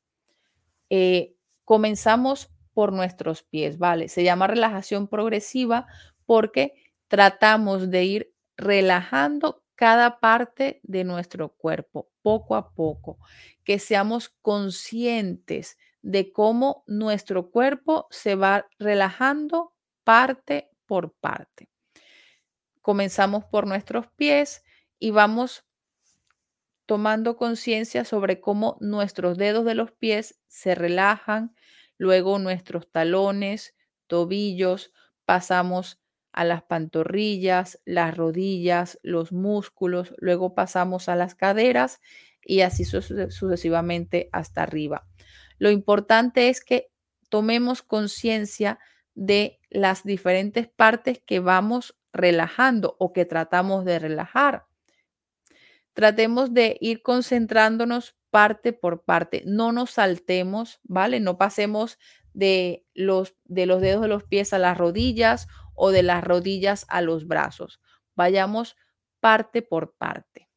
Eh, 0.89 1.37
comenzamos 1.63 2.51
por 2.73 2.91
nuestros 2.91 3.41
pies, 3.41 3.77
¿vale? 3.77 4.09
Se 4.09 4.25
llama 4.25 4.47
relajación 4.47 5.07
progresiva 5.07 5.87
porque 6.25 6.73
tratamos 7.07 7.89
de 7.89 8.03
ir 8.03 8.33
relajando 8.57 9.62
cada 9.83 10.21
parte 10.21 10.79
de 10.83 11.03
nuestro 11.03 11.49
cuerpo, 11.49 12.09
poco 12.21 12.55
a 12.55 12.73
poco, 12.73 13.19
que 13.65 13.79
seamos 13.79 14.29
conscientes 14.41 15.77
de 16.01 16.31
cómo 16.31 16.85
nuestro 16.87 17.51
cuerpo 17.51 18.07
se 18.09 18.35
va 18.35 18.65
relajando 18.79 19.73
parte 20.05 20.69
por 20.85 21.11
parte. 21.11 21.67
Comenzamos 22.81 23.43
por 23.43 23.67
nuestros 23.67 24.07
pies 24.07 24.63
y 24.99 25.11
vamos 25.11 25.65
tomando 26.85 27.35
conciencia 27.35 28.05
sobre 28.05 28.39
cómo 28.39 28.77
nuestros 28.79 29.37
dedos 29.37 29.65
de 29.65 29.75
los 29.75 29.91
pies 29.91 30.39
se 30.47 30.75
relajan, 30.75 31.53
luego 31.97 32.39
nuestros 32.39 32.89
talones, 32.89 33.75
tobillos, 34.07 34.93
pasamos 35.25 36.01
a 36.33 36.43
las 36.43 36.63
pantorrillas, 36.63 37.79
las 37.85 38.17
rodillas, 38.17 38.99
los 39.03 39.31
músculos, 39.31 40.13
luego 40.17 40.55
pasamos 40.55 41.07
a 41.07 41.15
las 41.15 41.35
caderas 41.35 42.01
y 42.41 42.61
así 42.61 42.83
sucesivamente 42.83 44.29
hasta 44.31 44.63
arriba. 44.63 45.07
Lo 45.59 45.69
importante 45.69 46.49
es 46.49 46.63
que 46.63 46.91
tomemos 47.29 47.83
conciencia 47.83 48.79
de 49.15 49.59
las 49.69 50.03
diferentes 50.03 50.67
partes 50.67 51.21
que 51.25 51.39
vamos 51.39 51.95
relajando 52.11 52.95
o 52.99 53.13
que 53.13 53.25
tratamos 53.25 53.85
de 53.85 53.99
relajar. 53.99 54.65
Tratemos 55.93 56.53
de 56.53 56.77
ir 56.81 57.03
concentrándonos 57.03 58.15
parte 58.31 58.73
por 58.73 59.03
parte, 59.03 59.43
no 59.45 59.71
nos 59.71 59.91
saltemos, 59.91 60.79
¿vale? 60.83 61.19
No 61.19 61.37
pasemos 61.37 61.99
de 62.33 62.83
los, 62.95 63.35
de 63.45 63.67
los 63.67 63.79
dedos 63.79 64.01
de 64.01 64.07
los 64.07 64.23
pies 64.23 64.53
a 64.53 64.57
las 64.57 64.75
rodillas 64.75 65.47
o 65.75 65.91
de 65.91 66.03
las 66.03 66.23
rodillas 66.23 66.85
a 66.89 67.01
los 67.01 67.27
brazos. 67.27 67.81
Vayamos 68.15 68.75
parte 69.19 69.61
por 69.61 69.95
parte. 69.95 70.49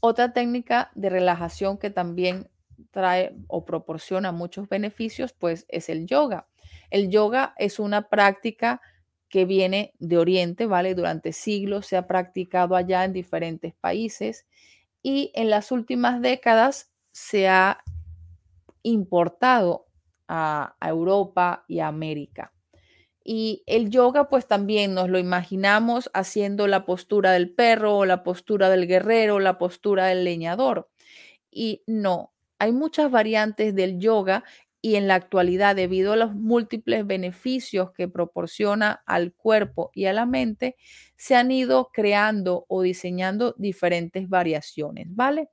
Otra 0.00 0.32
técnica 0.32 0.90
de 0.94 1.10
relajación 1.10 1.78
que 1.78 1.90
también 1.90 2.50
trae 2.90 3.36
o 3.46 3.64
proporciona 3.64 4.32
muchos 4.32 4.68
beneficios, 4.68 5.32
pues 5.32 5.64
es 5.68 5.88
el 5.88 6.06
yoga. 6.06 6.48
El 6.90 7.10
yoga 7.10 7.54
es 7.56 7.78
una 7.78 8.08
práctica 8.08 8.80
que 9.28 9.44
viene 9.44 9.94
de 9.98 10.18
Oriente, 10.18 10.66
¿vale? 10.66 10.94
Durante 10.94 11.32
siglos 11.32 11.86
se 11.86 11.96
ha 11.96 12.06
practicado 12.06 12.76
allá 12.76 13.04
en 13.04 13.12
diferentes 13.12 13.74
países 13.74 14.46
y 15.02 15.32
en 15.34 15.50
las 15.50 15.72
últimas 15.72 16.20
décadas 16.20 16.92
se 17.12 17.48
ha 17.48 17.82
importado 18.82 19.86
a, 20.34 20.74
Europa 20.80 21.64
y 21.68 21.80
América. 21.80 22.54
Y 23.22 23.62
el 23.66 23.90
yoga, 23.90 24.30
pues 24.30 24.48
también 24.48 24.94
nos 24.94 25.10
lo 25.10 25.18
imaginamos 25.18 26.10
haciendo 26.14 26.66
la 26.66 26.86
postura 26.86 27.32
del 27.32 27.54
perro 27.54 27.98
o 27.98 28.04
la 28.06 28.24
postura 28.24 28.70
del 28.70 28.86
guerrero, 28.86 29.40
la 29.40 29.58
postura 29.58 30.06
del 30.06 30.24
leñador. 30.24 30.88
Y 31.50 31.82
no, 31.86 32.32
hay 32.58 32.72
muchas 32.72 33.10
variantes 33.10 33.74
del 33.74 33.98
yoga 33.98 34.42
y 34.80 34.96
en 34.96 35.06
la 35.06 35.16
actualidad, 35.16 35.76
debido 35.76 36.14
a 36.14 36.16
los 36.16 36.34
múltiples 36.34 37.06
beneficios 37.06 37.92
que 37.92 38.08
proporciona 38.08 39.02
al 39.06 39.34
cuerpo 39.34 39.90
y 39.94 40.06
a 40.06 40.12
la 40.14 40.26
mente, 40.26 40.76
se 41.14 41.36
han 41.36 41.52
ido 41.52 41.90
creando 41.92 42.64
o 42.68 42.82
diseñando 42.82 43.54
diferentes 43.58 44.28
variaciones, 44.28 45.06
¿vale? 45.10 45.50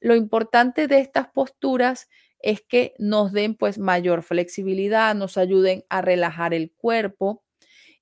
Lo 0.00 0.16
importante 0.16 0.88
de 0.88 0.98
estas 0.98 1.28
posturas 1.28 2.08
es 2.42 2.60
que 2.60 2.94
nos 2.98 3.32
den 3.32 3.54
pues 3.54 3.78
mayor 3.78 4.22
flexibilidad, 4.22 5.14
nos 5.14 5.38
ayuden 5.38 5.84
a 5.88 6.02
relajar 6.02 6.54
el 6.54 6.72
cuerpo 6.72 7.44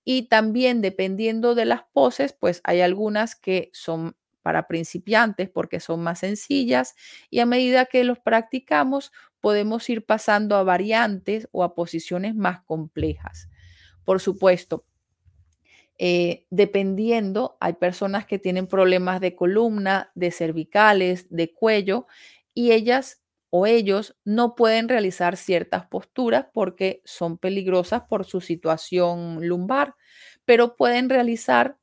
y 0.05 0.29
también 0.29 0.81
dependiendo 0.81 1.55
de 1.55 1.67
las 1.67 1.83
poses, 1.93 2.33
pues 2.33 2.61
hay 2.65 2.81
algunas 2.81 3.37
que 3.37 3.71
son 3.73 4.17
para 4.43 4.67
principiantes 4.67 5.51
porque 5.51 5.81
son 5.81 6.03
más 6.03 6.21
sencillas 6.21 6.95
y 7.29 7.41
a 7.41 7.47
medida 7.47 7.85
que 7.87 8.05
los 8.05 8.19
practicamos 8.19 9.13
podemos 9.41 9.89
ir 9.91 10.05
pasando 10.07 10.57
a 10.57 10.65
variantes 10.65 11.49
o 11.53 11.63
a 11.63 11.75
posiciones 11.75 12.35
más 12.35 12.63
complejas. 12.63 13.49
Por 14.05 14.21
supuesto, 14.21 14.85
eh, 15.99 16.47
dependiendo, 16.49 17.59
hay 17.61 17.75
personas 17.75 18.25
que 18.25 18.39
tienen 18.39 18.67
problemas 18.67 19.21
de 19.21 19.37
columna, 19.37 20.11
de 20.15 20.31
cervicales, 20.31 21.27
de 21.29 21.53
cuello 21.53 22.07
y 22.55 22.73
ellas 22.73 23.20
o 23.51 23.67
ellos 23.67 24.17
no 24.25 24.55
pueden 24.55 24.89
realizar 24.89 25.37
ciertas 25.37 25.87
posturas 25.87 26.47
porque 26.53 27.03
son 27.05 27.37
peligrosas 27.37 28.03
por 28.09 28.25
su 28.25 28.41
situación 28.41 29.47
lumbar, 29.47 29.97
pero 30.45 30.77
pueden 30.77 31.11
realizar 31.11 31.77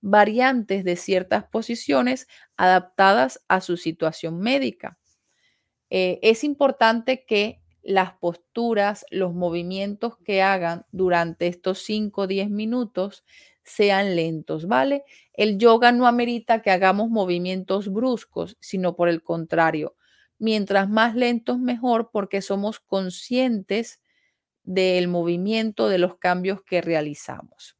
variantes 0.00 0.84
de 0.84 0.96
ciertas 0.96 1.44
posiciones 1.44 2.26
adaptadas 2.56 3.40
a 3.48 3.60
su 3.60 3.76
situación 3.76 4.40
médica. 4.40 4.98
Eh, 5.90 6.18
es 6.22 6.44
importante 6.44 7.24
que 7.24 7.60
las 7.82 8.14
posturas, 8.14 9.04
los 9.10 9.34
movimientos 9.34 10.16
que 10.24 10.42
hagan 10.42 10.86
durante 10.92 11.46
estos 11.46 11.80
5 11.80 12.22
o 12.22 12.26
10 12.26 12.50
minutos 12.50 13.24
sean 13.64 14.16
lentos, 14.16 14.66
¿vale? 14.66 15.04
El 15.32 15.58
yoga 15.58 15.92
no 15.92 16.06
amerita 16.06 16.62
que 16.62 16.70
hagamos 16.70 17.10
movimientos 17.10 17.92
bruscos, 17.92 18.56
sino 18.60 18.96
por 18.96 19.08
el 19.08 19.22
contrario, 19.22 19.94
mientras 20.38 20.88
más 20.88 21.14
lentos 21.14 21.58
mejor 21.58 22.10
porque 22.12 22.42
somos 22.42 22.80
conscientes 22.80 24.00
del 24.64 25.08
movimiento, 25.08 25.88
de 25.88 25.98
los 25.98 26.16
cambios 26.16 26.62
que 26.62 26.80
realizamos. 26.80 27.76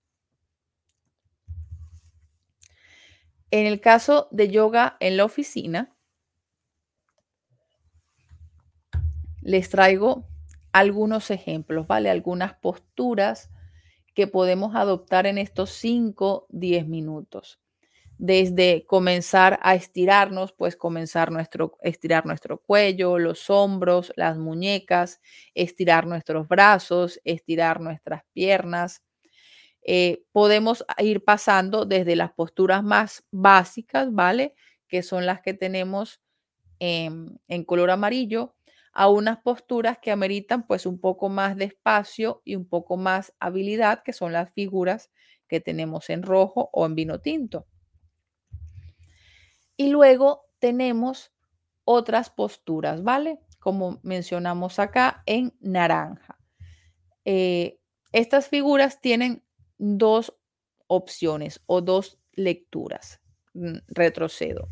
En 3.50 3.66
el 3.66 3.80
caso 3.80 4.28
de 4.30 4.48
yoga 4.48 4.96
en 5.00 5.16
la 5.16 5.24
oficina, 5.24 5.94
les 9.42 9.68
traigo 9.68 10.26
algunos 10.72 11.30
ejemplos, 11.30 11.86
¿vale? 11.86 12.10
Algunas 12.10 12.54
posturas 12.54 13.50
que 14.14 14.26
podemos 14.26 14.74
adoptar 14.74 15.26
en 15.26 15.38
estos 15.38 15.70
5, 15.70 16.46
10 16.50 16.86
minutos 16.86 17.61
desde 18.18 18.86
comenzar 18.86 19.58
a 19.62 19.74
estirarnos, 19.74 20.52
pues 20.52 20.76
comenzar 20.76 21.32
nuestro, 21.32 21.78
estirar 21.82 22.26
nuestro 22.26 22.58
cuello, 22.58 23.18
los 23.18 23.50
hombros, 23.50 24.12
las 24.16 24.38
muñecas, 24.38 25.20
estirar 25.54 26.06
nuestros 26.06 26.46
brazos, 26.48 27.20
estirar 27.24 27.80
nuestras 27.80 28.22
piernas. 28.32 29.02
Eh, 29.82 30.24
podemos 30.32 30.84
ir 30.98 31.24
pasando 31.24 31.84
desde 31.86 32.16
las 32.16 32.32
posturas 32.32 32.84
más 32.84 33.24
básicas, 33.32 34.12
¿vale? 34.12 34.54
Que 34.88 35.02
son 35.02 35.26
las 35.26 35.40
que 35.42 35.54
tenemos 35.54 36.20
en, 36.80 37.64
color 37.64 37.90
amarillo, 37.90 38.56
a 38.92 39.08
unas 39.08 39.38
posturas 39.38 39.98
que 40.00 40.10
ameritan 40.10 40.66
pues 40.66 40.84
un 40.86 41.00
poco 41.00 41.28
más 41.28 41.56
de 41.56 41.66
espacio 41.66 42.42
y 42.44 42.56
un 42.56 42.66
poco 42.68 42.96
más 42.96 43.32
habilidad, 43.40 44.02
que 44.04 44.12
son 44.12 44.32
las 44.32 44.52
figuras 44.52 45.10
que 45.48 45.60
tenemos 45.60 46.10
en 46.10 46.22
rojo 46.22 46.70
o 46.72 46.86
en 46.86 46.94
vino 46.94 47.20
tinto. 47.20 47.66
Y 49.82 49.88
luego 49.88 50.48
tenemos 50.60 51.32
otras 51.84 52.30
posturas, 52.30 53.02
¿vale? 53.02 53.40
Como 53.58 53.98
mencionamos 54.04 54.78
acá 54.78 55.24
en 55.26 55.56
naranja. 55.58 56.38
Eh, 57.24 57.80
estas 58.12 58.46
figuras 58.46 59.00
tienen 59.00 59.42
dos 59.78 60.38
opciones 60.86 61.60
o 61.66 61.80
dos 61.80 62.20
lecturas. 62.30 63.20
Mm, 63.54 63.78
retrocedo. 63.88 64.68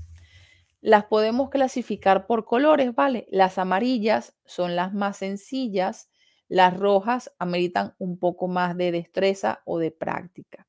Las 0.81 1.07
podemos 1.07 1.51
clasificar 1.51 2.29
por 2.29 2.45
colores, 2.45 2.95
¿vale? 2.95 3.27
Las 3.33 3.59
amarillas 3.59 4.37
son 4.45 4.77
las 4.77 4.95
más 4.95 5.17
sencillas, 5.17 6.09
las 6.47 6.79
rojas 6.79 7.33
ameritan 7.41 7.97
un 7.99 8.17
poco 8.17 8.47
más 8.47 8.77
de 8.77 8.93
destreza 8.93 9.61
o 9.65 9.81
de 9.81 9.91
práctica. 9.91 10.69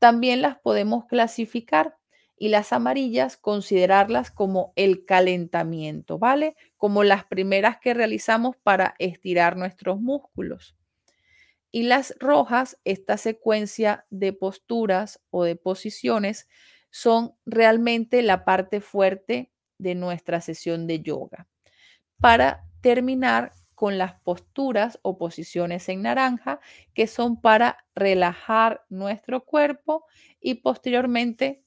También 0.00 0.42
las 0.42 0.58
podemos 0.58 1.04
clasificar 1.04 1.99
y 2.42 2.48
las 2.48 2.72
amarillas 2.72 3.36
considerarlas 3.36 4.30
como 4.30 4.72
el 4.74 5.04
calentamiento, 5.04 6.18
¿vale? 6.18 6.56
Como 6.78 7.04
las 7.04 7.26
primeras 7.26 7.78
que 7.78 7.92
realizamos 7.92 8.56
para 8.56 8.94
estirar 8.98 9.58
nuestros 9.58 10.00
músculos. 10.00 10.74
Y 11.70 11.82
las 11.82 12.14
rojas, 12.18 12.78
esta 12.84 13.18
secuencia 13.18 14.06
de 14.08 14.32
posturas 14.32 15.20
o 15.28 15.44
de 15.44 15.54
posiciones, 15.54 16.48
son 16.90 17.34
realmente 17.44 18.22
la 18.22 18.46
parte 18.46 18.80
fuerte 18.80 19.52
de 19.76 19.94
nuestra 19.94 20.40
sesión 20.40 20.86
de 20.86 21.00
yoga. 21.00 21.46
Para 22.22 22.64
terminar 22.80 23.52
con 23.74 23.98
las 23.98 24.14
posturas 24.14 24.98
o 25.02 25.18
posiciones 25.18 25.90
en 25.90 26.00
naranja, 26.00 26.58
que 26.94 27.06
son 27.06 27.38
para 27.38 27.84
relajar 27.94 28.86
nuestro 28.88 29.44
cuerpo 29.44 30.06
y 30.40 30.54
posteriormente 30.54 31.64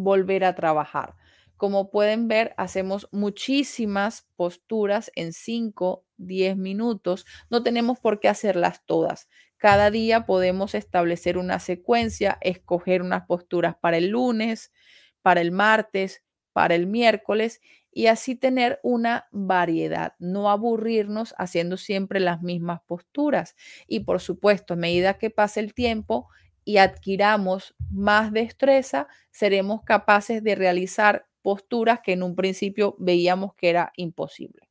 volver 0.00 0.44
a 0.44 0.54
trabajar. 0.54 1.14
Como 1.56 1.90
pueden 1.90 2.26
ver, 2.26 2.54
hacemos 2.56 3.06
muchísimas 3.12 4.26
posturas 4.34 5.12
en 5.14 5.34
5, 5.34 6.04
10 6.16 6.56
minutos. 6.56 7.26
No 7.50 7.62
tenemos 7.62 8.00
por 8.00 8.18
qué 8.18 8.28
hacerlas 8.28 8.82
todas. 8.86 9.28
Cada 9.58 9.90
día 9.90 10.24
podemos 10.24 10.74
establecer 10.74 11.36
una 11.36 11.58
secuencia, 11.58 12.38
escoger 12.40 13.02
unas 13.02 13.26
posturas 13.26 13.76
para 13.76 13.98
el 13.98 14.08
lunes, 14.08 14.72
para 15.20 15.42
el 15.42 15.52
martes, 15.52 16.24
para 16.54 16.74
el 16.74 16.86
miércoles 16.86 17.60
y 17.92 18.06
así 18.06 18.36
tener 18.36 18.80
una 18.82 19.28
variedad, 19.30 20.14
no 20.18 20.48
aburrirnos 20.48 21.34
haciendo 21.36 21.76
siempre 21.76 22.20
las 22.20 22.40
mismas 22.40 22.80
posturas. 22.86 23.54
Y 23.86 24.00
por 24.00 24.20
supuesto, 24.20 24.74
a 24.74 24.76
medida 24.78 25.18
que 25.18 25.28
pase 25.28 25.60
el 25.60 25.74
tiempo, 25.74 26.28
y 26.64 26.76
adquiramos 26.78 27.74
más 27.90 28.32
destreza, 28.32 29.08
seremos 29.30 29.82
capaces 29.82 30.42
de 30.42 30.54
realizar 30.54 31.26
posturas 31.42 32.00
que 32.00 32.12
en 32.12 32.22
un 32.22 32.36
principio 32.36 32.96
veíamos 32.98 33.54
que 33.54 33.70
era 33.70 33.92
imposible. 33.96 34.68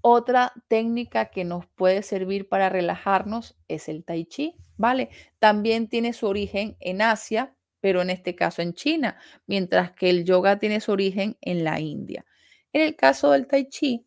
Otra 0.00 0.52
técnica 0.68 1.26
que 1.26 1.44
nos 1.44 1.66
puede 1.66 2.02
servir 2.02 2.48
para 2.48 2.68
relajarnos 2.68 3.56
es 3.66 3.88
el 3.88 4.04
tai 4.04 4.24
chi, 4.24 4.54
¿vale? 4.76 5.10
También 5.38 5.88
tiene 5.88 6.12
su 6.12 6.26
origen 6.26 6.76
en 6.80 7.02
Asia, 7.02 7.54
pero 7.80 8.00
en 8.00 8.10
este 8.10 8.34
caso 8.34 8.62
en 8.62 8.74
China, 8.74 9.18
mientras 9.46 9.92
que 9.92 10.08
el 10.08 10.24
yoga 10.24 10.58
tiene 10.58 10.80
su 10.80 10.92
origen 10.92 11.36
en 11.40 11.64
la 11.64 11.80
India. 11.80 12.24
En 12.72 12.82
el 12.82 12.96
caso 12.96 13.32
del 13.32 13.46
tai 13.46 13.68
chi, 13.68 14.06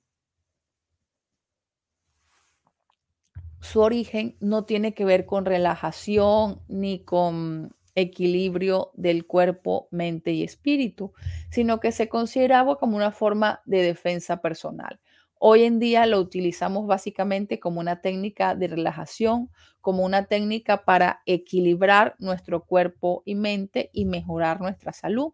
su 3.72 3.80
origen 3.80 4.36
no 4.42 4.66
tiene 4.66 4.94
que 4.94 5.06
ver 5.06 5.26
con 5.26 5.46
relajación 5.46 6.62
ni 6.68 7.06
con 7.06 7.74
equilibrio 7.96 8.92
del 8.96 9.26
cuerpo, 9.26 9.88
mente 9.92 10.34
y 10.34 10.44
espíritu, 10.44 11.14
sino 11.50 11.80
que 11.80 11.94
se 11.94 12.10
consideraba 12.10 12.78
como 12.78 12.98
una 12.98 13.14
forma 13.14 13.62
de 13.64 13.82
defensa 13.82 14.42
personal. 14.42 15.00
Hoy 15.40 15.64
en 15.64 15.80
día 15.80 16.06
lo 16.06 16.20
utilizamos 16.20 16.86
básicamente 16.86 17.62
como 17.62 17.80
una 17.80 18.02
técnica 18.02 18.56
de 18.56 18.68
relajación, 18.68 19.50
como 19.80 20.04
una 20.04 20.26
técnica 20.26 20.84
para 20.84 21.22
equilibrar 21.26 22.16
nuestro 22.20 22.66
cuerpo 22.66 23.24
y 23.26 23.36
mente 23.36 23.90
y 23.94 24.04
mejorar 24.04 24.60
nuestra 24.60 24.92
salud. 24.92 25.32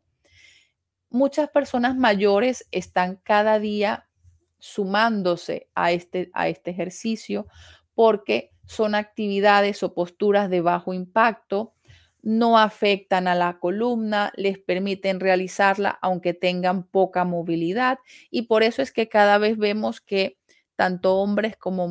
muchas 1.10 1.50
personas 1.50 1.96
mayores 1.96 2.68
están 2.70 3.16
cada 3.24 3.58
día 3.58 4.08
sumándose 4.60 5.70
a 5.74 5.92
este, 5.92 6.30
a 6.34 6.50
este 6.50 6.72
ejercicio 6.72 7.48
porque 7.98 8.52
son 8.68 8.94
actividades 8.94 9.82
o 9.82 9.96
posturas 9.96 10.52
de 10.52 10.62
bajo 10.62 10.94
impacto, 10.94 11.74
no 12.22 12.60
afectan 12.60 13.28
a 13.28 13.34
la 13.34 13.58
columna, 13.58 14.32
les 14.36 14.60
permiten 14.60 15.20
realizarla 15.20 15.98
aunque 16.04 16.36
tengan 16.36 16.84
poca 16.84 17.26
movilidad 17.26 17.98
y 18.30 18.44
por 18.44 18.62
eso 18.62 18.84
es 18.84 18.92
que 18.92 19.10
cada 19.10 19.40
vez 19.40 19.58
vemos 19.58 20.00
que 20.00 20.38
tanto 20.76 21.16
hombres 21.16 21.58
como 21.58 21.88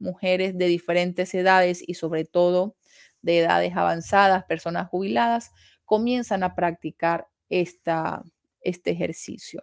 mujeres 0.00 0.58
de 0.58 0.66
diferentes 0.66 1.32
edades 1.34 1.84
y 1.86 1.94
sobre 1.94 2.24
todo 2.24 2.74
de 3.22 3.38
edades 3.38 3.76
avanzadas, 3.76 4.42
personas 4.46 4.88
jubiladas, 4.88 5.52
comienzan 5.84 6.42
a 6.42 6.56
practicar 6.56 7.28
esta, 7.48 8.24
este 8.60 8.90
ejercicio. 8.90 9.62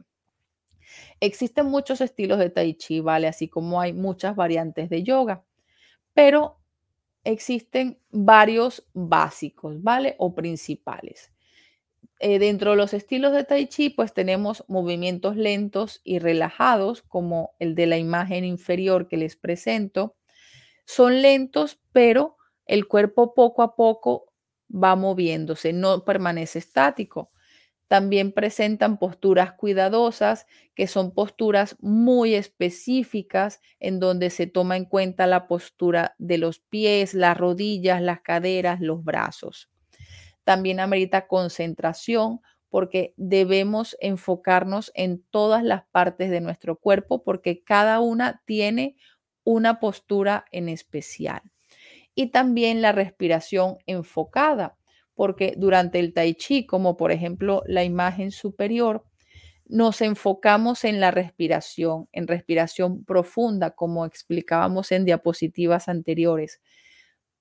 Existen 1.19 1.65
muchos 1.65 1.99
estilos 1.99 2.39
de 2.39 2.49
tai 2.49 2.75
chi, 2.75 3.01
¿vale? 3.01 3.27
Así 3.27 3.49
como 3.49 3.81
hay 3.81 3.91
muchas 3.91 4.37
variantes 4.37 4.89
de 4.89 5.03
yoga, 5.03 5.43
pero 6.13 6.59
existen 7.23 7.99
varios 8.11 8.87
básicos, 8.93 9.81
¿vale? 9.83 10.15
O 10.19 10.33
principales. 10.35 11.31
Eh, 12.19 12.39
dentro 12.39 12.71
de 12.71 12.77
los 12.77 12.93
estilos 12.93 13.33
de 13.33 13.43
tai 13.43 13.67
chi, 13.67 13.89
pues 13.89 14.13
tenemos 14.13 14.63
movimientos 14.67 15.35
lentos 15.35 16.01
y 16.03 16.19
relajados, 16.19 17.01
como 17.01 17.55
el 17.59 17.75
de 17.75 17.87
la 17.87 17.97
imagen 17.97 18.45
inferior 18.45 19.07
que 19.07 19.17
les 19.17 19.35
presento. 19.35 20.15
Son 20.85 21.21
lentos, 21.21 21.79
pero 21.91 22.37
el 22.67 22.87
cuerpo 22.87 23.33
poco 23.33 23.63
a 23.63 23.75
poco 23.75 24.33
va 24.71 24.95
moviéndose, 24.95 25.73
no 25.73 26.05
permanece 26.05 26.59
estático. 26.59 27.31
También 27.91 28.31
presentan 28.31 28.97
posturas 28.97 29.51
cuidadosas, 29.51 30.47
que 30.75 30.87
son 30.87 31.11
posturas 31.13 31.75
muy 31.81 32.35
específicas 32.35 33.59
en 33.81 33.99
donde 33.99 34.29
se 34.29 34.47
toma 34.47 34.77
en 34.77 34.85
cuenta 34.85 35.27
la 35.27 35.45
postura 35.45 36.15
de 36.17 36.37
los 36.37 36.59
pies, 36.59 37.13
las 37.13 37.35
rodillas, 37.35 38.01
las 38.01 38.21
caderas, 38.21 38.79
los 38.79 39.03
brazos. 39.03 39.69
También 40.45 40.79
amerita 40.79 41.27
concentración 41.27 42.39
porque 42.69 43.13
debemos 43.17 43.97
enfocarnos 43.99 44.93
en 44.95 45.21
todas 45.29 45.61
las 45.61 45.83
partes 45.91 46.31
de 46.31 46.39
nuestro 46.39 46.77
cuerpo 46.77 47.23
porque 47.25 47.61
cada 47.61 47.99
una 47.99 48.41
tiene 48.45 48.95
una 49.43 49.81
postura 49.81 50.45
en 50.53 50.69
especial. 50.69 51.41
Y 52.15 52.27
también 52.27 52.81
la 52.81 52.93
respiración 52.93 53.79
enfocada 53.85 54.77
porque 55.15 55.53
durante 55.57 55.99
el 55.99 56.13
tai 56.13 56.35
chi, 56.35 56.65
como 56.65 56.97
por 56.97 57.11
ejemplo 57.11 57.63
la 57.65 57.83
imagen 57.83 58.31
superior, 58.31 59.05
nos 59.71 60.01
enfocamos 60.01 60.83
en 60.83 60.99
la 60.99 61.11
respiración, 61.11 62.09
en 62.11 62.27
respiración 62.27 63.05
profunda, 63.05 63.71
como 63.71 64.05
explicábamos 64.05 64.91
en 64.91 65.05
diapositivas 65.05 65.87
anteriores. 65.87 66.61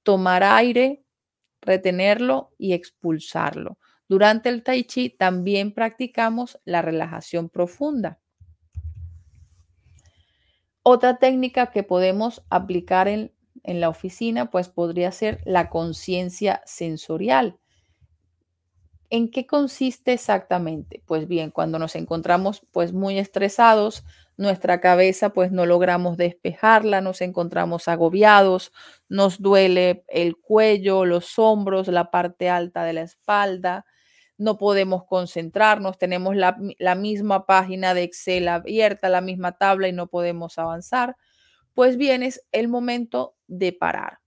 Tomar 0.05 0.45
aire, 0.45 1.05
retenerlo 1.61 2.53
y 2.57 2.73
expulsarlo. 2.73 3.79
Durante 4.09 4.49
el 4.49 4.63
tai 4.63 4.85
chi 4.85 5.11
también 5.11 5.73
practicamos 5.73 6.59
la 6.65 6.83
relajación 6.83 7.49
profunda. 7.49 8.21
Otra 10.83 11.19
técnica 11.19 11.71
que 11.71 11.83
podemos 11.83 12.43
aplicar 12.51 13.07
en, 13.07 13.33
en 13.63 13.81
la 13.81 13.89
oficina, 13.89 14.51
pues 14.51 14.69
podría 14.69 15.13
ser 15.13 15.41
la 15.45 15.69
conciencia 15.69 16.63
sensorial. 16.65 17.60
¿En 19.13 19.31
qué 19.31 19.45
consiste 19.47 20.13
exactamente? 20.13 21.03
Pues 21.05 21.27
bien, 21.27 21.51
cuando 21.51 21.81
nos 21.81 21.97
encontramos 21.97 22.63
pues 22.71 22.93
muy 22.93 23.19
estresados, 23.19 24.05
nuestra 24.37 24.81
cabeza 24.81 25.31
pues 25.31 25.51
no 25.51 25.67
logramos 25.67 26.17
despejarla, 26.17 27.01
nos 27.01 27.21
encontramos 27.21 27.89
agobiados, 27.89 28.73
nos 29.09 29.43
duele 29.43 30.05
el 30.09 30.37
cuello, 30.37 31.05
los 31.05 31.39
hombros, 31.41 31.89
la 31.89 32.13
parte 32.13 32.49
alta 32.49 32.85
de 32.85 32.93
la 32.93 33.03
espalda, 33.03 33.85
no 34.39 34.59
podemos 34.59 35.05
concentrarnos, 35.07 35.99
tenemos 35.99 36.37
la, 36.37 36.57
la 36.79 36.95
misma 36.95 37.47
página 37.47 37.95
de 37.95 38.05
Excel 38.05 38.47
abierta, 38.47 39.09
la 39.09 39.21
misma 39.21 39.53
tabla 39.59 39.89
y 39.89 39.93
no 39.93 40.07
podemos 40.07 40.57
avanzar. 40.57 41.17
Pues 41.75 41.97
bien, 41.97 42.23
es 42.23 42.47
el 42.53 42.69
momento 42.69 43.37
de 43.49 43.73
parar. 43.73 44.21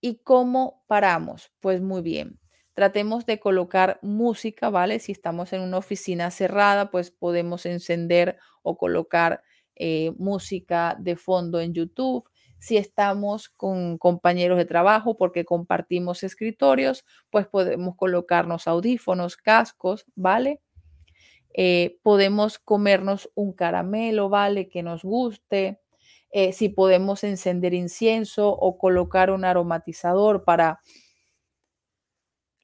¿Y 0.00 0.18
cómo 0.24 0.84
paramos? 0.88 1.52
Pues 1.60 1.82
muy 1.82 2.02
bien 2.02 2.38
Tratemos 2.76 3.24
de 3.24 3.40
colocar 3.40 3.98
música, 4.02 4.68
¿vale? 4.68 4.98
Si 4.98 5.10
estamos 5.10 5.54
en 5.54 5.62
una 5.62 5.78
oficina 5.78 6.30
cerrada, 6.30 6.90
pues 6.90 7.10
podemos 7.10 7.64
encender 7.64 8.36
o 8.62 8.76
colocar 8.76 9.42
eh, 9.76 10.12
música 10.18 10.94
de 11.00 11.16
fondo 11.16 11.58
en 11.58 11.72
YouTube. 11.72 12.28
Si 12.58 12.76
estamos 12.76 13.48
con 13.48 13.96
compañeros 13.96 14.58
de 14.58 14.66
trabajo 14.66 15.16
porque 15.16 15.46
compartimos 15.46 16.22
escritorios, 16.22 17.06
pues 17.30 17.46
podemos 17.46 17.96
colocarnos 17.96 18.68
audífonos, 18.68 19.38
cascos, 19.38 20.04
¿vale? 20.14 20.60
Eh, 21.54 21.98
podemos 22.02 22.58
comernos 22.58 23.30
un 23.34 23.54
caramelo, 23.54 24.28
¿vale? 24.28 24.68
Que 24.68 24.82
nos 24.82 25.02
guste. 25.02 25.80
Eh, 26.30 26.52
si 26.52 26.68
podemos 26.68 27.24
encender 27.24 27.72
incienso 27.72 28.50
o 28.50 28.76
colocar 28.76 29.30
un 29.30 29.46
aromatizador 29.46 30.44
para 30.44 30.80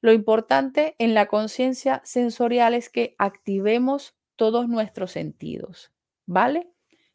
lo 0.03 0.13
importante 0.13 0.97
en 0.99 1.15
la 1.15 1.27
conciencia 1.27 2.03
sensorial 2.05 2.75
es 2.75 2.91
que 2.91 3.15
activemos 3.19 4.17
todos 4.35 4.69
nuestros 4.69 5.13
sentidos, 5.13 5.93
¿vale? 6.27 6.69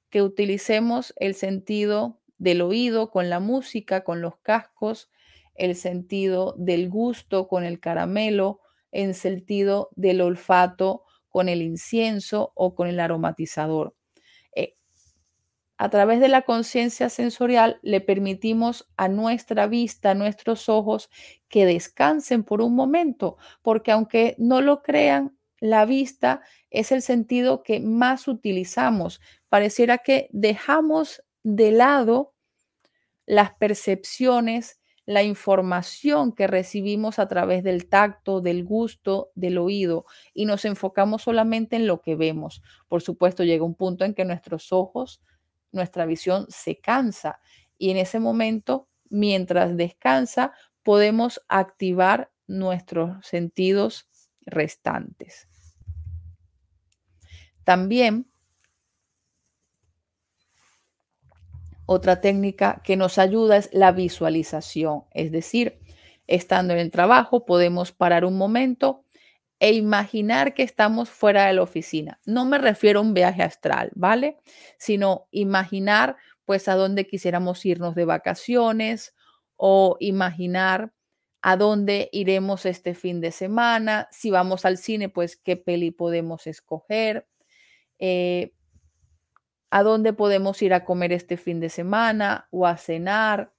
Que 0.10 0.22
utilicemos 0.22 1.14
el 1.18 1.36
sentido 1.36 2.22
del 2.38 2.62
oído 2.62 3.12
con 3.12 3.30
la 3.30 3.42
música, 3.42 4.06
con 4.06 4.22
los 4.22 4.38
cascos, 4.38 5.10
el 5.54 5.76
sentido 5.76 6.56
del 6.58 6.90
gusto 6.90 7.50
con 7.50 7.66
el 7.66 7.82
caramelo, 7.82 8.62
el 8.92 9.16
sentido 9.16 9.90
del 9.98 10.22
olfato 10.22 11.04
con 11.28 11.50
el 11.50 11.62
incienso 11.62 12.54
o 12.56 12.74
con 12.74 12.88
el 12.88 13.02
aromatizador 13.02 13.96
a 15.78 15.90
través 15.90 16.20
de 16.20 16.28
la 16.28 16.42
conciencia 16.42 17.10
sensorial 17.10 17.80
le 17.84 18.02
permitimos 18.02 18.90
a 18.98 19.08
nuestra 19.08 19.68
vista, 19.68 20.12
a 20.12 20.16
nuestros 20.16 20.70
ojos, 20.70 21.10
que 21.50 21.66
descansen 21.66 22.44
por 22.44 22.62
un 22.62 22.76
momento, 22.76 23.38
porque 23.62 23.92
aunque 23.92 24.36
no 24.40 24.62
lo 24.62 24.82
crean, 24.82 25.38
la 25.60 25.86
vista 25.86 26.42
es 26.70 26.92
el 26.92 27.02
sentido 27.02 27.64
que 27.64 27.80
más 27.80 28.28
utilizamos. 28.28 29.22
Pareciera 29.50 30.00
que 30.00 30.30
dejamos 30.32 31.24
de 31.44 31.72
lado 31.72 32.34
las 33.26 33.54
percepciones, 33.54 34.80
la 35.06 35.24
información 35.24 36.34
que 36.34 36.48
recibimos 36.48 37.18
a 37.18 37.28
través 37.28 37.64
del 37.64 37.88
tacto, 37.88 38.42
del 38.42 38.66
gusto, 38.66 39.32
del 39.36 39.58
oído, 39.58 40.06
y 40.34 40.46
nos 40.46 40.66
enfocamos 40.66 41.24
solamente 41.24 41.76
en 41.76 41.88
lo 41.88 42.02
que 42.02 42.16
vemos. 42.16 42.62
Por 42.88 43.02
supuesto, 43.02 43.44
llega 43.44 43.64
un 43.64 43.76
punto 43.76 44.06
en 44.06 44.14
que 44.14 44.26
nuestros 44.26 44.72
ojos 44.74 45.22
nuestra 45.72 46.06
visión 46.06 46.46
se 46.50 46.80
cansa 46.80 47.40
y 47.78 47.92
en 47.92 47.98
ese 47.98 48.20
momento, 48.20 48.88
mientras 49.10 49.78
descansa, 49.78 50.54
podemos 50.84 51.42
activar 51.48 52.32
nuestros 52.48 53.26
sentidos 53.26 54.08
restantes. 54.46 55.48
También 57.64 58.32
otra 61.86 62.22
técnica 62.22 62.82
que 62.84 62.96
nos 62.96 63.18
ayuda 63.18 63.58
es 63.58 63.70
la 63.74 63.92
visualización, 63.92 65.04
es 65.12 65.32
decir, 65.32 65.80
estando 66.28 66.74
en 66.74 66.80
el 66.80 66.92
trabajo 66.92 67.46
podemos 67.46 67.92
parar 67.92 68.26
un 68.26 68.38
momento 68.38 69.04
e 69.60 69.74
imaginar 69.74 70.54
que 70.54 70.64
estamos 70.64 71.10
fuera 71.10 71.48
de 71.48 71.54
la 71.54 71.64
oficina. 71.64 72.20
No 72.26 72.46
me 72.46 72.58
refiero 72.58 73.00
a 73.00 73.04
un 73.04 73.14
viaje 73.14 73.42
astral, 73.44 73.92
¿vale? 73.96 74.38
Sino 74.78 75.28
imaginar 75.32 76.18
pues 76.46 76.68
a 76.68 76.76
dónde 76.76 77.08
quisiéramos 77.08 77.66
irnos 77.66 77.96
de 77.96 78.06
vacaciones 78.06 79.16
o 79.56 79.98
imaginar 80.00 80.94
a 81.42 81.58
dónde 81.58 82.10
iremos 82.12 82.66
este 82.66 82.94
fin 82.94 83.20
de 83.20 83.32
semana. 83.32 84.08
Si 84.12 84.32
vamos 84.32 84.66
al 84.66 84.78
cine, 84.78 85.10
pues 85.10 85.38
qué 85.38 85.58
peli 85.58 85.92
podemos 85.92 86.48
escoger. 86.48 87.28
Eh, 88.00 88.54
a 89.70 89.84
dónde 89.84 90.14
podemos 90.14 90.62
ir 90.62 90.74
a 90.74 90.86
comer 90.86 91.12
este 91.12 91.36
fin 91.36 91.60
de 91.60 91.70
semana 91.70 92.48
o 92.52 92.66
a 92.66 92.78
cenar. 92.78 93.54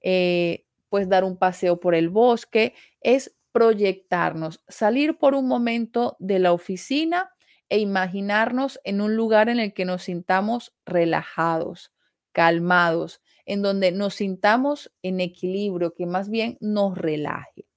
Eh, 0.00 0.64
pues 0.88 1.08
dar 1.08 1.24
un 1.24 1.36
paseo 1.36 1.80
por 1.80 1.94
el 1.94 2.08
bosque. 2.08 2.74
Es 3.00 3.34
proyectarnos, 3.54 4.64
salir 4.66 5.16
por 5.16 5.36
un 5.36 5.46
momento 5.46 6.16
de 6.18 6.40
la 6.40 6.52
oficina 6.52 7.30
e 7.68 7.78
imaginarnos 7.78 8.80
en 8.82 9.00
un 9.00 9.14
lugar 9.14 9.48
en 9.48 9.60
el 9.60 9.72
que 9.72 9.84
nos 9.84 10.02
sintamos 10.02 10.74
relajados, 10.84 11.92
calmados, 12.32 13.22
en 13.46 13.62
donde 13.62 13.92
nos 13.92 14.16
sintamos 14.16 14.92
en 15.02 15.20
equilibrio, 15.20 15.94
que 15.94 16.04
más 16.04 16.30
bien 16.30 16.58
nos 16.60 16.98
relaje. 16.98 17.68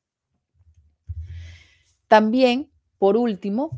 También, 2.08 2.72
por 2.98 3.16
último, 3.16 3.70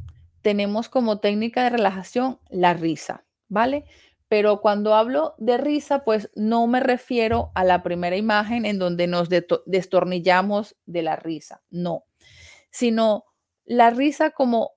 tenemos 0.41 0.88
como 0.88 1.19
técnica 1.19 1.65
de 1.65 1.71
relajación 1.71 2.39
la 2.49 2.73
risa, 2.76 3.26
¿vale? 3.49 3.84
Pero 4.30 4.61
cuando 4.61 4.93
hablo 4.95 5.35
de 5.39 5.57
risa, 5.57 6.06
pues 6.06 6.30
no 6.35 6.68
me 6.68 6.80
refiero 6.80 7.51
a 7.56 7.64
la 7.64 7.84
primera 7.84 8.15
imagen 8.15 8.65
en 8.65 8.80
donde 8.80 9.07
nos 9.07 9.27
destornillamos 9.30 10.77
de 10.85 11.01
la 11.01 11.15
risa, 11.15 11.64
no, 11.72 12.06
sino 12.72 13.26
la 13.65 13.89
risa 13.89 14.31
como 14.31 14.72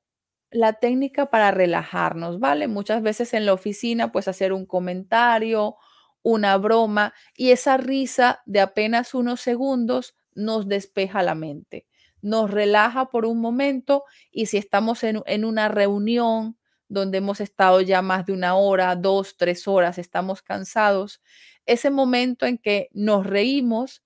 la 0.51 0.75
técnica 0.75 1.31
para 1.31 1.51
relajarnos, 1.51 2.41
¿vale? 2.41 2.69
Muchas 2.69 3.03
veces 3.03 3.35
en 3.35 3.47
la 3.47 3.55
oficina, 3.55 4.13
pues 4.13 4.29
hacer 4.29 4.53
un 4.53 4.67
comentario, 4.67 5.77
una 6.23 6.57
broma 6.57 7.15
y 7.37 7.51
esa 7.51 7.77
risa 7.77 8.43
de 8.47 8.61
apenas 8.61 9.15
unos 9.15 9.41
segundos 9.41 10.17
nos 10.35 10.69
despeja 10.69 11.23
la 11.23 11.35
mente, 11.35 11.87
nos 12.21 12.51
relaja 12.51 13.11
por 13.11 13.27
un 13.27 13.41
momento 13.41 14.05
y 14.31 14.47
si 14.47 14.57
estamos 14.57 15.05
en, 15.05 15.23
en 15.27 15.45
una 15.45 15.69
reunión 15.69 16.57
donde 16.93 17.19
hemos 17.19 17.41
estado 17.41 17.81
ya 17.81 18.03
más 18.03 18.27
de 18.27 18.33
una 18.33 18.55
hora, 18.57 18.95
dos, 18.97 19.37
tres 19.37 19.67
horas, 19.69 19.99
estamos 19.99 20.43
cansados, 20.43 21.21
ese 21.67 21.91
momento 21.91 22.47
en 22.47 22.59
que 22.59 22.89
nos 22.93 23.27
reímos 23.27 24.03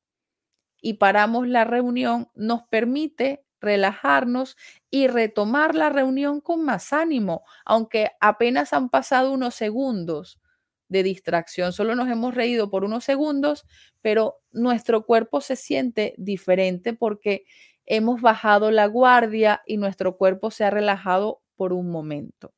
y 0.80 0.94
paramos 0.94 1.48
la 1.48 1.64
reunión 1.64 2.30
nos 2.34 2.62
permite 2.68 3.44
relajarnos 3.60 4.56
y 4.90 5.08
retomar 5.08 5.74
la 5.74 5.88
reunión 5.90 6.40
con 6.40 6.64
más 6.64 6.92
ánimo, 6.92 7.42
aunque 7.64 8.12
apenas 8.20 8.72
han 8.72 8.90
pasado 8.90 9.32
unos 9.32 9.54
segundos 9.54 10.40
de 10.88 11.02
distracción. 11.02 11.72
Solo 11.72 11.96
nos 11.96 12.08
hemos 12.08 12.34
reído 12.34 12.70
por 12.70 12.84
unos 12.84 13.04
segundos, 13.04 13.64
pero 14.02 14.36
nuestro 14.52 15.04
cuerpo 15.06 15.40
se 15.40 15.56
siente 15.56 16.14
diferente 16.18 16.92
porque 16.94 17.44
hemos 17.86 18.20
bajado 18.20 18.70
la 18.70 18.86
guardia 18.86 19.62
y 19.66 19.78
nuestro 19.78 20.16
cuerpo 20.16 20.50
se 20.50 20.64
ha 20.64 20.70
relajado 20.70 21.42
por 21.56 21.72
un 21.72 21.90
momento. 21.90 22.52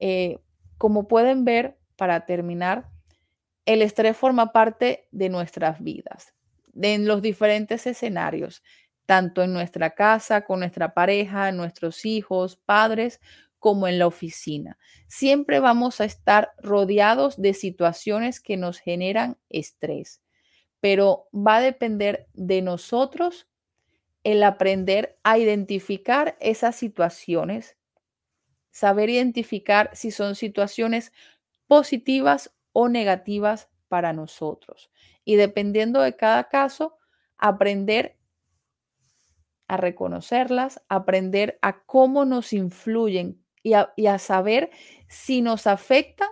Eh, 0.00 0.38
como 0.78 1.06
pueden 1.08 1.44
ver, 1.44 1.78
para 1.96 2.26
terminar, 2.26 2.88
el 3.66 3.82
estrés 3.82 4.16
forma 4.16 4.52
parte 4.52 5.06
de 5.12 5.28
nuestras 5.28 5.82
vidas, 5.82 6.34
en 6.74 7.06
los 7.06 7.22
diferentes 7.22 7.86
escenarios, 7.86 8.62
tanto 9.06 9.42
en 9.42 9.52
nuestra 9.52 9.90
casa, 9.90 10.44
con 10.44 10.60
nuestra 10.60 10.94
pareja, 10.94 11.52
nuestros 11.52 12.06
hijos, 12.06 12.56
padres, 12.56 13.20
como 13.58 13.86
en 13.86 13.98
la 13.98 14.06
oficina. 14.06 14.78
Siempre 15.06 15.60
vamos 15.60 16.00
a 16.00 16.06
estar 16.06 16.52
rodeados 16.58 17.40
de 17.40 17.52
situaciones 17.54 18.40
que 18.40 18.56
nos 18.56 18.78
generan 18.78 19.36
estrés, 19.50 20.22
pero 20.80 21.28
va 21.34 21.56
a 21.56 21.60
depender 21.60 22.26
de 22.32 22.62
nosotros 22.62 23.46
el 24.24 24.42
aprender 24.42 25.18
a 25.22 25.38
identificar 25.38 26.36
esas 26.40 26.76
situaciones 26.76 27.76
saber 28.70 29.10
identificar 29.10 29.90
si 29.92 30.10
son 30.10 30.34
situaciones 30.34 31.12
positivas 31.66 32.52
o 32.72 32.88
negativas 32.88 33.68
para 33.88 34.12
nosotros. 34.12 34.90
Y 35.24 35.36
dependiendo 35.36 36.00
de 36.00 36.16
cada 36.16 36.48
caso, 36.48 36.96
aprender 37.36 38.16
a 39.68 39.76
reconocerlas, 39.76 40.82
aprender 40.88 41.58
a 41.62 41.84
cómo 41.84 42.24
nos 42.24 42.52
influyen 42.52 43.40
y 43.62 43.74
a, 43.74 44.18
saber 44.18 44.70
si 45.08 45.42
nos 45.42 45.66
afectan, 45.66 46.28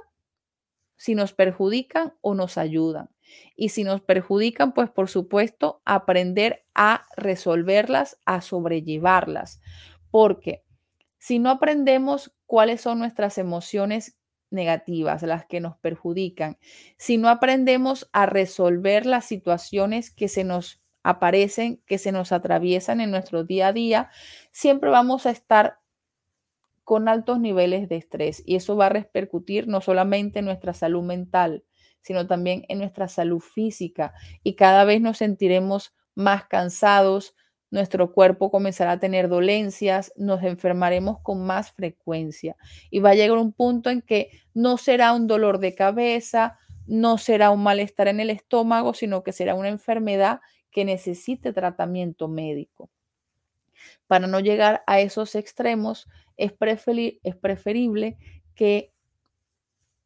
si 0.96 1.14
nos 1.14 1.32
perjudican 1.34 2.14
o 2.20 2.34
nos 2.34 2.58
ayudan. 2.58 3.10
Y 3.54 3.68
si 3.68 3.84
nos 3.84 4.00
perjudican, 4.00 4.72
pues 4.72 4.90
por 4.90 5.08
supuesto, 5.08 5.82
aprender 5.84 6.64
a 6.74 7.06
resolverlas, 7.16 8.18
a 8.24 8.40
sobrellevarlas. 8.40 9.60
Porque 10.10 10.64
si 11.28 11.38
no 11.38 11.50
aprendemos 11.50 12.34
cuáles 12.46 12.80
son 12.80 13.00
nuestras 13.00 13.36
emociones 13.36 14.16
negativas, 14.48 15.22
las 15.22 15.44
que 15.44 15.60
nos 15.60 15.76
perjudican, 15.76 16.56
si 16.96 17.18
no 17.18 17.28
aprendemos 17.28 18.08
a 18.14 18.24
resolver 18.24 19.04
las 19.04 19.26
situaciones 19.26 20.10
que 20.10 20.28
se 20.28 20.42
nos 20.42 20.80
aparecen, 21.02 21.82
que 21.84 21.98
se 21.98 22.12
nos 22.12 22.32
atraviesan 22.32 23.02
en 23.02 23.10
nuestro 23.10 23.44
día 23.44 23.66
a 23.66 23.72
día, 23.74 24.10
siempre 24.52 24.88
vamos 24.88 25.26
a 25.26 25.30
estar 25.30 25.80
con 26.82 27.10
altos 27.10 27.38
niveles 27.40 27.90
de 27.90 27.96
estrés 27.96 28.42
y 28.46 28.56
eso 28.56 28.74
va 28.74 28.86
a 28.86 28.88
repercutir 28.88 29.68
no 29.68 29.82
solamente 29.82 30.38
en 30.38 30.46
nuestra 30.46 30.72
salud 30.72 31.02
mental, 31.02 31.62
sino 32.00 32.26
también 32.26 32.64
en 32.68 32.78
nuestra 32.78 33.06
salud 33.06 33.40
física 33.40 34.14
y 34.42 34.54
cada 34.54 34.84
vez 34.84 35.02
nos 35.02 35.18
sentiremos 35.18 35.94
más 36.14 36.46
cansados, 36.46 37.36
nuestro 37.70 38.12
cuerpo 38.12 38.50
comenzará 38.50 38.92
a 38.92 39.00
tener 39.00 39.28
dolencias, 39.28 40.12
nos 40.16 40.42
enfermaremos 40.42 41.20
con 41.20 41.44
más 41.44 41.72
frecuencia 41.72 42.56
y 42.90 43.00
va 43.00 43.10
a 43.10 43.14
llegar 43.14 43.38
un 43.38 43.52
punto 43.52 43.90
en 43.90 44.00
que 44.02 44.30
no 44.54 44.78
será 44.78 45.12
un 45.12 45.26
dolor 45.26 45.58
de 45.58 45.74
cabeza, 45.74 46.58
no 46.86 47.18
será 47.18 47.50
un 47.50 47.62
malestar 47.62 48.08
en 48.08 48.20
el 48.20 48.30
estómago, 48.30 48.94
sino 48.94 49.22
que 49.22 49.32
será 49.32 49.54
una 49.54 49.68
enfermedad 49.68 50.40
que 50.70 50.84
necesite 50.84 51.52
tratamiento 51.52 52.28
médico. 52.28 52.90
Para 54.06 54.26
no 54.26 54.40
llegar 54.40 54.82
a 54.86 55.00
esos 55.00 55.34
extremos, 55.34 56.08
es, 56.36 56.52
es 57.22 57.36
preferible 57.36 58.16
que 58.54 58.92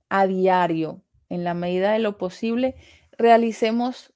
a 0.08 0.26
diario, 0.26 1.02
en 1.28 1.44
la 1.44 1.54
medida 1.54 1.92
de 1.92 1.98
lo 2.00 2.18
posible, 2.18 2.74
realicemos 3.16 4.11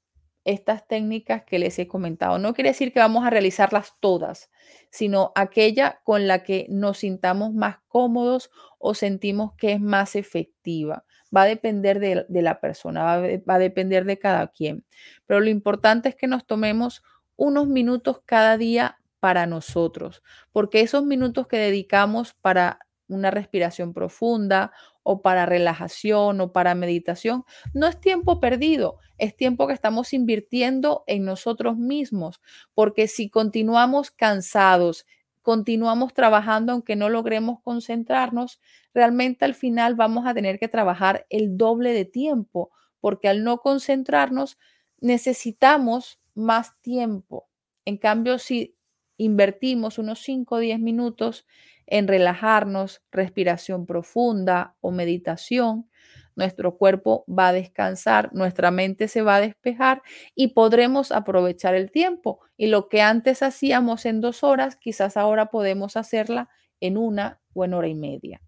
estas 0.46 0.86
técnicas 0.86 1.42
que 1.44 1.58
les 1.58 1.78
he 1.78 1.88
comentado. 1.88 2.38
No 2.38 2.54
quiere 2.54 2.70
decir 2.70 2.92
que 2.92 3.00
vamos 3.00 3.26
a 3.26 3.30
realizarlas 3.30 3.94
todas, 4.00 4.50
sino 4.90 5.32
aquella 5.34 6.00
con 6.04 6.26
la 6.26 6.44
que 6.44 6.66
nos 6.70 6.98
sintamos 6.98 7.52
más 7.52 7.78
cómodos 7.88 8.50
o 8.78 8.94
sentimos 8.94 9.54
que 9.56 9.72
es 9.72 9.80
más 9.80 10.14
efectiva. 10.16 11.04
Va 11.36 11.42
a 11.42 11.46
depender 11.46 11.98
de, 11.98 12.42
la 12.42 12.60
persona, 12.60 13.04
va 13.04 13.16
va 13.18 13.54
a 13.54 13.58
depender 13.58 14.04
de 14.04 14.18
cada 14.18 14.46
quien. 14.46 14.84
Pero 15.26 15.40
lo 15.40 15.50
importante 15.50 16.08
es 16.08 16.14
que 16.14 16.28
nos 16.28 16.46
tomemos 16.46 17.02
unos 17.34 17.66
minutos 17.66 18.22
cada 18.24 18.56
día 18.56 19.00
para 19.18 19.46
nosotros, 19.46 20.22
porque 20.52 20.80
esos 20.80 21.04
minutos 21.04 21.48
que 21.48 21.56
dedicamos 21.56 22.34
para 22.34 22.85
una 23.08 23.30
respiración 23.30 23.92
profunda 23.92 24.72
o 25.02 25.22
para 25.22 25.46
relajación 25.46 26.40
o 26.40 26.52
para 26.52 26.74
meditación, 26.74 27.44
no 27.72 27.86
es 27.86 28.00
tiempo 28.00 28.40
perdido, 28.40 28.98
es 29.18 29.36
tiempo 29.36 29.66
que 29.66 29.72
estamos 29.72 30.12
invirtiendo 30.12 31.04
en 31.06 31.24
nosotros 31.24 31.76
mismos, 31.76 32.40
porque 32.74 33.08
si 33.08 33.30
continuamos 33.30 34.10
cansados, 34.10 35.06
continuamos 35.42 36.12
trabajando 36.12 36.72
aunque 36.72 36.96
no 36.96 37.08
logremos 37.08 37.60
concentrarnos, 37.62 38.60
realmente 38.92 39.44
al 39.44 39.54
final 39.54 39.94
vamos 39.94 40.26
a 40.26 40.34
tener 40.34 40.58
que 40.58 40.68
trabajar 40.68 41.26
el 41.30 41.56
doble 41.56 41.92
de 41.92 42.04
tiempo, 42.04 42.70
porque 43.00 43.28
al 43.28 43.44
no 43.44 43.58
concentrarnos 43.58 44.58
necesitamos 45.00 46.18
más 46.34 46.80
tiempo. 46.80 47.48
En 47.84 47.96
cambio, 47.96 48.38
si 48.38 48.75
invertimos 49.16 49.98
unos 49.98 50.20
5 50.20 50.56
o 50.56 50.58
10 50.58 50.80
minutos 50.80 51.46
en 51.86 52.08
relajarnos, 52.08 53.02
respiración 53.10 53.86
profunda 53.86 54.76
o 54.80 54.90
meditación, 54.90 55.88
nuestro 56.36 56.76
cuerpo 56.76 57.24
va 57.26 57.48
a 57.48 57.52
descansar, 57.52 58.32
nuestra 58.34 58.70
mente 58.70 59.08
se 59.08 59.22
va 59.22 59.36
a 59.36 59.40
despejar 59.40 60.02
y 60.34 60.48
podremos 60.48 61.10
aprovechar 61.10 61.74
el 61.74 61.90
tiempo. 61.90 62.40
Y 62.56 62.66
lo 62.66 62.88
que 62.88 63.00
antes 63.00 63.42
hacíamos 63.42 64.04
en 64.04 64.20
dos 64.20 64.44
horas, 64.44 64.76
quizás 64.76 65.16
ahora 65.16 65.46
podemos 65.46 65.96
hacerla 65.96 66.50
en 66.78 66.98
una 66.98 67.40
o 67.54 67.64
en 67.64 67.72
hora 67.72 67.88
y 67.88 67.94
media. 67.94 68.42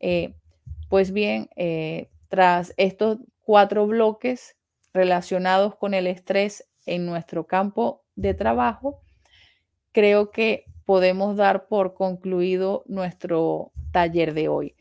Eh, 0.00 0.34
pues 0.88 1.12
bien, 1.12 1.50
eh, 1.56 2.08
tras 2.28 2.72
estos 2.78 3.18
cuatro 3.42 3.86
bloques 3.86 4.56
relacionados 4.94 5.76
con 5.76 5.92
el 5.92 6.06
estrés 6.06 6.66
en 6.86 7.04
nuestro 7.04 7.46
campo 7.46 8.04
de 8.14 8.32
trabajo, 8.32 9.02
creo 9.96 10.30
que 10.30 10.66
podemos 10.84 11.38
dar 11.38 11.68
por 11.68 11.94
concluido 11.94 12.84
nuestro 12.86 13.72
taller 13.92 14.34
de 14.34 14.48
hoy. 14.48 14.75